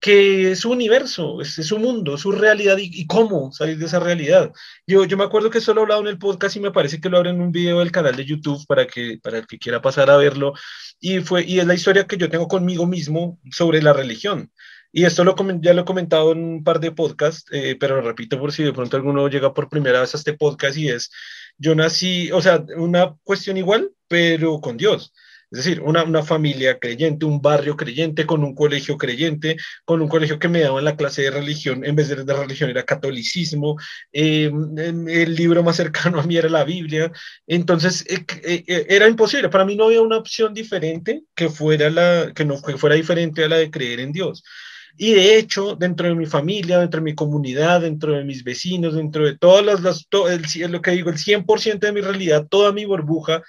que 0.00 0.52
es 0.52 0.60
su 0.60 0.70
universo, 0.70 1.40
es, 1.40 1.54
su 1.54 1.78
mundo, 1.78 2.14
es 2.14 2.20
su 2.20 2.32
realidad 2.32 2.78
y, 2.78 2.90
y, 2.92 3.06
cómo 3.06 3.50
salir 3.52 3.78
de 3.78 3.86
esa 3.86 3.98
realidad. 3.98 4.52
Yo, 4.86 5.04
yo 5.04 5.16
me 5.16 5.24
acuerdo 5.24 5.50
que 5.50 5.60
solo 5.60 5.80
he 5.80 5.84
hablado 5.84 6.02
en 6.02 6.06
el 6.08 6.18
podcast 6.18 6.56
y 6.56 6.60
me 6.60 6.70
parece 6.70 7.00
que 7.00 7.08
lo 7.08 7.18
abren 7.18 7.36
en 7.36 7.42
un 7.42 7.52
video 7.52 7.80
del 7.80 7.90
canal 7.90 8.14
de 8.14 8.24
YouTube 8.24 8.64
para, 8.66 8.86
que, 8.86 9.18
para 9.22 9.38
el 9.38 9.46
que 9.46 9.58
quiera 9.58 9.82
pasar 9.82 10.10
a 10.10 10.16
verlo. 10.16 10.54
Y, 11.00 11.20
fue, 11.20 11.44
y 11.44 11.58
es 11.58 11.66
la 11.66 11.74
historia 11.74 12.06
que 12.06 12.16
yo 12.16 12.28
tengo 12.28 12.46
conmigo 12.48 12.86
mismo 12.86 13.40
sobre 13.50 13.82
la 13.82 13.92
religión. 13.92 14.52
Y 14.92 15.04
esto 15.04 15.24
lo, 15.24 15.34
ya 15.60 15.74
lo 15.74 15.82
he 15.82 15.84
comentado 15.84 16.32
en 16.32 16.42
un 16.44 16.64
par 16.64 16.80
de 16.80 16.92
podcasts, 16.92 17.44
eh, 17.52 17.76
pero 17.78 17.96
lo 17.96 18.02
repito 18.02 18.38
por 18.38 18.52
si 18.52 18.62
de 18.62 18.72
pronto 18.72 18.96
alguno 18.96 19.28
llega 19.28 19.52
por 19.52 19.68
primera 19.68 20.00
vez 20.00 20.14
a 20.14 20.18
este 20.18 20.32
podcast 20.32 20.78
y 20.78 20.88
es, 20.88 21.10
yo 21.58 21.74
nací, 21.74 22.32
o 22.32 22.40
sea, 22.40 22.64
una 22.76 23.14
cuestión 23.24 23.56
igual, 23.56 23.90
pero 24.08 24.60
con 24.60 24.76
Dios. 24.76 25.12
Es 25.50 25.64
decir, 25.64 25.80
una, 25.80 26.04
una, 26.04 26.22
familia 26.22 26.78
creyente, 26.78 27.24
un 27.24 27.40
barrio 27.40 27.74
creyente, 27.76 28.26
con 28.26 28.44
un 28.44 28.54
colegio 28.54 28.98
creyente, 28.98 29.56
con 29.86 30.02
un 30.02 30.08
colegio 30.08 30.38
que 30.38 30.48
me 30.48 30.60
daba 30.60 30.82
la 30.82 30.96
clase 30.96 31.22
de 31.22 31.30
religión, 31.30 31.84
en 31.86 31.96
vez 31.96 32.08
de, 32.08 32.22
de 32.22 32.34
religión 32.34 32.68
era 32.68 32.84
catolicismo, 32.84 33.76
eh, 34.12 34.50
el 34.76 35.34
libro 35.34 35.62
más 35.62 35.76
cercano 35.76 36.20
a 36.20 36.22
mí 36.24 36.36
era 36.36 36.50
la 36.50 36.64
Biblia, 36.64 37.10
entonces 37.46 38.04
eh, 38.08 38.24
eh, 38.44 38.86
era 38.88 39.08
imposible, 39.08 39.48
para 39.48 39.64
mí 39.64 39.74
no 39.74 39.84
había 39.84 40.02
una 40.02 40.18
opción 40.18 40.52
diferente 40.52 41.22
que 41.34 41.48
fuera, 41.48 41.88
la, 41.88 42.32
que 42.34 42.44
no, 42.44 42.58
fuera 42.58 42.94
diferente 42.96 43.44
a 43.44 43.48
la 43.48 43.56
de 43.56 43.70
creer 43.70 44.00
en 44.00 44.12
Dios. 44.12 44.44
Y 45.00 45.12
de 45.12 45.38
hecho, 45.38 45.76
dentro 45.76 46.08
de 46.08 46.14
mi 46.16 46.26
familia, 46.26 46.80
dentro 46.80 46.98
de 46.98 47.04
mi 47.04 47.14
comunidad, 47.14 47.82
dentro 47.82 48.12
de 48.12 48.24
mis 48.24 48.42
vecinos, 48.42 48.94
dentro 48.94 49.24
de 49.24 49.38
todas 49.38 49.64
las, 49.64 49.80
las 49.80 50.08
el, 50.28 50.72
lo 50.72 50.82
que 50.82 50.90
digo, 50.90 51.08
el 51.08 51.18
100% 51.18 51.78
de 51.78 51.92
mi 51.92 52.00
realidad, 52.00 52.48
toda 52.50 52.72
mi 52.72 52.84
burbuja, 52.84 53.42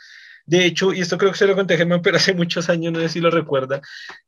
de 0.49 0.65
hecho, 0.65 0.91
y 0.93 1.01
esto 1.01 1.19
creo 1.19 1.31
que 1.31 1.37
se 1.37 1.45
lo 1.45 1.55
conté 1.55 1.75
a 1.75 1.77
Germán, 1.77 2.01
pero 2.01 2.17
hace 2.17 2.33
muchos 2.33 2.69
años, 2.69 2.91
no 2.91 2.99
sé 2.99 3.09
si 3.09 3.19
lo 3.21 3.29
recuerda, 3.29 3.81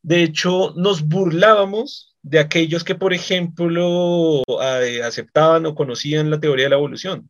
de 0.04 0.22
hecho 0.22 0.72
nos 0.78 1.02
burlábamos 1.02 2.16
de 2.22 2.38
aquellos 2.38 2.84
que, 2.84 2.94
por 2.94 3.12
ejemplo, 3.12 4.44
aceptaban 5.04 5.66
o 5.66 5.74
conocían 5.74 6.30
la 6.30 6.40
teoría 6.40 6.66
de 6.66 6.70
la 6.70 6.76
evolución. 6.76 7.28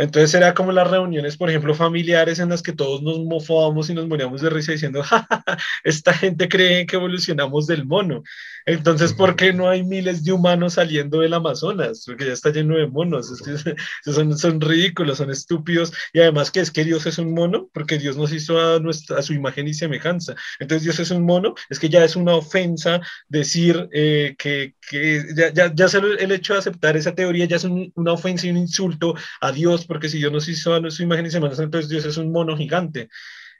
Entonces 0.00 0.32
era 0.32 0.54
como 0.54 0.72
las 0.72 0.90
reuniones, 0.90 1.36
por 1.36 1.50
ejemplo, 1.50 1.74
familiares 1.74 2.38
en 2.38 2.48
las 2.48 2.62
que 2.62 2.72
todos 2.72 3.02
nos 3.02 3.18
mofábamos 3.18 3.90
y 3.90 3.94
nos 3.94 4.08
moríamos 4.08 4.40
de 4.40 4.48
risa 4.48 4.72
diciendo, 4.72 5.02
esta 5.84 6.14
gente 6.14 6.48
cree 6.48 6.86
que 6.86 6.96
evolucionamos 6.96 7.66
del 7.66 7.84
mono. 7.84 8.22
Entonces, 8.64 9.12
¿por 9.12 9.36
qué 9.36 9.52
no 9.52 9.68
hay 9.68 9.82
miles 9.82 10.24
de 10.24 10.32
humanos 10.32 10.74
saliendo 10.74 11.20
del 11.20 11.34
Amazonas? 11.34 12.04
Porque 12.06 12.24
ya 12.24 12.32
está 12.32 12.50
lleno 12.50 12.76
de 12.76 12.86
monos. 12.86 13.30
Son, 14.04 14.38
son 14.38 14.60
ridículos, 14.60 15.18
son 15.18 15.30
estúpidos. 15.30 15.92
Y 16.12 16.20
además 16.20 16.50
que 16.50 16.60
es 16.60 16.70
que 16.70 16.84
Dios 16.84 17.04
es 17.06 17.18
un 17.18 17.34
mono, 17.34 17.68
porque 17.74 17.98
Dios 17.98 18.16
nos 18.16 18.32
hizo 18.32 18.58
a, 18.58 18.80
nuestra, 18.80 19.18
a 19.18 19.22
su 19.22 19.34
imagen 19.34 19.68
y 19.68 19.74
semejanza. 19.74 20.34
Entonces, 20.58 20.84
Dios 20.84 20.98
es 20.98 21.10
un 21.10 21.24
mono, 21.24 21.54
es 21.68 21.78
que 21.78 21.90
ya 21.90 22.04
es 22.04 22.16
una 22.16 22.34
ofensa 22.34 23.00
decir 23.28 23.88
eh, 23.92 24.34
que, 24.38 24.74
que, 24.88 25.24
ya, 25.36 25.52
ya, 25.52 25.74
ya 25.74 25.86
el 26.18 26.32
hecho 26.32 26.54
de 26.54 26.60
aceptar 26.60 26.96
esa 26.96 27.14
teoría 27.14 27.44
ya 27.44 27.56
es 27.56 27.64
un, 27.64 27.92
una 27.96 28.12
ofensa 28.12 28.46
y 28.46 28.50
un 28.50 28.56
insulto 28.56 29.14
a 29.40 29.52
Dios 29.52 29.86
porque 29.90 30.08
si 30.08 30.18
Dios 30.18 30.30
nos 30.30 30.46
hizo 30.46 30.72
a 30.72 30.88
su 30.88 31.02
imagen 31.02 31.26
y 31.26 31.32
semejanza, 31.32 31.64
entonces 31.64 31.90
Dios 31.90 32.04
es 32.04 32.16
un 32.16 32.30
mono 32.30 32.56
gigante. 32.56 33.08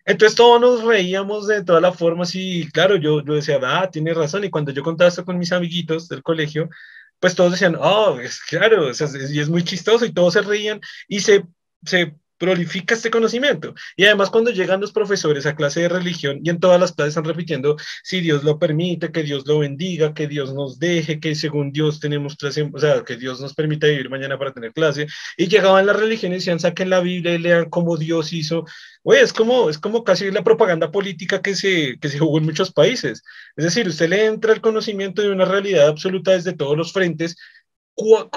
Entonces 0.05 0.37
todos 0.37 0.61
nos 0.61 0.85
reíamos 0.85 1.49
de 1.49 1.65
todas 1.65 1.83
las 1.83 1.97
formas 1.97 2.37
y 2.37 2.71
claro, 2.71 2.95
yo, 2.95 3.25
yo 3.25 3.35
decía, 3.35 3.59
ah, 3.65 3.91
tiene 3.91 4.15
razón. 4.15 4.45
Y 4.45 4.51
cuando 4.51 4.71
yo 4.71 4.85
contaba 4.85 5.09
esto 5.09 5.25
con 5.25 5.39
mis 5.39 5.51
amiguitos 5.51 6.09
del 6.09 6.23
colegio, 6.23 6.71
pues 7.19 7.35
todos 7.35 7.51
decían, 7.51 7.77
oh, 7.81 8.21
es 8.21 8.41
claro, 8.43 8.87
o 8.87 8.95
sea, 8.95 9.09
y 9.29 9.41
es 9.41 9.49
muy 9.49 9.65
chistoso 9.65 10.05
y 10.05 10.13
todos 10.13 10.35
se 10.35 10.43
reían 10.43 10.81
y 11.09 11.19
se, 11.19 11.47
se 11.85 12.15
prolifica 12.41 12.95
este 12.95 13.11
conocimiento. 13.11 13.75
Y 13.97 14.07
además 14.07 14.31
cuando 14.31 14.51
llegan 14.51 14.81
los 14.81 14.93
profesores 14.93 15.45
a 15.45 15.55
clase 15.55 15.83
de 15.83 15.91
religión 15.91 16.41
y 16.43 16.49
en 16.49 16.59
todas 16.59 16.81
las 16.81 16.93
clases 16.93 17.11
están 17.11 17.27
repitiendo, 17.27 17.77
si 18.03 18.23
Dios 18.23 18.43
lo 18.45 18.59
permite, 18.59 19.13
que 19.13 19.23
Dios 19.23 19.47
lo 19.47 19.59
bendiga, 19.59 20.15
que 20.15 20.27
Dios 20.27 20.55
nos 20.55 20.79
deje, 20.79 21.21
que 21.21 21.35
según 21.35 21.71
Dios 21.71 22.01
tenemos 22.01 22.37
clase, 22.37 22.69
o 22.73 22.79
sea, 22.79 23.05
que 23.05 23.17
Dios 23.17 23.43
nos 23.43 23.53
permita 23.55 23.89
vivir 23.89 24.09
mañana 24.09 24.39
para 24.39 24.55
tener 24.55 24.73
clase. 24.73 25.07
Y 25.37 25.49
llegaban 25.49 25.85
las 25.85 25.97
religiones 25.97 26.37
y 26.37 26.41
decían, 26.41 26.61
saquen 26.61 26.89
la 26.89 27.01
Biblia 27.01 27.35
y 27.35 27.39
lean 27.39 27.69
cómo 27.69 27.99
Dios 27.99 28.33
hizo. 28.33 28.65
Oye, 29.03 29.21
es 29.21 29.35
como, 29.35 29.69
es 29.69 29.79
como 29.79 30.03
casi 30.03 30.31
la 30.31 30.43
propaganda 30.43 30.91
política 30.91 31.43
que 31.43 31.55
se, 31.55 31.99
que 32.01 32.09
se 32.09 32.19
jugó 32.19 32.39
en 32.39 32.47
muchos 32.47 32.73
países. 32.73 33.23
Es 33.55 33.65
decir, 33.67 33.87
usted 33.87 34.09
le 34.09 34.25
entra 34.25 34.55
el 34.55 34.63
conocimiento 34.63 35.21
de 35.21 35.31
una 35.31 35.45
realidad 35.45 35.89
absoluta 35.89 36.33
desde 36.33 36.55
todos 36.55 36.77
los 36.77 36.93
frentes, 36.93 37.37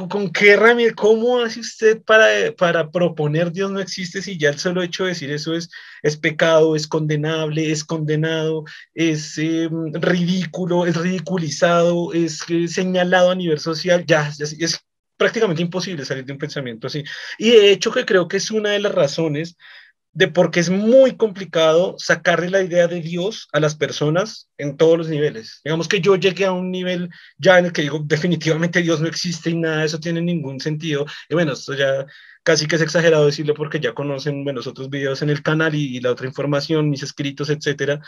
¿Con 0.09 0.29
qué 0.31 0.51
herramienta, 0.51 0.95
cómo 0.95 1.39
hace 1.39 1.61
usted 1.61 2.01
para, 2.03 2.53
para 2.57 2.91
proponer 2.91 3.51
Dios 3.51 3.71
no 3.71 3.79
existe 3.79 4.21
si 4.21 4.37
ya 4.37 4.49
el 4.49 4.59
solo 4.59 4.83
hecho 4.83 5.03
de 5.03 5.09
decir 5.09 5.31
eso 5.31 5.55
es, 5.55 5.69
es 6.01 6.17
pecado, 6.17 6.75
es 6.75 6.85
condenable, 6.85 7.71
es 7.71 7.83
condenado, 7.83 8.65
es 8.93 9.37
em, 9.37 9.93
ridículo, 9.93 10.85
es 10.85 10.97
ridiculizado, 10.97 12.11
es, 12.13 12.41
eh, 12.49 12.67
señalado 12.67 13.31
a 13.31 13.35
nivel 13.35 13.59
social? 13.59 14.03
Ya, 14.05 14.31
ya, 14.37 14.45
es 14.45 14.79
prácticamente 15.17 15.61
imposible 15.61 16.03
salir 16.03 16.25
de 16.25 16.33
un 16.33 16.39
pensamiento 16.39 16.87
así. 16.87 17.03
Y 17.37 17.51
de 17.51 17.71
hecho 17.71 17.91
que 17.91 18.05
creo 18.05 18.27
que 18.27 18.37
es 18.37 18.51
una 18.51 18.71
de 18.71 18.79
las 18.79 18.93
razones 18.93 19.55
de 20.13 20.27
porque 20.27 20.59
es 20.59 20.69
muy 20.69 21.17
complicado 21.17 21.95
sacarle 21.97 22.49
la 22.49 22.61
idea 22.61 22.87
de 22.87 23.01
Dios 23.01 23.47
a 23.51 23.59
las 23.59 23.75
personas 23.75 24.47
en 24.57 24.77
todos 24.77 24.97
los 24.97 25.09
niveles. 25.09 25.61
Digamos 25.63 25.87
que 25.87 26.01
yo 26.01 26.15
llegué 26.15 26.45
a 26.45 26.51
un 26.51 26.71
nivel 26.71 27.09
ya 27.37 27.57
en 27.57 27.65
el 27.65 27.73
que 27.73 27.81
digo 27.81 27.99
definitivamente 28.03 28.81
Dios 28.81 29.01
no 29.01 29.07
existe 29.07 29.49
y 29.49 29.55
nada 29.55 29.83
eso 29.83 29.99
tiene 29.99 30.21
ningún 30.21 30.59
sentido. 30.59 31.05
Y 31.29 31.33
bueno, 31.33 31.53
esto 31.53 31.73
ya 31.73 32.05
casi 32.43 32.67
que 32.67 32.75
es 32.75 32.81
exagerado 32.81 33.25
decirlo 33.25 33.55
porque 33.55 33.79
ya 33.79 33.93
conocen 33.93 34.43
bueno, 34.43 34.57
los 34.57 34.67
otros 34.67 34.89
videos 34.89 35.21
en 35.23 35.29
el 35.29 35.41
canal 35.41 35.73
y, 35.73 35.99
la 35.99 36.11
otra 36.11 36.27
información, 36.27 36.89
mis 36.89 37.03
escritos, 37.03 37.49
etcétera. 37.49 37.99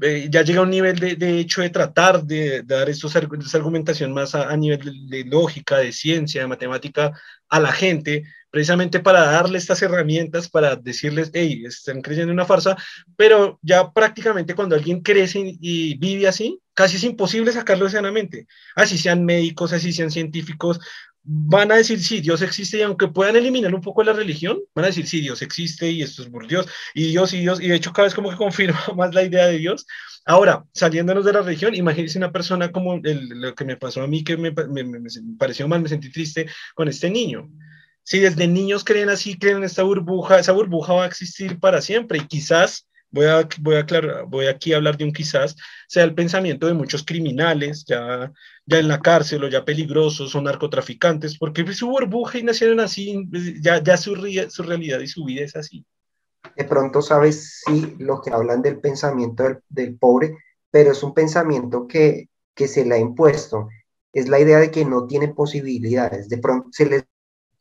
Eh, 0.00 0.28
ya 0.30 0.42
llega 0.42 0.60
a 0.60 0.62
un 0.62 0.70
nivel 0.70 0.98
de, 0.98 1.16
de 1.16 1.40
hecho 1.40 1.60
de 1.60 1.70
tratar 1.70 2.22
de, 2.22 2.62
dar 2.62 2.88
estos, 2.88 3.14
esta 3.16 3.58
argumentación 3.58 4.12
más 4.12 4.34
a, 4.34 4.56
nivel 4.56 5.08
de, 5.08 5.24
de, 5.24 5.30
lógica, 5.30 5.78
de 5.78 5.92
ciencia, 5.92 6.40
de 6.40 6.46
matemática 6.46 7.12
a 7.48 7.60
la 7.60 7.72
gente, 7.72 8.24
precisamente 8.50 9.00
para 9.00 9.24
darle 9.24 9.58
estas 9.58 9.82
herramientas, 9.82 10.48
para 10.48 10.76
decirles, 10.76 11.30
hey, 11.34 11.64
están 11.66 12.00
creyendo 12.00 12.30
en 12.30 12.38
una 12.38 12.46
farsa, 12.46 12.76
pero 13.16 13.58
ya 13.62 13.90
prácticamente 13.92 14.54
cuando 14.54 14.76
alguien 14.76 15.00
crece 15.00 15.56
y 15.60 15.96
vive 15.98 16.28
así, 16.28 16.60
casi 16.74 16.96
es 16.96 17.04
imposible 17.04 17.50
sacarlo 17.50 17.88
sanamente. 17.88 18.46
Así 18.76 18.98
sean 18.98 19.24
médicos, 19.24 19.72
así 19.72 19.92
sean 19.92 20.10
científicos, 20.12 20.78
van 21.30 21.70
a 21.70 21.76
decir 21.76 22.02
sí, 22.02 22.20
Dios 22.20 22.40
existe 22.40 22.78
y 22.78 22.82
aunque 22.82 23.08
puedan 23.08 23.36
eliminar 23.36 23.74
un 23.74 23.82
poco 23.82 24.02
la 24.02 24.14
religión, 24.14 24.58
van 24.74 24.86
a 24.86 24.88
decir 24.88 25.06
sí, 25.06 25.20
Dios 25.20 25.42
existe 25.42 25.90
y 25.90 26.00
esto 26.00 26.22
es 26.22 26.28
por 26.28 26.46
Dios 26.46 26.66
y 26.94 27.08
Dios 27.08 27.34
y 27.34 27.40
Dios 27.40 27.60
y 27.60 27.68
de 27.68 27.74
hecho 27.74 27.92
cada 27.92 28.06
vez 28.06 28.14
como 28.14 28.30
que 28.30 28.36
confirma 28.36 28.80
más 28.96 29.14
la 29.14 29.24
idea 29.24 29.46
de 29.46 29.58
Dios. 29.58 29.86
Ahora, 30.24 30.64
saliéndonos 30.72 31.24
de 31.24 31.32
la 31.34 31.42
religión, 31.42 31.74
imagínense 31.74 32.16
una 32.16 32.32
persona 32.32 32.72
como 32.72 32.94
el, 32.94 33.28
lo 33.28 33.54
que 33.54 33.64
me 33.64 33.76
pasó 33.76 34.02
a 34.02 34.06
mí 34.06 34.24
que 34.24 34.36
me, 34.36 34.52
me, 34.52 34.84
me 34.84 35.00
pareció 35.38 35.68
mal, 35.68 35.82
me 35.82 35.88
sentí 35.88 36.10
triste 36.10 36.46
con 36.74 36.88
este 36.88 37.10
niño 37.10 37.50
si 38.08 38.20
desde 38.20 38.48
niños 38.48 38.84
creen 38.84 39.10
así, 39.10 39.38
creen 39.38 39.58
en 39.58 39.64
esta 39.64 39.82
burbuja, 39.82 40.38
esa 40.38 40.52
burbuja 40.52 40.94
va 40.94 41.04
a 41.04 41.06
existir 41.06 41.60
para 41.60 41.82
siempre 41.82 42.16
y 42.16 42.26
quizás, 42.26 42.88
voy 43.10 43.26
a, 43.26 43.46
voy 43.60 43.76
a 43.76 43.80
aclarar, 43.80 44.24
voy 44.26 44.46
aquí 44.46 44.72
a 44.72 44.76
hablar 44.76 44.96
de 44.96 45.04
un 45.04 45.12
quizás, 45.12 45.54
sea 45.88 46.04
el 46.04 46.14
pensamiento 46.14 46.66
de 46.66 46.72
muchos 46.72 47.04
criminales 47.04 47.84
ya, 47.84 48.32
ya 48.68 48.78
en 48.78 48.88
la 48.88 49.00
cárcel 49.00 49.44
o 49.44 49.48
ya 49.48 49.64
peligrosos 49.64 50.34
o 50.34 50.42
narcotraficantes, 50.42 51.38
porque 51.38 51.66
su 51.72 51.88
burbuja 51.88 52.38
y 52.38 52.42
nacieron 52.42 52.80
así, 52.80 53.26
ya, 53.62 53.82
ya 53.82 53.96
su, 53.96 54.14
su 54.50 54.62
realidad 54.62 55.00
y 55.00 55.06
su 55.06 55.24
vida 55.24 55.42
es 55.44 55.56
así. 55.56 55.86
De 56.54 56.64
pronto 56.64 57.00
sabes, 57.00 57.62
sí, 57.64 57.96
lo 57.98 58.20
que 58.20 58.30
hablan 58.30 58.60
del 58.60 58.78
pensamiento 58.78 59.42
del, 59.44 59.60
del 59.70 59.96
pobre, 59.96 60.36
pero 60.70 60.92
es 60.92 61.02
un 61.02 61.14
pensamiento 61.14 61.86
que, 61.86 62.28
que 62.54 62.68
se 62.68 62.84
le 62.84 62.96
ha 62.96 62.98
impuesto. 62.98 63.68
Es 64.12 64.28
la 64.28 64.38
idea 64.38 64.58
de 64.58 64.70
que 64.70 64.84
no 64.84 65.06
tiene 65.06 65.28
posibilidades. 65.28 66.28
De 66.28 66.36
pronto 66.36 66.68
se 66.70 66.86
les 66.86 67.04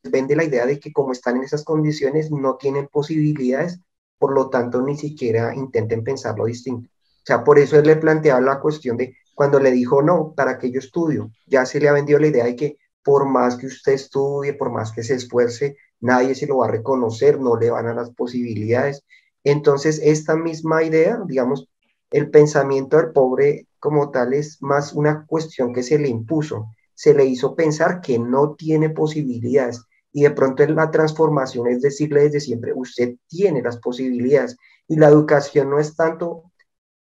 vende 0.03 0.35
la 0.35 0.43
idea 0.43 0.65
de 0.65 0.77
que 0.77 0.91
como 0.91 1.13
están 1.13 1.37
en 1.37 1.43
esas 1.43 1.63
condiciones 1.63 2.31
no 2.31 2.57
tienen 2.57 2.87
posibilidades, 2.87 3.79
por 4.17 4.33
lo 4.33 4.49
tanto 4.49 4.81
ni 4.81 4.97
siquiera 4.97 5.55
intenten 5.55 6.03
pensarlo 6.03 6.45
distinto. 6.45 6.89
O 6.89 7.25
sea, 7.27 7.45
por 7.45 7.59
eso 7.59 7.81
le 7.81 7.95
planteaba 7.95 8.41
la 8.41 8.59
cuestión 8.59 8.97
de 8.97 9.15
cuando 9.37 9.59
le 9.59 9.69
dijo 9.69 10.01
no, 10.01 10.33
¿para 10.35 10.57
que 10.57 10.71
yo 10.71 10.79
estudio? 10.79 11.29
Ya 11.45 11.63
se 11.67 11.79
le 11.79 11.87
ha 11.87 11.93
vendido 11.93 12.17
la 12.17 12.25
idea 12.25 12.45
de 12.45 12.55
que 12.55 12.77
por 13.03 13.27
más 13.27 13.55
que 13.55 13.67
usted 13.67 13.93
estudie, 13.93 14.55
por 14.55 14.71
más 14.71 14.91
que 14.91 15.03
se 15.03 15.13
esfuerce, 15.13 15.77
nadie 15.99 16.33
se 16.33 16.47
lo 16.47 16.57
va 16.57 16.65
a 16.65 16.71
reconocer, 16.71 17.39
no 17.39 17.55
le 17.55 17.69
van 17.69 17.85
a 17.85 17.93
las 17.93 18.09
posibilidades. 18.09 19.03
Entonces, 19.43 20.01
esta 20.03 20.35
misma 20.35 20.83
idea, 20.83 21.21
digamos, 21.27 21.69
el 22.09 22.31
pensamiento 22.31 22.97
del 22.97 23.11
pobre 23.11 23.67
como 23.77 24.09
tal 24.09 24.33
es 24.33 24.59
más 24.59 24.93
una 24.93 25.27
cuestión 25.27 25.71
que 25.71 25.83
se 25.83 25.99
le 25.99 26.07
impuso, 26.07 26.71
se 26.95 27.13
le 27.13 27.25
hizo 27.25 27.55
pensar 27.55 28.01
que 28.01 28.17
no 28.17 28.55
tiene 28.55 28.89
posibilidades 28.89 29.83
y 30.11 30.23
de 30.23 30.31
pronto 30.31 30.65
la 30.65 30.89
transformación 30.89 31.67
es 31.67 31.83
decirle 31.83 32.23
desde 32.23 32.39
siempre, 32.39 32.73
usted 32.73 33.17
tiene 33.27 33.61
las 33.61 33.77
posibilidades 33.77 34.57
y 34.87 34.95
la 34.95 35.09
educación 35.09 35.69
no 35.69 35.77
es 35.77 35.95
tanto 35.95 36.46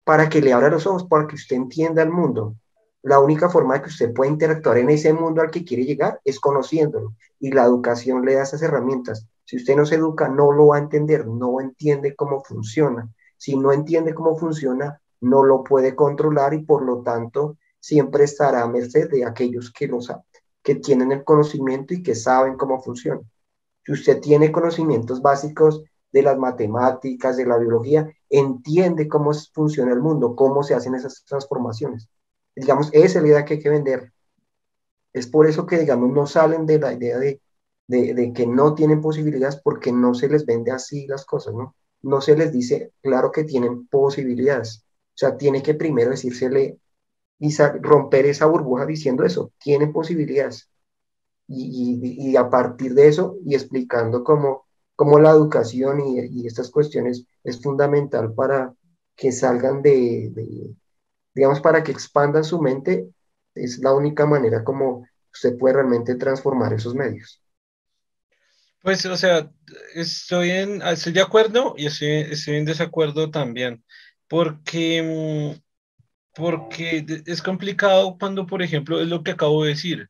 para 0.08 0.30
que 0.30 0.42
le 0.42 0.54
abra 0.54 0.70
los 0.70 0.88
ojos, 0.88 1.04
para 1.04 1.28
que 1.28 1.36
usted 1.36 1.58
entienda 1.58 2.02
el 2.02 2.10
mundo. 2.10 2.56
La 3.04 3.20
única 3.20 3.50
forma 3.50 3.74
de 3.74 3.82
que 3.82 3.90
usted 3.90 4.14
pueda 4.14 4.32
interactuar 4.32 4.78
en 4.78 4.90
ese 4.90 5.12
mundo 5.12 5.42
al 5.42 5.52
que 5.52 5.66
quiere 5.66 5.84
llegar 5.84 6.22
es 6.24 6.40
conociéndolo 6.40 7.14
y 7.42 7.52
la 7.52 7.66
educación 7.66 8.26
le 8.26 8.36
da 8.36 8.44
esas 8.44 8.62
herramientas. 8.62 9.28
Si 9.44 9.58
usted 9.58 9.76
no 9.76 9.86
se 9.86 9.96
educa, 9.96 10.30
no 10.30 10.54
lo 10.54 10.68
va 10.68 10.78
a 10.78 10.80
entender, 10.80 11.28
no 11.28 11.60
entiende 11.60 12.16
cómo 12.16 12.42
funciona. 12.42 13.10
Si 13.36 13.58
no 13.58 13.74
entiende 13.74 14.14
cómo 14.14 14.38
funciona, 14.38 15.02
no 15.20 15.44
lo 15.44 15.62
puede 15.62 15.94
controlar 15.94 16.54
y 16.54 16.64
por 16.64 16.84
lo 16.84 17.02
tanto 17.02 17.58
siempre 17.80 18.24
estará 18.24 18.64
a 18.64 18.68
merced 18.68 19.10
de 19.10 19.26
aquellos 19.26 19.74
que 19.74 19.88
lo 19.88 20.00
saben 20.02 20.24
que 20.64 20.76
tienen 20.76 21.14
el 21.14 21.24
conocimiento 21.24 21.94
y 21.94 22.04
que 22.04 22.14
saben 22.14 22.58
cómo 22.58 22.82
funciona. 22.82 23.22
Si 23.86 23.94
usted 23.94 24.20
tiene 24.20 24.52
conocimientos 24.52 25.22
básicos 25.22 25.82
de 26.12 26.22
las 26.22 26.38
matemáticas, 26.38 27.38
de 27.38 27.46
la 27.46 27.58
biología, 27.58 28.14
entiende 28.30 29.08
cómo 29.08 29.32
funciona 29.54 29.94
el 29.94 30.02
mundo, 30.02 30.36
cómo 30.36 30.64
se 30.64 30.74
hacen 30.76 30.96
esas 30.96 31.24
transformaciones. 31.26 32.10
Digamos, 32.56 32.90
esa 32.94 33.20
es 33.20 33.24
la 33.24 33.28
idea 33.28 33.46
que 33.46 33.56
hay 33.56 33.60
que 33.60 33.70
vender. 33.70 34.14
Es 35.14 35.28
por 35.28 35.48
eso 35.48 35.66
que, 35.66 35.80
digamos, 35.80 36.12
no 36.12 36.28
salen 36.28 36.66
de 36.66 36.80
la 36.80 36.94
idea 36.94 37.18
de, 37.18 37.42
de, 37.88 38.34
que 38.34 38.46
no 38.46 38.76
tienen 38.76 39.02
posibilidades 39.02 39.58
porque 39.58 39.92
no 39.92 40.14
se 40.14 40.30
les 40.30 40.46
vende 40.46 40.72
así 40.72 41.08
las 41.08 41.26
cosas, 41.26 41.54
¿no? 41.54 41.76
No 42.02 42.22
se 42.22 42.38
les 42.38 42.52
dice, 42.52 42.94
claro 43.02 43.32
que 43.32 43.44
tienen 43.44 43.88
posibilidades. 43.88 44.84
O 44.86 45.18
sea, 45.18 45.38
tiene 45.38 45.64
que 45.64 45.74
primero 45.74 46.12
decírsele 46.12 46.80
y 47.40 47.56
romper 47.82 48.26
esa 48.26 48.46
burbuja 48.46 48.86
diciendo 48.86 49.24
eso, 49.24 49.52
tiene 49.60 49.88
posibilidades. 49.88 50.70
Y, 51.48 52.36
a 52.36 52.50
partir 52.50 52.94
de 52.94 53.08
eso 53.08 53.38
y 53.46 53.56
explicando 53.56 54.24
cómo, 54.24 54.67
cómo 54.98 55.20
la 55.20 55.30
educación 55.30 56.02
y, 56.02 56.42
y, 56.42 56.48
estas 56.48 56.70
cuestiones 56.70 57.24
es 57.46 57.62
fundamental 57.62 58.34
para 58.34 58.74
que 59.16 59.32
salgan 59.32 59.82
de, 59.82 60.32
de, 60.34 60.76
digamos, 61.34 61.62
para 61.62 61.84
que 61.84 61.94
expandan 61.94 62.44
su 62.44 62.60
mente, 62.62 63.08
es 63.56 63.80
la 63.80 63.94
única 63.94 64.26
manera 64.26 64.66
como 64.66 65.08
usted 65.32 65.58
puede 65.58 65.76
realmente 65.76 66.16
transformar 66.16 66.74
esos 66.74 66.94
medios. 66.94 67.42
Pues, 68.82 69.06
o 69.06 69.16
sea, 69.16 69.50
estoy, 69.94 70.52
en, 70.52 70.82
estoy 70.82 71.14
de 71.14 71.22
acuerdo 71.22 71.76
y 71.78 71.86
estoy, 71.86 72.10
estoy 72.32 72.56
en 72.56 72.66
desacuerdo 72.66 73.32
también, 73.32 73.84
porque 74.28 75.56
mm, 75.56 75.68
porque 76.38 77.24
es 77.26 77.42
complicado 77.42 78.18
cuando, 78.20 78.46
por 78.46 78.62
ejemplo, 78.62 79.02
es 79.02 79.08
lo 79.08 79.24
que 79.24 79.32
acabo 79.32 79.64
de 79.64 79.70
decir, 79.72 80.10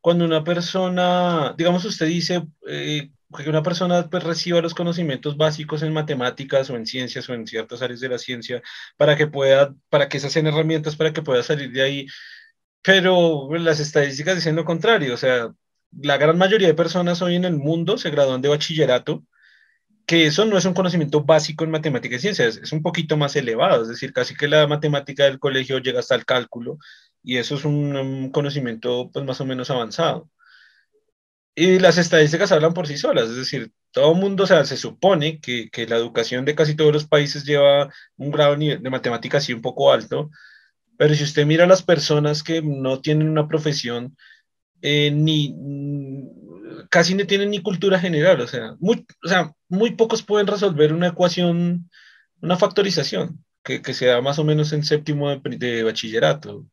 cuando 0.00 0.24
una 0.24 0.42
persona, 0.42 1.54
digamos, 1.58 1.84
usted 1.84 2.06
dice 2.06 2.46
eh, 2.66 3.10
que 3.36 3.50
una 3.50 3.62
persona 3.62 4.08
pues, 4.08 4.22
reciba 4.24 4.60
los 4.60 4.74
conocimientos 4.74 5.36
básicos 5.36 5.82
en 5.82 5.92
matemáticas 5.92 6.70
o 6.70 6.76
en 6.76 6.86
ciencias 6.86 7.28
o 7.28 7.34
en 7.34 7.46
ciertas 7.46 7.82
áreas 7.82 8.00
de 8.00 8.08
la 8.08 8.18
ciencia 8.18 8.62
para 8.96 9.16
que 9.16 9.26
pueda, 9.26 9.74
para 9.90 10.08
que 10.08 10.18
esas 10.18 10.32
sean 10.32 10.46
herramientas 10.46 10.96
para 10.96 11.12
que 11.12 11.22
pueda 11.22 11.42
salir 11.42 11.70
de 11.72 11.82
ahí, 11.82 12.06
pero 12.82 13.48
las 13.54 13.80
estadísticas 13.80 14.36
dicen 14.36 14.56
lo 14.56 14.64
contrario, 14.64 15.14
o 15.14 15.16
sea, 15.16 15.52
la 15.92 16.16
gran 16.18 16.38
mayoría 16.38 16.68
de 16.68 16.74
personas 16.74 17.22
hoy 17.22 17.36
en 17.36 17.44
el 17.44 17.56
mundo 17.56 17.98
se 17.98 18.10
gradúan 18.10 18.42
de 18.42 18.48
bachillerato 18.48 19.24
que 20.08 20.26
eso 20.26 20.46
no 20.46 20.56
es 20.56 20.64
un 20.64 20.72
conocimiento 20.74 21.22
básico 21.22 21.64
en 21.64 21.70
matemáticas 21.70 22.20
y 22.20 22.22
ciencias, 22.22 22.56
es 22.56 22.72
un 22.72 22.82
poquito 22.82 23.18
más 23.18 23.36
elevado, 23.36 23.82
es 23.82 23.88
decir, 23.88 24.14
casi 24.14 24.34
que 24.34 24.48
la 24.48 24.66
matemática 24.66 25.24
del 25.24 25.38
colegio 25.38 25.78
llega 25.80 26.00
hasta 26.00 26.14
el 26.14 26.24
cálculo 26.24 26.78
y 27.22 27.36
eso 27.36 27.56
es 27.56 27.66
un, 27.66 28.30
conocimiento 28.32 29.10
pues 29.12 29.24
más 29.26 29.40
o 29.42 29.44
menos 29.44 29.70
avanzado. 29.70 30.30
Y 31.60 31.80
las 31.80 31.98
estadísticas 31.98 32.52
hablan 32.52 32.72
por 32.72 32.86
sí 32.86 32.96
solas, 32.96 33.30
es 33.30 33.34
decir, 33.34 33.72
todo 33.90 34.14
mundo, 34.14 34.44
o 34.44 34.46
sea, 34.46 34.64
se 34.64 34.76
supone 34.76 35.40
que, 35.40 35.68
que, 35.70 35.88
la 35.88 35.96
educación 35.96 36.44
de 36.44 36.54
casi 36.54 36.76
todos 36.76 36.92
los 36.92 37.08
países 37.08 37.44
lleva 37.44 37.92
un 38.16 38.30
grado 38.30 38.54
de, 38.54 38.78
matemáticas 38.88 39.42
así 39.42 39.54
un 39.54 39.60
poco 39.60 39.92
alto, 39.92 40.30
pero 40.96 41.16
si 41.16 41.24
usted 41.24 41.46
mira 41.46 41.64
a 41.64 41.66
las 41.66 41.82
personas 41.82 42.44
que 42.44 42.62
no 42.62 43.00
tienen 43.00 43.28
una 43.28 43.48
profesión, 43.48 44.16
eh, 44.82 45.10
ni 45.10 45.52
casi 46.90 47.16
no 47.16 47.26
tienen 47.26 47.50
ni 47.50 47.60
cultura 47.60 47.98
general, 47.98 48.40
o 48.40 48.46
sea, 48.46 48.76
muy, 48.78 49.04
o 49.24 49.28
sea, 49.28 49.52
muy 49.68 49.96
pocos 49.96 50.22
pueden 50.22 50.46
resolver 50.46 50.92
una 50.92 51.08
ecuación, 51.08 51.90
una 52.40 52.56
factorización, 52.56 53.44
que, 53.64 53.82
que 53.82 53.94
se 53.94 54.06
da 54.06 54.20
más 54.20 54.38
o 54.38 54.44
menos 54.44 54.72
en 54.72 54.84
séptimo 54.84 55.34
de 55.34 55.82
bachillerato, 55.82 56.68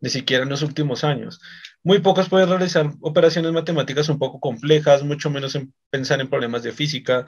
ni 0.00 0.10
siquiera 0.10 0.42
en 0.42 0.50
los 0.50 0.62
últimos 0.62 1.04
años. 1.04 1.40
Muy 1.86 2.00
pocos 2.00 2.28
pueden 2.28 2.48
realizar 2.48 2.90
operaciones 3.00 3.52
matemáticas 3.52 4.08
un 4.08 4.18
poco 4.18 4.40
complejas, 4.40 5.04
mucho 5.04 5.30
menos 5.30 5.54
en 5.54 5.72
pensar 5.88 6.20
en 6.20 6.28
problemas 6.28 6.64
de 6.64 6.72
física, 6.72 7.26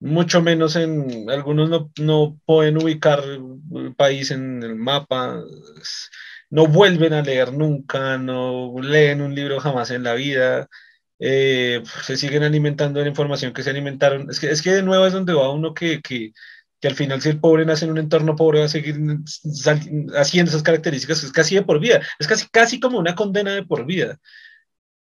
mucho 0.00 0.42
menos 0.42 0.74
en 0.74 1.30
algunos 1.30 1.70
no, 1.70 1.92
no 2.00 2.36
pueden 2.44 2.78
ubicar 2.82 3.22
el 3.22 3.94
país 3.94 4.32
en 4.32 4.64
el 4.64 4.74
mapa, 4.74 5.40
no 6.50 6.66
vuelven 6.66 7.12
a 7.12 7.22
leer 7.22 7.52
nunca, 7.52 8.18
no 8.18 8.74
leen 8.82 9.20
un 9.20 9.36
libro 9.36 9.60
jamás 9.60 9.92
en 9.92 10.02
la 10.02 10.14
vida, 10.14 10.68
eh, 11.20 11.80
se 12.02 12.16
siguen 12.16 12.42
alimentando 12.42 12.98
de 12.98 13.04
la 13.04 13.10
información 13.10 13.52
que 13.52 13.62
se 13.62 13.70
alimentaron. 13.70 14.28
Es 14.28 14.40
que, 14.40 14.50
es 14.50 14.62
que 14.62 14.72
de 14.72 14.82
nuevo 14.82 15.06
es 15.06 15.12
donde 15.12 15.32
va 15.32 15.52
uno 15.52 15.74
que, 15.74 16.00
que, 16.00 16.32
que 16.80 16.88
al 16.88 16.94
final 16.94 17.20
si 17.20 17.30
el 17.30 17.40
pobre 17.40 17.64
nace 17.64 17.84
en 17.84 17.92
un 17.92 17.98
entorno 17.98 18.36
pobre 18.36 18.60
va 18.60 18.66
a 18.66 18.68
seguir 18.68 18.96
haciendo 20.16 20.50
esas 20.50 20.62
características, 20.62 21.24
es 21.24 21.32
casi 21.32 21.54
de 21.54 21.62
por 21.62 21.80
vida, 21.80 22.00
es 22.18 22.26
casi, 22.26 22.46
casi 22.50 22.80
como 22.80 22.98
una 22.98 23.14
condena 23.14 23.54
de 23.54 23.62
por 23.62 23.86
vida. 23.86 24.18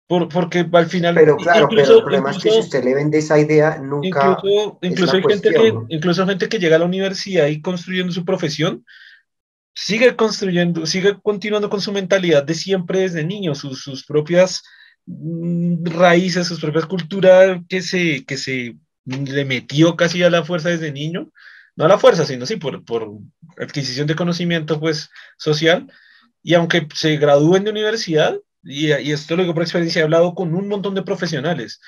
Por, 0.07 0.29
porque 0.29 0.69
al 0.71 0.87
final... 0.87 1.15
Pero 1.15 1.37
claro, 1.37 1.65
incluso, 1.65 1.87
pero 1.87 1.99
el 1.99 2.05
problema 2.05 2.31
es 2.31 2.43
que 2.43 2.51
si 2.51 2.59
usted 2.59 2.85
le 2.85 2.95
vende 2.95 3.19
esa 3.19 3.39
idea, 3.39 3.79
nunca... 3.79 4.37
Incluso, 4.37 4.79
incluso 4.83 5.17
hay 5.17 5.23
gente 5.23 5.51
que, 5.51 5.75
incluso 5.89 6.27
gente 6.27 6.49
que 6.49 6.59
llega 6.59 6.77
a 6.77 6.79
la 6.79 6.85
universidad 6.85 7.47
y 7.47 7.63
construyendo 7.63 8.13
su 8.13 8.25
profesión, 8.25 8.85
sigue 9.75 10.15
construyendo, 10.15 10.87
sigue 10.87 11.19
continuando 11.23 11.69
con 11.69 11.81
su 11.81 11.91
mentalidad 11.91 12.45
de 12.45 12.55
siempre 12.55 13.01
desde 13.01 13.25
niño, 13.25 13.55
sus, 13.55 13.83
sus 13.83 14.05
propias 14.05 14.63
mm, 15.07 15.85
raíces, 15.87 16.47
sus 16.47 16.61
propias 16.61 16.87
culturas 16.87 17.61
que 17.69 17.83
se, 17.83 18.25
que 18.25 18.37
se 18.37 18.77
le 19.05 19.45
metió 19.45 19.97
casi 19.97 20.23
a 20.23 20.31
la 20.31 20.45
fuerza 20.45 20.69
desde 20.69 20.93
niño, 20.93 21.31
no 21.77 21.85
a 21.85 21.89
la 21.89 21.99
fuerza, 21.99 22.25
sino 22.25 22.47
sí 22.47 22.57
por, 22.57 22.85
por 22.85 23.11
adquisición 23.59 24.07
de 24.07 24.17
conocimiento 24.17 24.81
pues 24.81 25.11
social, 25.37 25.91
y 26.43 26.55
aunque 26.55 26.87
se 26.95 27.17
gradúen 27.17 27.65
de 27.65 27.71
universidad, 27.71 28.39
y, 28.63 28.93
y 28.93 29.13
esto 29.13 29.37
lo 29.37 29.43
digo 29.43 29.55
por 29.55 29.63
experiencia, 29.63 30.01
he 30.01 30.05
hablado 30.05 30.35
con 30.35 30.55
un 30.55 30.69
montón 30.69 30.95
de 30.95 31.03
profesionales, 31.03 31.81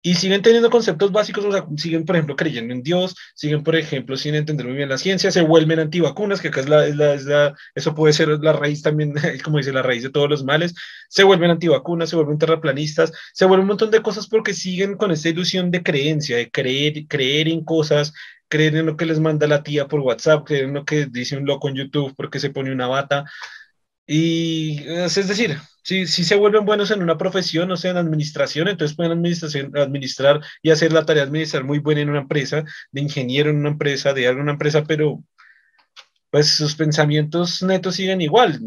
y 0.00 0.14
siguen 0.14 0.42
teniendo 0.42 0.70
conceptos 0.70 1.10
básicos, 1.10 1.44
o 1.44 1.52
sea, 1.52 1.66
siguen, 1.76 2.04
por 2.04 2.14
ejemplo, 2.14 2.36
creyendo 2.36 2.72
en 2.72 2.82
Dios, 2.82 3.16
siguen, 3.34 3.64
por 3.64 3.74
ejemplo, 3.74 4.16
sin 4.16 4.34
entender 4.36 4.66
muy 4.66 4.76
bien 4.76 4.88
la 4.88 4.98
ciencia, 4.98 5.30
se 5.32 5.40
vuelven 5.42 5.80
antivacunas, 5.80 6.40
que 6.40 6.48
acá 6.48 6.60
es 6.60 6.68
la, 6.68 6.86
es 6.86 6.96
la, 6.96 7.14
es 7.14 7.24
la, 7.24 7.54
eso 7.74 7.94
puede 7.94 8.12
ser 8.12 8.28
la 8.28 8.52
raíz 8.52 8.82
también, 8.82 9.12
como 9.44 9.58
dice, 9.58 9.72
la 9.72 9.82
raíz 9.82 10.04
de 10.04 10.10
todos 10.10 10.30
los 10.30 10.44
males, 10.44 10.74
se 11.08 11.24
vuelven 11.24 11.50
antivacunas, 11.50 12.10
se 12.10 12.16
vuelven 12.16 12.38
terraplanistas, 12.38 13.12
se 13.32 13.44
vuelven 13.44 13.62
un 13.62 13.68
montón 13.68 13.90
de 13.90 14.00
cosas 14.00 14.28
porque 14.28 14.54
siguen 14.54 14.96
con 14.96 15.10
esta 15.10 15.30
ilusión 15.30 15.70
de 15.70 15.82
creencia, 15.82 16.36
de 16.36 16.50
creer, 16.50 17.06
creer 17.08 17.48
en 17.48 17.64
cosas, 17.64 18.12
creer 18.48 18.76
en 18.76 18.86
lo 18.86 18.96
que 18.96 19.06
les 19.06 19.20
manda 19.20 19.46
la 19.46 19.62
tía 19.62 19.86
por 19.88 20.00
WhatsApp, 20.00 20.46
creer 20.46 20.64
en 20.64 20.74
lo 20.74 20.84
que 20.84 21.06
dice 21.06 21.36
un 21.36 21.46
loco 21.46 21.68
en 21.68 21.76
YouTube 21.76 22.14
porque 22.16 22.40
se 22.40 22.50
pone 22.50 22.72
una 22.72 22.86
bata. 22.88 23.24
Y 24.06 24.84
es 24.88 25.14
decir, 25.28 25.58
si, 25.82 26.06
si 26.06 26.24
se 26.24 26.36
vuelven 26.36 26.64
buenos 26.64 26.90
en 26.90 27.02
una 27.02 27.18
profesión, 27.18 27.70
o 27.70 27.76
sea, 27.76 27.90
en 27.90 27.98
administración, 27.98 28.68
entonces 28.68 28.96
pueden 28.96 29.12
administración, 29.12 29.76
administrar 29.76 30.40
y 30.62 30.70
hacer 30.70 30.92
la 30.92 31.04
tarea 31.04 31.24
de 31.24 31.28
administrar 31.28 31.64
muy 31.64 31.78
buena 31.78 32.00
en 32.00 32.10
una 32.10 32.20
empresa, 32.20 32.64
de 32.90 33.00
ingeniero 33.00 33.50
en 33.50 33.58
una 33.58 33.70
empresa, 33.70 34.14
de 34.14 34.28
alguna 34.28 34.52
empresa, 34.52 34.84
pero 34.84 35.22
pues 36.30 36.48
sus 36.48 36.74
pensamientos 36.74 37.62
netos 37.62 37.96
siguen 37.96 38.20
igual, 38.20 38.60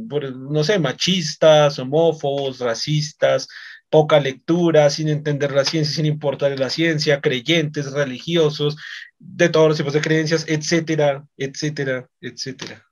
no 0.49 0.63
sé, 0.63 0.79
machistas, 0.79 1.77
homófobos, 1.79 2.59
racistas, 2.59 3.47
poca 3.91 4.19
lectura, 4.19 4.89
sin 4.89 5.09
entender 5.09 5.51
la 5.51 5.65
ciencia, 5.65 5.93
sin 5.93 6.05
importar 6.05 6.57
la 6.57 6.69
ciencia, 6.69 7.19
creyentes, 7.19 7.91
religiosos, 7.91 8.77
de 9.19 9.49
todos 9.49 9.67
los 9.67 9.77
tipos 9.77 9.93
de 9.93 10.01
creencias, 10.01 10.45
etcétera, 10.47 11.27
etcétera, 11.37 12.09
etcétera. 12.21 12.83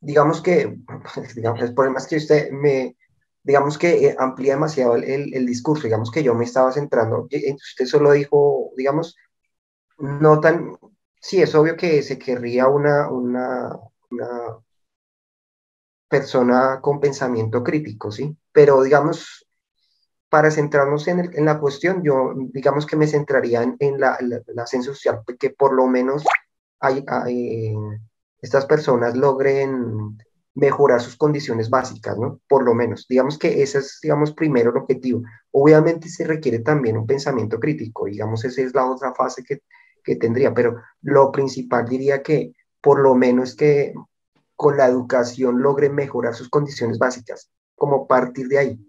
Digamos 0.00 0.40
que, 0.40 0.74
digamos, 1.36 1.60
el 1.60 1.74
problema 1.74 1.98
es 1.98 2.06
que 2.06 2.16
usted 2.16 2.50
me, 2.50 2.96
digamos 3.42 3.76
que 3.76 4.06
eh, 4.06 4.16
amplía 4.18 4.54
demasiado 4.54 4.96
el, 4.96 5.34
el, 5.34 5.46
discurso, 5.46 5.84
digamos 5.84 6.10
que 6.10 6.22
yo 6.22 6.34
me 6.34 6.44
estaba 6.44 6.72
centrando, 6.72 7.28
usted 7.30 7.84
solo 7.84 8.12
dijo, 8.12 8.70
digamos, 8.74 9.16
no 9.98 10.40
tan, 10.40 10.78
sí, 11.20 11.42
es 11.42 11.54
obvio 11.54 11.76
que 11.76 12.02
se 12.02 12.18
querría 12.18 12.68
una, 12.68 13.10
una, 13.10 13.76
una 14.10 14.58
persona 16.08 16.80
con 16.80 17.00
pensamiento 17.00 17.62
crítico, 17.62 18.10
¿sí? 18.10 18.34
Pero 18.50 18.82
digamos, 18.82 19.46
para 20.28 20.50
centrarnos 20.50 21.08
en, 21.08 21.44
la 21.44 21.58
cuestión, 21.58 22.02
yo 22.02 22.34
digamos 22.52 22.86
que 22.86 22.96
me 22.96 23.06
centraría 23.06 23.62
en, 23.78 24.00
la, 24.00 24.18
la, 24.20 24.66
social, 24.66 25.22
que 25.38 25.50
por 25.50 25.72
lo 25.72 25.86
menos 25.86 26.24
estas 28.40 28.66
personas 28.66 29.16
logren 29.16 30.18
mejorar 30.54 31.00
sus 31.00 31.16
condiciones 31.16 31.70
básicas, 31.70 32.18
¿no? 32.18 32.40
Por 32.48 32.64
lo 32.64 32.74
menos. 32.74 33.06
Digamos 33.08 33.38
que 33.38 33.62
ese 33.62 33.78
es, 33.78 34.00
digamos, 34.02 34.32
primero 34.32 34.70
el 34.70 34.76
objetivo. 34.76 35.22
Obviamente 35.52 36.08
se 36.08 36.24
requiere 36.24 36.58
también 36.58 36.96
un 36.96 37.06
pensamiento 37.06 37.60
crítico, 37.60 38.06
digamos, 38.06 38.44
esa 38.44 38.62
es 38.62 38.74
la 38.74 38.84
otra 38.84 39.14
fase 39.14 39.44
que, 39.44 39.62
que 40.02 40.16
tendría, 40.16 40.52
pero 40.52 40.76
lo 41.02 41.30
principal 41.30 41.88
diría 41.88 42.22
que 42.22 42.52
por 42.80 43.00
lo 43.00 43.14
menos 43.14 43.54
que 43.54 43.94
con 44.56 44.76
la 44.76 44.86
educación 44.86 45.62
logren 45.62 45.94
mejorar 45.94 46.34
sus 46.34 46.48
condiciones 46.48 46.98
básicas, 46.98 47.50
como 47.76 48.08
partir 48.08 48.48
de 48.48 48.58
ahí. 48.58 48.87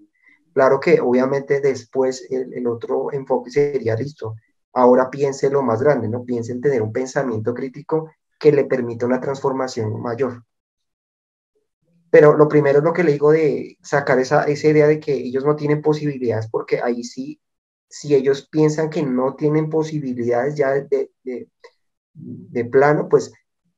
Claro 0.54 0.80
que 0.80 1.00
obviamente 1.00 1.62
después 1.62 2.28
el, 2.30 2.68
otro 2.68 3.12
enfoque 3.12 3.52
sería 3.52 3.95
listo. 3.95 4.36
Ahora 4.74 5.10
piense 5.10 5.50
lo 5.50 5.62
más 5.62 5.82
grande, 5.82 6.08
¿no? 6.08 6.24
Piense 6.24 6.52
en 6.52 6.62
tener 6.62 6.82
un 6.82 6.91
pensamiento 6.91 7.54
crítico 7.54 8.12
que 8.39 8.52
le 8.52 8.66
permita 8.66 9.06
una 9.06 9.20
transformación 9.20 10.02
mayor. 10.02 10.43
Pero 12.12 12.36
lo 12.36 12.47
primero 12.47 12.80
es 12.80 12.84
lo 12.84 12.93
que 12.93 13.04
le 13.04 13.12
digo 13.14 13.32
de 13.32 13.78
sacar 13.82 14.20
esa, 14.20 14.43
esa 14.45 14.68
idea 14.68 14.88
de 14.88 15.00
que 15.00 15.14
ellos 15.14 15.45
no 15.45 15.56
tienen 15.56 15.82
posibilidades, 15.82 16.47
porque 16.50 16.82
ahí 16.82 17.04
sí, 17.04 17.39
si 17.88 18.16
ellos 18.16 18.47
piensan 18.50 18.89
que 18.89 19.04
no 19.04 19.36
tienen 19.36 19.70
posibilidades 19.70 20.56
ya 20.56 20.72
de, 20.72 21.12
de, 21.24 21.50
de 22.14 22.66
plano, 22.66 23.08
pues 23.10 23.32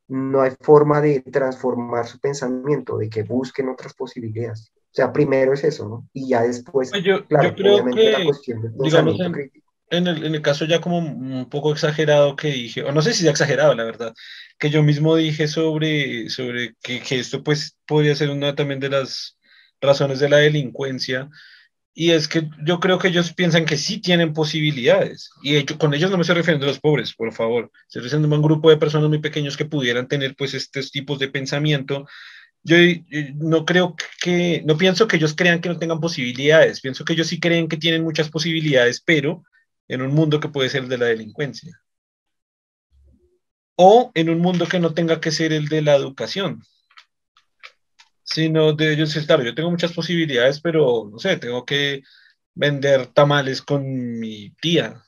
no 0.07 0.41
hay 0.41 0.51
forma 0.61 1.01
de 1.01 1.21
transformar 1.21 2.05
su 2.07 2.19
pensamiento, 2.19 2.97
de 2.97 3.09
que 3.09 3.23
busquen 3.23 3.69
otras 3.69 3.93
posibilidades. 3.93 4.71
O 4.91 4.93
sea, 4.93 5.13
primero 5.13 5.53
es 5.53 5.63
eso, 5.63 5.87
¿no? 5.87 6.09
Y 6.13 6.27
ya 6.29 6.41
después, 6.41 6.89
pues 6.91 7.03
yo, 7.03 7.25
claro, 7.25 7.49
yo 7.49 7.55
creo 7.55 7.85
que, 7.85 8.11
la 8.11 8.25
cuestión 8.25 8.61
del 8.61 8.73
digamos, 8.77 9.19
en, 9.21 9.31
crítico 9.31 9.71
en 9.89 10.07
el, 10.07 10.25
en 10.25 10.35
el, 10.35 10.41
caso 10.41 10.65
ya 10.65 10.81
como 10.81 10.97
un 10.97 11.49
poco 11.49 11.71
exagerado 11.71 12.35
que 12.35 12.49
dije, 12.49 12.83
o 12.83 12.91
no 12.91 13.01
sé 13.01 13.13
si 13.13 13.23
ya 13.23 13.31
exagerado, 13.31 13.73
la 13.73 13.83
verdad, 13.83 14.13
que 14.57 14.69
yo 14.69 14.83
mismo 14.83 15.15
dije 15.15 15.47
sobre, 15.47 16.29
sobre 16.29 16.75
que, 16.81 17.01
que, 17.01 17.19
esto 17.19 17.43
pues 17.43 17.77
podría 17.85 18.15
ser 18.15 18.29
una 18.31 18.55
también 18.55 18.79
de 18.79 18.89
las 18.89 19.37
razones 19.81 20.19
de 20.19 20.29
la 20.29 20.37
delincuencia, 20.37 21.29
y 21.93 22.11
es 22.11 22.29
que 22.29 22.49
yo 22.65 22.79
creo 22.79 22.99
que 22.99 23.09
ellos 23.09 23.33
piensan 23.33 23.65
que 23.65 23.77
sí 23.77 23.99
tienen 23.99 24.33
posibilidades, 24.33 25.29
y 25.43 25.57
hecho, 25.57 25.77
con 25.77 25.93
ellos 25.93 26.09
no 26.09 26.17
me 26.17 26.21
estoy 26.21 26.37
refiriendo 26.37 26.65
a 26.65 26.69
los 26.69 26.79
pobres, 26.79 27.13
por 27.13 27.33
favor, 27.33 27.69
estoy 27.87 28.01
refiriendo 28.01 28.33
a 28.33 28.39
un 28.39 28.45
grupo 28.45 28.69
de 28.69 28.77
personas 28.77 29.09
muy 29.09 29.19
pequeños 29.19 29.57
que 29.57 29.65
pudieran 29.65 30.07
tener 30.07 30.35
pues 30.37 30.53
estos 30.53 30.91
tipos 30.91 31.19
de 31.19 31.27
pensamiento, 31.27 32.05
yo, 32.63 32.77
no 33.35 33.65
creo 33.65 33.95
que, 34.21 34.61
no 34.65 34.77
pienso 34.77 35.07
que 35.07 35.17
ellos 35.17 35.35
crean 35.35 35.61
que 35.61 35.69
no 35.69 35.79
tengan 35.79 35.99
posibilidades, 35.99 36.81
pienso 36.81 37.05
que 37.05 37.13
ellos 37.13 37.27
sí 37.27 37.39
creen 37.39 37.67
que 37.67 37.77
tienen 37.77 38.03
muchas 38.03 38.29
posibilidades, 38.29 39.01
pero 39.01 39.43
en 39.87 40.01
un 40.01 40.13
mundo 40.13 40.39
que 40.39 40.49
puede 40.49 40.69
ser 40.69 40.83
el 40.83 40.89
de 40.89 40.97
la 40.97 41.05
delincuencia. 41.07 41.81
O 43.75 44.11
en 44.13 44.29
un 44.29 44.39
mundo 44.39 44.67
que 44.67 44.79
no 44.79 44.93
tenga 44.93 45.19
que 45.19 45.31
ser 45.31 45.53
el 45.53 45.67
de 45.67 45.81
la 45.81 45.95
educación, 45.95 46.63
sino 48.23 48.73
de 48.73 48.93
ellos, 48.93 49.13
claro, 49.25 49.43
yo 49.43 49.55
tengo 49.55 49.71
muchas 49.71 49.93
posibilidades, 49.93 50.61
pero 50.61 51.09
no 51.11 51.19
sé, 51.19 51.37
tengo 51.37 51.65
que 51.65 52.03
vender 52.53 53.07
tamales 53.07 53.61
con 53.61 54.19
mi 54.19 54.51
tía, 54.61 55.03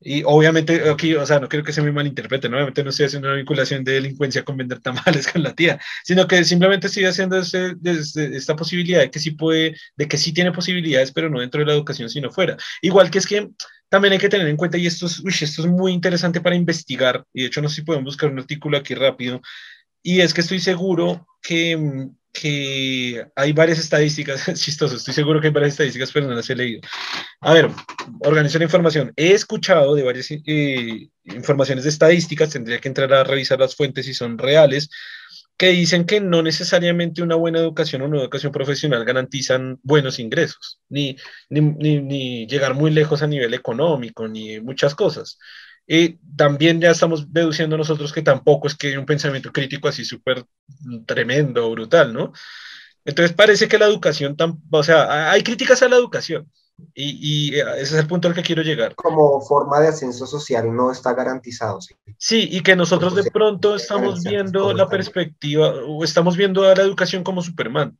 y 0.00 0.22
obviamente 0.24 0.88
aquí, 0.90 1.14
o 1.14 1.24
sea, 1.24 1.40
no 1.40 1.48
quiero 1.48 1.64
que 1.64 1.72
se 1.72 1.80
me 1.80 1.90
malinterprete, 1.90 2.48
¿no? 2.48 2.56
obviamente 2.56 2.84
no 2.84 2.90
estoy 2.90 3.06
haciendo 3.06 3.28
una 3.28 3.36
vinculación 3.36 3.84
de 3.84 3.92
delincuencia 3.92 4.44
con 4.44 4.56
vender 4.56 4.80
tamales 4.80 5.28
con 5.32 5.42
la 5.42 5.54
tía, 5.54 5.80
sino 6.04 6.26
que 6.26 6.44
simplemente 6.44 6.88
estoy 6.88 7.04
haciendo 7.04 7.38
ese, 7.38 7.74
esta 8.14 8.54
posibilidad 8.56 9.00
de 9.00 9.10
que 9.10 9.18
sí 9.18 9.30
puede, 9.32 9.76
de 9.96 10.08
que 10.08 10.18
sí 10.18 10.32
tiene 10.32 10.52
posibilidades, 10.52 11.12
pero 11.12 11.30
no 11.30 11.40
dentro 11.40 11.60
de 11.60 11.66
la 11.66 11.72
educación, 11.72 12.10
sino 12.10 12.30
fuera. 12.30 12.56
Igual 12.82 13.10
que 13.10 13.18
es 13.18 13.26
que 13.26 13.48
también 13.88 14.12
hay 14.12 14.18
que 14.18 14.28
tener 14.28 14.48
en 14.48 14.56
cuenta, 14.56 14.76
y 14.76 14.86
esto 14.86 15.06
es, 15.06 15.20
uy, 15.20 15.32
esto 15.40 15.62
es 15.62 15.68
muy 15.68 15.92
interesante 15.92 16.40
para 16.40 16.56
investigar, 16.56 17.24
y 17.32 17.42
de 17.42 17.46
hecho 17.46 17.62
no 17.62 17.68
sé 17.68 17.76
si 17.76 17.82
podemos 17.82 18.06
buscar 18.06 18.30
un 18.30 18.38
artículo 18.38 18.76
aquí 18.76 18.94
rápido, 18.94 19.40
y 20.04 20.20
es 20.20 20.32
que 20.32 20.42
estoy 20.42 20.60
seguro 20.60 21.26
que 21.42 22.10
que 22.34 23.24
hay 23.36 23.52
varias 23.52 23.78
estadísticas, 23.78 24.48
es 24.48 24.60
chistoso, 24.60 24.96
estoy 24.96 25.14
seguro 25.14 25.40
que 25.40 25.46
hay 25.46 25.52
varias 25.52 25.74
estadísticas, 25.74 26.10
pero 26.12 26.26
no 26.26 26.34
las 26.34 26.50
he 26.50 26.56
leído. 26.56 26.80
A 27.40 27.54
ver, 27.54 27.70
organización 28.20 28.58
de 28.58 28.64
información. 28.64 29.12
He 29.16 29.32
escuchado 29.32 29.94
de 29.94 30.02
varias 30.02 30.30
eh, 30.32 31.08
informaciones 31.22 31.84
de 31.84 31.90
estadísticas, 31.90 32.50
tendría 32.50 32.80
que 32.80 32.88
entrar 32.88 33.12
a 33.14 33.24
revisar 33.24 33.60
las 33.60 33.76
fuentes 33.76 34.06
si 34.06 34.14
son 34.14 34.36
reales, 34.36 34.90
que 35.56 35.68
dicen 35.68 36.04
que 36.04 36.20
no 36.20 36.42
necesariamente 36.42 37.22
una 37.22 37.36
buena 37.36 37.60
educación 37.60 38.02
o 38.02 38.06
una 38.06 38.20
educación 38.20 38.50
profesional 38.50 39.04
garantizan 39.04 39.78
buenos 39.84 40.18
ingresos, 40.18 40.80
ni, 40.88 41.16
ni, 41.48 41.60
ni, 41.60 42.46
llegar 42.48 42.74
muy 42.74 42.90
lejos 42.90 43.22
a 43.22 43.28
nivel 43.28 43.54
económico, 43.54 44.26
ni 44.26 44.60
muchas 44.60 44.96
cosas. 44.96 45.38
Y 45.86 46.18
también 46.36 46.80
ya 46.80 46.90
estamos 46.90 47.32
deduciendo 47.32 47.76
nosotros 47.76 48.12
que 48.12 48.22
tampoco 48.22 48.68
es 48.68 48.74
que 48.74 48.88
hay 48.88 48.96
un 48.96 49.06
pensamiento 49.06 49.52
crítico 49.52 49.88
así 49.88 50.04
súper 50.04 50.44
tremendo, 51.06 51.70
brutal, 51.70 52.12
¿no? 52.12 52.32
Entonces 53.04 53.34
parece 53.36 53.68
que 53.68 53.78
la 53.78 53.86
educación, 53.86 54.36
o 54.70 54.82
sea, 54.82 55.30
hay 55.30 55.42
críticas 55.42 55.82
a 55.82 55.88
la 55.88 55.96
educación, 55.96 56.50
y, 56.94 57.54
ese 57.54 57.82
es 57.82 57.92
el 57.92 58.06
punto 58.06 58.28
al 58.28 58.34
que 58.34 58.42
quiero 58.42 58.62
llegar. 58.62 58.94
Como 58.94 59.40
forma 59.40 59.80
de 59.80 59.88
ascenso 59.88 60.26
social 60.26 60.74
no 60.74 60.90
está 60.90 61.12
garantizado. 61.12 61.80
Sí, 61.80 61.94
sí 62.18 62.48
y 62.50 62.62
que 62.62 62.76
nosotros 62.76 63.14
de 63.14 63.30
pronto 63.30 63.76
estamos 63.76 64.22
viendo 64.22 64.72
la 64.72 64.88
perspectiva, 64.88 65.72
o 65.86 66.02
estamos 66.04 66.36
viendo 66.36 66.64
a 66.64 66.74
la 66.74 66.82
educación 66.82 67.22
como 67.22 67.42
Superman. 67.42 67.98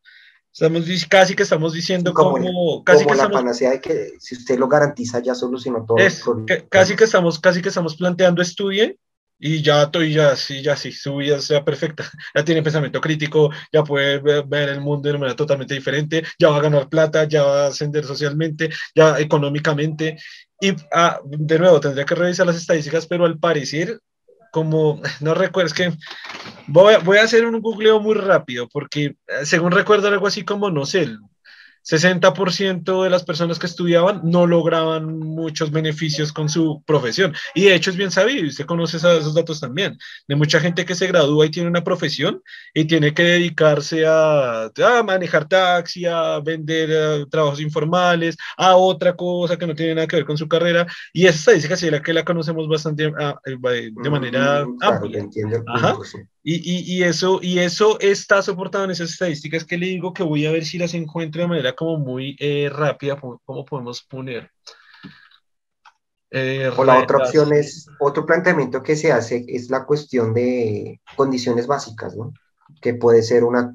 Estamos 0.55 0.86
casi 1.09 1.35
que 1.35 1.43
estamos 1.43 1.72
diciendo 1.72 2.14
como, 2.14 2.85
casi 2.85 3.05
que 3.05 3.14
la 3.16 3.28
panacea 3.28 3.72
de 3.72 3.81
que 3.81 4.12
si 4.20 4.36
usted 4.36 4.56
lo 4.56 4.68
garantiza 4.68 5.18
ya 5.18 5.35
solucionó 5.35 5.85
todo. 5.85 5.98
Es, 5.98 6.22
casi 6.68 6.94
que 6.94 7.05
estamos 7.05 7.40
casi 7.40 7.60
que 7.60 7.70
estamos 7.70 7.97
planteando 7.97 8.40
estudie 8.40 8.97
y 9.36 9.62
ya 9.62 9.82
estoy 9.82 10.12
ya 10.12 10.36
sí 10.36 10.62
ya 10.62 10.76
sí 10.76 10.93
su 10.93 11.16
vida 11.16 11.40
sea 11.40 11.64
perfecta 11.64 12.05
ya 12.36 12.44
tiene 12.44 12.62
pensamiento 12.62 13.01
crítico 13.01 13.51
ya 13.72 13.82
puede 13.82 14.20
ver, 14.20 14.68
el 14.68 14.81
mundo 14.81 15.09
de 15.09 15.10
una 15.10 15.18
manera 15.18 15.36
totalmente 15.36 15.74
diferente 15.74 16.22
ya 16.39 16.51
va 16.51 16.59
a 16.59 16.62
ganar 16.62 16.89
plata 16.89 17.24
ya 17.24 17.43
va 17.43 17.64
a 17.64 17.66
ascender 17.66 18.05
socialmente 18.05 18.70
ya 18.94 19.18
económicamente 19.18 20.18
y 20.60 20.72
ah, 20.93 21.18
de 21.24 21.59
nuevo 21.59 21.81
tendría 21.81 22.05
que 22.05 22.14
revisar 22.14 22.47
las 22.47 22.56
estadísticas 22.56 23.09
pero 23.09 23.24
al 23.24 23.40
parecer 23.40 23.98
como, 24.55 25.02
no 25.20 25.35
recuerdo, 25.35 25.66
es 25.66 25.74
que 25.74 25.93
voy, 26.66 26.95
voy 27.05 27.19
a 27.19 27.23
hacer 27.24 27.47
un 27.47 27.61
googleo 27.61 28.01
muy 28.01 28.15
rápido, 28.15 28.69
porque 28.69 29.16
eh, 29.27 29.45
según 29.45 29.73
recuerdo 29.73 30.09
algo 30.09 30.27
así 30.27 30.45
como, 30.45 30.70
no 30.70 30.86
sé, 30.86 31.09
60% 31.85 33.03
de 33.03 33.11
las 33.11 33.24
personas 33.24 33.59
que 33.59 33.66
estudiaban 33.66 34.23
no 34.24 34.47
lograban 34.47 35.19
muchos 35.19 35.70
beneficios 35.70 36.32
con 36.32 36.49
su 36.49 36.82
profesión. 36.86 37.35
Y 37.55 37.65
de 37.65 37.74
hecho 37.74 37.91
es 37.91 37.97
bien 37.97 38.11
sabido, 38.11 38.45
y 38.45 38.49
usted 38.49 38.65
conoce 38.65 38.97
esos 38.97 39.35
datos 39.35 39.61
también, 39.61 39.99
de 40.27 40.36
mucha 40.36 40.61
gente 40.61 40.85
que 40.85 40.95
se 40.95 41.07
gradúa 41.07 41.47
y 41.47 41.51
tiene 41.51 41.69
una 41.69 41.85
profesión 41.85 42.43
y 42.73 42.86
tiene 42.86 43.12
que 43.12 43.23
dedicarse 43.23 44.07
a, 44.07 44.65
a 44.65 45.03
manejar 45.05 45.47
taxi, 45.47 46.07
a 46.07 46.41
vender 46.41 46.89
eh, 46.91 47.27
trabajos 47.31 47.61
informales, 47.61 48.36
a 48.57 48.77
otra 48.77 49.15
cosa 49.15 49.59
que 49.59 49.66
no 49.66 49.74
tiene 49.74 49.95
nada 49.95 50.07
que 50.07 50.16
ver 50.16 50.24
con 50.24 50.39
su 50.39 50.49
carrera. 50.49 50.86
Y 51.12 51.27
esa 51.27 51.39
estadística 51.39 51.77
sí 51.77 51.91
la 51.91 52.03
que 52.03 52.15
la 52.15 52.24
conocemos 52.24 52.66
bastante 52.66 53.12
ah, 53.20 53.39
eh, 53.45 53.91
de 53.93 54.11
manera 54.11 54.65
mm, 54.65 54.78
amplia. 54.81 55.28
Y, 56.47 56.95
y, 56.95 57.03
eso, 57.03 57.39
y 57.41 57.61
eso 57.61 57.99
está 58.01 58.43
soportado 58.43 58.85
en 58.85 58.91
esas 58.91 59.11
estadísticas 59.11 59.65
que 59.65 59.79
le 59.79 59.87
digo 59.87 60.12
que 60.12 60.23
voy 60.23 60.45
a 60.45 60.53
ver 60.53 60.66
si 60.66 60.77
las 60.77 60.93
encuentro 60.93 61.41
de 61.41 61.49
manera 61.49 61.75
como 61.75 61.97
muy 61.97 62.37
eh, 62.39 62.69
rápida, 62.71 63.19
¿cómo 63.19 63.65
podemos 63.65 64.03
poner? 64.03 64.51
Eh, 66.31 66.71
o 66.77 66.85
la 66.85 66.99
otra 66.99 67.16
opción 67.16 67.51
es, 67.55 67.87
otro 67.99 68.27
planteamiento 68.27 68.83
que 68.83 68.95
se 68.95 69.11
hace 69.11 69.47
es 69.49 69.71
la 69.71 69.87
cuestión 69.87 70.35
de 70.35 71.01
condiciones 71.16 71.66
básicas, 71.66 72.15
¿no? 72.15 72.35
Que 72.83 72.93
puede 72.93 73.23
ser 73.23 73.43
una, 73.43 73.73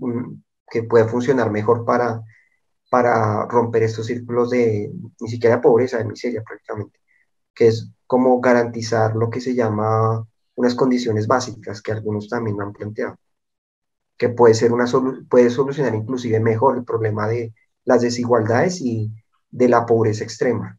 que 0.69 0.83
puede 0.83 1.07
funcionar 1.07 1.49
mejor 1.49 1.85
para, 1.85 2.21
para 2.91 3.47
romper 3.47 3.81
estos 3.81 4.05
círculos 4.05 4.51
de, 4.51 4.91
ni 5.19 5.27
siquiera 5.27 5.59
pobreza, 5.59 5.97
de 5.97 6.05
miseria 6.05 6.43
prácticamente, 6.43 6.99
que 7.55 7.69
es 7.69 7.89
como 8.05 8.39
garantizar 8.39 9.15
lo 9.15 9.31
que 9.31 9.41
se 9.41 9.55
llama 9.55 10.27
unas 10.59 10.75
condiciones 10.75 11.25
básicas 11.25 11.81
que 11.81 11.93
algunos 11.93 12.27
también 12.27 12.57
me 12.57 12.65
han 12.65 12.73
planteado, 12.73 13.17
que 14.17 14.27
puede, 14.27 14.53
ser 14.53 14.73
una 14.73 14.83
puede 15.29 15.49
solucionar 15.49 15.95
inclusive 15.95 16.37
mejor 16.41 16.77
el 16.77 16.83
problema 16.83 17.29
de 17.29 17.53
las 17.85 18.01
desigualdades 18.01 18.81
y 18.81 19.09
de 19.49 19.69
la 19.69 19.85
pobreza 19.85 20.25
extrema. 20.25 20.77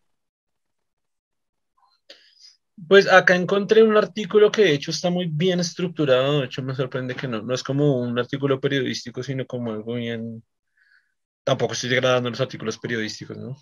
Pues 2.86 3.10
acá 3.10 3.34
encontré 3.34 3.82
un 3.82 3.96
artículo 3.96 4.52
que 4.52 4.64
de 4.64 4.74
hecho 4.74 4.90
está 4.90 5.08
muy 5.08 5.28
bien 5.32 5.60
estructurado, 5.60 6.40
de 6.40 6.46
hecho 6.46 6.62
me 6.62 6.74
sorprende 6.74 7.14
que 7.14 7.26
no, 7.26 7.40
no 7.40 7.54
es 7.54 7.62
como 7.62 8.02
un 8.02 8.18
artículo 8.18 8.60
periodístico, 8.60 9.22
sino 9.22 9.46
como 9.46 9.72
algo 9.72 9.94
bien... 9.94 10.44
Tampoco 11.42 11.72
estoy 11.72 11.88
degradando 11.88 12.28
los 12.28 12.40
artículos 12.40 12.78
periodísticos, 12.78 13.38
¿no? 13.38 13.56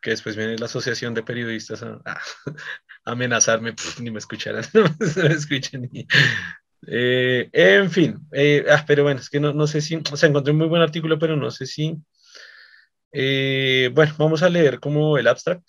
Que 0.00 0.10
después 0.10 0.36
viene 0.36 0.58
la 0.58 0.66
asociación 0.66 1.14
de 1.14 1.22
periodistas 1.22 1.82
a, 1.82 2.00
amenazarme, 3.04 3.74
ni 4.00 4.10
me 4.10 4.18
escucharán, 4.18 4.64
no 4.74 4.84
me 4.98 5.34
escuchen. 5.34 5.90
Eh, 6.86 7.50
en 7.52 7.90
fin, 7.90 8.18
eh, 8.32 8.64
ah, 8.70 8.84
pero 8.86 9.02
bueno, 9.02 9.20
es 9.20 9.28
que 9.28 9.40
no, 9.40 9.52
no, 9.52 9.66
sé 9.66 9.80
si, 9.80 9.96
o 9.96 10.16
sea, 10.16 10.28
encontré 10.28 10.52
un 10.52 10.58
muy 10.58 10.68
buen 10.68 10.82
artículo, 10.82 11.18
pero 11.18 11.36
no 11.36 11.50
sé 11.50 11.66
si, 11.66 11.96
eh, 13.12 13.90
bueno, 13.92 14.14
vamos 14.18 14.42
a 14.42 14.48
leer 14.48 14.80
como 14.80 15.18
el 15.18 15.28
abstract. 15.28 15.66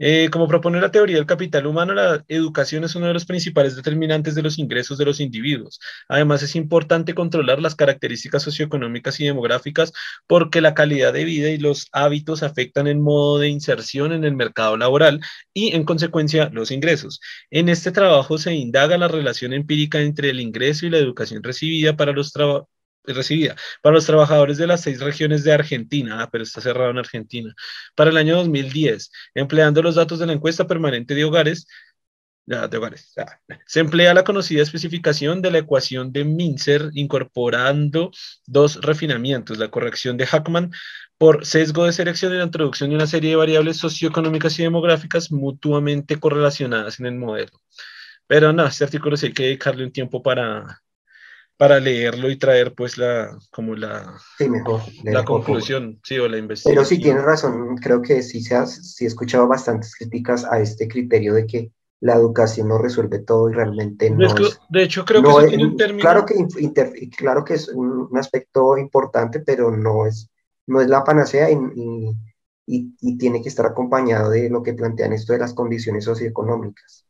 Eh, 0.00 0.28
como 0.30 0.46
propone 0.46 0.80
la 0.80 0.90
teoría 0.90 1.16
del 1.16 1.26
capital 1.26 1.66
humano, 1.66 1.92
la 1.94 2.24
educación 2.28 2.84
es 2.84 2.94
uno 2.94 3.06
de 3.06 3.14
los 3.14 3.24
principales 3.24 3.74
determinantes 3.74 4.34
de 4.34 4.42
los 4.42 4.58
ingresos 4.58 4.96
de 4.98 5.04
los 5.04 5.20
individuos. 5.20 5.80
Además, 6.08 6.42
es 6.42 6.54
importante 6.56 7.14
controlar 7.14 7.60
las 7.60 7.74
características 7.74 8.42
socioeconómicas 8.42 9.18
y 9.20 9.24
demográficas 9.26 9.92
porque 10.26 10.60
la 10.60 10.74
calidad 10.74 11.12
de 11.12 11.24
vida 11.24 11.50
y 11.50 11.58
los 11.58 11.88
hábitos 11.92 12.42
afectan 12.42 12.86
el 12.86 12.98
modo 12.98 13.38
de 13.38 13.48
inserción 13.48 14.12
en 14.12 14.24
el 14.24 14.36
mercado 14.36 14.76
laboral 14.76 15.20
y, 15.52 15.74
en 15.74 15.84
consecuencia, 15.84 16.50
los 16.52 16.70
ingresos. 16.70 17.20
En 17.50 17.68
este 17.68 17.90
trabajo 17.92 18.38
se 18.38 18.54
indaga 18.54 18.98
la 18.98 19.08
relación 19.08 19.52
empírica 19.52 20.00
entre 20.00 20.30
el 20.30 20.40
ingreso 20.40 20.86
y 20.86 20.90
la 20.90 20.98
educación 20.98 21.42
recibida 21.42 21.96
para 21.96 22.12
los 22.12 22.32
trabajadores 22.32 22.77
recibida 23.04 23.56
para 23.82 23.94
los 23.94 24.06
trabajadores 24.06 24.58
de 24.58 24.66
las 24.66 24.82
seis 24.82 25.00
regiones 25.00 25.44
de 25.44 25.52
Argentina, 25.52 26.22
ah, 26.22 26.28
pero 26.30 26.44
está 26.44 26.60
cerrado 26.60 26.90
en 26.90 26.98
Argentina, 26.98 27.54
para 27.94 28.10
el 28.10 28.16
año 28.16 28.36
2010, 28.36 29.10
empleando 29.34 29.82
los 29.82 29.94
datos 29.94 30.18
de 30.18 30.26
la 30.26 30.34
encuesta 30.34 30.66
permanente 30.66 31.14
de 31.14 31.24
hogares, 31.24 31.66
de 32.48 32.76
hogares. 32.78 33.14
Se 33.66 33.80
emplea 33.80 34.14
la 34.14 34.24
conocida 34.24 34.62
especificación 34.62 35.42
de 35.42 35.50
la 35.50 35.58
ecuación 35.58 36.12
de 36.12 36.24
Minzer 36.24 36.90
incorporando 36.94 38.10
dos 38.46 38.80
refinamientos, 38.80 39.58
la 39.58 39.70
corrección 39.70 40.16
de 40.16 40.26
Hackman 40.26 40.70
por 41.18 41.44
sesgo 41.44 41.84
de 41.84 41.92
selección 41.92 42.32
y 42.32 42.38
la 42.38 42.44
introducción 42.44 42.90
de 42.90 42.96
una 42.96 43.06
serie 43.06 43.30
de 43.30 43.36
variables 43.36 43.76
socioeconómicas 43.76 44.58
y 44.58 44.62
demográficas 44.62 45.30
mutuamente 45.30 46.18
correlacionadas 46.18 47.00
en 47.00 47.06
el 47.06 47.16
modelo. 47.16 47.52
Pero 48.26 48.52
no, 48.52 48.66
este 48.66 48.84
artículo 48.84 49.16
sí 49.16 49.26
hay 49.26 49.32
que 49.32 49.42
dedicarle 49.44 49.84
un 49.84 49.92
tiempo 49.92 50.22
para, 50.22 50.80
para 51.58 51.80
leerlo 51.80 52.30
y 52.30 52.38
traer 52.38 52.72
pues 52.74 52.96
la 52.96 53.36
como 53.50 53.74
la, 53.74 54.16
la 55.02 55.24
conclusión, 55.24 56.00
sí, 56.04 56.16
o 56.18 56.28
la 56.28 56.38
investigación. 56.38 56.76
Pero 56.76 56.84
sí 56.88 57.02
tienes 57.02 57.24
razón, 57.24 57.76
creo 57.76 58.00
que 58.00 58.22
sí, 58.22 58.40
se 58.40 58.64
sí 58.66 59.04
he 59.04 59.08
escuchado 59.08 59.48
bastantes 59.48 59.94
críticas 59.96 60.44
a 60.44 60.60
este 60.60 60.86
criterio 60.86 61.34
de 61.34 61.46
que 61.46 61.72
la 62.00 62.14
educación 62.14 62.68
no 62.68 62.78
resuelve 62.78 63.18
todo 63.18 63.50
y 63.50 63.54
realmente 63.54 64.08
no 64.08 64.24
es, 64.24 64.60
De 64.70 64.84
hecho, 64.84 65.04
creo 65.04 65.20
que 65.20 65.46
es, 65.46 65.60
un 65.60 65.76
término... 65.76 66.00
Claro 66.00 66.24
que, 66.24 66.46
claro 67.16 67.44
que 67.44 67.54
es 67.54 67.68
un, 67.68 68.08
aspecto 68.16 68.78
importante, 68.78 69.40
pero 69.40 69.76
no 69.76 70.06
es, 70.06 70.30
no 70.68 70.80
es 70.80 70.86
la 70.86 71.02
panacea 71.02 71.50
y, 71.50 71.58
y, 72.66 72.94
y 73.00 73.18
tiene 73.18 73.42
que 73.42 73.48
estar 73.48 73.66
acompañado 73.66 74.30
de 74.30 74.48
lo 74.48 74.62
que 74.62 74.74
plantean 74.74 75.12
esto 75.12 75.32
de 75.32 75.40
las 75.40 75.54
condiciones 75.54 76.04
socioeconómicas. 76.04 77.04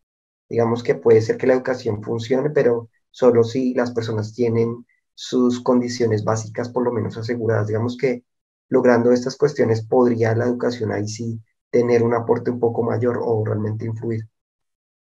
Digamos 0.49 0.83
que 0.83 0.95
puede 0.95 1.21
ser 1.21 1.37
que 1.37 1.47
la 1.47 1.53
educación 1.53 2.03
funcione, 2.03 2.49
pero 2.49 2.89
solo 3.11 3.45
si 3.45 3.75
las 3.75 3.93
personas 3.93 4.35
tienen 4.35 4.87
sus 5.15 5.61
condiciones 5.63 6.25
básicas 6.25 6.69
por 6.69 6.85
lo 6.85 6.93
menos 6.93 7.17
aseguradas. 7.17 7.67
Digamos 7.67 7.97
que 7.97 8.25
logrando 8.69 9.13
estas 9.13 9.37
cuestiones 9.37 9.85
podría 9.85 10.35
la 10.35 10.45
educación 10.45 10.93
ahí 10.93 11.09
sí 11.09 11.41
tener 11.71 12.03
un 12.03 12.15
aporte 12.15 12.51
un 12.51 12.61
poco 12.61 12.83
mayor 12.83 13.19
o 13.21 13.45
realmente 13.45 13.85
influir. 13.85 14.29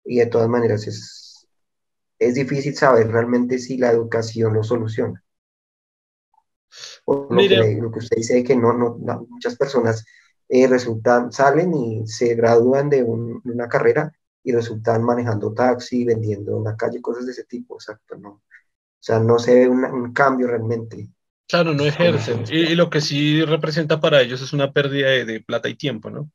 Y 0.03 0.17
de 0.17 0.25
todas 0.25 0.49
maneras 0.49 0.87
es, 0.87 1.47
es 2.17 2.35
difícil 2.35 2.75
saber 2.75 3.11
realmente 3.11 3.59
si 3.59 3.77
la 3.77 3.91
educación 3.91 4.53
lo 4.53 4.63
soluciona. 4.63 5.23
lo, 7.05 7.27
que, 7.27 7.77
lo, 7.79 7.91
que, 7.91 7.99
usted 7.99 8.17
dice 8.17 8.43
que 8.43 8.55
no, 8.55 8.73
no, 8.73 8.97
muchas 9.29 9.55
personas 9.55 10.05
eh, 10.49 10.67
resultan, 10.67 11.31
salen 11.31 11.73
y 11.73 12.07
se 12.07 12.35
gradúan 12.35 12.89
de 12.89 13.03
una 13.03 13.67
carrera 13.67 14.16
y 14.47 14.53
resultan 14.53 15.03
manejando 15.03 15.53
taxi, 15.53 16.05
vendiendo 16.05 16.55
en 16.55 16.63
la 16.63 16.77
calle, 16.77 17.01
cosas 17.01 17.25
de 17.25 17.33
ese 17.33 17.43
tipo, 17.43 17.75
exacto, 17.75 18.15
¿no? 18.15 18.29
O 18.29 18.41
sea, 18.97 19.19
no 19.19 19.37
se 19.39 19.53
ve 19.55 19.67
un 19.67 20.13
cambio 20.13 20.47
realmente. 20.47 21.09
Claro, 21.49 21.73
no 21.73 21.83
ejercen. 21.83 22.45
Y, 22.49 22.75
lo 22.75 22.89
que 22.89 23.01
sí 23.01 23.43
representa 23.43 23.99
para 23.99 24.21
ellos 24.21 24.41
es 24.41 24.53
una 24.53 24.71
pérdida 24.71 25.09
de, 25.09 25.41
plata 25.41 25.67
y 25.67 25.75
tiempo, 25.75 26.09
¿no? 26.09 26.31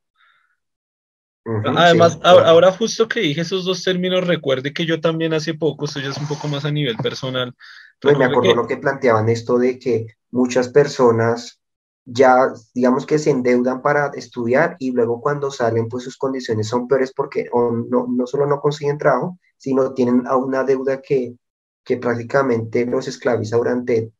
Además, 1.75 2.19
ahora, 2.21 2.71
justo 2.71 3.07
que 3.07 3.21
dije 3.21 3.41
esos 3.41 3.65
dos 3.65 3.83
términos, 3.83 4.27
recuerde 4.27 4.73
que 4.73 4.85
yo 4.85 5.01
también 5.01 5.33
hace 5.33 5.55
poco, 5.55 5.85
esto 5.85 5.99
ya 5.99 6.09
es 6.09 6.17
un 6.17 6.27
poco 6.27 6.47
más 6.47 6.65
a 6.65 6.71
nivel 6.71 6.97
personal. 6.97 7.55
Pues 7.99 8.15
me 8.15 8.25
acuerdo 8.25 8.53
lo 8.53 8.67
que 8.67 8.77
planteaban 8.77 9.27
esto 9.27 9.57
de 9.57 9.79
que 9.79 10.05
muchas 10.29 10.69
personas 10.69 11.62
ya, 12.05 12.53
digamos 12.73 13.05
que 13.05 13.19
se 13.19 13.31
endeudan 13.31 13.81
para 13.81 14.07
estudiar 14.15 14.75
y 14.79 14.91
luego 14.91 15.21
cuando 15.21 15.51
salen, 15.51 15.87
pues 15.87 16.03
sus 16.03 16.17
condiciones 16.17 16.67
son 16.67 16.87
peores 16.87 17.13
porque 17.13 17.49
no, 17.53 18.07
no 18.07 18.27
solo 18.27 18.45
no 18.45 18.59
consiguen 18.59 18.97
trabajo, 18.97 19.37
sino 19.57 19.93
tienen 19.93 20.27
a 20.27 20.35
una 20.37 20.63
deuda 20.63 21.01
que, 21.01 21.37
que 21.83 21.97
prácticamente 21.97 22.85
los 22.85 23.07
esclaviza 23.07 23.57
durante 23.57 24.11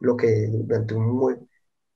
lo 0.00 0.16
que, 0.16 0.48
durante 0.50 0.94
un, 0.94 1.48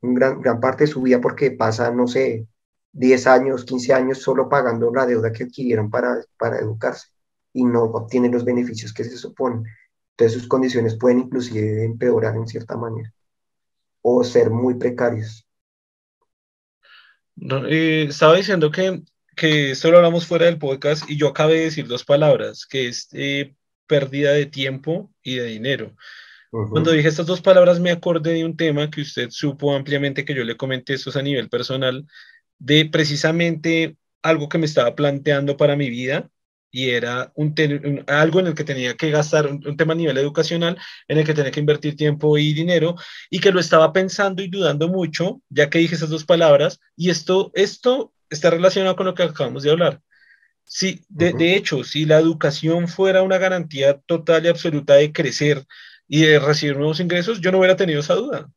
gran, 0.03 0.41
gran 0.41 0.61
parte 0.61 0.85
de 0.85 0.89
su 0.89 1.03
vida 1.03 1.21
porque 1.21 1.51
pasa, 1.53 1.91
no 1.91 2.07
sé, 2.07 2.49
10 2.93 3.27
años, 3.27 3.65
15 3.65 3.93
años 3.95 4.19
solo 4.23 4.49
pagando 4.49 4.93
la 4.93 5.07
deuda 5.07 5.33
que 5.33 5.45
adquirieron 5.45 5.91
para, 5.91 6.25
para 6.39 6.59
educarse 6.59 7.09
y 7.53 7.65
no 7.65 7.85
obtienen 7.85 8.33
los 8.33 8.45
beneficios 8.45 8.93
que 8.93 9.05
se 9.05 9.17
suponen. 9.17 9.65
Entonces 10.13 10.41
sus 10.41 10.49
condiciones 10.49 10.97
pueden 10.99 11.21
inclusive 11.21 11.85
empeorar 11.85 12.37
en 12.37 12.47
cierta 12.47 12.77
manera 12.77 13.13
o 14.07 14.23
ser 14.23 14.51
muy 14.51 14.75
precarios. 14.75 15.47
Eh, 17.69 18.07
estaba 18.11 18.37
diciendo 18.37 18.71
que, 18.71 19.03
que 19.35 19.71
esto 19.71 19.91
lo 19.91 19.97
hablamos 19.97 20.27
fuera 20.27 20.45
del 20.45 20.59
podcast 20.59 21.09
y 21.09 21.17
yo 21.17 21.29
acabé 21.29 21.55
de 21.55 21.65
decir 21.65 21.87
dos 21.89 22.05
palabras, 22.05 22.67
que 22.67 22.89
es 22.89 23.09
eh, 23.13 23.55
pérdida 23.87 24.33
de 24.33 24.45
tiempo 24.45 25.11
y 25.23 25.37
de 25.37 25.47
dinero. 25.47 25.97
Cuando 26.51 26.93
dije 26.93 27.09
estas 27.09 27.27
dos 27.27 27.41
palabras 27.41 27.81
me 27.81 27.91
acordé 27.91 28.35
de 28.35 28.45
un 28.45 28.57
tema 28.57 28.91
que 28.91 29.01
usted 29.01 29.31
supo 29.31 29.75
ampliamente 29.75 30.25
que 30.25 30.35
yo 30.35 30.45
le 30.45 30.57
comenté, 30.57 30.95
esto 30.95 31.11
es 31.11 31.17
a 31.17 31.23
nivel 31.23 31.49
personal, 31.49 32.07
de 32.59 32.85
precisamente 32.85 33.97
algo 34.23 34.49
que 34.51 34.59
me 34.59 34.67
estaba 34.67 34.95
planteando 34.95 35.57
para 35.57 35.77
mi 35.77 35.89
vida 35.89 36.31
y 36.75 36.91
era 36.91 37.31
un, 37.37 37.55
algo 38.09 38.41
en 38.41 38.49
el 38.49 38.55
que 38.57 38.65
tenía 38.65 38.97
que 38.97 39.11
gastar, 39.11 39.47
un, 39.47 39.77
tema 39.77 39.93
a 39.93 39.97
nivel 39.97 40.19
educacional, 40.19 40.77
en 41.07 41.19
el 41.19 41.25
que 41.25 41.33
tenía 41.33 41.53
que 41.53 41.61
invertir 41.61 41.95
tiempo 41.97 42.37
y 42.37 42.53
dinero, 42.53 42.97
y 43.31 43.39
que 43.39 43.53
lo 43.53 43.61
estaba 43.61 43.93
pensando 43.93 44.43
y 44.43 44.49
dudando 44.49 44.89
mucho, 44.89 45.41
ya 45.51 45.71
que 45.71 45.79
dije 45.79 45.95
esas 45.95 46.11
dos 46.11 46.25
palabras, 46.25 46.81
y 46.97 47.11
esto, 47.11 47.53
esto 47.55 48.13
está 48.29 48.51
relacionado 48.51 48.97
con 48.97 49.07
lo 49.07 49.15
que 49.15 49.23
acabamos 49.23 49.63
de 49.63 49.71
hablar. 49.71 50.03
Sí, 50.65 51.01
de, 51.09 51.33
de 51.33 51.55
hecho, 51.55 51.85
si 51.85 52.07
la 52.07 52.19
educación 52.19 52.89
fuera 52.89 53.23
una 53.23 53.39
garantía 53.39 54.01
total 54.07 54.45
y 54.45 54.49
absoluta 54.49 54.95
de 54.95 55.13
crecer 55.13 55.65
y 56.09 56.23
de 56.23 56.41
recibir 56.41 56.77
nuevos 56.77 56.99
ingresos, 56.99 57.41
yo 57.41 57.53
no 57.53 57.59
hubiera 57.59 57.77
tenido 57.77 58.01
esa 58.01 58.15
duda. 58.15 58.51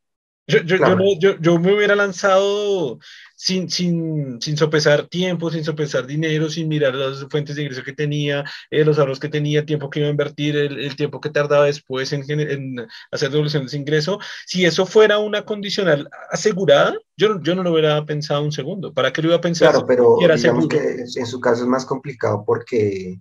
Yo, 0.47 0.59
yo, 0.59 0.77
yo, 1.19 1.37
yo, 1.39 1.59
me 1.59 1.75
hubiera 1.75 1.93
lanzado 1.95 2.99
sin, 3.35 3.69
sin, 3.69 4.41
sin 4.41 4.55
sopesar 4.55 5.07
tiempo, 5.07 5.51
sin 5.51 5.65
sopesar 5.65 6.07
dinero, 6.07 6.49
sin 6.49 6.69
mirar 6.69 6.95
las 6.95 7.25
fuentes 7.29 7.55
de 7.55 7.63
ingreso 7.63 7.83
que 7.83 7.91
tenía, 7.91 8.45
eh, 8.71 8.85
los 8.85 8.97
ahorros 8.97 9.19
que 9.19 9.27
tenía, 9.27 9.65
tiempo 9.65 9.89
que 9.89 9.99
iba 9.99 10.07
a 10.07 10.11
invertir, 10.11 10.55
el, 10.55 10.79
el 10.79 10.95
tiempo 10.95 11.19
que 11.19 11.29
tardaba 11.29 11.65
después 11.65 12.13
en, 12.13 12.23
en, 12.29 12.87
hacer 13.11 13.29
devolución 13.29 13.67
de 13.67 13.77
ingreso. 13.77 14.19
Si 14.45 14.65
eso 14.65 14.85
fuera 14.85 15.19
una 15.19 15.43
condicional 15.43 16.09
asegurada, 16.31 16.97
yo, 17.17 17.41
yo 17.41 17.53
no 17.53 17.63
lo 17.63 17.73
hubiera 17.73 18.05
pensado 18.05 18.41
un 18.41 18.53
segundo. 18.53 18.93
¿Para 18.93 19.11
qué 19.11 19.21
lo 19.21 19.27
iba 19.27 19.37
a 19.37 19.41
pensar? 19.41 19.71
Claro, 19.71 19.85
pero 19.85 20.17
digamos 20.17 20.67
que 20.67 20.77
en 20.77 21.25
su 21.25 21.41
caso 21.41 21.63
es 21.63 21.67
más 21.67 21.85
complicado 21.85 22.43
porque 22.45 23.19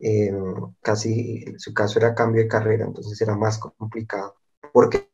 eh, 0.00 0.32
casi 0.82 1.44
su 1.58 1.72
caso 1.72 1.98
era 1.98 2.14
cambio 2.14 2.42
de 2.42 2.48
carrera, 2.48 2.84
entonces 2.84 3.20
era 3.20 3.36
más 3.36 3.58
complicado. 3.58 4.34
Porque, 4.72 5.10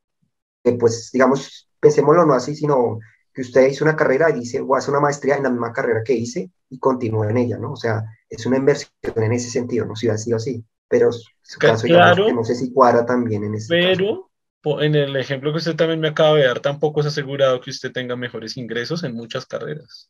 pues, 0.79 1.09
digamos, 1.11 1.69
pensémoslo 1.79 2.25
no 2.25 2.33
así, 2.33 2.55
sino 2.55 2.99
que 3.33 3.41
usted 3.41 3.67
hizo 3.67 3.83
una 3.83 3.95
carrera 3.95 4.29
y 4.29 4.39
dice, 4.39 4.61
voy 4.61 4.75
a 4.75 4.79
hacer 4.79 4.91
una 4.91 5.01
maestría 5.01 5.37
en 5.37 5.43
la 5.43 5.49
misma 5.49 5.71
carrera 5.73 6.01
que 6.03 6.13
hice 6.13 6.51
y 6.69 6.79
continúe 6.79 7.25
en 7.25 7.37
ella, 7.37 7.57
¿no? 7.57 7.73
O 7.73 7.77
sea, 7.77 8.03
es 8.29 8.45
una 8.45 8.57
inversión 8.57 8.91
en 9.15 9.31
ese 9.31 9.49
sentido, 9.49 9.85
no 9.85 9.95
si 9.95 10.09
ha 10.09 10.17
sido 10.17 10.37
así, 10.37 10.63
pero 10.87 11.11
su 11.11 11.59
caso, 11.59 11.87
claro, 11.87 12.25
que 12.25 12.33
no 12.33 12.43
sé 12.43 12.55
si 12.55 12.71
cuadra 12.73 13.05
también 13.05 13.43
en 13.43 13.55
ese 13.55 13.67
Pero 13.69 14.29
en 14.81 14.95
el 14.95 15.15
ejemplo 15.15 15.51
que 15.51 15.57
usted 15.57 15.75
también 15.75 15.99
me 15.99 16.09
acaba 16.09 16.37
de 16.37 16.45
dar, 16.45 16.59
tampoco 16.59 16.99
es 16.99 17.07
asegurado 17.07 17.59
que 17.61 17.71
usted 17.71 17.91
tenga 17.91 18.15
mejores 18.15 18.57
ingresos 18.57 19.03
en 19.03 19.15
muchas 19.15 19.45
carreras. 19.45 20.09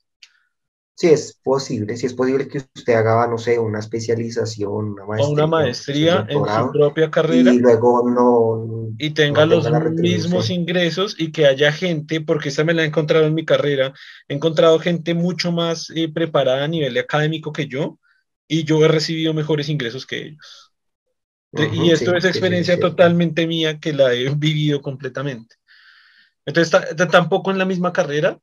Sí, 0.95 1.07
es 1.07 1.39
posible, 1.43 1.97
sí 1.97 2.05
es 2.05 2.13
posible 2.13 2.47
que 2.47 2.59
usted 2.75 2.93
haga, 2.93 3.25
no 3.27 3.37
sé, 3.37 3.57
una 3.57 3.79
especialización, 3.79 4.91
una 4.91 5.05
maestría, 5.05 5.27
o 5.27 5.33
una 5.33 5.47
maestría 5.47 6.25
en 6.29 6.45
su 6.45 6.71
propia 6.71 7.09
carrera 7.09 7.53
y 7.53 7.59
luego 7.59 8.07
no 8.09 8.91
y 8.97 9.09
tenga 9.11 9.47
los 9.47 9.67
mismos 9.93 10.51
ingresos 10.51 11.15
y 11.17 11.31
que 11.31 11.47
haya 11.47 11.71
gente, 11.71 12.21
porque 12.21 12.49
esta 12.49 12.63
me 12.63 12.73
la 12.75 12.83
he 12.83 12.85
encontrado 12.85 13.25
en 13.25 13.33
mi 13.33 13.45
carrera, 13.45 13.93
he 14.27 14.35
encontrado 14.35 14.77
gente 14.77 15.15
mucho 15.15 15.51
más 15.51 15.89
eh, 15.95 16.07
preparada 16.13 16.65
a 16.65 16.67
nivel 16.67 16.95
académico 16.97 17.51
que 17.51 17.67
yo 17.67 17.97
y 18.47 18.63
yo 18.63 18.83
he 18.85 18.87
recibido 18.87 19.33
mejores 19.33 19.69
ingresos 19.69 20.05
que 20.05 20.17
ellos. 20.27 20.71
y 21.73 21.89
esto 21.89 22.15
es 22.15 22.25
experiencia 22.25 22.79
totalmente 22.79 23.47
mía 23.47 23.79
que 23.79 23.93
la 23.93 24.13
he 24.13 24.29
vivido 24.35 24.81
completamente. 24.81 25.55
Entonces, 26.45 26.79
tampoco 27.09 27.51
en 27.51 27.57
la 27.57 27.65
misma 27.65 27.93
carrera, 27.93 28.39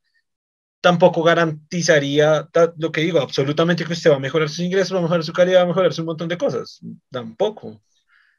tampoco 0.81 1.23
garantizaría 1.23 2.47
lo 2.77 2.91
que 2.91 3.01
digo, 3.01 3.19
absolutamente 3.19 3.85
que 3.85 3.93
usted 3.93 4.11
va 4.11 4.15
a 4.15 4.19
mejorar 4.19 4.49
sus 4.49 4.59
ingresos, 4.59 4.95
va 4.95 4.99
a 4.99 5.03
mejorar 5.03 5.23
su 5.23 5.33
calidad, 5.33 5.59
va 5.59 5.63
a 5.63 5.67
mejorar 5.67 5.91
un 5.97 6.05
montón 6.05 6.27
de 6.27 6.37
cosas. 6.37 6.79
Tampoco. 7.09 7.81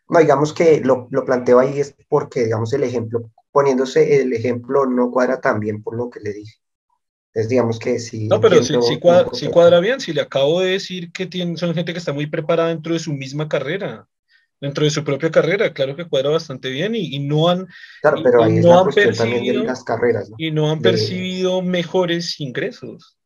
No, 0.08 0.18
digamos 0.18 0.52
que 0.52 0.80
lo, 0.80 1.06
lo 1.10 1.24
planteo 1.24 1.60
ahí 1.60 1.78
es 1.78 1.94
porque, 2.08 2.44
digamos, 2.44 2.72
el 2.72 2.82
ejemplo, 2.82 3.30
poniéndose 3.52 4.20
el 4.20 4.32
ejemplo 4.32 4.86
no 4.86 5.10
cuadra 5.10 5.40
tan 5.40 5.60
bien 5.60 5.82
por 5.82 5.96
lo 5.96 6.10
que 6.10 6.20
le 6.20 6.32
dije. 6.32 6.54
Es 7.32 7.48
digamos 7.48 7.78
que 7.78 8.00
sí. 8.00 8.26
No, 8.26 8.40
pero 8.40 8.60
si, 8.62 8.74
si, 8.82 8.98
cuadra, 8.98 9.30
si, 9.32 9.48
cuadra, 9.48 9.78
bien, 9.78 10.00
si 10.00 10.12
le 10.12 10.20
acabo 10.20 10.60
de 10.60 10.72
decir 10.72 11.12
que 11.12 11.26
tienen, 11.26 11.56
son 11.56 11.74
gente 11.74 11.92
que 11.92 11.98
está 11.98 12.12
muy 12.12 12.26
preparada 12.26 12.70
dentro 12.70 12.92
de 12.92 12.98
su 12.98 13.12
misma 13.12 13.48
carrera 13.48 14.08
dentro 14.60 14.84
de 14.84 14.90
su 14.90 15.02
propia 15.02 15.30
carrera, 15.30 15.72
claro 15.72 15.96
que 15.96 16.06
cuadra 16.06 16.30
bastante 16.30 16.68
bien 16.68 16.94
y, 16.94 17.18
no 17.18 17.48
han, 17.48 17.66
no 18.62 18.78
han 18.78 18.90
percibido, 18.90 19.64
las 19.64 19.82
carreras, 19.82 20.30
y 20.36 20.50
no 20.50 20.70
han 20.70 20.80
percibido 20.80 21.62
mejores 21.62 22.38
ingresos. 22.40 23.16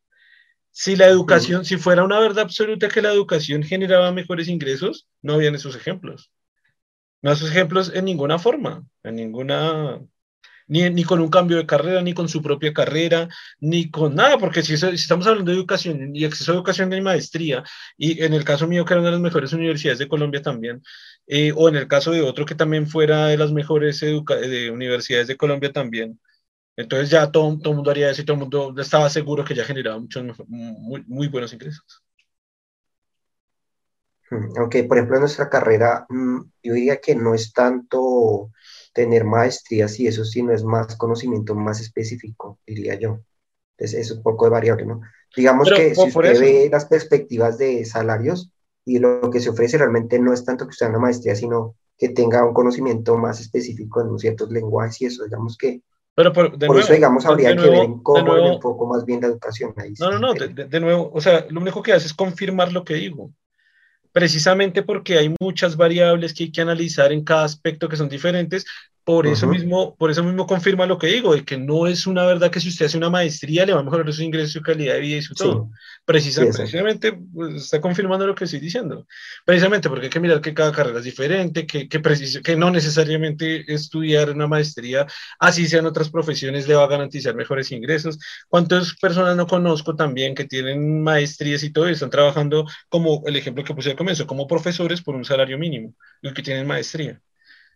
Si 0.71 0.95
la 0.95 1.07
educación, 1.07 1.63
si 1.63 1.77
fuera 1.77 2.03
una 2.03 2.19
verdad 2.19 2.43
absoluta 2.43 2.89
que 2.89 3.01
la 3.01 3.11
educación 3.11 3.63
generaba 3.63 4.11
mejores 4.11 4.47
ingresos, 4.47 5.07
no 5.21 5.33
habían 5.33 5.55
esos 5.55 5.75
ejemplos. 5.75 6.31
No 7.21 7.31
esos 7.31 7.49
ejemplos 7.49 7.91
en 7.93 8.05
ninguna 8.05 8.39
forma, 8.39 8.85
en 9.03 9.15
ninguna, 9.15 10.01
ni, 10.67 10.89
ni, 10.89 11.03
con 11.03 11.21
un 11.21 11.29
cambio 11.29 11.57
de 11.57 11.65
carrera, 11.65 12.01
ni 12.01 12.13
con 12.13 12.29
su 12.29 12.41
propia 12.41 12.73
carrera, 12.73 13.27
ni 13.59 13.89
con 13.89 14.15
nada, 14.15 14.37
porque 14.37 14.63
si, 14.63 14.73
estamos 14.73 15.27
hablando 15.27 15.51
de 15.51 15.57
educación 15.57 16.15
y 16.15 16.25
acceso 16.25 16.51
a 16.51 16.55
educación 16.55 16.89
de 16.89 17.01
maestría, 17.01 17.63
y 17.97 18.23
en 18.23 18.33
el 18.33 18.43
caso 18.43 18.67
mío 18.67 18.85
que 18.85 18.93
era 18.93 19.01
una 19.01 19.09
de 19.09 19.15
las 19.15 19.21
mejores 19.21 19.53
universidades 19.53 19.99
de 19.99 20.07
Colombia 20.07 20.41
también, 20.41 20.81
eh, 21.27 21.51
o 21.55 21.69
en 21.69 21.75
el 21.75 21.87
caso 21.87 22.11
de 22.11 22.21
otro 22.21 22.45
que 22.45 22.55
también 22.55 22.87
fuera 22.87 23.27
de 23.27 23.37
las 23.37 23.51
mejores 23.51 23.99
de 23.99 24.71
universidades 24.71 25.27
de 25.27 25.37
Colombia 25.37 25.71
también. 25.71 26.19
Entonces 26.77 27.09
ya 27.09 27.31
todo, 27.31 27.57
todo 27.57 27.71
el 27.71 27.75
mundo 27.77 27.91
haría 27.91 28.09
eso 28.09 28.21
y 28.21 28.25
todo 28.25 28.35
el 28.35 28.41
mundo 28.41 28.75
estaba 28.77 29.09
seguro 29.09 29.45
que 29.45 29.55
ya 29.55 29.63
generaba 29.63 29.99
muchos, 29.99 30.23
muy, 30.47 31.03
muy 31.07 31.27
buenos 31.27 31.53
ingresos. 31.53 32.03
Aunque, 34.57 34.83
por 34.83 34.97
ejemplo, 34.97 35.17
en 35.17 35.21
nuestra 35.21 35.49
carrera, 35.49 36.05
mm, 36.09 36.41
yo 36.63 36.73
diría 36.73 36.99
que 36.99 37.15
no 37.15 37.33
es 37.33 37.53
tanto 37.53 38.51
tener 38.95 39.25
maestrías 39.25 39.99
y 39.99 40.07
eso, 40.07 40.23
sino 40.23 40.53
es 40.53 40.63
más 40.63 40.95
conocimiento 40.95 41.53
más 41.53 41.81
específico, 41.81 42.57
diría 42.65 42.95
yo. 42.95 43.19
Entonces, 43.77 43.99
es 43.99 44.11
un 44.11 44.23
poco 44.23 44.45
de 44.45 44.51
variable, 44.51 44.85
¿no? 44.85 45.01
Digamos 45.35 45.69
que 45.69 45.93
si 45.93 46.01
usted 46.01 46.39
ve 46.39 46.69
las 46.71 46.85
perspectivas 46.85 47.57
de 47.57 47.83
salarios, 47.83 48.49
y 48.85 48.99
lo 48.99 49.29
que 49.29 49.41
se 49.41 49.49
ofrece 49.49 49.77
realmente 49.77 50.17
no 50.17 50.31
es 50.31 50.45
tanto 50.45 50.65
que 50.65 50.73
sea 50.73 50.87
una 50.87 50.99
maestría, 50.99 51.35
sino 51.35 51.75
que 51.97 52.09
tenga 52.09 52.45
un 52.45 52.53
conocimiento 52.53 53.17
más 53.17 53.41
específico 53.41 54.01
en 54.01 54.17
ciertos 54.17 54.49
lenguajes 54.49 55.01
y 55.01 55.05
eso, 55.05 55.25
digamos 55.25 55.57
que 55.57 55.81
pero 56.15 56.31
por, 56.31 56.57
por 56.57 56.79
eso, 56.79 56.93
digamos, 56.93 57.25
habría 57.25 57.53
que 57.53 57.69
ver 57.69 57.83
en 57.83 58.01
cómo 58.01 58.33
un 58.33 58.59
poco 58.61 58.87
más 58.87 59.03
bien 59.03 59.19
la 59.19 59.27
educación. 59.27 59.73
Ahí 59.75 59.93
no, 59.99 60.11
no, 60.11 60.19
no, 60.19 60.33
de, 60.33 60.47
de, 60.47 60.79
nuevo, 60.79 61.11
o 61.13 61.19
sea, 61.19 61.45
lo 61.49 61.59
único 61.59 61.83
que 61.83 61.91
hace 61.91 62.07
es 62.07 62.13
confirmar 62.13 62.71
lo 62.71 62.85
que 62.85 62.93
digo. 62.93 63.31
Precisamente 64.15 64.81
porque 64.81 65.17
hay 65.17 65.35
muchas 65.41 65.75
variables 65.75 66.33
que 66.33 66.45
hay 66.45 66.51
que 66.51 66.61
analizar 66.61 67.11
en 67.11 67.25
cada 67.25 67.43
aspecto 67.43 67.89
que 67.89 67.97
son 67.97 68.07
diferentes, 68.07 68.65
por 69.05 69.27
eso, 69.27 69.45
mismo, 69.45 69.95
por 69.97 70.09
eso 70.09 70.23
mismo 70.23 70.47
confirma 70.47 70.87
lo 70.87 70.97
que 70.97 71.05
digo, 71.05 71.35
de 71.35 71.45
que 71.45 71.59
no 71.59 71.85
es 71.85 72.07
una 72.07 72.25
verdad 72.25 72.49
que 72.49 72.59
si 72.59 72.69
usted 72.69 72.87
hace 72.87 72.97
una 72.97 73.11
maestría 73.11 73.63
le 73.63 73.71
va 73.71 73.81
a 73.81 73.83
mejorar 73.83 74.11
su 74.11 74.23
ingreso, 74.23 74.53
su 74.53 74.61
calidad 74.63 74.95
de 74.95 74.99
vida 74.99 75.17
y 75.17 75.21
su 75.21 75.35
todo. 75.35 75.69
precisamente 76.05 77.13
pues, 77.13 77.53
está 77.53 77.79
confirmando 77.79 78.25
lo 78.25 78.33
que 78.33 78.45
estoy 78.45 78.59
diciendo. 78.59 79.05
Precisamente 79.45 79.89
porque 79.89 80.05
hay 80.05 80.09
que 80.09 80.19
mirar 80.19 80.41
que 80.41 80.55
cada 80.55 80.71
carrera 80.71 80.97
es 80.97 81.05
diferente, 81.05 81.67
que, 81.67 81.87
que, 81.87 82.01
que 82.01 82.55
no 82.55 82.71
necesariamente 82.71 83.71
estudiar 83.71 84.31
una 84.31 84.47
maestría, 84.47 85.05
así 85.37 85.67
sean 85.67 85.85
otras 85.85 86.09
profesiones, 86.09 86.67
le 86.67 86.73
va 86.73 86.85
a 86.85 86.87
garantizar 86.87 87.35
mejores 87.35 87.71
ingresos. 87.71 88.17
¿Cuántas 88.47 88.95
personas 88.95 89.37
no 89.37 89.45
conozco 89.45 89.95
también 89.95 90.33
que 90.33 90.45
tienen 90.45 91.03
maestrías 91.03 91.61
y 91.61 91.69
todo 91.71 91.87
y 91.87 91.93
están 91.93 92.09
trabajando 92.09 92.65
como 92.89 93.21
el 93.27 93.35
ejemplo 93.35 93.63
que 93.63 93.75
puse 93.75 93.91
al 93.91 93.97
comienzo, 93.97 94.25
como 94.25 94.47
profesores 94.47 95.03
por 95.03 95.13
un 95.15 95.25
salario 95.25 95.59
mínimo, 95.59 95.93
los 96.21 96.33
que 96.33 96.41
tienen 96.41 96.65
maestría? 96.65 97.21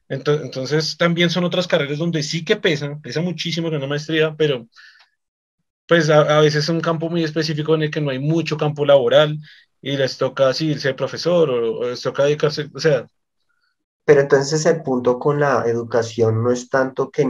Entonces, 0.09 0.97
también 0.97 1.29
son 1.29 1.43
otras 1.43 1.67
carreras 1.67 1.99
donde 1.99 2.23
sí 2.23 2.43
que 2.43 2.55
pesan, 2.55 2.99
pesa 2.99 3.21
muchísimo 3.21 3.67
en 3.67 3.75
una 3.75 3.87
maestría, 3.87 4.35
pero 4.35 4.67
pues 5.87 6.09
a, 6.09 6.39
veces 6.39 6.63
es 6.63 6.69
un 6.69 6.81
campo 6.81 7.09
muy 7.09 7.23
específico 7.23 7.75
en 7.75 7.83
el 7.83 7.91
que 7.91 8.01
no 8.01 8.09
hay 8.09 8.19
mucho 8.19 8.57
campo 8.57 8.85
laboral 8.85 9.37
y 9.81 9.97
les 9.97 10.17
toca 10.17 10.49
así 10.49 10.77
ser 10.79 10.95
profesor 10.95 11.49
o, 11.49 11.89
les 11.89 12.01
toca 12.01 12.23
dedicarse, 12.23 12.69
o 12.73 12.79
sea. 12.79 13.07
Pero 14.03 14.21
entonces 14.21 14.65
el 14.65 14.81
punto 14.81 15.19
con 15.19 15.39
la 15.39 15.63
educación 15.67 16.43
no 16.43 16.51
es 16.51 16.69
tanto 16.69 17.11
que, 17.11 17.27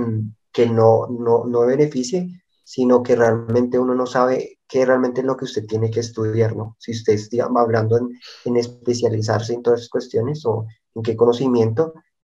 que 0.52 0.66
no, 0.66 1.08
no, 1.08 1.46
no 1.46 1.66
beneficie, 1.66 2.44
sino 2.64 3.04
que 3.04 3.16
realmente 3.18 3.78
uno 3.78 3.94
no 3.94 4.06
sabe 4.06 4.60
qué 4.68 4.86
realmente 4.86 5.20
es 5.20 5.28
lo 5.28 5.36
que 5.36 5.46
usted 5.46 5.66
tiene 5.66 5.92
que 5.92 6.00
estudiar, 6.00 6.56
¿no? 6.56 6.78
Si 6.80 6.92
usted 6.92 7.14
está 7.14 7.46
hablando 7.46 7.98
en, 7.98 8.10
en 8.46 8.58
especializarse 8.58 9.54
en 9.54 9.64
todas 9.64 9.82
esas 9.82 9.90
cuestiones 9.90 10.46
o 10.46 10.66
en 10.96 11.02
qué 11.02 11.18
conocimiento, 11.18 11.94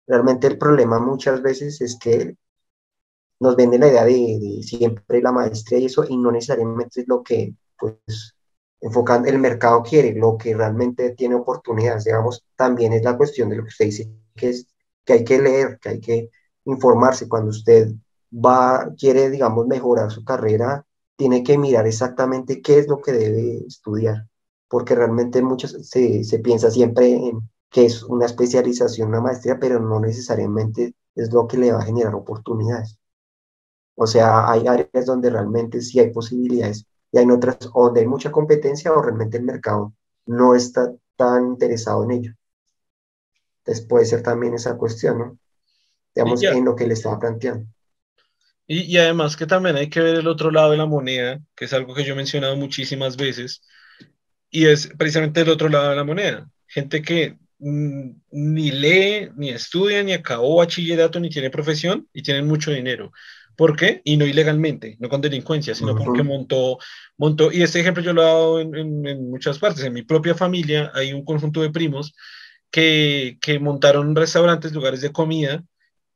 realmente 0.07 0.47
el 0.47 0.57
problema 0.57 0.99
muchas 0.99 1.41
veces 1.41 1.81
es 1.81 1.97
que 1.99 2.37
nos 3.39 3.55
vende 3.55 3.77
la 3.77 3.87
idea 3.87 4.05
de, 4.05 4.61
siempre 4.63 5.21
la 5.21 5.31
maestría 5.31 5.79
y 5.79 5.85
eso, 5.85 6.05
y 6.07 6.17
no 6.17 6.31
necesariamente 6.31 7.01
es 7.01 7.07
lo 7.07 7.23
que, 7.23 7.53
pues, 7.77 8.35
enfocando 8.81 9.29
el 9.29 9.39
mercado 9.39 9.83
quiere, 9.83 10.13
lo 10.13 10.37
que 10.37 10.55
realmente 10.55 11.11
tiene 11.11 11.35
oportunidades, 11.35 12.05
digamos, 12.05 12.45
también 12.55 12.93
es 12.93 13.03
la 13.03 13.17
cuestión 13.17 13.49
de 13.49 13.57
lo 13.57 13.63
que 13.63 13.69
usted 13.69 13.85
dice, 13.85 14.09
que 14.35 14.49
es 14.49 14.67
que 15.05 15.13
hay 15.13 15.23
que 15.23 15.41
leer, 15.41 15.79
que 15.79 15.89
hay 15.89 15.99
que 15.99 16.29
informarse. 16.65 17.27
Cuando 17.27 17.49
usted 17.49 17.93
va, 18.33 18.89
quiere, 18.97 19.29
digamos, 19.29 19.67
mejorar 19.67 20.11
su 20.11 20.23
carrera, 20.23 20.85
tiene 21.15 21.43
que 21.43 21.57
mirar 21.57 21.87
exactamente 21.87 22.61
qué 22.61 22.79
es 22.79 22.87
lo 22.87 22.99
que 23.01 23.11
debe 23.13 23.65
estudiar, 23.67 24.27
porque 24.67 24.95
realmente 24.95 25.41
muchos 25.41 25.71
se, 25.87 26.23
se 26.23 26.39
piensa 26.39 26.71
siempre 26.71 27.13
en 27.13 27.49
que 27.73 27.85
es 27.85 28.03
una 28.03 28.27
especialización, 28.27 29.09
una 29.09 29.19
maestría, 29.19 29.57
pero 29.59 29.79
no 29.79 29.99
necesariamente 29.99 30.93
es 31.15 31.33
lo 31.33 31.47
que 31.47 31.57
le 31.57 31.71
va 31.71 31.79
a 31.79 31.85
generar 31.85 32.13
oportunidades. 32.13 32.99
O 33.95 34.05
sea, 34.05 34.49
hay 34.49 34.67
áreas 34.67 35.07
donde 35.07 35.31
realmente 35.31 35.81
sí 35.81 35.99
hay 35.99 36.11
posibilidades 36.11 36.85
y 37.11 37.17
hay 37.17 37.27
otras 37.31 37.57
donde 37.59 38.01
hay 38.01 38.07
mucha 38.07 38.31
competencia 38.31 38.93
o 38.93 39.01
realmente 39.01 39.37
el 39.37 39.43
mercado 39.43 39.91
no 40.27 40.53
está 40.53 40.93
tan 41.15 41.47
interesado 41.47 42.03
en 42.03 42.11
ello. 42.11 42.33
Entonces 43.59 43.85
puede 43.87 44.05
ser 44.05 44.21
también 44.21 44.53
esa 44.53 44.77
cuestión, 44.77 45.17
¿no? 45.17 45.37
Digamos, 46.13 46.43
en 46.43 46.65
lo 46.65 46.75
que 46.75 46.85
le 46.85 46.93
estaba 46.93 47.19
planteando. 47.19 47.65
Y, 48.67 48.81
y, 48.83 48.97
además 48.99 49.35
que 49.35 49.47
también 49.47 49.77
hay 49.77 49.89
que 49.89 49.99
ver 49.99 50.15
el 50.15 50.27
otro 50.27 50.51
lado 50.51 50.71
de 50.71 50.77
la 50.77 50.85
moneda, 50.85 51.41
que 51.55 51.65
es 51.65 51.73
algo 51.73 51.95
que 51.95 52.03
yo 52.03 52.13
he 52.13 52.17
mencionado 52.17 52.55
muchísimas 52.55 53.17
veces, 53.17 53.63
y 54.51 54.67
es 54.67 54.89
precisamente 54.95 55.41
el 55.41 55.49
otro 55.49 55.69
lado 55.69 55.89
de 55.89 55.95
la 55.95 56.03
moneda. 56.03 56.47
Gente 56.67 57.01
que 57.01 57.37
ni 57.63 58.71
lee, 58.71 59.29
ni 59.35 59.49
estudia, 59.49 60.03
ni 60.03 60.13
acabó 60.13 60.57
bachillerato, 60.57 61.19
ni 61.19 61.29
tiene 61.29 61.49
profesión, 61.49 62.07
y 62.13 62.21
tienen 62.21 62.47
mucho 62.47 62.71
dinero. 62.71 63.11
¿Por 63.55 63.75
qué? 63.75 64.01
Y 64.03 64.17
no 64.17 64.25
ilegalmente, 64.25 64.97
no 64.99 65.09
con 65.09 65.21
delincuencia, 65.21 65.75
sino 65.75 65.95
porque 65.95 66.23
montó, 66.23 66.79
montó, 67.17 67.51
y 67.51 67.61
este 67.61 67.79
ejemplo 67.79 68.03
yo 68.03 68.13
lo 68.13 68.21
he 68.21 68.25
dado 68.25 68.59
en, 68.59 69.07
en, 69.07 69.29
muchas 69.29 69.59
partes, 69.59 69.83
en 69.83 69.93
mi 69.93 70.01
propia 70.01 70.33
familia 70.35 70.91
hay 70.93 71.13
un 71.13 71.23
conjunto 71.23 71.61
de 71.61 71.69
primos 71.69 72.15
que, 72.71 73.37
que 73.39 73.59
montaron 73.59 74.15
restaurantes, 74.15 74.73
lugares 74.73 75.01
de 75.01 75.11
comida, 75.11 75.63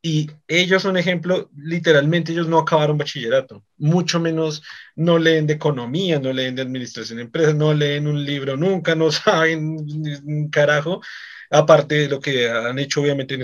y 0.01 0.29
ellos 0.47 0.83
son 0.83 0.97
ejemplo, 0.97 1.49
literalmente 1.55 2.31
ellos 2.31 2.47
no 2.47 2.59
acabaron 2.59 2.97
bachillerato, 2.97 3.63
mucho 3.77 4.19
menos 4.19 4.63
no 4.95 5.17
leen 5.17 5.47
de 5.47 5.53
economía, 5.53 6.19
no 6.19 6.31
leen 6.33 6.55
de 6.55 6.61
administración 6.61 7.17
de 7.17 7.23
empresas, 7.23 7.55
no 7.55 7.73
leen 7.73 8.07
un 8.07 8.23
libro 8.23 8.57
nunca, 8.57 8.95
no 8.95 9.11
saben 9.11 9.77
un 10.25 10.49
carajo, 10.49 11.01
aparte 11.49 11.95
de 11.95 12.09
lo 12.09 12.19
que 12.19 12.49
han 12.49 12.79
hecho, 12.79 13.01
obviamente, 13.01 13.37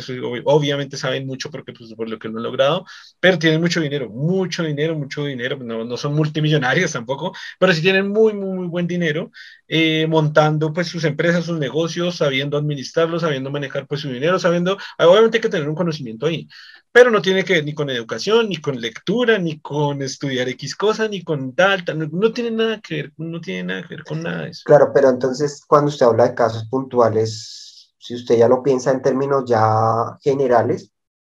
obviamente 0.46 0.98
saben 0.98 1.26
mucho 1.26 1.50
porque 1.50 1.74
pues, 1.74 1.94
por 1.94 2.10
lo 2.10 2.20
que 2.20 2.30
no 2.30 2.38
han 2.38 2.44
logrado, 2.44 2.86
pero 3.20 3.40
tienen 3.40 3.62
mucho 3.62 3.80
dinero, 3.82 4.10
mucho 4.10 4.64
dinero, 4.64 4.96
mucho 4.96 5.26
dinero, 5.26 5.58
no, 5.58 5.84
no 5.84 5.98
son 5.98 6.14
multimillonarios 6.16 6.92
tampoco, 6.94 7.34
pero 7.60 7.74
sí 7.74 7.82
tienen 7.82 8.08
muy, 8.10 8.34
muy, 8.34 8.58
muy 8.58 8.68
buen 8.68 8.88
dinero 8.88 9.32
eh, 9.68 10.06
montando 10.08 10.74
pues 10.74 10.88
sus 10.88 11.04
empresas, 11.04 11.46
sus 11.46 11.60
negocios, 11.60 12.18
sabiendo 12.18 12.58
administrarlos, 12.58 13.22
sabiendo 13.22 13.50
manejar 13.52 13.88
pues 13.88 14.02
su 14.02 14.10
dinero, 14.10 14.40
sabiendo, 14.40 14.78
obviamente 15.00 15.38
hay 15.38 15.42
que 15.42 15.50
tener 15.50 15.68
un 15.68 15.76
conocimiento 15.76 16.26
ahí, 16.26 16.48
pero 16.92 17.10
no 17.10 17.22
tiene 17.22 17.44
que 17.44 17.54
ver 17.54 17.66
ni 17.66 17.74
con 17.74 17.90
educación, 17.90 18.50
ni 18.50 18.58
con 18.58 18.80
lectura, 18.80 19.40
ni 19.40 19.60
con 19.60 20.02
estudiar 20.02 20.48
X 20.50 20.76
cosa, 20.76 21.08
ni 21.08 21.24
con 21.24 21.56
tal, 21.56 21.84
tal, 21.84 22.10
no 22.12 22.32
tiene 22.32 22.52
nada 22.52 22.80
que 22.82 22.96
ver, 22.96 23.14
no 23.18 23.42
tiene 23.42 23.64
nada 23.64 23.82
que 23.82 23.96
ver 23.96 24.04
con 24.04 24.22
nada 24.22 24.44
de 24.44 24.50
eso. 24.52 24.62
Claro, 24.66 24.92
pero 24.94 25.10
entonces 25.10 25.64
cuando 25.68 25.90
usted 25.90 26.06
habla 26.06 26.30
de 26.30 26.36
casos 26.36 26.66
puntuales, 26.66 27.73
si 28.04 28.16
usted 28.16 28.38
ya 28.38 28.50
lo 28.50 28.62
piensa 28.64 28.92
en 28.92 29.02
términos 29.02 29.46
ya 29.48 30.18
generales, 30.22 30.92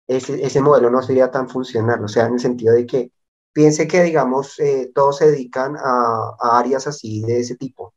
ese, 0.07 0.43
ese 0.43 0.61
modelo 0.61 0.89
no 0.89 1.01
sería 1.03 1.29
tan 1.31 1.47
funcional, 1.47 2.03
o 2.03 2.07
sea, 2.07 2.25
en 2.25 2.33
el 2.33 2.39
sentido 2.39 2.73
de 2.73 2.87
que 2.87 3.11
piense 3.53 3.87
que, 3.87 4.01
digamos, 4.03 4.59
eh, 4.59 4.91
todos 4.95 5.19
se 5.19 5.27
dedican 5.31 5.75
a, 5.77 6.35
a, 6.41 6.59
áreas 6.59 6.87
así 6.87 7.21
de 7.21 7.39
ese 7.41 7.55
tipo. 7.55 7.93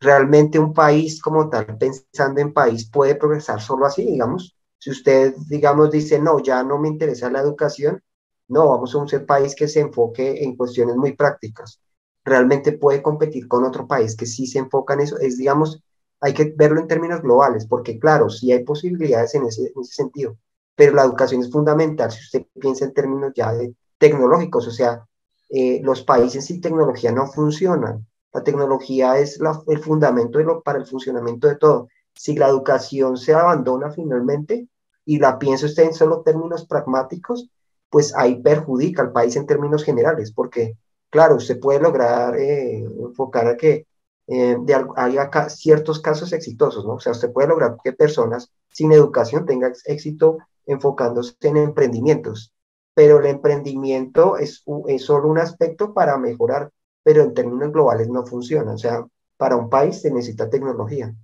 Realmente 0.00 0.58
un 0.60 0.74
país 0.74 1.20
como 1.22 1.48
tal, 1.50 1.76
pensando 1.78 2.40
en 2.40 2.52
país, 2.52 2.88
puede 2.90 3.16
progresar 3.16 3.60
solo 3.60 3.86
así, 3.86 4.04
digamos. 4.06 4.56
Si 4.78 4.90
usted, 4.90 5.34
digamos, 5.48 5.90
dice, 5.90 6.20
no, 6.20 6.40
ya 6.40 6.62
no 6.62 6.78
me 6.78 6.88
interesa 6.88 7.30
la 7.30 7.40
educación, 7.40 8.02
no, 8.48 8.68
vamos 8.68 8.94
a 8.94 8.98
un 8.98 9.26
país 9.26 9.54
que 9.56 9.68
se 9.68 9.80
enfoque 9.80 10.44
en 10.44 10.56
cuestiones 10.56 10.96
muy 10.96 11.14
prácticas. 11.14 11.80
Realmente 12.24 12.72
puede 12.72 13.02
competir 13.02 13.48
con 13.48 13.64
otro 13.64 13.88
país 13.88 14.16
que 14.16 14.26
sí 14.26 14.46
se 14.46 14.60
enfoca 14.60 14.94
en 14.94 15.00
eso. 15.00 15.18
Es, 15.18 15.36
digamos, 15.38 15.82
hay 16.20 16.34
que 16.34 16.52
verlo 16.56 16.80
en 16.80 16.88
términos 16.88 17.22
globales, 17.22 17.66
porque 17.66 17.98
claro, 17.98 18.30
sí 18.30 18.52
hay 18.52 18.64
posibilidades 18.64 19.34
en 19.34 19.44
ese, 19.44 19.72
en 19.74 19.82
ese 19.82 19.92
sentido, 19.92 20.36
pero 20.74 20.94
la 20.94 21.04
educación 21.04 21.42
es 21.42 21.50
fundamental 21.50 22.10
si 22.10 22.20
usted 22.20 22.46
piensa 22.60 22.84
en 22.84 22.94
términos 22.94 23.32
ya 23.34 23.52
de 23.52 23.74
tecnológicos, 23.98 24.66
o 24.66 24.70
sea, 24.70 25.06
eh, 25.48 25.80
los 25.82 26.02
países 26.02 26.46
sin 26.46 26.60
tecnología 26.60 27.12
no 27.12 27.26
funcionan. 27.26 28.06
La 28.32 28.42
tecnología 28.44 29.18
es 29.18 29.40
el 29.66 29.78
fundamento 29.78 30.62
para 30.62 30.78
el 30.78 30.86
funcionamiento 30.86 31.48
de 31.48 31.56
todo. 31.56 31.88
Si 32.14 32.36
la 32.36 32.48
educación 32.48 33.16
se 33.16 33.32
abandona 33.32 33.90
finalmente, 33.90 34.68
y 35.08 35.18
la 35.18 35.38
piensa 35.38 35.64
usted 35.64 35.84
en 35.84 35.94
solo 35.94 36.20
términos 36.20 36.66
pragmáticos, 36.66 37.48
pues 37.88 38.14
ahí 38.14 38.42
perjudica 38.42 39.00
al 39.00 39.10
país 39.10 39.36
en 39.36 39.46
términos 39.46 39.82
generales, 39.82 40.32
porque, 40.32 40.76
claro, 41.08 41.36
usted 41.36 41.58
puede 41.58 41.80
lograr 41.80 42.36
eh, 42.36 42.84
enfocar 42.84 43.46
a 43.46 43.56
que 43.56 43.86
eh, 44.28 44.56
de, 44.60 44.86
hay 44.96 45.18
acá 45.18 45.48
ciertos 45.48 46.00
casos 46.00 46.32
exitosos, 46.32 46.84
¿no? 46.84 46.94
O 46.94 47.00
sea, 47.00 47.12
usted 47.12 47.32
puede 47.32 47.48
lograr 47.48 47.76
que 47.82 47.92
personas 47.92 48.52
sin 48.68 48.92
educación 48.92 49.46
tengan 49.46 49.72
éxito 49.86 50.38
enfocándose 50.66 51.34
en 51.40 51.56
emprendimientos, 51.56 52.52
pero 52.94 53.18
el 53.20 53.26
emprendimiento 53.26 54.36
es, 54.36 54.62
es 54.86 55.04
solo 55.04 55.28
un 55.28 55.38
aspecto 55.38 55.94
para 55.94 56.18
mejorar, 56.18 56.70
pero 57.02 57.22
en 57.22 57.32
términos 57.32 57.72
globales 57.72 58.08
no 58.08 58.26
funciona. 58.26 58.72
O 58.72 58.78
sea, 58.78 59.04
para 59.38 59.56
un 59.56 59.70
país 59.70 60.02
se 60.02 60.10
necesita 60.10 60.50
tecnología. 60.50 61.14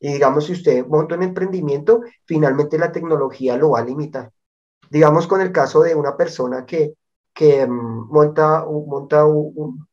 Y 0.00 0.14
digamos, 0.14 0.46
si 0.46 0.52
usted 0.54 0.86
monta 0.86 1.14
un 1.14 1.22
emprendimiento, 1.22 2.00
finalmente 2.24 2.78
la 2.78 2.90
tecnología 2.90 3.56
lo 3.56 3.70
va 3.70 3.80
a 3.80 3.84
limitar. 3.84 4.32
Digamos 4.90 5.26
con 5.28 5.40
el 5.40 5.52
caso 5.52 5.82
de 5.82 5.94
una 5.94 6.16
persona 6.16 6.66
que, 6.66 6.94
que 7.32 7.66
mm, 7.66 8.08
monta, 8.10 8.64
monta 8.66 9.26
un, 9.26 9.86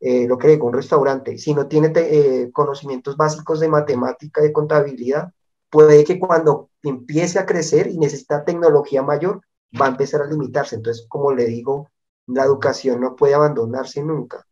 eh, 0.00 0.26
lo 0.26 0.38
que 0.38 0.48
digo, 0.48 0.66
un 0.66 0.72
restaurante, 0.72 1.36
si 1.38 1.54
no 1.54 1.66
tiene 1.66 1.92
eh, 1.94 2.50
conocimientos 2.52 3.16
básicos 3.16 3.60
de 3.60 3.68
matemática, 3.68 4.40
de 4.40 4.52
contabilidad, 4.52 5.32
puede 5.68 6.04
que 6.04 6.18
cuando 6.18 6.70
empiece 6.82 7.38
a 7.38 7.46
crecer 7.46 7.88
y 7.88 7.98
necesita 7.98 8.44
tecnología 8.44 9.02
mayor, 9.02 9.42
va 9.80 9.86
a 9.86 9.90
empezar 9.90 10.22
a 10.22 10.26
limitarse. 10.26 10.76
Entonces, 10.76 11.06
como 11.08 11.32
le 11.32 11.44
digo, 11.44 11.90
la 12.26 12.44
educación 12.44 13.00
no 13.00 13.14
puede 13.14 13.34
abandonarse 13.34 14.02
nunca. 14.02 14.46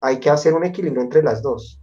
Hay 0.00 0.20
que 0.20 0.30
hacer 0.30 0.54
un 0.54 0.64
equilibrio 0.64 1.02
entre 1.02 1.22
las 1.22 1.42
dos, 1.42 1.80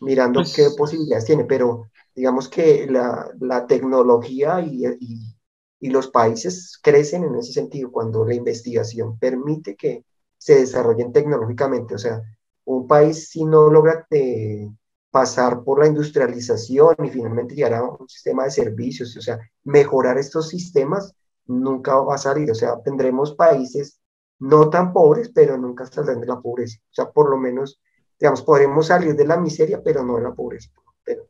mirando 0.00 0.40
pues 0.40 0.54
qué 0.54 0.70
posibilidades 0.76 1.24
tiene, 1.24 1.44
pero 1.44 1.88
digamos 2.14 2.48
que 2.48 2.86
la, 2.90 3.30
la 3.40 3.66
tecnología 3.66 4.60
y, 4.60 4.84
y, 5.00 5.36
y 5.80 5.90
los 5.90 6.08
países 6.08 6.78
crecen 6.82 7.24
en 7.24 7.36
ese 7.36 7.52
sentido 7.52 7.90
cuando 7.90 8.24
la 8.24 8.34
investigación 8.34 9.18
permite 9.18 9.76
que 9.76 10.04
se 10.42 10.56
desarrollen 10.56 11.12
tecnológicamente. 11.12 11.94
O 11.94 11.98
sea, 11.98 12.20
un 12.64 12.88
país 12.88 13.28
si 13.28 13.44
no 13.44 13.70
logra 13.70 14.04
eh, 14.10 14.68
pasar 15.08 15.62
por 15.62 15.78
la 15.78 15.86
industrialización 15.86 16.96
y 17.04 17.10
finalmente 17.10 17.54
llegar 17.54 17.74
a 17.74 17.84
un 17.84 18.08
sistema 18.08 18.44
de 18.44 18.50
servicios, 18.50 19.16
o 19.16 19.20
sea, 19.20 19.38
mejorar 19.62 20.18
estos 20.18 20.48
sistemas, 20.48 21.14
nunca 21.46 21.94
va 21.94 22.16
a 22.16 22.18
salir. 22.18 22.50
O 22.50 22.56
sea, 22.56 22.82
tendremos 22.82 23.36
países 23.36 24.00
no 24.40 24.68
tan 24.68 24.92
pobres, 24.92 25.30
pero 25.32 25.56
nunca 25.56 25.86
saldrán 25.86 26.20
de 26.20 26.26
la 26.26 26.40
pobreza. 26.40 26.78
O 26.90 26.94
sea, 26.94 27.10
por 27.12 27.30
lo 27.30 27.38
menos, 27.38 27.80
digamos, 28.18 28.42
podremos 28.42 28.88
salir 28.88 29.14
de 29.14 29.24
la 29.24 29.36
miseria, 29.36 29.80
pero 29.80 30.04
no 30.04 30.16
de 30.16 30.22
la 30.22 30.34
pobreza. 30.34 30.70
Pero, 31.04 31.24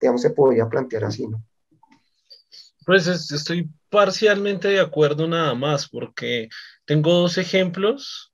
digamos, 0.00 0.22
se 0.22 0.30
podría 0.30 0.66
plantear 0.70 1.04
así, 1.04 1.28
¿no? 1.28 1.44
Pues 2.86 3.06
estoy 3.06 3.70
parcialmente 3.90 4.68
de 4.68 4.80
acuerdo 4.80 5.28
nada 5.28 5.54
más, 5.54 5.86
porque 5.88 6.48
tengo 6.84 7.12
dos 7.14 7.38
ejemplos 7.38 8.32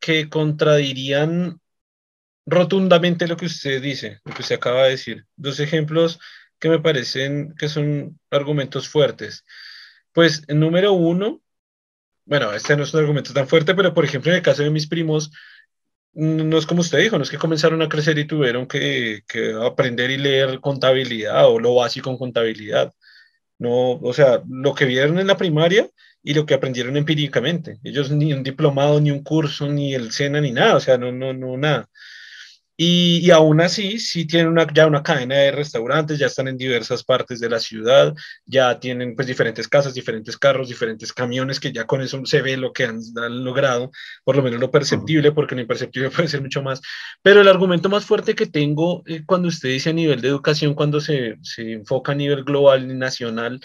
que 0.00 0.28
contradirían 0.28 1.60
rotundamente 2.46 3.28
lo 3.28 3.36
que 3.36 3.46
usted 3.46 3.82
dice, 3.82 4.20
lo 4.24 4.34
que 4.34 4.42
usted 4.42 4.56
acaba 4.56 4.84
de 4.84 4.90
decir. 4.90 5.26
Dos 5.36 5.60
ejemplos 5.60 6.18
que 6.58 6.68
me 6.68 6.80
parecen 6.80 7.54
que 7.56 7.68
son 7.68 8.18
argumentos 8.30 8.88
fuertes. 8.88 9.44
Pues, 10.12 10.48
número 10.48 10.92
uno, 10.92 11.42
bueno, 12.24 12.52
este 12.52 12.76
no 12.76 12.84
es 12.84 12.94
un 12.94 13.00
argumento 13.00 13.32
tan 13.32 13.48
fuerte, 13.48 13.74
pero 13.74 13.94
por 13.94 14.04
ejemplo, 14.04 14.30
en 14.30 14.36
el 14.38 14.42
caso 14.42 14.62
de 14.62 14.70
mis 14.70 14.86
primos, 14.88 15.30
no 16.12 16.58
es 16.58 16.66
como 16.66 16.80
usted 16.80 16.98
dijo, 16.98 17.16
no 17.16 17.24
es 17.24 17.30
que 17.30 17.38
comenzaron 17.38 17.82
a 17.82 17.88
crecer 17.88 18.18
y 18.18 18.26
tuvieron 18.26 18.66
que, 18.66 19.22
que 19.28 19.54
aprender 19.62 20.10
y 20.10 20.18
leer 20.18 20.60
contabilidad 20.60 21.48
o 21.48 21.60
lo 21.60 21.74
básico 21.76 22.10
en 22.10 22.18
contabilidad 22.18 22.92
No, 23.58 23.92
o 23.92 24.12
sea, 24.14 24.42
lo 24.48 24.74
que 24.74 24.86
vieron 24.86 25.18
en 25.18 25.28
la 25.28 25.36
primaria 25.36 25.88
y 26.22 26.34
lo 26.34 26.46
que 26.46 26.54
aprendieron 26.54 26.96
empíricamente. 26.96 27.78
Ellos 27.84 28.10
ni 28.10 28.32
un 28.32 28.42
diplomado, 28.42 29.00
ni 29.00 29.10
un 29.10 29.22
curso, 29.22 29.68
ni 29.68 29.94
el 29.94 30.12
SENA, 30.12 30.40
ni 30.40 30.52
nada, 30.52 30.76
o 30.76 30.80
sea, 30.80 30.98
no, 30.98 31.12
no, 31.12 31.32
no, 31.32 31.56
nada. 31.56 31.88
Y, 32.80 33.26
y, 33.26 33.32
aún 33.32 33.60
así, 33.60 33.98
sí 33.98 34.24
tienen 34.24 34.52
una, 34.52 34.64
ya 34.72 34.86
una 34.86 35.02
cadena 35.02 35.34
de 35.34 35.50
restaurantes, 35.50 36.16
ya 36.16 36.26
están 36.26 36.46
en 36.46 36.56
diversas 36.56 37.02
partes 37.02 37.40
de 37.40 37.48
la 37.48 37.58
ciudad, 37.58 38.14
ya 38.46 38.78
tienen 38.78 39.16
pues 39.16 39.26
diferentes 39.26 39.66
casas, 39.66 39.94
diferentes 39.94 40.36
carros, 40.36 40.68
diferentes 40.68 41.12
camiones, 41.12 41.58
que 41.58 41.72
ya 41.72 41.86
con 41.86 42.02
eso 42.02 42.24
se 42.24 42.40
ve 42.40 42.56
lo 42.56 42.72
que 42.72 42.84
han, 42.84 43.00
han 43.16 43.44
logrado, 43.44 43.90
por 44.22 44.36
lo 44.36 44.44
menos 44.44 44.60
lo 44.60 44.70
perceptible, 44.70 45.32
porque 45.32 45.56
lo 45.56 45.60
imperceptible 45.62 46.10
puede 46.14 46.28
ser 46.28 46.40
mucho 46.40 46.62
más. 46.62 46.80
Pero 47.20 47.40
el 47.40 47.48
argumento 47.48 47.88
más 47.88 48.04
fuerte 48.04 48.36
que 48.36 48.46
tengo 48.46 49.02
eh, 49.06 49.22
cuando 49.26 49.48
usted 49.48 49.70
dice 49.70 49.90
a 49.90 49.94
nivel 49.94 50.20
de 50.20 50.28
educación, 50.28 50.74
cuando 50.74 51.00
se, 51.00 51.36
se 51.42 51.72
enfoca 51.72 52.12
a 52.12 52.14
nivel 52.14 52.44
global 52.44 52.88
y 52.88 52.94
nacional, 52.94 53.60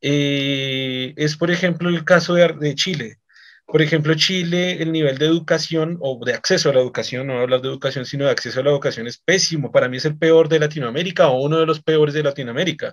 eh, 0.00 1.14
es 1.16 1.36
por 1.36 1.50
ejemplo 1.50 1.88
el 1.88 2.04
caso 2.04 2.34
de, 2.34 2.74
Chile. 2.74 3.18
Por 3.66 3.82
ejemplo, 3.82 4.14
Chile, 4.14 4.80
el 4.82 4.92
nivel 4.92 5.18
de 5.18 5.26
educación 5.26 5.98
o 6.00 6.24
de 6.24 6.34
acceso 6.34 6.70
a 6.70 6.72
la 6.74 6.80
educación, 6.80 7.26
no 7.26 7.34
voy 7.34 7.42
hablar 7.42 7.62
de 7.62 7.68
educación, 7.68 8.06
sino 8.06 8.24
de 8.24 8.30
acceso 8.30 8.60
a 8.60 8.62
la 8.62 8.70
educación 8.70 9.08
es 9.08 9.18
pésimo. 9.18 9.72
Para 9.72 9.88
mí 9.88 9.96
es 9.96 10.04
el 10.04 10.16
peor 10.16 10.48
de 10.48 10.60
Latinoamérica 10.60 11.28
o 11.28 11.42
uno 11.42 11.58
de 11.58 11.66
los 11.66 11.82
peores 11.82 12.14
de 12.14 12.22
Latinoamérica. 12.22 12.92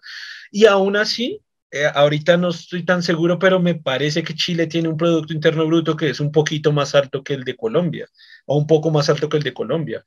Y 0.51 0.65
aún 0.65 0.95
así, 0.95 1.41
eh, 1.73 1.85
ahorita 1.93 2.37
no 2.37 2.49
estoy 2.49 2.85
tan 2.85 3.01
seguro, 3.01 3.39
pero 3.39 3.59
me 3.59 3.75
parece 3.75 4.23
que 4.23 4.35
Chile 4.35 4.67
tiene 4.67 4.89
un 4.89 4.97
Producto 4.97 5.33
Interno 5.33 5.65
Bruto 5.65 5.97
que 5.97 6.09
es 6.11 6.19
un 6.19 6.31
poquito 6.31 6.71
más 6.71 6.93
alto 6.93 7.23
que 7.23 7.33
el 7.33 7.43
de 7.43 7.55
Colombia, 7.55 8.07
o 8.45 8.57
un 8.57 8.67
poco 8.67 8.91
más 8.91 9.09
alto 9.09 9.27
que 9.27 9.37
el 9.37 9.43
de 9.43 9.53
Colombia. 9.53 10.03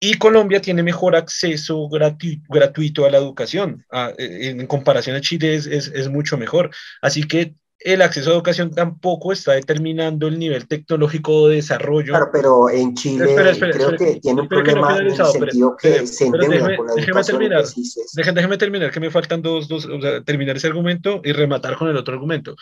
Y 0.00 0.14
Colombia 0.14 0.62
tiene 0.62 0.82
mejor 0.82 1.14
acceso 1.14 1.86
gratuito, 1.88 2.42
gratuito 2.48 3.04
a 3.04 3.10
la 3.10 3.18
educación. 3.18 3.84
A, 3.92 4.12
en, 4.16 4.60
en, 4.60 4.66
comparación 4.66 5.14
a 5.14 5.20
Chile 5.20 5.54
es, 5.54 5.66
es, 5.66 5.88
es 5.88 6.08
mucho 6.08 6.38
mejor. 6.38 6.70
Así 7.02 7.24
que 7.24 7.54
el 7.80 8.02
acceso 8.02 8.30
a 8.30 8.34
educación 8.34 8.70
tampoco 8.70 9.32
está 9.32 9.52
determinando 9.52 10.28
el 10.28 10.38
nivel 10.38 10.68
tecnológico 10.68 11.48
de 11.48 11.56
desarrollo. 11.56 12.12
Claro, 12.12 12.28
pero 12.32 12.68
en 12.68 12.94
Chile 12.94 13.24
espera, 13.24 13.50
espera, 13.50 13.72
creo 13.72 13.90
espera, 13.90 14.12
que 14.12 14.20
tiene 14.20 14.42
un 14.42 14.48
problema 14.48 14.98
en 14.98 15.06
el 15.06 15.16
sentido 15.16 15.76
que 15.76 16.06
se 16.06 16.26
endeuda 16.26 16.76
con 16.76 16.86
la 16.86 16.94
déjeme 16.94 17.22
terminar, 17.22 17.64
déjeme, 18.14 18.34
déjeme 18.34 18.58
terminar, 18.58 18.90
que 18.90 19.00
me 19.00 19.10
faltan 19.10 19.40
dos, 19.40 19.66
dos 19.66 19.86
o 19.86 20.00
sea, 20.00 20.22
terminar 20.22 20.56
ese 20.56 20.66
argumento 20.66 21.22
y 21.24 21.32
rematar 21.32 21.76
con 21.76 21.88
el 21.88 21.96
otro 21.96 22.14
argumento. 22.14 22.54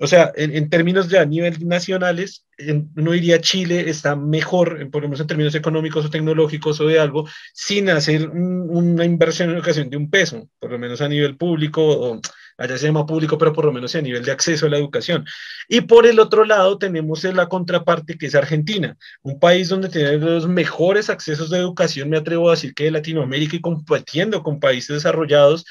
O 0.00 0.08
sea, 0.08 0.32
en, 0.34 0.56
en 0.56 0.68
términos 0.70 1.08
ya 1.08 1.22
a 1.22 1.26
nivel 1.26 1.68
nacionales, 1.68 2.46
en, 2.58 2.90
uno 2.96 3.12
diría 3.12 3.40
Chile 3.40 3.88
está 3.88 4.16
mejor, 4.16 4.90
por 4.90 5.02
lo 5.02 5.08
menos 5.08 5.20
en 5.20 5.28
términos 5.28 5.54
económicos 5.54 6.04
o 6.04 6.10
tecnológicos 6.10 6.80
o 6.80 6.86
de 6.86 6.98
algo, 6.98 7.28
sin 7.52 7.88
hacer 7.88 8.28
un, 8.28 8.68
una 8.70 9.04
inversión 9.04 9.50
en 9.50 9.56
educación 9.56 9.90
de 9.90 9.96
un 9.96 10.10
peso, 10.10 10.48
por 10.58 10.72
lo 10.72 10.78
menos 10.80 11.00
a 11.00 11.08
nivel 11.08 11.36
público 11.36 11.82
o 11.86 12.20
allá 12.58 12.78
se 12.78 12.86
llama 12.86 13.06
público, 13.06 13.38
pero 13.38 13.52
por 13.52 13.64
lo 13.64 13.72
menos 13.72 13.94
a 13.94 14.00
nivel 14.00 14.24
de 14.24 14.32
acceso 14.32 14.66
a 14.66 14.68
la 14.68 14.78
educación. 14.78 15.24
Y 15.68 15.82
por 15.82 16.06
el 16.06 16.18
otro 16.20 16.44
lado 16.44 16.78
tenemos 16.78 17.22
la 17.24 17.48
contraparte 17.48 18.16
que 18.18 18.26
es 18.26 18.34
Argentina, 18.34 18.96
un 19.22 19.38
país 19.38 19.68
donde 19.68 19.88
tiene 19.88 20.18
los 20.18 20.48
mejores 20.48 21.10
accesos 21.10 21.50
de 21.50 21.58
educación, 21.58 22.08
me 22.08 22.16
atrevo 22.16 22.48
a 22.48 22.52
decir 22.52 22.74
que 22.74 22.84
de 22.84 22.90
Latinoamérica 22.92 23.56
y 23.56 23.60
compitiendo 23.60 24.42
con 24.42 24.60
países 24.60 24.96
desarrollados, 24.96 25.64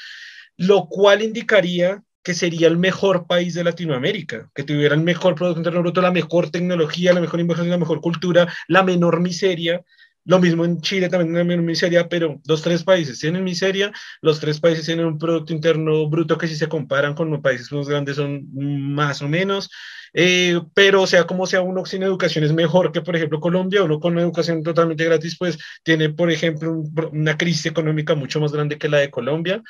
lo 0.56 0.86
cual 0.86 1.22
indicaría 1.22 2.02
que 2.24 2.34
sería 2.34 2.68
el 2.68 2.78
mejor 2.78 3.26
país 3.26 3.54
de 3.54 3.62
Latinoamérica, 3.62 4.50
que 4.54 4.64
tuviera 4.64 4.94
el 4.94 5.02
mejor 5.02 5.34
Producto 5.34 5.60
Interno 5.60 5.82
Bruto, 5.82 6.00
la 6.00 6.10
mejor 6.10 6.50
tecnología, 6.50 7.12
la 7.12 7.20
mejor 7.20 7.38
inversión, 7.38 7.68
la 7.68 7.78
mejor 7.78 8.00
cultura, 8.00 8.52
la 8.66 8.82
menor 8.82 9.20
miseria, 9.20 9.84
lo 10.24 10.40
mismo 10.40 10.64
en 10.64 10.80
Chile 10.80 11.10
también 11.10 11.34
una 11.34 11.56
miseria, 11.62 12.08
pero 12.08 12.40
los 12.46 12.62
tres 12.62 12.82
países 12.82 13.18
tienen 13.18 13.44
miseria, 13.44 13.92
los 14.22 14.40
tres 14.40 14.58
países 14.58 14.86
tienen 14.86 15.04
un 15.04 15.18
Producto 15.18 15.52
Interno 15.52 16.08
Bruto 16.08 16.38
que 16.38 16.48
si 16.48 16.56
se 16.56 16.66
comparan 16.66 17.14
con 17.14 17.30
los 17.30 17.40
países 17.40 17.70
más 17.72 17.88
grandes 17.88 18.16
son 18.16 18.48
más 18.54 19.20
o 19.20 19.28
menos, 19.28 19.70
eh, 20.14 20.58
pero 20.72 21.06
sea 21.06 21.24
como 21.26 21.46
sea, 21.46 21.60
uno 21.60 21.84
sin 21.84 22.02
educación 22.04 22.42
es 22.44 22.54
mejor 22.54 22.90
que, 22.90 23.02
por 23.02 23.16
ejemplo, 23.16 23.38
Colombia, 23.38 23.82
uno 23.82 24.00
con 24.00 24.14
una 24.14 24.22
educación 24.22 24.62
totalmente 24.62 25.04
gratis, 25.04 25.36
pues 25.38 25.58
tiene, 25.82 26.08
por 26.08 26.30
ejemplo, 26.30 26.72
un, 26.72 27.10
una 27.12 27.36
crisis 27.36 27.66
económica 27.66 28.14
mucho 28.14 28.40
más 28.40 28.52
grande 28.52 28.78
que 28.78 28.88
la 28.88 28.98
de 28.98 29.10
Colombia. 29.10 29.62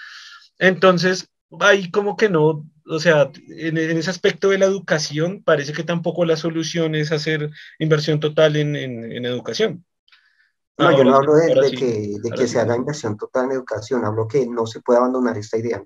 Entonces, 0.58 1.28
ahí 1.60 1.90
como 1.90 2.16
que 2.16 2.28
no, 2.28 2.68
o 2.86 3.00
sea, 3.00 3.30
en, 3.48 3.78
en, 3.78 3.96
ese 3.96 4.10
aspecto 4.10 4.50
de 4.50 4.58
la 4.58 4.66
educación, 4.66 5.42
parece 5.42 5.72
que 5.72 5.84
tampoco 5.84 6.24
la 6.24 6.36
solución 6.36 6.94
es 6.94 7.12
hacer 7.12 7.50
inversión 7.78 8.20
total 8.20 8.56
en, 8.56 8.76
en, 8.76 9.12
en 9.12 9.24
educación. 9.24 9.84
No, 10.76 10.86
ahora, 10.86 10.98
yo 10.98 11.04
no 11.04 11.16
hablo 11.16 11.34
de, 11.34 11.54
de 11.54 11.68
sí, 11.70 11.76
que, 11.76 12.16
de 12.22 12.30
que 12.30 12.48
se 12.48 12.58
haga 12.58 12.76
inversión 12.76 13.16
total 13.16 13.46
en 13.46 13.52
educación, 13.52 14.04
hablo 14.04 14.26
que 14.26 14.46
no 14.46 14.66
se 14.66 14.80
puede 14.80 14.98
abandonar 14.98 15.38
esta 15.38 15.56
idea. 15.56 15.82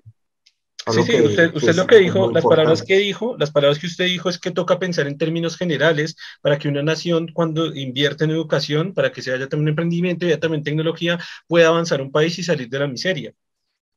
Hablo 0.85 1.03
sí, 1.03 1.11
sí, 1.11 1.17
que, 1.17 1.23
usted, 1.23 1.55
usted 1.55 1.75
lo 1.75 1.85
que 1.85 1.97
dijo, 1.97 2.31
las 2.31 2.43
palabras 2.43 2.81
que 2.81 2.97
dijo, 2.97 3.35
las 3.37 3.51
palabras 3.51 3.77
que 3.77 3.85
usted 3.85 4.05
dijo 4.05 4.29
es 4.29 4.39
que 4.39 4.49
toca 4.49 4.79
pensar 4.79 5.07
en 5.07 5.17
términos 5.17 5.57
generales 5.57 6.15
para 6.41 6.57
que 6.57 6.67
una 6.67 6.81
nación 6.81 7.27
cuando 7.33 7.67
invierte 7.75 8.23
en 8.23 8.31
educación, 8.31 8.93
para 8.93 9.11
que 9.11 9.21
se 9.21 9.31
haya 9.31 9.47
también 9.47 9.69
emprendimiento 9.69 10.25
y 10.25 10.29
haya 10.29 10.39
también 10.39 10.63
tecnología, 10.63 11.19
pueda 11.47 11.67
avanzar 11.67 12.01
un 12.01 12.11
país 12.11 12.39
y 12.39 12.43
salir 12.43 12.69
de 12.69 12.79
la 12.79 12.87
miseria. 12.87 13.33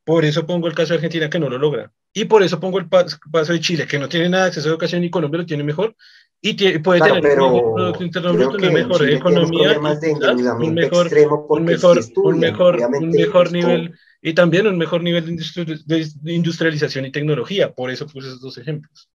Por 0.05 0.25
eso 0.25 0.47
pongo 0.47 0.67
el 0.67 0.75
caso 0.75 0.91
de 0.91 0.97
Argentina 0.97 1.31
que 1.31 1.39
no 1.39 1.49
lo 1.49 1.59
logra. 1.59 1.93
Y 2.13 2.25
por 2.25 2.43
eso 2.43 2.59
pongo 2.59 2.79
el 2.79 2.89
paso 2.89 3.53
de 3.53 3.61
Chile, 3.61 3.87
que 3.87 3.99
no 3.99 4.09
tiene 4.09 4.29
nada 4.29 4.45
de 4.45 4.49
acceso 4.49 4.69
a 4.69 4.73
educación 4.73 5.05
y 5.05 5.11
Colombia 5.11 5.41
lo 5.41 5.47
tiene 5.47 5.63
mejor. 5.63 5.95
Y 6.41 6.55
tiene, 6.55 6.81
puede 6.81 6.99
claro, 6.99 7.15
tener 7.15 7.31
pero 7.31 7.55
un 7.55 7.75
Producto 7.75 8.05
Interno 8.05 8.33
Bruto, 8.33 8.57
una 8.57 8.71
mejor 8.71 9.09
economía, 9.09 9.79
un 9.79 10.75
mejor, 10.75 11.09
un 11.49 11.65
mejor, 11.65 12.01
un 12.17 12.39
mejor, 12.41 12.81
un 13.01 13.11
mejor 13.11 13.53
nivel 13.53 13.95
y 14.21 14.35
también 14.35 14.67
un 14.67 14.77
mejor 14.77 15.03
nivel 15.03 15.37
de 15.37 16.33
industrialización 16.35 17.07
y 17.07 17.13
tecnología. 17.13 17.73
Por 17.73 17.91
eso 17.91 18.07
puse 18.09 18.29
esos 18.29 18.41
dos 18.41 18.59
ejemplos. 18.59 19.09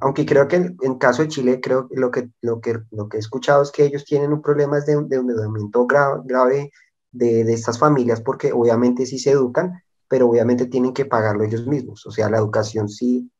Aunque 0.00 0.24
creo 0.24 0.46
que 0.46 0.56
en, 0.56 0.76
en 0.82 0.98
caso 0.98 1.22
de 1.22 1.28
Chile, 1.28 1.60
creo 1.60 1.88
que 1.88 1.96
lo 1.98 2.12
que, 2.12 2.28
lo 2.40 2.60
que 2.60 2.78
lo 2.92 3.08
que 3.08 3.16
he 3.16 3.20
escuchado 3.20 3.62
es 3.62 3.72
que 3.72 3.84
ellos 3.84 4.04
tienen 4.04 4.32
un 4.32 4.40
problema 4.40 4.78
de, 4.80 4.94
de 4.94 5.16
endeudamiento 5.16 5.84
grave, 5.86 6.20
grave 6.24 6.70
de, 7.12 7.44
de, 7.44 7.52
estas 7.52 7.78
familias 7.78 8.20
porque 8.20 8.52
obviamente 8.52 9.06
sí 9.06 9.18
se 9.18 9.30
educan, 9.30 9.82
pero 10.08 10.28
obviamente 10.28 10.66
tienen 10.66 10.92
que 10.92 11.04
pagarlo 11.04 11.44
ellos 11.44 11.66
mismos. 11.66 12.06
O 12.06 12.10
sea, 12.10 12.28
la 12.30 12.38
educación 12.38 12.88
sí 12.88 13.30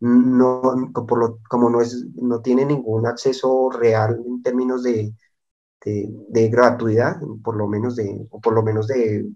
no, 0.00 0.92
por 0.92 1.18
lo, 1.18 1.38
como 1.48 1.70
no, 1.70 1.80
es, 1.80 2.06
no 2.14 2.40
tiene 2.40 2.64
ningún 2.64 3.06
acceso 3.06 3.70
real 3.70 4.22
en 4.26 4.42
términos 4.42 4.82
de, 4.82 5.14
de, 5.84 6.08
de, 6.28 6.48
gratuidad, 6.48 7.20
por 7.42 7.56
lo 7.56 7.66
menos 7.66 7.96
de, 7.96 8.26
o 8.30 8.40
por 8.40 8.54
lo 8.54 8.62
menos 8.62 8.86
de, 8.88 9.26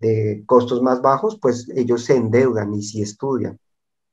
de 0.00 0.42
costos 0.46 0.82
más 0.82 1.00
bajos, 1.00 1.38
pues 1.40 1.68
ellos 1.74 2.04
se 2.04 2.16
endeudan 2.16 2.74
y 2.74 2.82
sí 2.82 3.02
estudian. 3.02 3.58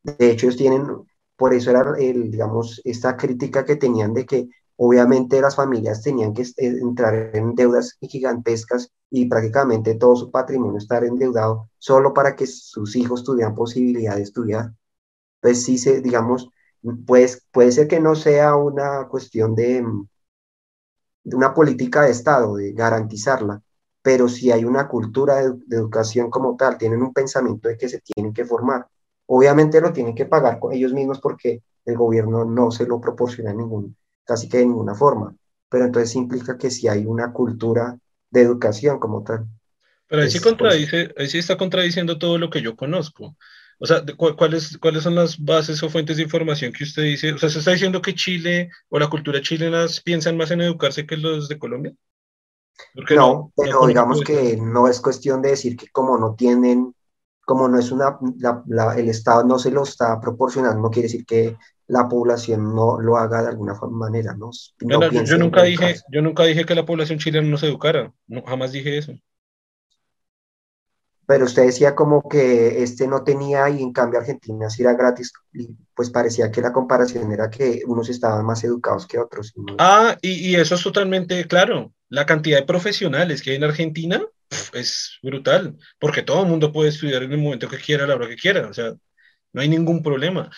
De 0.03 0.31
hecho, 0.31 0.47
ellos 0.47 0.57
tienen, 0.57 0.87
por 1.35 1.53
eso 1.53 1.71
era, 1.71 1.93
el, 1.97 2.31
digamos, 2.31 2.81
esta 2.85 3.17
crítica 3.17 3.65
que 3.65 3.75
tenían 3.75 4.13
de 4.13 4.25
que 4.25 4.49
obviamente 4.77 5.41
las 5.41 5.55
familias 5.55 6.01
tenían 6.01 6.33
que 6.33 6.45
entrar 6.57 7.31
en 7.35 7.55
deudas 7.55 7.97
gigantescas 8.01 8.91
y 9.09 9.27
prácticamente 9.27 9.95
todo 9.95 10.15
su 10.15 10.31
patrimonio 10.31 10.77
estar 10.77 11.03
endeudado 11.03 11.69
solo 11.77 12.13
para 12.13 12.35
que 12.35 12.47
sus 12.47 12.95
hijos 12.95 13.23
tuvieran 13.23 13.55
posibilidad 13.55 14.15
de 14.15 14.23
estudiar 14.23 14.73
pues 15.41 15.63
sí 15.63 15.77
se, 15.77 16.01
digamos, 16.01 16.49
pues 17.05 17.45
puede 17.51 17.71
ser 17.71 17.87
que 17.87 17.99
no 17.99 18.15
sea 18.15 18.55
una 18.55 19.07
cuestión 19.07 19.55
de, 19.55 19.83
de 21.23 21.35
una 21.35 21.53
política 21.53 22.03
de 22.03 22.11
Estado, 22.11 22.55
de 22.55 22.73
garantizarla, 22.73 23.61
pero 24.01 24.29
si 24.29 24.51
hay 24.51 24.65
una 24.65 24.87
cultura 24.87 25.37
de, 25.37 25.53
de, 25.65 25.77
educación 25.77 26.29
como 26.29 26.55
tal, 26.55 26.77
tienen 26.77 27.01
un 27.01 27.13
pensamiento 27.13 27.69
de 27.69 27.77
que 27.77 27.89
se 27.89 28.01
tienen 28.01 28.33
que 28.33 28.45
formar. 28.45 28.87
Obviamente 29.25 29.81
lo 29.81 29.91
tienen 29.93 30.15
que 30.15 30.25
pagar 30.25 30.59
con 30.59 30.73
ellos 30.73 30.93
mismos 30.93 31.19
porque 31.19 31.61
el 31.85 31.97
gobierno 31.97 32.45
no 32.45 32.71
se 32.71 32.85
lo 32.85 33.01
proporciona 33.01 33.51
en 33.51 33.57
ningún, 33.57 33.97
casi 34.27 34.49
que 34.49 34.57
de 34.57 34.65
ninguna 34.65 34.93
forma, 34.93 35.35
pero 35.69 35.85
entonces 35.85 36.15
implica 36.15 36.57
que 36.57 36.69
si 36.69 36.87
hay 36.87 37.05
una 37.05 37.31
cultura 37.31 37.97
de 38.29 38.41
educación 38.41 38.99
como 38.99 39.23
tal. 39.23 39.47
Pero 40.07 40.21
ahí 40.21 40.29
sí, 40.29 40.39
contradice, 40.39 41.13
ahí 41.17 41.27
sí 41.27 41.37
está 41.37 41.57
contradiciendo 41.57 42.17
todo 42.17 42.37
lo 42.37 42.49
que 42.49 42.61
yo 42.61 42.75
conozco. 42.75 43.35
O 43.79 43.85
sea, 43.85 44.03
¿cuáles, 44.37 44.77
¿cuáles 44.79 45.03
son 45.03 45.15
las 45.15 45.37
bases 45.37 45.83
o 45.83 45.89
fuentes 45.89 46.17
de 46.17 46.23
información 46.23 46.73
que 46.73 46.83
usted 46.83 47.03
dice? 47.03 47.33
O 47.33 47.37
sea, 47.37 47.49
¿se 47.49 47.59
está 47.59 47.71
diciendo 47.71 48.01
que 48.01 48.15
Chile 48.15 48.71
o 48.89 48.97
la 48.97 49.09
cultura 49.09 49.41
chilena 49.41 49.85
piensan 50.03 50.35
más 50.35 50.49
en 50.51 50.61
educarse 50.61 51.05
que 51.05 51.17
los 51.17 51.47
de 51.47 51.59
Colombia? 51.59 51.93
No, 52.95 53.15
no, 53.15 53.53
pero 53.55 53.81
no 53.81 53.87
digamos 53.87 54.21
que 54.21 54.57
no 54.57 54.87
es 54.87 54.99
cuestión 54.99 55.41
de 55.41 55.49
decir 55.49 55.75
que 55.75 55.89
como 55.89 56.17
no 56.17 56.35
tienen, 56.35 56.95
como 57.45 57.67
no 57.67 57.77
es 57.79 57.91
una, 57.91 58.17
la, 58.37 58.63
la, 58.67 58.95
el 58.95 59.09
Estado 59.09 59.43
no 59.43 59.59
se 59.59 59.71
lo 59.71 59.83
está 59.83 60.19
proporcionando, 60.19 60.81
no 60.81 60.89
quiere 60.89 61.07
decir 61.07 61.25
que 61.25 61.55
la 61.87 62.07
población 62.07 62.75
no 62.75 62.99
lo 62.99 63.17
haga 63.17 63.41
de 63.41 63.49
alguna 63.49 63.73
manera, 63.89 64.33
¿no? 64.33 64.51
yo, 64.79 65.37
nunca 65.37 65.63
dije, 65.63 65.95
yo 66.11 66.21
nunca 66.21 66.43
dije 66.43 66.65
que 66.65 66.75
la 66.75 66.85
población 66.85 67.19
chilena 67.19 67.47
no 67.47 67.57
se 67.57 67.67
educara, 67.67 68.13
no, 68.27 68.43
jamás 68.43 68.71
dije 68.71 68.97
eso. 68.97 69.13
Pero 71.25 71.43
usted 71.43 71.65
decía 71.65 71.93
como 71.93 72.27
que 72.29 72.83
este 72.83 73.05
no 73.05 73.23
tenía 73.23 73.69
y 73.69 73.81
en 73.81 73.91
cambio 73.91 74.19
Argentina 74.19 74.69
sí 74.69 74.83
era 74.83 74.93
gratis, 74.93 75.33
y 75.53 75.69
pues 75.93 76.09
parecía 76.09 76.51
que 76.51 76.61
la 76.61 76.71
comparación 76.71 77.31
era 77.31 77.49
que 77.49 77.81
unos 77.85 78.09
estaban 78.09 78.45
más 78.45 78.63
educados 78.63 79.05
que 79.05 79.19
otros. 79.19 79.53
Ah, 79.77 80.17
y, 80.21 80.51
y, 80.51 80.55
eso 80.55 80.75
es 80.75 80.83
totalmente 80.83 81.45
claro. 81.45 81.93
La 82.07 82.25
cantidad 82.25 82.59
de 82.59 82.65
profesionales 82.65 83.41
que 83.41 83.51
hay 83.51 83.57
en 83.57 83.65
Argentina 83.65 84.25
es 84.73 85.19
brutal, 85.21 85.77
porque 85.99 86.21
todo 86.21 86.43
el 86.43 86.49
mundo 86.49 86.71
puede 86.71 86.89
estudiar 86.89 87.23
en 87.23 87.33
el 87.33 87.39
momento 87.39 87.67
que 87.67 87.77
quiera, 87.77 88.05
a 88.05 88.07
la 88.07 88.15
hora 88.15 88.29
que 88.29 88.37
quiera, 88.37 88.67
o 88.67 88.73
sea, 88.73 88.93
no 89.51 89.61
hay 89.61 89.67
ningún 89.67 90.01
problema. 90.01 90.49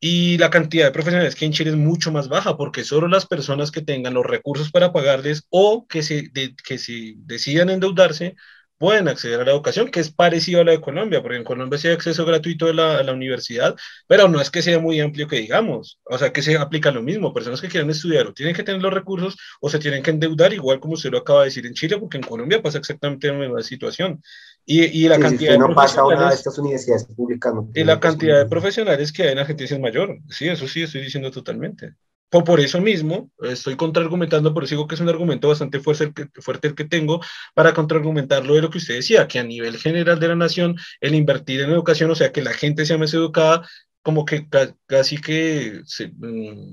Y 0.00 0.38
la 0.38 0.50
cantidad 0.50 0.86
de 0.86 0.92
profesionales 0.92 1.34
que 1.34 1.44
hay 1.44 1.48
en 1.48 1.52
Chile 1.52 1.70
es 1.70 1.76
mucho 1.76 2.10
más 2.10 2.28
baja, 2.28 2.56
porque 2.56 2.84
solo 2.84 3.06
las 3.08 3.26
personas 3.26 3.70
que 3.70 3.82
tengan 3.82 4.14
los 4.14 4.24
recursos 4.26 4.70
para 4.70 4.92
pagarles 4.92 5.46
o 5.50 5.86
que 5.86 6.02
se, 6.02 6.30
que 6.32 6.78
se 6.78 7.14
decidan 7.18 7.68
endeudarse 7.70 8.36
pueden 8.80 9.08
acceder 9.08 9.40
a 9.40 9.44
la 9.44 9.50
educación, 9.52 9.90
que 9.90 10.00
es 10.00 10.10
parecido 10.10 10.62
a 10.62 10.64
la 10.64 10.72
de 10.72 10.80
Colombia, 10.80 11.20
porque 11.20 11.36
en 11.36 11.44
Colombia 11.44 11.78
sí 11.78 11.88
hay 11.88 11.94
acceso 11.94 12.24
gratuito 12.24 12.66
a 12.66 12.72
la, 12.72 12.98
a 12.98 13.02
la, 13.02 13.12
universidad, 13.12 13.76
pero 14.06 14.26
no 14.26 14.40
es 14.40 14.50
que 14.50 14.62
sea 14.62 14.78
muy 14.78 14.98
amplio 15.00 15.28
que 15.28 15.36
digamos, 15.36 16.00
o 16.04 16.16
sea, 16.16 16.32
que 16.32 16.40
se 16.40 16.56
aplica 16.56 16.90
lo 16.90 17.02
mismo, 17.02 17.34
personas 17.34 17.60
que 17.60 17.68
quieran 17.68 17.90
estudiar 17.90 18.26
o 18.26 18.32
tienen 18.32 18.54
que 18.54 18.62
tener 18.62 18.80
los 18.80 18.94
recursos 18.94 19.36
o 19.60 19.68
se 19.68 19.78
tienen 19.78 20.02
que 20.02 20.10
endeudar, 20.12 20.54
igual 20.54 20.80
como 20.80 20.94
usted 20.94 21.10
lo 21.10 21.18
acaba 21.18 21.40
de 21.40 21.46
decir 21.46 21.66
en 21.66 21.74
Chile, 21.74 21.98
porque 21.98 22.16
en 22.16 22.22
Colombia 22.22 22.62
pasa 22.62 22.78
exactamente 22.78 23.28
la 23.28 23.34
misma 23.34 23.62
situación. 23.62 24.22
Y, 24.66 24.84
y 25.04 25.08
la 25.08 25.18
Sí, 25.18 25.20
cantidad 25.20 25.36
si 25.36 25.36
usted 25.36 25.56
de 25.56 25.58
no 25.58 25.74
pasa 25.74 26.04
una 26.06 26.28
de 26.30 26.34
profesionales, 26.34 26.36
estas 26.36 26.58
universidades 26.58 27.04
públicas, 27.04 27.54
no 27.54 27.68
y 27.72 27.84
la 27.84 28.00
cantidad 28.00 28.38
de 28.38 28.46
posibilidad. 28.46 28.46
profesionales 28.46 29.12
que 29.12 29.22
hay 29.24 29.28
en 29.32 29.38
Argentina 29.38 29.68
es 29.70 29.80
mayor, 29.80 30.18
sí, 30.28 30.48
eso 30.48 30.66
sí 30.68 30.82
estoy 30.82 31.02
diciendo 31.02 31.30
totalmente. 31.30 31.94
Por, 32.28 32.44
por 32.44 32.60
eso 32.60 32.80
mismo, 32.80 33.30
estoy 33.42 33.76
contraargumentando, 33.76 34.54
por 34.54 34.64
eso 34.64 34.74
digo 34.74 34.86
que 34.88 34.94
es 34.96 35.00
un 35.00 35.08
argumento 35.08 35.48
bastante 35.48 35.80
fuerte 35.80 36.04
el, 36.04 36.14
que, 36.14 36.26
fuerte 36.42 36.68
el 36.68 36.74
que 36.74 36.84
tengo 36.84 37.20
para 37.54 37.72
contraargumentar 37.74 38.44
lo 38.46 38.54
de 38.54 38.62
lo 38.62 38.70
que 38.70 38.78
usted 38.78 38.94
decía, 38.96 39.26
que 39.28 39.38
a 39.38 39.44
nivel 39.44 39.78
general 39.78 40.18
de 40.20 40.28
la 40.28 40.36
nación, 40.36 40.76
el 41.00 41.14
invertir 41.14 41.60
en 41.60 41.70
educación, 41.70 42.10
o 42.10 42.14
sea, 42.14 42.32
que 42.32 42.42
la 42.42 42.52
gente 42.52 42.86
sea 42.86 42.98
más 42.98 43.14
educada, 43.14 43.68
como 44.02 44.24
que 44.24 44.48
ca- 44.48 44.74
casi 44.86 45.20
que 45.20 45.80
se, 45.86 46.08
mm, 46.16 46.72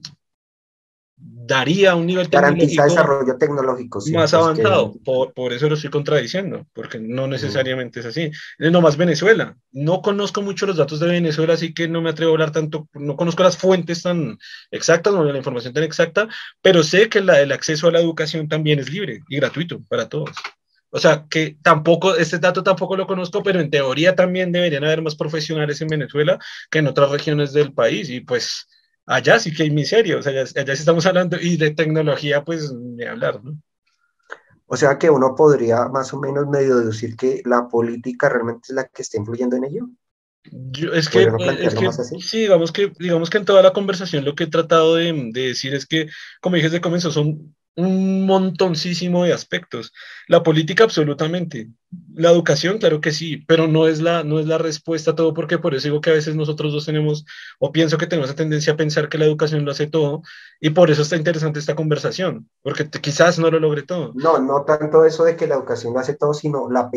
daría 1.17 1.95
un 1.95 2.05
nivel 2.05 2.27
Garantiza 2.27 2.83
desarrollo 2.83 3.37
tecnológico, 3.37 3.99
sí, 3.99 4.11
más 4.11 4.25
es 4.25 4.31
que 4.31 4.35
avanzado. 4.37 4.93
Por, 5.03 5.33
por 5.33 5.51
eso 5.51 5.67
lo 5.67 5.75
estoy 5.75 5.89
contradiciendo, 5.89 6.67
porque 6.73 6.99
no 6.99 7.27
necesariamente 7.27 8.01
es 8.01 8.05
así. 8.05 8.31
Es 8.59 8.71
nomás 8.71 8.97
Venezuela. 8.97 9.57
No 9.71 10.01
conozco 10.01 10.41
mucho 10.41 10.67
los 10.67 10.77
datos 10.77 10.99
de 10.99 11.07
Venezuela, 11.07 11.53
así 11.53 11.73
que 11.73 11.87
no 11.87 12.01
me 12.01 12.11
atrevo 12.11 12.31
a 12.31 12.35
hablar 12.35 12.51
tanto, 12.51 12.87
no 12.93 13.15
conozco 13.15 13.43
las 13.43 13.57
fuentes 13.57 14.03
tan 14.03 14.37
exactas, 14.69 15.13
no 15.13 15.23
la 15.23 15.37
información 15.37 15.73
tan 15.73 15.83
exacta, 15.83 16.27
pero 16.61 16.83
sé 16.83 17.09
que 17.09 17.21
la, 17.21 17.41
el 17.41 17.51
acceso 17.51 17.87
a 17.87 17.91
la 17.91 17.99
educación 17.99 18.47
también 18.47 18.79
es 18.79 18.91
libre 18.91 19.21
y 19.27 19.37
gratuito 19.37 19.81
para 19.89 20.07
todos. 20.07 20.31
O 20.89 20.99
sea, 20.99 21.25
que 21.29 21.57
tampoco, 21.61 22.15
este 22.15 22.39
dato 22.39 22.63
tampoco 22.63 22.95
lo 22.95 23.07
conozco, 23.07 23.43
pero 23.43 23.59
en 23.59 23.69
teoría 23.69 24.15
también 24.15 24.51
deberían 24.51 24.85
haber 24.85 25.01
más 25.01 25.15
profesionales 25.15 25.81
en 25.81 25.89
Venezuela 25.89 26.39
que 26.71 26.79
en 26.79 26.87
otras 26.87 27.11
regiones 27.11 27.51
del 27.51 27.73
país. 27.73 28.09
Y 28.09 28.21
pues 28.21 28.67
allá 29.07 29.39
sí 29.39 29.53
que 29.53 29.63
hay 29.63 29.71
miseria, 29.71 30.17
o 30.17 30.21
sea, 30.21 30.31
allá, 30.33 30.41
allá 30.41 30.75
sí 30.75 30.81
estamos 30.81 31.05
hablando, 31.05 31.37
y 31.39 31.57
de 31.57 31.71
tecnología, 31.71 32.43
pues 32.43 32.71
ni 32.71 33.03
hablar, 33.03 33.43
¿no? 33.43 33.59
O 34.67 34.75
sea 34.75 34.97
que 34.97 35.09
uno 35.09 35.33
podría 35.33 35.87
más 35.87 36.13
o 36.13 36.19
menos 36.19 36.45
medio 36.47 36.75
deducir 36.77 37.15
que 37.15 37.41
la 37.45 37.69
política 37.69 38.27
realmente 38.27 38.67
es 38.69 38.75
la 38.75 38.85
que 38.87 39.01
está 39.01 39.17
influyendo 39.17 39.55
en 39.55 39.63
ello. 39.63 39.89
Yo, 40.43 40.93
es 40.93 41.09
que, 41.09 41.27
¿Podría 41.27 41.33
uno 41.33 41.39
es 41.39 41.43
plantearlo 41.43 41.79
que 41.79 41.85
más 41.85 41.99
así? 41.99 42.21
sí, 42.21 42.41
digamos 42.41 42.71
que, 42.73 42.91
digamos 42.99 43.29
que 43.29 43.37
en 43.37 43.45
toda 43.45 43.61
la 43.61 43.73
conversación 43.73 44.25
lo 44.25 44.35
que 44.35 44.43
he 44.43 44.47
tratado 44.47 44.95
de, 44.95 45.13
de 45.33 45.47
decir 45.47 45.73
es 45.73 45.85
que, 45.85 46.07
como 46.41 46.55
dije 46.55 46.67
desde 46.67 46.77
el 46.77 46.83
comienzo, 46.83 47.11
son 47.11 47.55
un 47.77 48.25
montoncísimo 48.25 49.23
de 49.23 49.33
aspectos. 49.33 49.93
La 50.27 50.41
política, 50.41 50.83
absolutamente. 50.83 51.69
La 52.13 52.31
educación, 52.31 52.79
claro 52.79 52.99
que 52.99 53.11
sí, 53.11 53.37
pero 53.47 53.67
no 53.67 53.87
es 53.87 54.01
la, 54.01 54.23
no 54.23 54.39
es 54.39 54.47
la 54.47 54.57
respuesta 54.57 55.11
a 55.11 55.15
todo, 55.15 55.33
porque 55.33 55.59
por 55.59 55.75
eso 55.75 55.87
digo 55.87 56.01
que 56.01 56.09
a 56.09 56.13
veces 56.13 56.35
nosotros 56.35 56.73
dos 56.73 56.87
tenemos, 56.87 57.23
o 57.59 57.71
pienso 57.71 57.97
que 57.97 58.07
tenemos 58.07 58.29
la 58.29 58.35
tendencia 58.35 58.73
a 58.73 58.77
pensar 58.77 59.09
que 59.09 59.19
la 59.19 59.25
educación 59.25 59.63
lo 59.63 59.71
hace 59.71 59.85
todo, 59.85 60.23
y 60.59 60.71
por 60.71 60.89
eso 60.89 61.03
está 61.03 61.15
interesante 61.15 61.59
esta 61.59 61.75
conversación, 61.75 62.49
porque 62.63 62.89
quizás 62.89 63.37
no 63.37 63.51
lo 63.51 63.59
logre 63.59 63.83
todo. 63.83 64.11
No, 64.15 64.39
no 64.39 64.63
tanto 64.63 65.05
eso 65.05 65.23
de 65.23 65.35
que 65.35 65.47
la 65.47 65.55
educación 65.55 65.93
lo 65.93 65.99
hace 65.99 66.15
todo, 66.15 66.33
sino 66.33 66.69
la, 66.71 66.89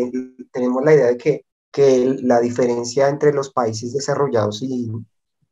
tenemos 0.50 0.82
la 0.82 0.94
idea 0.94 1.06
de 1.06 1.18
que, 1.18 1.44
que 1.70 2.16
la 2.22 2.40
diferencia 2.40 3.08
entre 3.08 3.34
los 3.34 3.50
países 3.50 3.92
desarrollados 3.92 4.62
y, 4.62 4.90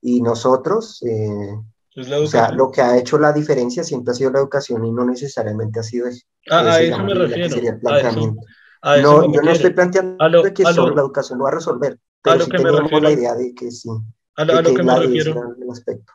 y 0.00 0.22
nosotros, 0.22 1.02
eh, 1.02 1.54
Es 2.00 2.08
la 2.08 2.18
o 2.20 2.26
sea, 2.26 2.52
lo 2.52 2.70
que 2.70 2.80
ha 2.82 2.96
hecho 2.98 3.18
la 3.18 3.32
diferencia 3.32 3.82
siempre 3.84 4.12
ha 4.12 4.14
sido 4.14 4.30
la 4.32 4.38
educación 4.40 4.84
y 4.84 4.92
no 4.92 5.04
necesariamente 5.04 5.80
ha 5.80 5.82
sido 5.82 6.06
eso. 6.08 6.26
A, 6.50 6.58
a 6.74 6.80
eso 6.82 7.02
me 7.04 7.14
refiero, 7.14 7.48
sería 7.50 7.72
el 7.72 7.80
a 7.84 8.00
eso, 8.00 8.34
a 8.82 8.98
eso 8.98 9.20
No, 9.22 9.32
yo 9.32 9.42
no 9.42 9.52
estoy 9.52 9.70
refiero. 9.70 9.74
planteando 9.74 10.18
A 10.18 10.28
lo, 10.28 10.40
que 10.54 10.64
a 10.64 10.72
solo 10.74 10.94
la 10.94 11.02
educación 11.02 11.38
lo 11.38 11.44
va 11.44 11.50
a 11.50 11.54
resolver, 11.54 11.98
a 12.24 12.34
pero 12.34 12.36
lo 12.36 12.46
sí 12.46 12.48
que 12.48 12.58
me 12.60 12.70
teníamos 12.70 13.02
la 13.02 13.10
refiero, 13.10 13.10
idea 13.12 13.34
de 13.34 13.54
que 13.54 13.70
sí, 13.70 13.90
a 14.36 14.44
lo, 14.44 14.56
a 14.56 14.62
lo 14.62 14.74
que 14.74 14.74
que 14.74 14.82
me 14.82 14.94
refiero. 14.94 15.44
el 15.60 15.70
aspecto. 15.70 16.12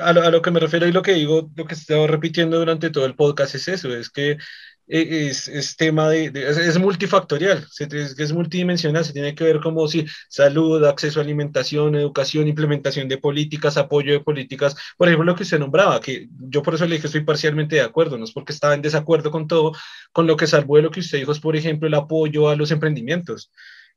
A 0.00 0.12
lo, 0.14 0.22
a 0.22 0.30
lo 0.30 0.40
que 0.40 0.50
me 0.50 0.58
refiero 0.60 0.86
y 0.86 0.92
lo 0.92 1.02
que 1.02 1.12
digo, 1.12 1.50
lo 1.54 1.66
que 1.66 1.74
he 1.74 1.76
estado 1.76 2.06
repitiendo 2.06 2.58
durante 2.58 2.88
todo 2.90 3.04
el 3.04 3.14
podcast 3.14 3.54
es 3.56 3.68
eso, 3.68 3.94
es 3.94 4.08
que 4.08 4.38
es, 5.00 5.48
es 5.48 5.76
tema 5.76 6.08
de, 6.08 6.30
de- 6.30 6.48
es, 6.50 6.56
es 6.58 6.78
multifactorial, 6.78 7.66
se- 7.70 7.84
es, 7.92 8.18
es 8.18 8.32
multidimensional, 8.32 9.04
se 9.04 9.12
tiene 9.12 9.34
que 9.34 9.44
ver 9.44 9.60
como 9.60 9.86
si 9.88 10.04
salud, 10.28 10.84
acceso 10.84 11.20
a 11.20 11.22
alimentación, 11.22 11.94
educación, 11.96 12.48
implementación 12.48 13.08
de 13.08 13.18
políticas, 13.18 13.76
apoyo 13.76 14.12
de 14.12 14.20
políticas, 14.20 14.76
por 14.98 15.08
ejemplo, 15.08 15.24
lo 15.26 15.34
que 15.36 15.44
usted 15.44 15.58
nombraba, 15.58 16.00
que 16.00 16.28
yo 16.50 16.62
por 16.62 16.74
eso 16.74 16.86
le 16.86 16.96
dije 16.96 17.06
estoy 17.06 17.24
parcialmente 17.24 17.76
de 17.76 17.82
acuerdo, 17.82 18.18
no 18.18 18.24
es 18.24 18.32
porque 18.32 18.52
estaba 18.52 18.74
en 18.74 18.82
desacuerdo 18.82 19.30
con 19.30 19.46
todo, 19.48 19.72
con 20.12 20.26
lo 20.26 20.36
que 20.36 20.46
salvo 20.46 20.76
de 20.76 20.82
lo 20.82 20.90
que 20.90 21.00
usted 21.00 21.18
dijo 21.18 21.32
es, 21.32 21.40
por 21.40 21.56
ejemplo, 21.56 21.88
el 21.88 21.94
apoyo 21.94 22.48
a 22.48 22.56
los 22.56 22.70
emprendimientos 22.70 23.50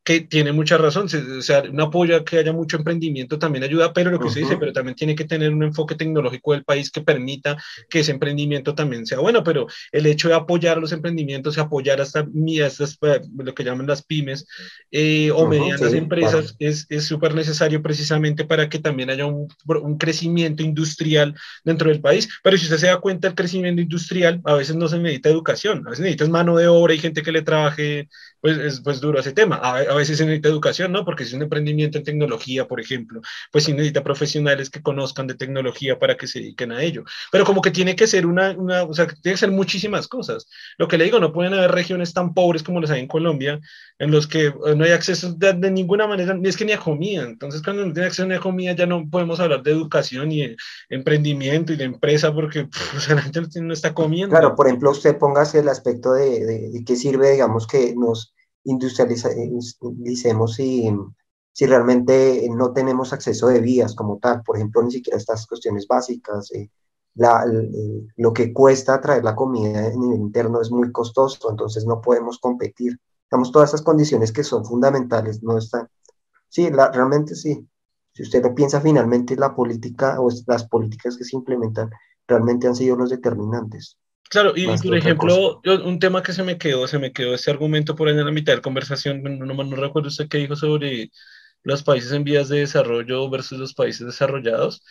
que 0.06 0.22
tiene 0.22 0.54
mucha 0.54 0.78
razón, 0.78 1.10
se- 1.10 1.20
o 1.20 1.42
sea, 1.42 1.64
un 1.64 1.82
apoyo 1.82 2.16
a 2.16 2.24
que 2.26 2.38
haya 2.38 2.54
mucho 2.54 2.78
emprendimiento 2.78 3.40
también 3.40 3.64
ayuda, 3.66 3.92
pero 3.94 4.12
lo 4.12 4.20
que 4.22 4.28
usted 4.28 4.42
dice, 4.42 4.56
Ujú. 4.56 4.58
pero 4.58 4.72
también 4.74 4.96
tiene 4.96 5.16
que 5.16 5.26
tener 5.26 5.52
un 5.54 5.64
enfoque 5.64 5.96
tecnológico 5.96 6.54
del 6.54 6.64
país 6.64 6.92
que 6.92 7.02
permita 7.02 7.58
que 7.90 8.00
ese 8.02 8.12
emprendimiento 8.14 8.76
también 8.76 9.06
sea 9.08 9.20
bueno, 9.20 9.44
pero 9.44 9.68
el 9.92 10.06
hecho 10.06 10.30
de 10.30 10.36
apoyar 10.36 10.78
a 10.78 10.82
los 10.82 10.92
emprendimientos, 10.94 11.58
apoyar 11.58 12.02
hasta 12.02 12.26
estas, 12.48 12.98
lo 13.38 13.54
que 13.56 13.64
llaman 13.64 13.88
las 13.88 14.04
pymes 14.04 14.48
eh, 14.92 15.32
o 15.32 15.46
Ujú, 15.46 15.48
medianas 15.48 15.94
sí, 15.94 16.02
claro. 16.18 16.42
empresas 16.42 16.56
es 16.60 16.86
es 16.90 17.06
súper 17.06 17.34
necesario 17.36 17.82
precisamente 17.82 18.46
para 18.46 18.70
que 18.70 18.80
también 18.80 19.10
haya 19.10 19.26
un, 19.26 19.48
un 19.68 19.98
crecimiento 19.98 20.64
industrial 20.64 21.36
dentro 21.64 21.90
del 21.90 22.02
país, 22.02 22.30
pero 22.44 22.58
si 22.58 22.64
usted 22.66 22.78
se 22.78 22.88
da 22.88 23.00
cuenta, 23.00 23.28
el 23.28 23.36
crecimiento 23.36 23.82
industrial 23.82 24.42
a 24.46 24.54
veces 24.56 24.76
no 24.76 24.88
se 24.88 25.00
necesita 25.00 25.30
educación, 25.30 25.84
a 25.86 25.90
veces 25.92 26.02
necesitas 26.04 26.30
mano 26.30 26.56
de 26.58 26.68
obra 26.68 26.94
y 26.94 27.00
gente 27.00 27.24
que 27.24 27.32
le 27.32 27.42
trabaje, 27.42 28.08
pues 28.42 28.58
es 28.58 28.82
pues 28.82 29.02
duro 29.02 29.20
ese 29.20 29.34
tema, 29.34 29.58
a 29.58 29.95
veces 29.98 30.18
se 30.18 30.26
necesita 30.26 30.50
educación, 30.50 30.92
¿no? 30.92 31.06
Porque 31.06 31.24
si 31.24 31.30
es 31.30 31.34
un 31.36 31.44
emprendimiento 31.44 31.98
en 31.98 32.04
tecnología, 32.04 32.68
por 32.68 32.80
ejemplo, 32.80 33.22
pues 33.52 33.64
sí 33.64 33.74
necesita 33.74 34.04
profesionales 34.04 34.70
que 34.70 34.82
conozcan 34.82 35.28
de 35.28 35.36
tecnología 35.36 36.00
para 36.00 36.18
que 36.18 36.28
se 36.28 36.40
dediquen 36.40 36.72
a 36.72 36.82
ello, 36.82 37.04
pero 37.32 37.46
como 37.46 37.62
que 37.62 37.72
tiene 37.72 37.96
que 37.96 38.08
ser 38.08 38.26
una, 38.26 38.52
una 38.52 38.84
o 38.84 38.94
sea, 38.94 39.08
tiene 39.08 39.34
que 39.34 39.38
ser 39.38 39.52
muchísimas 39.52 40.08
cosas. 40.08 40.48
Lo 40.78 40.88
que 40.88 40.98
le 40.98 41.06
digo, 41.06 41.20
no 41.20 41.34
pueden 41.34 41.54
haber 41.54 41.72
regiones 41.72 42.14
tan 42.14 42.34
pobres 42.34 42.64
como 42.64 42.82
las 42.82 42.92
hay 42.92 43.02
en 43.02 43.08
Colombia, 43.08 43.60
en 44.00 44.12
los 44.12 44.28
que 44.28 44.48
eh, 44.48 44.76
no 44.76 44.84
hay 44.84 44.92
acceso 44.92 45.34
de, 45.34 45.54
de 45.54 45.72
ninguna 45.72 46.08
manera, 46.08 46.34
ni 46.34 46.50
es 46.50 46.58
que 46.58 46.66
ni 46.66 46.74
a 46.74 46.80
comida. 46.80 47.24
Entonces, 47.24 47.62
cuando 47.62 47.86
no 47.86 47.94
tiene 47.94 48.08
acceso 48.08 48.28
ni 48.28 48.36
a 48.36 48.40
comida, 48.40 48.74
ya 48.74 48.86
no 48.86 49.08
podemos 49.10 49.40
hablar 49.40 49.64
de 49.64 49.72
educación 49.72 50.32
y 50.32 50.48
de 50.48 50.58
emprendimiento 50.90 51.74
y 51.74 51.78
de 51.78 51.86
empresa 51.86 52.34
porque 52.34 52.66
pff, 52.66 52.96
o 52.98 53.00
sea, 53.00 53.16
la 53.16 53.22
gente 53.22 53.62
no 53.62 53.74
está 53.74 53.94
comiendo. 53.94 54.36
Claro, 54.36 54.56
por 54.56 54.68
ejemplo, 54.68 54.92
usted 54.92 55.18
póngase 55.18 55.60
el 55.60 55.70
aspecto 55.70 56.14
de, 56.14 56.46
de, 56.46 56.70
de 56.72 56.84
qué 56.86 56.96
sirve, 56.96 57.32
digamos, 57.32 57.68
que 57.68 57.94
nos 57.96 58.34
industrialicemos 58.66 60.54
si, 60.54 60.92
si 61.54 61.66
realmente 61.66 62.48
no 62.52 62.74
tenemos 62.74 63.14
acceso 63.14 63.48
de 63.48 63.62
vías 63.62 63.96
como 63.96 64.18
tal. 64.20 64.44
Por 64.44 64.58
ejemplo, 64.58 64.84
ni 64.84 64.92
siquiera 64.92 65.18
estas 65.18 65.48
cuestiones 65.48 65.88
básicas. 65.88 66.52
Eh, 66.52 66.70
la, 67.16 67.44
el, 67.44 68.08
lo 68.18 68.34
que 68.34 68.52
cuesta 68.52 69.00
traer 69.00 69.24
la 69.24 69.36
comida 69.36 69.88
en 69.88 70.00
nivel 70.00 70.20
interno 70.20 70.62
es 70.62 70.70
muy 70.70 70.92
costoso, 70.92 71.50
entonces 71.50 71.86
no 71.86 72.02
podemos 72.02 72.40
competir. 72.40 73.00
Digamos, 73.32 73.52
todas 73.52 73.70
esas 73.70 73.82
condiciones 73.82 74.32
que 74.32 74.44
son 74.44 74.66
fundamentales 74.66 75.42
no 75.42 75.58
están. 75.58 75.88
Sí, 76.50 76.70
la, 76.70 76.92
realmente 76.92 77.36
sí. 77.36 77.68
Si 78.14 78.24
usted 78.24 78.44
lo 78.44 78.56
piensa, 78.56 78.82
finalmente 78.82 79.36
la 79.36 79.56
política 79.56 80.22
o 80.22 80.30
las 80.48 80.68
políticas 80.68 81.18
que 81.18 81.24
se 81.26 81.36
implementan 81.36 81.90
realmente 82.28 82.68
han 82.68 82.76
sido 82.76 82.96
los 82.96 83.10
determinantes. 83.10 83.98
Claro, 84.30 84.54
y, 84.56 84.66
por 84.66 84.98
ejemplo, 84.98 85.62
yo, 85.64 85.86
un 85.86 86.00
tema 86.00 86.24
que 86.24 86.34
se 86.34 86.44
me 86.44 86.58
quedó, 86.58 86.88
se 86.88 87.00
me 87.00 87.14
quedó 87.14 87.36
ese 87.36 87.52
argumento 87.52 87.96
por 87.96 88.08
ahí 88.08 88.18
en 88.18 88.26
la 88.26 88.32
mitad 88.32 88.54
de 88.54 88.58
la 88.58 88.62
conversación, 88.62 89.22
no, 89.22 89.30
no, 89.30 89.64
no 89.64 89.76
recuerdo 89.76 90.10
usted 90.10 90.28
qué 90.28 90.40
dijo 90.40 90.56
sobre 90.56 91.12
los 91.64 91.84
países 91.84 92.12
en 92.12 92.24
vías 92.24 92.50
de 92.50 92.60
desarrollo 92.60 93.30
versus 93.30 93.60
los 93.60 93.74
países 93.74 94.06
desarrollados. 94.06 94.84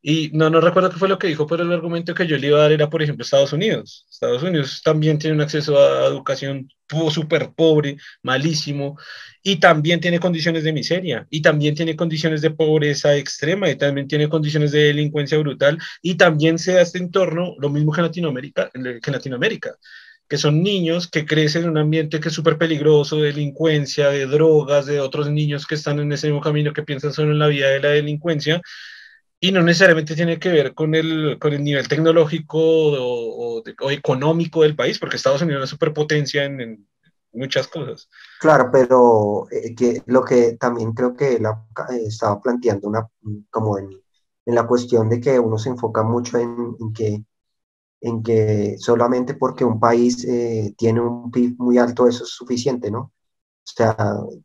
Y 0.00 0.30
no, 0.32 0.48
no 0.48 0.60
recuerdo 0.60 0.90
qué 0.90 0.96
fue 0.96 1.08
lo 1.08 1.18
que 1.18 1.26
dijo, 1.26 1.46
pero 1.46 1.64
el 1.64 1.72
argumento 1.72 2.14
que 2.14 2.26
yo 2.26 2.36
le 2.38 2.46
iba 2.46 2.58
a 2.58 2.62
dar 2.62 2.72
era, 2.72 2.88
por 2.88 3.02
ejemplo, 3.02 3.24
Estados 3.24 3.52
Unidos. 3.52 4.06
Estados 4.10 4.42
Unidos 4.42 4.80
también 4.84 5.18
tiene 5.18 5.34
un 5.34 5.42
acceso 5.42 5.76
a 5.78 6.06
educación 6.06 6.68
súper 7.10 7.50
pobre, 7.54 7.96
malísimo, 8.22 8.96
y 9.42 9.56
también 9.56 10.00
tiene 10.00 10.20
condiciones 10.20 10.62
de 10.64 10.72
miseria, 10.72 11.26
y 11.30 11.42
también 11.42 11.74
tiene 11.74 11.96
condiciones 11.96 12.40
de 12.42 12.50
pobreza 12.50 13.16
extrema, 13.16 13.68
y 13.68 13.76
también 13.76 14.06
tiene 14.08 14.28
condiciones 14.28 14.70
de 14.72 14.84
delincuencia 14.84 15.36
brutal, 15.38 15.78
y 16.00 16.14
también 16.14 16.58
se 16.58 16.74
da 16.74 16.82
este 16.82 16.98
entorno, 16.98 17.54
lo 17.58 17.68
mismo 17.68 17.92
que 17.92 18.00
en 18.00 18.06
Latinoamérica, 18.06 18.70
que 18.72 18.80
en 18.80 19.12
Latinoamérica. 19.12 19.76
que 20.28 20.36
son 20.38 20.62
niños 20.62 21.08
que 21.08 21.24
crecen 21.24 21.64
en 21.64 21.70
un 21.70 21.78
ambiente 21.78 22.20
que 22.20 22.28
es 22.28 22.34
súper 22.34 22.58
peligroso, 22.58 23.16
de 23.16 23.28
delincuencia, 23.32 24.10
de 24.10 24.26
drogas, 24.26 24.86
de 24.86 25.00
otros 25.00 25.30
niños 25.30 25.66
que 25.66 25.74
están 25.74 25.98
en 26.00 26.12
ese 26.12 26.26
mismo 26.28 26.42
camino 26.42 26.72
que 26.72 26.82
piensan 26.82 27.12
solo 27.12 27.32
en 27.32 27.38
la 27.38 27.48
vida 27.48 27.70
de 27.70 27.80
la 27.80 27.88
delincuencia, 27.90 28.60
y 29.40 29.52
no 29.52 29.62
necesariamente 29.62 30.16
tiene 30.16 30.38
que 30.38 30.48
ver 30.48 30.74
con 30.74 30.94
el, 30.94 31.38
con 31.38 31.52
el 31.52 31.62
nivel 31.62 31.86
tecnológico 31.86 32.58
o, 32.58 33.62
económico 33.90 34.62
del 34.62 34.76
país, 34.76 34.98
porque 34.98 35.16
Estados 35.16 35.42
Unidos 35.42 35.58
es 35.58 35.62
una 35.62 35.70
superpotencia 35.70 36.44
en, 36.44 36.60
en 36.60 36.88
muchas 37.32 37.68
cosas. 37.68 38.08
Claro, 38.40 38.70
pero 38.72 39.46
eh, 39.50 39.74
que 39.74 40.02
lo 40.06 40.24
que 40.24 40.56
también 40.58 40.92
creo 40.92 41.14
que 41.14 41.38
la, 41.38 41.64
eh, 41.90 42.06
estaba 42.06 42.40
planteando 42.40 42.88
una, 42.88 43.08
como 43.50 43.78
en, 43.78 43.90
en, 44.46 44.54
la 44.54 44.66
cuestión 44.66 45.08
de 45.08 45.20
que 45.20 45.38
uno 45.38 45.58
se 45.58 45.68
enfoca 45.70 46.02
mucho 46.02 46.38
en, 46.38 46.76
en 46.80 46.92
que 46.92 47.24
en 48.00 48.22
que 48.22 48.76
solamente 48.78 49.34
porque 49.34 49.64
un 49.64 49.80
país 49.80 50.24
eh, 50.24 50.72
tiene 50.76 51.00
un 51.00 51.30
PIB 51.32 51.56
muy 51.58 51.78
alto 51.78 52.06
eso 52.06 52.24
es 52.24 52.30
suficiente, 52.30 52.90
¿no? 52.90 53.00
O 53.00 53.12
sea, 53.64 53.96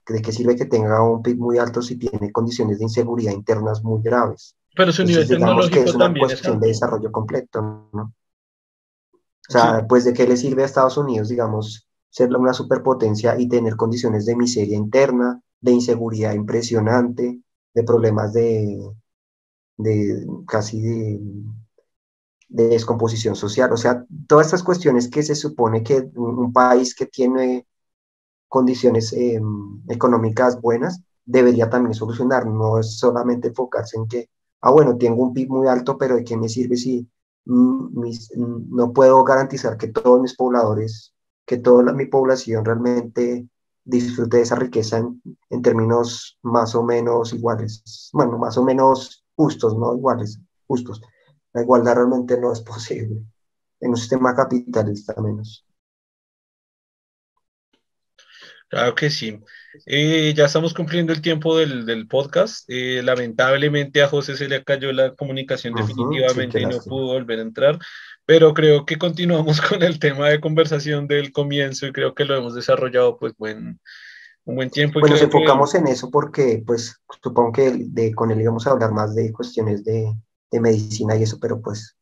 ¿de 0.08 0.22
qué 0.22 0.32
sirve 0.32 0.56
que 0.56 0.66
tenga 0.66 1.02
un 1.04 1.22
PIB 1.22 1.38
muy 1.38 1.58
alto 1.58 1.82
si 1.82 1.98
tiene 1.98 2.32
condiciones 2.32 2.80
de 2.80 2.86
inseguridad 2.86 3.32
internas 3.32 3.84
muy 3.84 4.02
graves? 4.02 4.56
Pero 4.76 4.92
su 4.92 5.04
nivel 5.04 5.28
tecnológico 5.28 5.76
que 5.76 5.84
es 5.84 5.96
una 5.96 6.14
cuestión 6.14 6.60
de 6.60 6.68
desarrollo 6.68 7.12
completo, 7.12 7.90
¿no? 7.94 8.14
O 9.48 9.52
sea, 9.52 9.86
pues 9.88 10.06
de 10.06 10.14
qué 10.14 10.26
le 10.28 10.38
sirve 10.38 10.64
a 10.64 10.66
Estados 10.66 10.98
Unidos, 10.98 11.30
digamos, 11.30 11.88
ser 12.10 12.34
una 12.36 12.54
superpotencia 12.54 13.40
y 13.40 13.48
tener 13.48 13.76
condiciones 13.76 14.26
de 14.26 14.36
miseria 14.36 14.78
interna, 14.78 15.42
de 15.60 15.72
inseguridad 15.72 16.34
impresionante, 16.34 17.42
de 17.74 17.84
problemas 17.84 18.34
de, 18.34 18.80
de 19.78 20.26
casi 20.48 20.82
de 20.82 21.20
de 22.54 22.68
descomposición 22.68 23.36
social, 23.36 23.74
o 23.74 23.78
sea, 23.78 24.06
todas 24.28 24.46
estas 24.46 24.62
cuestiones 24.62 25.10
que 25.10 25.24
se 25.24 25.34
supone 25.34 25.82
que 25.82 26.08
un, 26.16 26.54
país 26.54 26.94
que 26.94 27.08
tiene 27.08 27.66
condiciones 28.48 29.12
em, 29.12 29.82
económicas 29.90 30.62
buenas 30.62 31.02
debería 31.26 31.72
también 31.72 31.96
solucionar, 31.96 32.46
no 32.46 32.78
es 32.78 33.00
solamente 33.00 33.48
enfocarse 33.48 33.98
en 33.98 34.08
que, 34.08 34.30
ah, 34.64 34.72
bueno, 34.72 34.98
tengo 34.98 35.24
un 35.24 35.34
PIB 35.34 35.50
muy 35.50 35.68
alto, 35.68 35.98
pero 35.98 36.16
¿de 36.16 36.24
qué 36.24 36.38
me 36.38 36.50
sirve 36.50 36.78
si 36.78 37.08
no 37.46 38.94
puedo 38.94 39.24
garantizar 39.24 39.78
que 39.78 39.90
todos 39.90 40.22
mis 40.22 40.36
pobladores, 40.36 41.14
que 41.46 41.58
toda 41.58 41.92
mi 41.94 42.06
población 42.06 42.64
realmente 42.64 43.48
disfrute 43.84 44.38
de 44.38 44.44
esa 44.44 44.56
riqueza 44.56 45.00
en, 45.00 45.22
en 45.50 45.62
términos 45.62 46.40
más 46.42 46.74
o 46.76 46.84
menos 46.84 47.34
iguales, 47.34 48.10
bueno, 48.14 48.38
más 48.38 48.58
o 48.58 48.64
menos 48.64 49.26
justos, 49.36 49.78
no 49.78 49.96
iguales, 49.96 50.40
justos. 50.68 51.02
La 51.52 51.62
igualdad 51.62 51.96
realmente 51.96 52.40
no 52.40 52.54
es 52.54 52.62
posible 52.74 53.22
en 53.82 53.90
un 53.90 53.98
sistema 53.98 54.34
capitalista 54.34 55.14
menos. 55.22 55.66
Claro 58.74 58.96
que 58.96 59.12
sí. 59.12 59.40
Eh, 59.86 60.34
ya 60.36 60.46
estamos 60.46 60.74
cumpliendo 60.74 61.14
el 61.14 61.22
tiempo 61.22 61.56
del, 61.56 62.08
podcast. 62.08 62.68
Eh, 62.68 63.04
lamentablemente 63.04 64.02
a 64.02 64.08
José 64.08 64.36
se 64.36 64.48
le 64.48 64.64
cayó 64.64 64.92
la 64.92 65.14
comunicación 65.14 65.76
definitivamente 65.76 66.60
y 66.60 66.66
no 66.66 66.80
pudo 66.80 67.14
volver 67.14 67.38
a 67.38 67.44
entrar, 67.44 67.78
pero 68.26 68.56
creo 68.56 68.84
que 68.84 68.98
continuamos 68.98 69.62
con 69.62 69.84
el 69.84 70.00
tema 70.00 70.30
de 70.30 70.42
conversación 70.42 71.06
del 71.06 71.32
comienzo 71.32 71.86
y 71.86 71.92
creo 71.92 72.16
que 72.16 72.26
lo 72.26 72.36
hemos 72.36 72.56
desarrollado 72.56 73.20
pues 73.20 73.38
buen, 73.38 73.80
un 74.46 74.56
buen 74.56 74.72
tiempo. 74.72 75.00
Bueno, 75.00 75.14
nos 75.14 75.24
enfocamos 75.24 75.76
en 75.76 75.86
eso 75.86 76.10
porque 76.10 76.64
pues 76.66 77.00
supongo 77.22 77.52
que 77.52 77.76
de, 77.78 78.12
con 78.16 78.32
él 78.32 78.42
íbamos 78.42 78.66
a 78.66 78.72
hablar 78.72 78.92
más 78.92 79.14
de 79.14 79.32
cuestiones 79.32 79.84
de, 79.84 80.12
de 80.50 80.60
medicina 80.60 81.16
y 81.16 81.22
eso, 81.22 81.38
pero 81.40 81.62
pues 81.62 81.96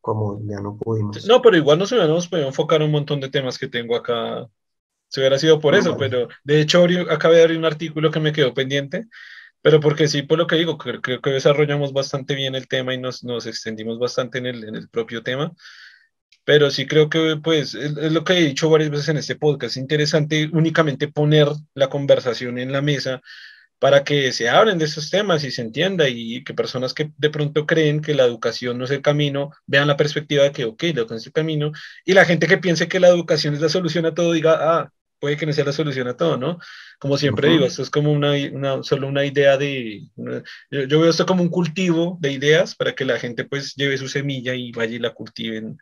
como 0.00 0.40
ya 0.44 0.60
no 0.60 0.76
pudimos. 0.76 1.26
No, 1.26 1.42
pero 1.42 1.56
igual 1.56 1.80
nos 1.80 1.90
hubiéramos 1.90 2.28
podido 2.28 2.46
enfocar 2.46 2.80
un 2.80 2.92
montón 2.92 3.18
de 3.18 3.28
temas 3.28 3.58
que 3.58 3.66
tengo 3.66 3.96
acá. 3.96 4.48
Se 5.12 5.20
hubiera 5.20 5.38
sido 5.38 5.60
por 5.60 5.74
eso, 5.74 5.98
pero 5.98 6.28
de 6.42 6.62
hecho 6.62 6.86
acabé 7.10 7.36
de 7.36 7.42
abrir 7.42 7.58
un 7.58 7.66
artículo 7.66 8.10
que 8.10 8.18
me 8.18 8.32
quedó 8.32 8.54
pendiente, 8.54 9.04
pero 9.60 9.78
porque 9.78 10.08
sí, 10.08 10.22
por 10.22 10.38
lo 10.38 10.46
que 10.46 10.56
digo, 10.56 10.78
creo, 10.78 11.02
que 11.02 11.30
desarrollamos 11.30 11.92
bastante 11.92 12.34
bien 12.34 12.54
el 12.54 12.66
tema 12.66 12.94
y 12.94 12.98
nos, 12.98 13.22
nos 13.22 13.46
extendimos 13.46 13.98
bastante 13.98 14.38
en 14.38 14.46
el, 14.46 14.64
en 14.64 14.74
el, 14.74 14.88
propio 14.88 15.22
tema. 15.22 15.52
Pero 16.44 16.70
sí 16.70 16.86
creo 16.86 17.10
que, 17.10 17.38
pues, 17.42 17.74
es, 17.74 17.94
es, 17.96 18.12
lo 18.12 18.24
que 18.24 18.32
he 18.32 18.42
dicho 18.42 18.70
varias 18.70 18.90
veces 18.90 19.10
en 19.10 19.18
este 19.18 19.36
podcast, 19.36 19.72
es 19.72 19.76
interesante 19.76 20.48
únicamente 20.50 21.08
poner 21.08 21.48
la 21.74 21.88
conversación 21.88 22.58
en 22.58 22.72
la 22.72 22.80
mesa 22.80 23.20
para 23.78 24.04
que 24.04 24.32
se 24.32 24.48
hablen 24.48 24.78
de 24.78 24.86
esos 24.86 25.10
temas 25.10 25.44
y 25.44 25.50
se 25.50 25.60
entienda 25.60 26.08
y 26.08 26.42
que 26.44 26.54
personas 26.54 26.94
que 26.94 27.10
de 27.18 27.30
pronto 27.30 27.66
creen 27.66 28.00
que 28.00 28.14
la 28.14 28.24
educación 28.24 28.78
no 28.78 28.86
es 28.86 28.90
el 28.92 29.02
camino, 29.02 29.50
vean 29.66 29.88
la 29.88 29.96
perspectiva 29.98 30.44
de 30.44 30.52
que, 30.52 30.64
ok, 30.64 30.82
la 30.84 30.88
educación 31.00 31.18
es 31.18 31.26
el 31.26 31.32
camino, 31.32 31.72
y 32.04 32.14
la 32.14 32.24
gente 32.24 32.46
que 32.46 32.58
piense 32.58 32.88
que 32.88 33.00
la 33.00 33.08
educación 33.08 33.54
es 33.54 33.60
la 33.60 33.68
solución 33.68 34.06
a 34.06 34.14
todo, 34.14 34.32
diga, 34.32 34.56
ah, 34.60 34.92
puede 35.22 35.36
que 35.36 35.46
no 35.46 35.52
sea 35.52 35.64
la 35.64 35.72
solución 35.72 36.08
a 36.08 36.16
todo, 36.16 36.36
¿no? 36.36 36.58
Como 36.98 37.16
siempre 37.16 37.48
digo, 37.48 37.64
esto 37.64 37.80
es 37.80 37.90
como 37.90 38.10
una, 38.10 38.32
una 38.52 38.82
solo 38.82 39.06
una 39.06 39.24
idea 39.24 39.56
de, 39.56 40.10
yo, 40.16 41.00
veo 41.00 41.08
esto 41.08 41.26
como 41.26 41.44
un 41.44 41.48
cultivo 41.48 42.18
de 42.20 42.32
ideas 42.32 42.74
para 42.74 42.96
que 42.96 43.04
la 43.04 43.20
gente 43.20 43.44
pues 43.44 43.76
lleve 43.76 43.96
su 43.98 44.08
semilla 44.08 44.52
y 44.52 44.72
vaya 44.72 44.96
y 44.96 44.98
la 44.98 45.14
cultive 45.14 45.58
en, 45.58 45.78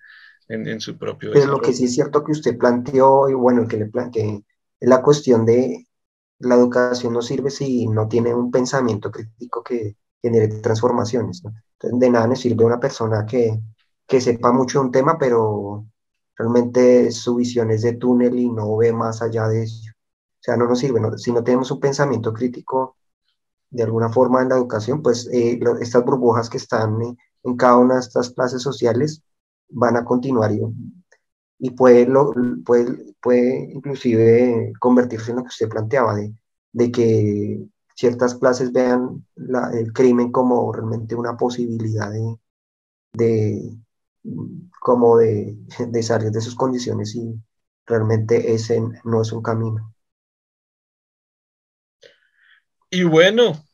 en, 0.49 0.79
su 0.79 0.99
propio... 0.99 1.31
Pero 1.33 1.47
lo 1.47 1.61
que 1.63 1.73
sí 1.73 1.85
es 1.85 1.95
cierto 1.95 2.23
que 2.23 2.33
usted 2.33 2.59
planteó, 2.59 3.31
y 3.31 3.33
bueno, 3.33 3.67
que 3.67 3.79
le 3.79 3.87
planteé, 3.87 4.45
es 4.79 4.89
la 4.89 5.01
cuestión 5.01 5.47
de 5.47 5.87
la 6.41 6.57
educación 6.57 7.15
no 7.15 7.23
sirve 7.23 7.49
si 7.49 7.87
no 7.87 8.09
tiene 8.09 8.35
un 8.35 8.51
pensamiento 8.51 9.11
crítico 9.11 9.63
que 9.63 9.97
genere 10.21 10.49
transformaciones. 10.49 11.43
de 11.81 12.11
nada 12.11 12.29
le 12.29 12.37
sirve 12.37 12.63
una 12.63 12.79
persona 12.79 13.25
que, 13.25 13.59
que 14.07 14.21
sepa 14.21 14.53
mucho 14.53 14.81
de 14.81 14.85
un 14.85 14.93
tema, 14.93 15.17
pero 15.19 15.87
realmente 16.41 17.11
su 17.13 17.37
visión 17.37 17.71
es 17.71 17.83
de 17.83 17.93
túnel 17.95 18.39
y 18.39 18.49
no 18.49 18.75
ve 18.77 18.93
más 18.95 19.21
allá 19.21 19.47
de 19.47 19.65
eso. 19.65 19.91
O 19.91 20.43
sea, 20.43 20.57
no 20.57 20.67
nos 20.67 20.79
sirve. 20.79 21.01
Si 21.19 21.33
no 21.33 21.45
tenemos 21.45 21.71
un 21.71 21.81
pensamiento 21.81 22.33
crítico 22.33 22.97
de 23.69 23.83
alguna 23.83 24.09
forma 24.09 24.41
en 24.41 24.49
la 24.49 24.57
educación, 24.57 25.03
pues 25.03 25.29
eh, 25.33 25.61
estas 25.81 26.03
burbujas 26.03 26.49
que 26.49 26.57
están 26.57 26.99
en 27.43 27.57
cada 27.57 27.77
una 27.77 27.95
de 27.95 28.01
estas 28.01 28.31
clases 28.31 28.63
sociales 28.63 29.23
van 29.69 29.97
a 29.97 30.05
continuar 30.05 30.51
y 31.59 31.71
puede, 31.73 32.07
lo, 32.07 32.33
puede, 32.65 33.15
puede 33.21 33.73
inclusive 33.75 34.73
convertirse 34.81 35.31
en 35.31 35.37
lo 35.37 35.43
que 35.43 35.49
usted 35.49 35.69
planteaba, 35.69 36.15
de, 36.15 36.35
de 36.73 36.91
que 36.91 37.69
ciertas 37.95 38.35
clases 38.35 38.73
vean 38.73 39.27
el 39.75 39.93
crimen 39.93 40.33
como 40.33 40.73
realmente 40.73 41.15
una 41.15 41.37
posibilidad 41.37 42.11
de 43.13 43.79
como 44.81 45.19
de, 45.19 46.03
salir 46.03 46.31
de 46.31 46.41
sus 46.41 46.55
condiciones 46.55 47.15
y 47.15 47.35
realmente 47.87 48.55
ese 48.55 48.81
no 49.05 49.23
es 49.23 49.33
un 49.33 49.43
camino. 49.43 49.95
Y 52.91 53.05
bueno, 53.05 53.65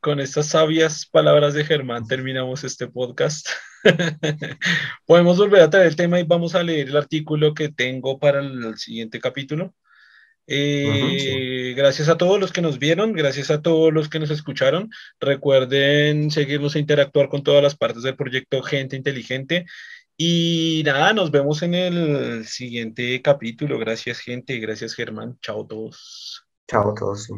con 0.00 0.18
estas 0.20 0.48
sabias 0.48 1.06
palabras 1.06 1.54
de 1.54 1.64
Germán 1.64 2.06
terminamos 2.06 2.64
este 2.64 2.88
podcast. 2.88 3.46
Podemos 5.06 5.36
volver 5.36 5.62
a 5.62 5.70
traer 5.70 5.88
el 5.88 5.96
tema 5.96 6.18
y 6.18 6.24
vamos 6.24 6.54
a 6.54 6.62
leer 6.62 6.88
el 6.88 6.96
artículo 6.96 7.52
que 7.52 7.68
tengo 7.68 8.18
para 8.18 8.40
el 8.40 8.78
siguiente 8.78 9.20
capítulo. 9.20 9.74
Eh, 10.46 11.74
gracias 11.76 12.08
a 12.08 12.16
todos 12.16 12.40
los 12.40 12.52
que 12.52 12.62
nos 12.62 12.78
vieron, 12.78 13.12
gracias 13.12 13.50
a 13.50 13.62
todos 13.62 13.92
los 13.92 14.08
que 14.08 14.18
nos 14.18 14.30
escucharon. 14.30 14.90
Recuerden 15.20 16.30
seguirnos 16.30 16.76
e 16.76 16.80
interactuar 16.80 17.28
con 17.28 17.42
todas 17.42 17.62
las 17.62 17.76
partes 17.76 18.02
del 18.02 18.16
proyecto 18.16 18.62
Gente 18.62 18.96
Inteligente. 18.96 19.66
Y 20.16 20.82
nada, 20.84 21.12
nos 21.12 21.30
vemos 21.30 21.62
en 21.62 21.74
el 21.74 22.46
siguiente 22.46 23.20
capítulo. 23.22 23.78
Gracias, 23.78 24.20
gente. 24.20 24.58
Gracias, 24.58 24.94
Germán. 24.94 25.38
Chao 25.40 25.64
a 25.64 25.66
todos. 25.66 26.44
Chao 26.68 26.90
a 26.90 26.94
todos. 26.94 27.28